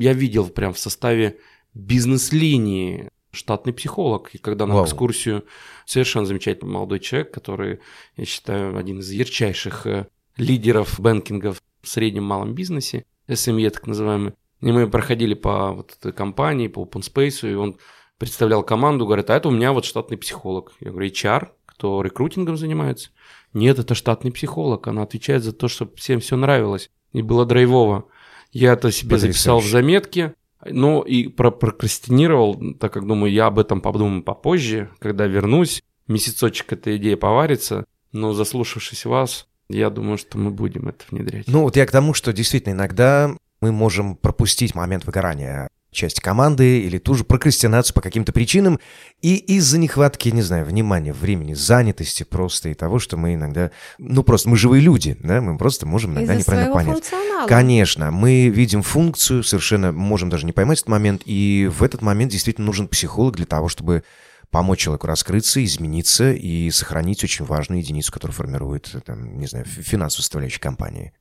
я 0.00 0.12
видел 0.12 0.48
прям 0.48 0.72
в 0.72 0.78
составе 0.78 1.38
бизнес-линии 1.74 3.10
штатный 3.30 3.72
психолог. 3.72 4.34
И 4.34 4.38
когда 4.38 4.66
на 4.66 4.74
Вау. 4.74 4.84
экскурсию 4.84 5.44
совершенно 5.86 6.26
замечательный 6.26 6.70
молодой 6.70 7.00
человек, 7.00 7.32
который, 7.32 7.80
я 8.16 8.24
считаю, 8.24 8.76
один 8.76 9.00
из 9.00 9.10
ярчайших 9.10 9.86
э, 9.86 10.06
лидеров 10.36 10.98
бэнкингов 10.98 11.62
в 11.82 11.88
среднем 11.88 12.24
малом 12.24 12.54
бизнесе, 12.54 13.04
SME 13.28 13.70
так 13.70 13.86
называемый. 13.86 14.34
И 14.60 14.72
мы 14.72 14.88
проходили 14.88 15.34
по 15.34 15.72
вот 15.72 15.96
этой 15.98 16.12
компании, 16.12 16.68
по 16.68 16.82
open 16.82 17.02
space, 17.02 17.48
и 17.50 17.54
он 17.54 17.78
представлял 18.18 18.64
команду, 18.64 19.06
говорит, 19.06 19.30
а 19.30 19.36
это 19.36 19.48
у 19.48 19.52
меня 19.52 19.72
вот 19.72 19.84
штатный 19.84 20.18
психолог. 20.18 20.72
Я 20.80 20.90
говорю, 20.90 21.08
HR, 21.08 21.50
кто 21.78 22.02
рекрутингом 22.02 22.56
занимается. 22.56 23.10
Нет, 23.54 23.78
это 23.78 23.94
штатный 23.94 24.32
психолог, 24.32 24.88
она 24.88 25.02
отвечает 25.02 25.44
за 25.44 25.52
то, 25.52 25.68
чтобы 25.68 25.96
всем 25.96 26.18
все 26.18 26.36
нравилось 26.36 26.90
и 27.12 27.22
было 27.22 27.46
драйвово. 27.46 28.06
Я 28.52 28.72
это 28.72 28.90
себе 28.90 29.10
Потрясающе. 29.10 29.32
записал 29.32 29.60
в 29.60 29.66
заметке, 29.66 30.34
но 30.68 31.02
и 31.02 31.28
про 31.28 31.50
прокрастинировал, 31.50 32.74
так 32.80 32.92
как 32.92 33.06
думаю, 33.06 33.32
я 33.32 33.46
об 33.46 33.60
этом 33.60 33.80
подумаю 33.80 34.22
попозже, 34.22 34.90
когда 34.98 35.26
вернусь, 35.26 35.82
месяцочек 36.08 36.72
эта 36.72 36.96
идея 36.96 37.16
поварится, 37.16 37.84
но 38.12 38.32
заслушавшись 38.32 39.04
вас, 39.04 39.46
я 39.68 39.88
думаю, 39.88 40.18
что 40.18 40.36
мы 40.36 40.50
будем 40.50 40.88
это 40.88 41.04
внедрять. 41.10 41.46
Ну 41.46 41.62
вот 41.62 41.76
я 41.76 41.86
к 41.86 41.92
тому, 41.92 42.12
что 42.12 42.32
действительно 42.32 42.72
иногда 42.72 43.30
мы 43.60 43.70
можем 43.70 44.16
пропустить 44.16 44.74
момент 44.74 45.04
выгорания 45.04 45.68
часть 45.90 46.20
команды 46.20 46.80
или 46.80 46.98
ту 46.98 47.14
же 47.14 47.24
прокрастинацию 47.24 47.94
по 47.94 48.00
каким-то 48.00 48.32
причинам, 48.32 48.78
и 49.22 49.36
из-за 49.36 49.78
нехватки, 49.78 50.28
не 50.28 50.42
знаю, 50.42 50.64
внимания, 50.64 51.12
времени, 51.12 51.54
занятости 51.54 52.24
просто 52.24 52.68
и 52.68 52.74
того, 52.74 52.98
что 52.98 53.16
мы 53.16 53.34
иногда, 53.34 53.70
ну 53.98 54.22
просто 54.22 54.48
мы 54.48 54.56
живые 54.56 54.82
люди, 54.82 55.16
да, 55.20 55.40
мы 55.40 55.56
просто 55.56 55.86
можем 55.86 56.12
иногда 56.12 56.34
из-за 56.34 56.40
неправильно 56.40 56.72
понять. 56.74 57.10
Конечно, 57.46 58.10
мы 58.10 58.48
видим 58.48 58.82
функцию, 58.82 59.42
совершенно 59.42 59.92
можем 59.92 60.28
даже 60.28 60.46
не 60.46 60.52
поймать 60.52 60.78
этот 60.78 60.88
момент, 60.88 61.22
и 61.24 61.70
в 61.72 61.82
этот 61.82 62.02
момент 62.02 62.32
действительно 62.32 62.66
нужен 62.66 62.88
психолог 62.88 63.36
для 63.36 63.46
того, 63.46 63.68
чтобы 63.68 64.04
помочь 64.50 64.80
человеку 64.80 65.06
раскрыться, 65.06 65.62
измениться 65.64 66.32
и 66.32 66.70
сохранить 66.70 67.22
очень 67.24 67.44
важную 67.44 67.80
единицу, 67.80 68.12
которая 68.12 68.34
формирует, 68.34 68.94
там, 69.04 69.38
не 69.38 69.46
знаю, 69.46 69.64
финансовую 69.64 70.22
составляющую 70.22 70.60
компании. 70.60 71.12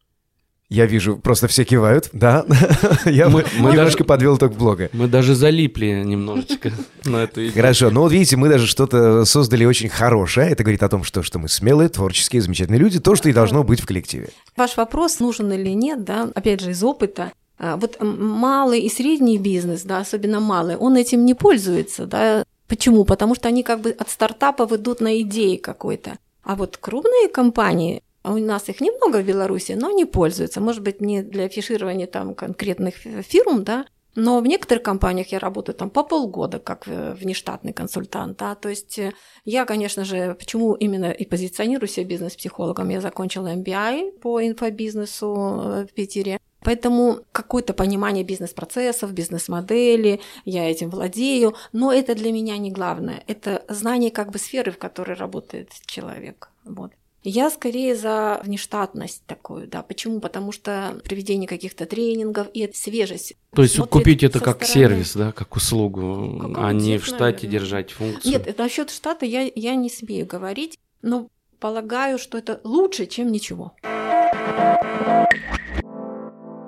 Я 0.69 0.85
вижу, 0.85 1.18
просто 1.18 1.48
все 1.48 1.64
кивают, 1.64 2.10
да. 2.11 2.45
Я 3.06 3.30
мы, 3.30 3.45
мы 3.57 3.72
немножко 3.72 3.99
даже, 3.99 4.03
подвел 4.03 4.35
итог 4.35 4.53
блога. 4.53 4.89
Мы 4.91 5.07
даже 5.07 5.34
залипли 5.34 6.03
немножечко 6.06 6.73
на 7.06 7.23
эту 7.23 7.41
идею. 7.41 7.53
Хорошо, 7.53 7.89
ну 7.89 8.02
вот 8.02 8.11
видите, 8.11 8.35
мы 8.35 8.49
даже 8.49 8.68
что-то 8.68 9.23
создали 9.23 9.64
очень 9.64 9.88
хорошее. 9.88 10.49
Это 10.49 10.64
говорит 10.64 10.84
о 10.84 10.89
том, 10.89 11.06
что, 11.06 11.23
что 11.23 11.39
мы 11.39 11.48
смелые, 11.48 11.88
творческие, 11.88 12.41
замечательные 12.41 12.80
люди, 12.80 12.99
то, 12.99 13.15
что 13.15 13.30
и 13.30 13.34
должно 13.34 13.64
быть 13.64 13.80
в 13.80 13.85
коллективе. 13.85 14.30
Ваш 14.57 14.76
вопрос, 14.76 15.19
нужен 15.22 15.49
или 15.53 15.69
нет, 15.69 16.03
да, 16.03 16.30
опять 16.35 16.60
же, 16.60 16.72
из 16.72 16.84
опыта. 16.84 17.31
А, 17.57 17.77
вот 17.77 17.98
малый 18.02 18.81
и 18.81 18.89
средний 18.89 19.38
бизнес, 19.38 19.84
да, 19.84 19.99
особенно 19.99 20.41
малый, 20.41 20.76
он 20.76 20.98
этим 20.98 21.23
не 21.26 21.34
пользуется, 21.34 22.06
да. 22.06 22.44
Почему? 22.68 23.06
Потому 23.06 23.35
что 23.35 23.48
они 23.48 23.64
как 23.64 23.80
бы 23.80 23.91
от 23.91 24.10
стартапа 24.10 24.68
идут 24.76 24.99
на 24.99 25.22
идеи 25.22 25.56
какой-то. 25.56 26.18
А 26.44 26.56
вот 26.56 26.77
крупные 26.77 27.30
компании, 27.30 28.03
а 28.28 28.34
у 28.34 28.38
нас 28.40 28.68
их 28.68 28.82
немного 28.82 29.22
в 29.22 29.26
Беларуси, 29.26 29.72
но 29.72 29.88
они 29.88 30.04
пользуются. 30.04 30.60
Может 30.60 30.84
быть, 30.84 30.99
не 30.99 31.22
для 31.22 31.45
афиширования 31.45 32.08
там 32.08 32.36
конкретных 32.36 32.95
фирм, 32.95 33.64
да, 33.64 33.86
но 34.16 34.41
в 34.41 34.48
некоторых 34.48 34.84
компаниях 34.84 35.32
я 35.32 35.40
работаю 35.40 35.76
там 35.76 35.90
по 35.90 36.04
полгода 36.04 36.60
как 36.60 36.88
внештатный 36.88 37.72
консультант. 37.72 38.38
Да? 38.40 38.56
То 38.56 38.68
есть 38.68 38.99
э, 38.99 39.14
я, 39.45 39.64
конечно 39.64 40.04
же, 40.04 40.36
почему 40.40 40.74
именно 40.74 41.12
и 41.12 41.24
позиционирую 41.24 41.88
себя 41.88 42.06
бизнес-психологом? 42.06 42.90
Я 42.90 42.99
закончила 42.99 43.56
MBA 43.56 44.20
по 44.20 44.45
инфобизнесу 44.45 45.62
э, 45.64 45.86
в 45.86 45.94
Питере. 45.94 46.40
Поэтому 46.62 47.20
какое-то 47.32 47.74
понимание 47.74 48.26
бизнес-процессов, 48.26 49.14
бизнес-модели, 49.14 50.20
я 50.44 50.70
этим 50.70 50.90
владею, 50.90 51.56
но 51.72 51.94
это 51.94 52.16
для 52.16 52.32
меня 52.32 52.58
не 52.58 52.72
главное. 52.72 53.24
Это 53.28 53.64
знание 53.70 54.12
как 54.12 54.32
бы 54.32 54.40
сферы, 54.40 54.72
в 54.72 54.80
которой 54.80 55.16
работает 55.16 55.70
человек. 55.86 56.49
Вот. 56.66 56.91
Я 57.30 57.49
скорее 57.49 57.94
за 57.94 58.40
внештатность 58.45 59.22
такую, 59.26 59.68
да. 59.68 59.84
Почему? 59.84 60.22
Потому 60.22 60.54
что 60.54 60.98
проведение 61.04 61.45
каких-то 61.45 61.86
тренингов 61.86 62.48
и 62.54 62.72
свежесть. 62.74 63.34
То 63.54 63.64
есть 63.64 63.78
купить 63.90 64.24
это 64.24 64.40
как 64.40 64.64
стороны. 64.64 64.74
сервис, 64.74 65.14
да, 65.14 65.34
как 65.34 65.54
услугу, 65.58 66.40
как 66.40 66.58
а 66.58 66.72
не 66.72 66.98
в 66.98 67.06
штате 67.06 67.20
наверное. 67.20 67.49
держать 67.49 67.91
функцию. 67.91 68.32
Нет, 68.32 68.58
насчет 68.58 68.91
штата 68.91 69.26
я, 69.26 69.52
я 69.54 69.76
не 69.76 69.90
смею 69.90 70.26
говорить, 70.26 70.80
но 71.02 71.28
полагаю, 71.60 72.18
что 72.18 72.38
это 72.38 72.62
лучше, 72.64 73.08
чем 73.08 73.30
ничего. 73.30 73.74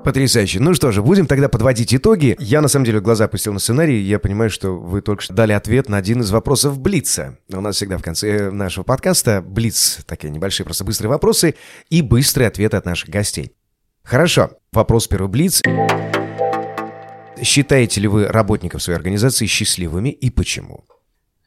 Потрясающе. 0.10 0.60
Ну 0.60 0.74
что 0.74 0.92
же, 0.92 1.04
будем 1.04 1.28
тогда 1.28 1.50
подводить 1.50 1.94
итоги. 1.94 2.36
Я, 2.40 2.62
на 2.62 2.68
самом 2.68 2.84
деле, 2.84 3.00
глаза 3.00 3.26
опустил 3.26 3.54
на 3.54 3.60
сценарий. 3.60 4.02
Я 4.02 4.18
понимаю, 4.18 4.50
что 4.50 4.72
вы 4.72 5.04
только 5.04 5.22
что 5.22 5.36
дали 5.36 5.52
ответ 5.54 5.88
на 5.88 5.98
один 5.98 6.22
из 6.22 6.32
вопросов 6.32 6.80
Блица. 6.80 7.38
У 7.48 7.62
нас 7.62 7.76
всегда 7.76 8.00
в 8.00 8.02
конце 8.02 8.50
нашего 8.50 8.84
подкаста 8.84 9.44
Блиц, 9.44 10.00
такие 10.08 10.32
небольшие, 10.32 10.66
просто 10.66 10.84
быстрые 10.84 11.12
вопросы 11.12 11.54
и 11.92 12.02
быстрые 12.02 12.48
ответы 12.48 12.76
от 12.76 12.88
наших 12.88 13.10
гостей. 13.10 13.52
Хорошо. 14.02 14.50
Вопрос 14.72 15.08
первый 15.08 15.28
Блиц. 15.28 15.62
Считаете 17.44 18.02
ли 18.02 18.08
вы 18.08 18.26
работников 18.26 18.82
своей 18.82 18.98
организации 18.98 19.46
счастливыми 19.46 20.10
и 20.10 20.32
почему? 20.32 20.86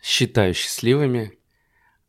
Считаю 0.00 0.54
счастливыми. 0.54 1.32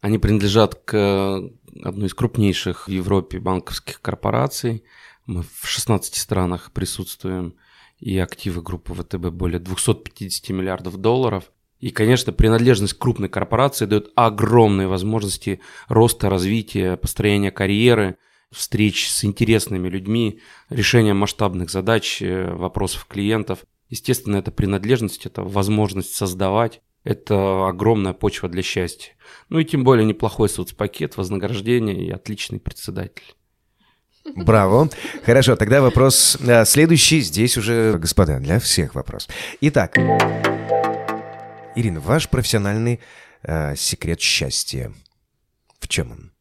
Они 0.02 0.20
принадлежат 0.20 0.76
к 0.86 1.42
одной 1.84 2.10
из 2.10 2.14
крупнейших 2.14 2.90
в 2.90 2.92
Европе 2.92 3.40
банковских 3.40 4.02
корпораций– 4.02 4.84
мы 5.26 5.44
в 5.44 5.68
16 5.68 6.16
странах 6.16 6.72
присутствуем, 6.72 7.56
и 8.00 8.18
активы 8.18 8.62
группы 8.62 8.94
ВТБ 8.94 9.30
более 9.30 9.60
250 9.60 10.50
миллиардов 10.50 10.98
долларов. 10.98 11.52
И, 11.80 11.90
конечно, 11.90 12.34
принадлежность 12.34 12.94
крупной 12.94 13.30
корпорации 13.30 13.86
дает 13.86 14.12
огромные 14.16 14.88
возможности 14.88 15.62
роста, 15.88 16.30
развития, 16.30 16.98
построения 16.98 17.52
карьеры, 17.52 18.18
встреч 18.52 19.10
с 19.10 19.24
интересными 19.24 19.88
людьми, 19.90 20.40
решения 20.70 21.14
масштабных 21.14 21.70
задач, 21.70 22.22
э, 22.22 22.54
вопросов 22.54 23.06
клиентов. 23.06 23.60
Естественно, 23.90 24.38
это 24.38 24.52
принадлежность, 24.52 25.26
это 25.26 25.44
возможность 25.44 26.14
создавать, 26.14 26.82
это 27.04 27.68
огромная 27.68 28.14
почва 28.14 28.50
для 28.50 28.64
счастья. 28.64 29.14
Ну 29.50 29.60
и 29.60 29.66
тем 29.66 29.84
более 29.84 30.06
неплохой 30.06 30.50
соцпакет, 30.50 31.18
вознаграждение 31.18 32.06
и 32.06 32.12
отличный 32.12 32.60
председатель. 32.60 33.36
Браво. 34.26 34.90
Хорошо, 35.26 35.56
тогда 35.56 35.82
вопрос 35.82 36.38
э, 36.40 36.66
следующий. 36.66 37.22
Здесь 37.22 37.58
уже, 37.58 37.98
господа, 37.98 38.40
для 38.40 38.60
всех 38.60 38.96
вопрос. 38.96 39.28
Итак, 39.62 39.98
Ирина, 41.76 42.00
ваш 42.00 42.30
профессиональный 42.30 43.00
э, 43.44 43.76
секрет 43.76 44.22
счастья. 44.22 44.94
В 45.80 45.88
чем 45.88 46.12
он? 46.12 46.32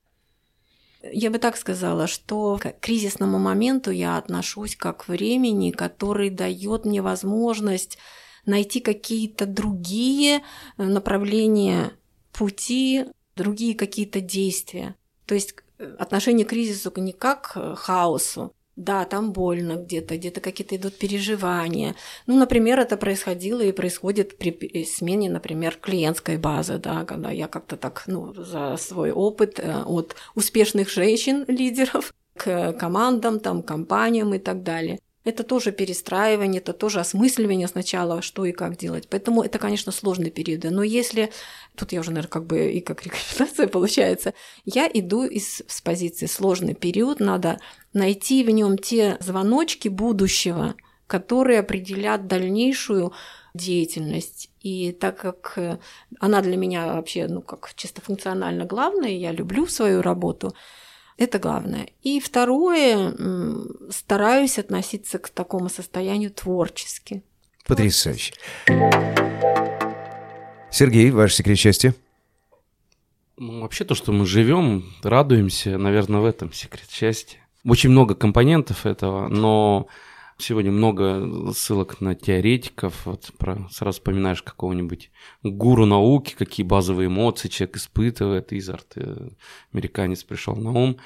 Я 1.13 1.31
бы 1.31 1.39
так 1.39 1.57
сказала, 1.57 2.07
что 2.07 2.59
к 2.63 2.79
кризисному 2.81 3.39
моменту 3.39 3.91
я 3.91 4.17
отношусь 4.17 4.77
как 4.77 5.05
к 5.05 5.09
времени, 5.09 5.73
который 5.73 6.31
дает 6.31 6.85
мне 6.85 7.03
возможность 7.03 7.99
найти 8.47 8.81
какие-то 8.81 9.47
другие 9.47 10.43
э, 10.79 10.85
направления 10.85 11.93
пути, 12.33 13.07
другие 13.35 13.75
какие-то 13.75 14.21
действия. 14.21 14.95
То 15.27 15.35
есть 15.35 15.55
отношение 15.99 16.47
к 16.47 16.51
кризису 16.51 16.93
не 16.97 17.13
как 17.13 17.53
к 17.53 17.77
хаосу, 17.77 18.55
да, 18.77 19.05
там 19.05 19.33
больно 19.33 19.77
где-то, 19.77 20.17
где-то 20.17 20.41
какие-то 20.41 20.77
идут 20.77 20.99
переживания. 20.99 21.95
Ну, 22.27 22.39
например, 22.39 22.81
это 22.81 22.97
происходило 22.97 23.61
и 23.61 23.73
происходит 23.73 24.39
при 24.39 24.85
смене, 24.85 25.31
например, 25.31 25.77
клиентской 25.77 26.39
базы, 26.39 26.79
да, 26.79 27.05
когда 27.05 27.31
я 27.31 27.49
как-то 27.49 27.77
так, 27.77 28.05
ну, 28.07 28.33
за 28.33 28.77
свой 28.79 29.13
опыт 29.13 29.59
э, 29.59 29.83
от 29.83 30.17
успешных 30.35 30.89
женщин-лидеров 30.89 32.15
к 32.37 32.73
командам, 32.73 33.41
там, 33.41 33.63
компаниям 33.63 34.33
и 34.35 34.39
так 34.39 34.63
далее. 34.63 35.01
Это 35.25 35.45
тоже 35.45 35.71
перестраивание, 35.71 36.61
это 36.61 36.73
тоже 36.73 36.99
осмысливание 36.99 37.69
сначала, 37.69 38.23
что 38.23 38.45
и 38.45 38.53
как 38.53 38.77
делать. 38.77 39.09
Поэтому 39.09 39.43
это, 39.43 39.59
конечно, 39.59 39.93
сложные 39.93 40.33
периоды. 40.33 40.71
Но 40.71 40.83
если, 40.83 41.31
тут 41.77 41.93
я 41.93 42.01
уже, 42.01 42.11
наверное, 42.11 42.31
как 42.31 42.47
бы 42.47 42.73
и 42.73 42.81
как 42.81 43.05
рекомендация 43.05 43.67
получается, 43.69 44.35
я 44.65 44.91
иду 44.93 45.25
из, 45.25 45.63
с 45.67 45.81
позиции 45.81 46.27
сложный 46.27 46.75
период, 46.75 47.21
надо 47.21 47.61
найти 47.93 48.43
в 48.43 48.51
нем 48.51 48.77
те 48.79 49.17
звоночки 49.21 49.89
будущего, 49.89 50.75
которые 51.07 51.61
определят 51.61 52.27
дальнейшую 52.27 53.13
деятельность. 53.55 54.51
И 54.61 54.93
так 54.93 55.19
как 55.19 55.59
она 56.19 56.41
для 56.41 56.57
меня 56.57 56.95
вообще, 56.95 57.29
ну, 57.29 57.43
как 57.43 57.73
чисто 57.77 58.01
функционально 58.01 58.65
главная, 58.65 59.11
я 59.11 59.31
люблю 59.31 59.67
свою 59.67 60.03
работу, 60.03 60.55
это 61.23 61.39
главное. 61.39 61.89
И 62.03 62.21
второе, 62.21 63.15
стараюсь 63.91 64.59
относиться 64.59 65.19
к 65.19 65.29
такому 65.31 65.69
состоянию 65.69 66.31
творчески. 66.31 67.23
Потрясающе. 67.67 68.35
Сергей, 70.71 71.11
ваш 71.11 71.35
секрет 71.35 71.59
счастья? 71.59 71.95
Ну, 73.37 73.61
вообще 73.61 73.85
то, 73.85 73.95
что 73.95 74.13
мы 74.13 74.27
живем, 74.27 74.85
радуемся, 75.03 75.79
наверное, 75.79 76.21
в 76.21 76.25
этом 76.25 76.53
секрет 76.53 76.89
счастья. 76.91 77.39
Очень 77.65 77.91
много 77.91 78.15
компонентов 78.15 78.87
этого, 78.87 79.29
но 79.29 79.87
Сегодня 80.43 80.73
много 80.73 81.53
ссылок 81.53 82.01
на 82.01 82.17
теоретиков. 82.17 83.07
Вот 83.07 83.31
про, 83.39 83.69
сразу 83.71 84.01
вспоминаешь 84.01 84.43
какого-нибудь 84.43 85.13
гуру 85.45 85.87
науки, 85.87 86.35
какие 86.37 86.67
базовые 86.67 87.07
эмоции 87.07 87.49
человек 87.49 87.77
испытывает. 87.77 88.53
Изарт, 88.53 88.95
э, 88.97 89.29
американец, 89.73 90.25
пришел 90.25 90.57
на 90.57 90.73
ум. 90.73 90.97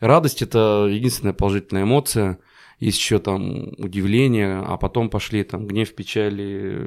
Радость– 0.00 0.40
это 0.42 0.88
единственная 0.90 1.34
положительная 1.34 1.82
эмоция– 1.82 2.38
есть 2.78 2.98
еще 2.98 3.18
там 3.18 3.72
удивление, 3.78 4.58
а 4.58 4.76
потом 4.76 5.08
пошли 5.08 5.44
там 5.44 5.66
гнев, 5.66 5.94
печали, 5.94 6.86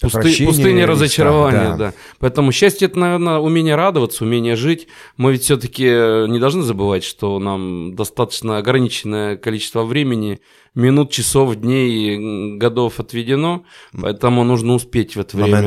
пусты, 0.00 0.44
пустыня 0.44 0.86
разочарования, 0.88 1.70
да. 1.70 1.76
да. 1.76 1.94
Поэтому 2.18 2.50
счастье 2.50 2.88
это, 2.88 2.98
наверное, 2.98 3.38
умение 3.38 3.76
радоваться, 3.76 4.24
умение 4.24 4.56
жить. 4.56 4.88
Мы 5.16 5.32
ведь 5.32 5.42
все-таки 5.42 5.84
не 5.84 6.40
должны 6.40 6.62
забывать, 6.62 7.04
что 7.04 7.38
нам 7.38 7.94
достаточно 7.94 8.58
ограниченное 8.58 9.36
количество 9.36 9.84
времени, 9.84 10.40
минут, 10.74 11.10
часов, 11.10 11.56
дней, 11.56 12.56
годов 12.56 13.00
отведено, 13.00 13.64
поэтому 13.92 14.44
нужно 14.44 14.74
успеть 14.74 15.16
в 15.16 15.20
это 15.20 15.36
время 15.36 15.62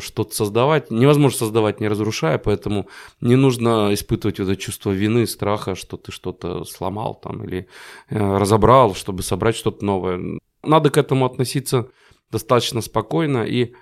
что-то 0.00 0.34
создавать. 0.34 0.90
Невозможно 0.90 1.38
создавать, 1.38 1.80
не 1.80 1.88
разрушая, 1.88 2.38
поэтому 2.38 2.88
не 3.20 3.36
нужно 3.36 3.92
испытывать 3.92 4.40
это 4.40 4.56
чувство 4.56 4.90
вины, 4.90 5.26
страха, 5.26 5.74
что 5.74 5.96
ты 5.96 6.12
что-то 6.12 6.64
сломал 6.64 7.14
там 7.14 7.44
или 7.44 7.68
э, 8.10 8.38
разобрал 8.38 8.94
чтобы 8.94 9.22
собрать 9.22 9.56
что-то 9.56 9.84
новое. 9.84 10.40
Надо 10.62 10.90
к 10.90 10.96
этому 10.96 11.24
относиться 11.24 11.88
достаточно 12.30 12.80
спокойно 12.80 13.44
и 13.44 13.72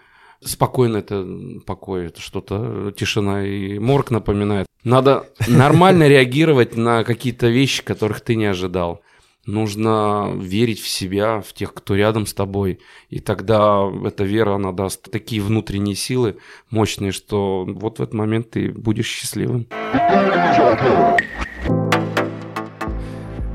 спокойно 0.40 0.98
это 0.98 1.26
покой, 1.66 2.06
это 2.06 2.20
что-то 2.20 2.92
тишина 2.96 3.44
и 3.44 3.78
морг 3.78 4.10
напоминает. 4.10 4.66
Надо 4.84 5.28
нормально 5.48 6.08
реагировать 6.08 6.76
на 6.76 7.04
какие-то 7.04 7.48
вещи, 7.48 7.82
которых 7.82 8.20
ты 8.20 8.36
не 8.36 8.46
ожидал. 8.46 9.02
Нужно 9.46 10.32
верить 10.36 10.80
в 10.80 10.88
себя, 10.88 11.40
в 11.40 11.52
тех, 11.52 11.72
кто 11.72 11.94
рядом 11.94 12.26
с 12.26 12.34
тобой. 12.34 12.80
И 13.10 13.20
тогда 13.20 13.88
эта 14.04 14.24
вера, 14.24 14.56
она 14.56 14.72
даст 14.72 15.10
такие 15.10 15.40
внутренние 15.40 15.94
силы 15.94 16.38
мощные, 16.70 17.12
что 17.12 17.64
вот 17.64 17.98
в 17.98 18.02
этот 18.02 18.14
момент 18.14 18.50
ты 18.50 18.72
будешь 18.72 19.06
счастливым. 19.06 19.68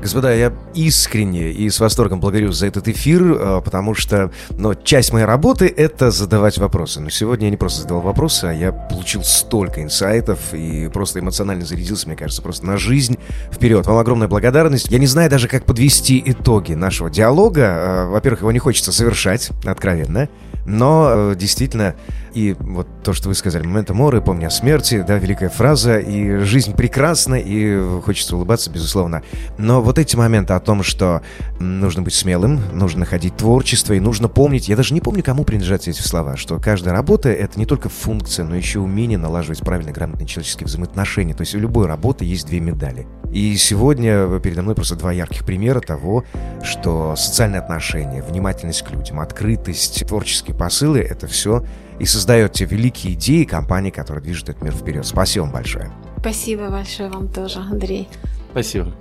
Господа, 0.02 0.34
я 0.34 0.52
искренне 0.74 1.52
и 1.52 1.70
с 1.70 1.78
восторгом 1.78 2.18
благодарю 2.18 2.50
за 2.50 2.66
этот 2.66 2.88
эфир, 2.88 3.22
а, 3.22 3.60
потому 3.60 3.94
что 3.94 4.32
ну, 4.50 4.74
часть 4.74 5.12
моей 5.12 5.26
работы— 5.26 5.72
это 5.76 6.10
задавать 6.10 6.58
вопросы. 6.58 7.00
Но 7.00 7.08
сегодня 7.08 7.46
я 7.46 7.50
не 7.52 7.56
просто 7.56 7.82
задавал 7.82 8.02
вопросы, 8.02 8.46
а 8.46 8.52
я 8.52 8.72
получил 8.72 9.22
столько 9.22 9.80
инсайтов 9.80 10.40
и 10.54 10.90
просто 10.92 11.20
эмоционально 11.20 11.64
зарядился, 11.64 12.08
мне 12.08 12.16
кажется, 12.16 12.42
просто 12.42 12.66
на 12.66 12.78
жизнь 12.78 13.16
вперед. 13.52 13.86
Вам 13.86 13.96
огромная 13.96 14.26
благодарность. 14.26 14.88
Я 14.90 14.98
не 14.98 15.06
знаю 15.06 15.30
даже, 15.30 15.46
как 15.46 15.64
подвести 15.64 16.20
итоги 16.26 16.72
нашего 16.72 17.08
диалога. 17.08 17.62
А, 17.64 18.08
во-первых, 18.08 18.40
его 18.40 18.50
не 18.50 18.58
хочется 18.58 18.90
совершать, 18.90 19.50
откровенно. 19.64 20.28
Но 20.66 21.12
э, 21.32 21.36
действительно, 21.36 21.94
и 22.34 22.54
вот 22.58 22.88
то, 23.02 23.12
что 23.12 23.28
вы 23.28 23.34
сказали, 23.34 23.66
момента 23.66 23.94
моры, 23.94 24.20
помня 24.20 24.46
о 24.46 24.50
смерти, 24.50 25.04
да, 25.06 25.18
великая 25.18 25.48
фраза, 25.48 25.98
и 25.98 26.38
жизнь 26.38 26.74
прекрасна, 26.74 27.34
и 27.34 28.00
хочется 28.00 28.36
улыбаться, 28.36 28.70
безусловно. 28.70 29.22
Но 29.58 29.82
вот 29.82 29.98
эти 29.98 30.16
моменты 30.16 30.54
о 30.54 30.60
том, 30.60 30.82
что 30.82 31.22
нужно 31.60 32.02
быть 32.02 32.14
смелым, 32.14 32.60
нужно 32.72 33.00
находить 33.00 33.36
творчество, 33.36 33.92
и 33.92 34.00
нужно 34.00 34.28
помнить, 34.28 34.68
я 34.68 34.76
даже 34.76 34.94
не 34.94 35.00
помню, 35.00 35.22
кому 35.22 35.44
принадлежат 35.44 35.88
эти 35.88 36.00
слова, 36.00 36.36
что 36.36 36.58
каждая 36.58 36.94
работа— 36.94 37.28
это 37.30 37.58
не 37.58 37.66
только 37.66 37.88
функция, 37.88 38.44
но 38.44 38.56
еще 38.56 38.80
умение 38.80 39.18
налаживать 39.18 39.60
правильно 39.60 39.92
грамотные 39.92 40.26
человеческие 40.26 40.66
взаимоотношения. 40.66 41.34
То 41.34 41.42
есть 41.42 41.54
у 41.54 41.58
любой 41.58 41.86
работы 41.86 42.24
есть 42.24 42.46
две 42.46 42.60
медали. 42.60 43.06
И 43.32 43.56
сегодня 43.56 44.40
передо 44.40 44.62
мной 44.62 44.74
просто 44.74 44.94
два 44.94 45.10
ярких 45.12 45.44
примера 45.46 45.80
того, 45.80 46.24
что 46.62 47.16
социальные 47.16 47.60
отношения, 47.60 48.22
внимательность 48.22 48.82
к 48.82 48.90
людям, 48.90 49.20
открытость, 49.20 50.06
творческие 50.06 50.56
посылы— 50.56 51.00
это 51.00 51.26
все 51.26 51.64
и 51.98 52.04
создает 52.04 52.52
те 52.52 52.64
великие 52.64 53.14
идеи 53.14 53.44
компании, 53.44 53.90
которые 53.90 54.22
движут 54.22 54.48
этот 54.48 54.62
мир 54.62 54.72
вперед. 54.72 55.06
Спасибо 55.06 55.44
вам 55.44 55.52
большое. 55.52 55.92
Спасибо 56.18 56.68
большое 56.70 57.08
вам 57.08 57.28
тоже, 57.28 57.58
Андрей. 57.58 58.08
Спасибо. 58.52 58.94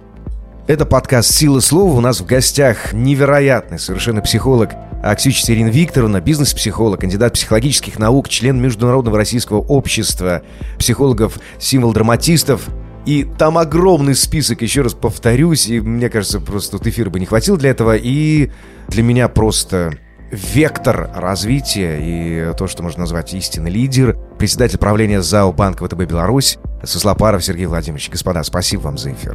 Это 0.68 0.86
подкаст 0.86 1.32
«Сила 1.32 1.60
слова». 1.60 1.98
У 1.98 2.02
нас 2.02 2.22
в 2.22 2.26
гостях 2.26 2.94
невероятный 2.94 3.80
совершенно 3.80 4.22
психолог 4.22 4.72
Аксючица 5.04 5.54
Ирина 5.54 5.70
Викторовна, 5.70 6.22
бизнес-психолог, 6.22 7.02
кандидат 7.02 7.34
психологических 7.34 7.98
наук, 7.98 8.30
член 8.30 8.62
Международного 8.62 9.18
российского 9.18 9.58
общества 9.58 10.44
психологов, 10.78 11.40
символ-драматистов. 11.60 12.70
И 13.08 13.28
там 13.38 13.58
огромный 13.58 14.14
список, 14.14 14.62
еще 14.62 14.84
раз 14.84 14.94
повторюсь, 14.94 15.68
и 15.68 15.82
мне 15.82 16.08
кажется, 16.08 16.40
просто 16.40 16.78
тут 16.78 16.86
эфира 16.86 17.10
бы 17.10 17.20
не 17.20 17.26
хватило 17.26 17.58
для 17.58 17.72
этого. 17.72 17.96
И 17.96 18.52
для 18.90 19.02
меня 19.02 19.28
просто 19.28 19.94
вектор 20.32 21.10
развития 21.14 22.00
и 22.02 22.54
то, 22.56 22.68
что 22.68 22.84
можно 22.84 23.02
назвать 23.02 23.34
истинный 23.34 23.70
лидер, 23.70 24.18
председатель 24.40 24.78
правления 24.78 25.22
ЗАО 25.22 25.52
Банка 25.52 25.86
ВТБ 25.86 26.04
Беларусь, 26.04 26.58
Сослопаров 26.84 27.44
Сергей 27.44 27.66
Владимирович. 27.66 28.10
Господа, 28.10 28.44
спасибо 28.44 28.82
вам 28.82 28.98
за 28.98 29.12
эфир. 29.12 29.34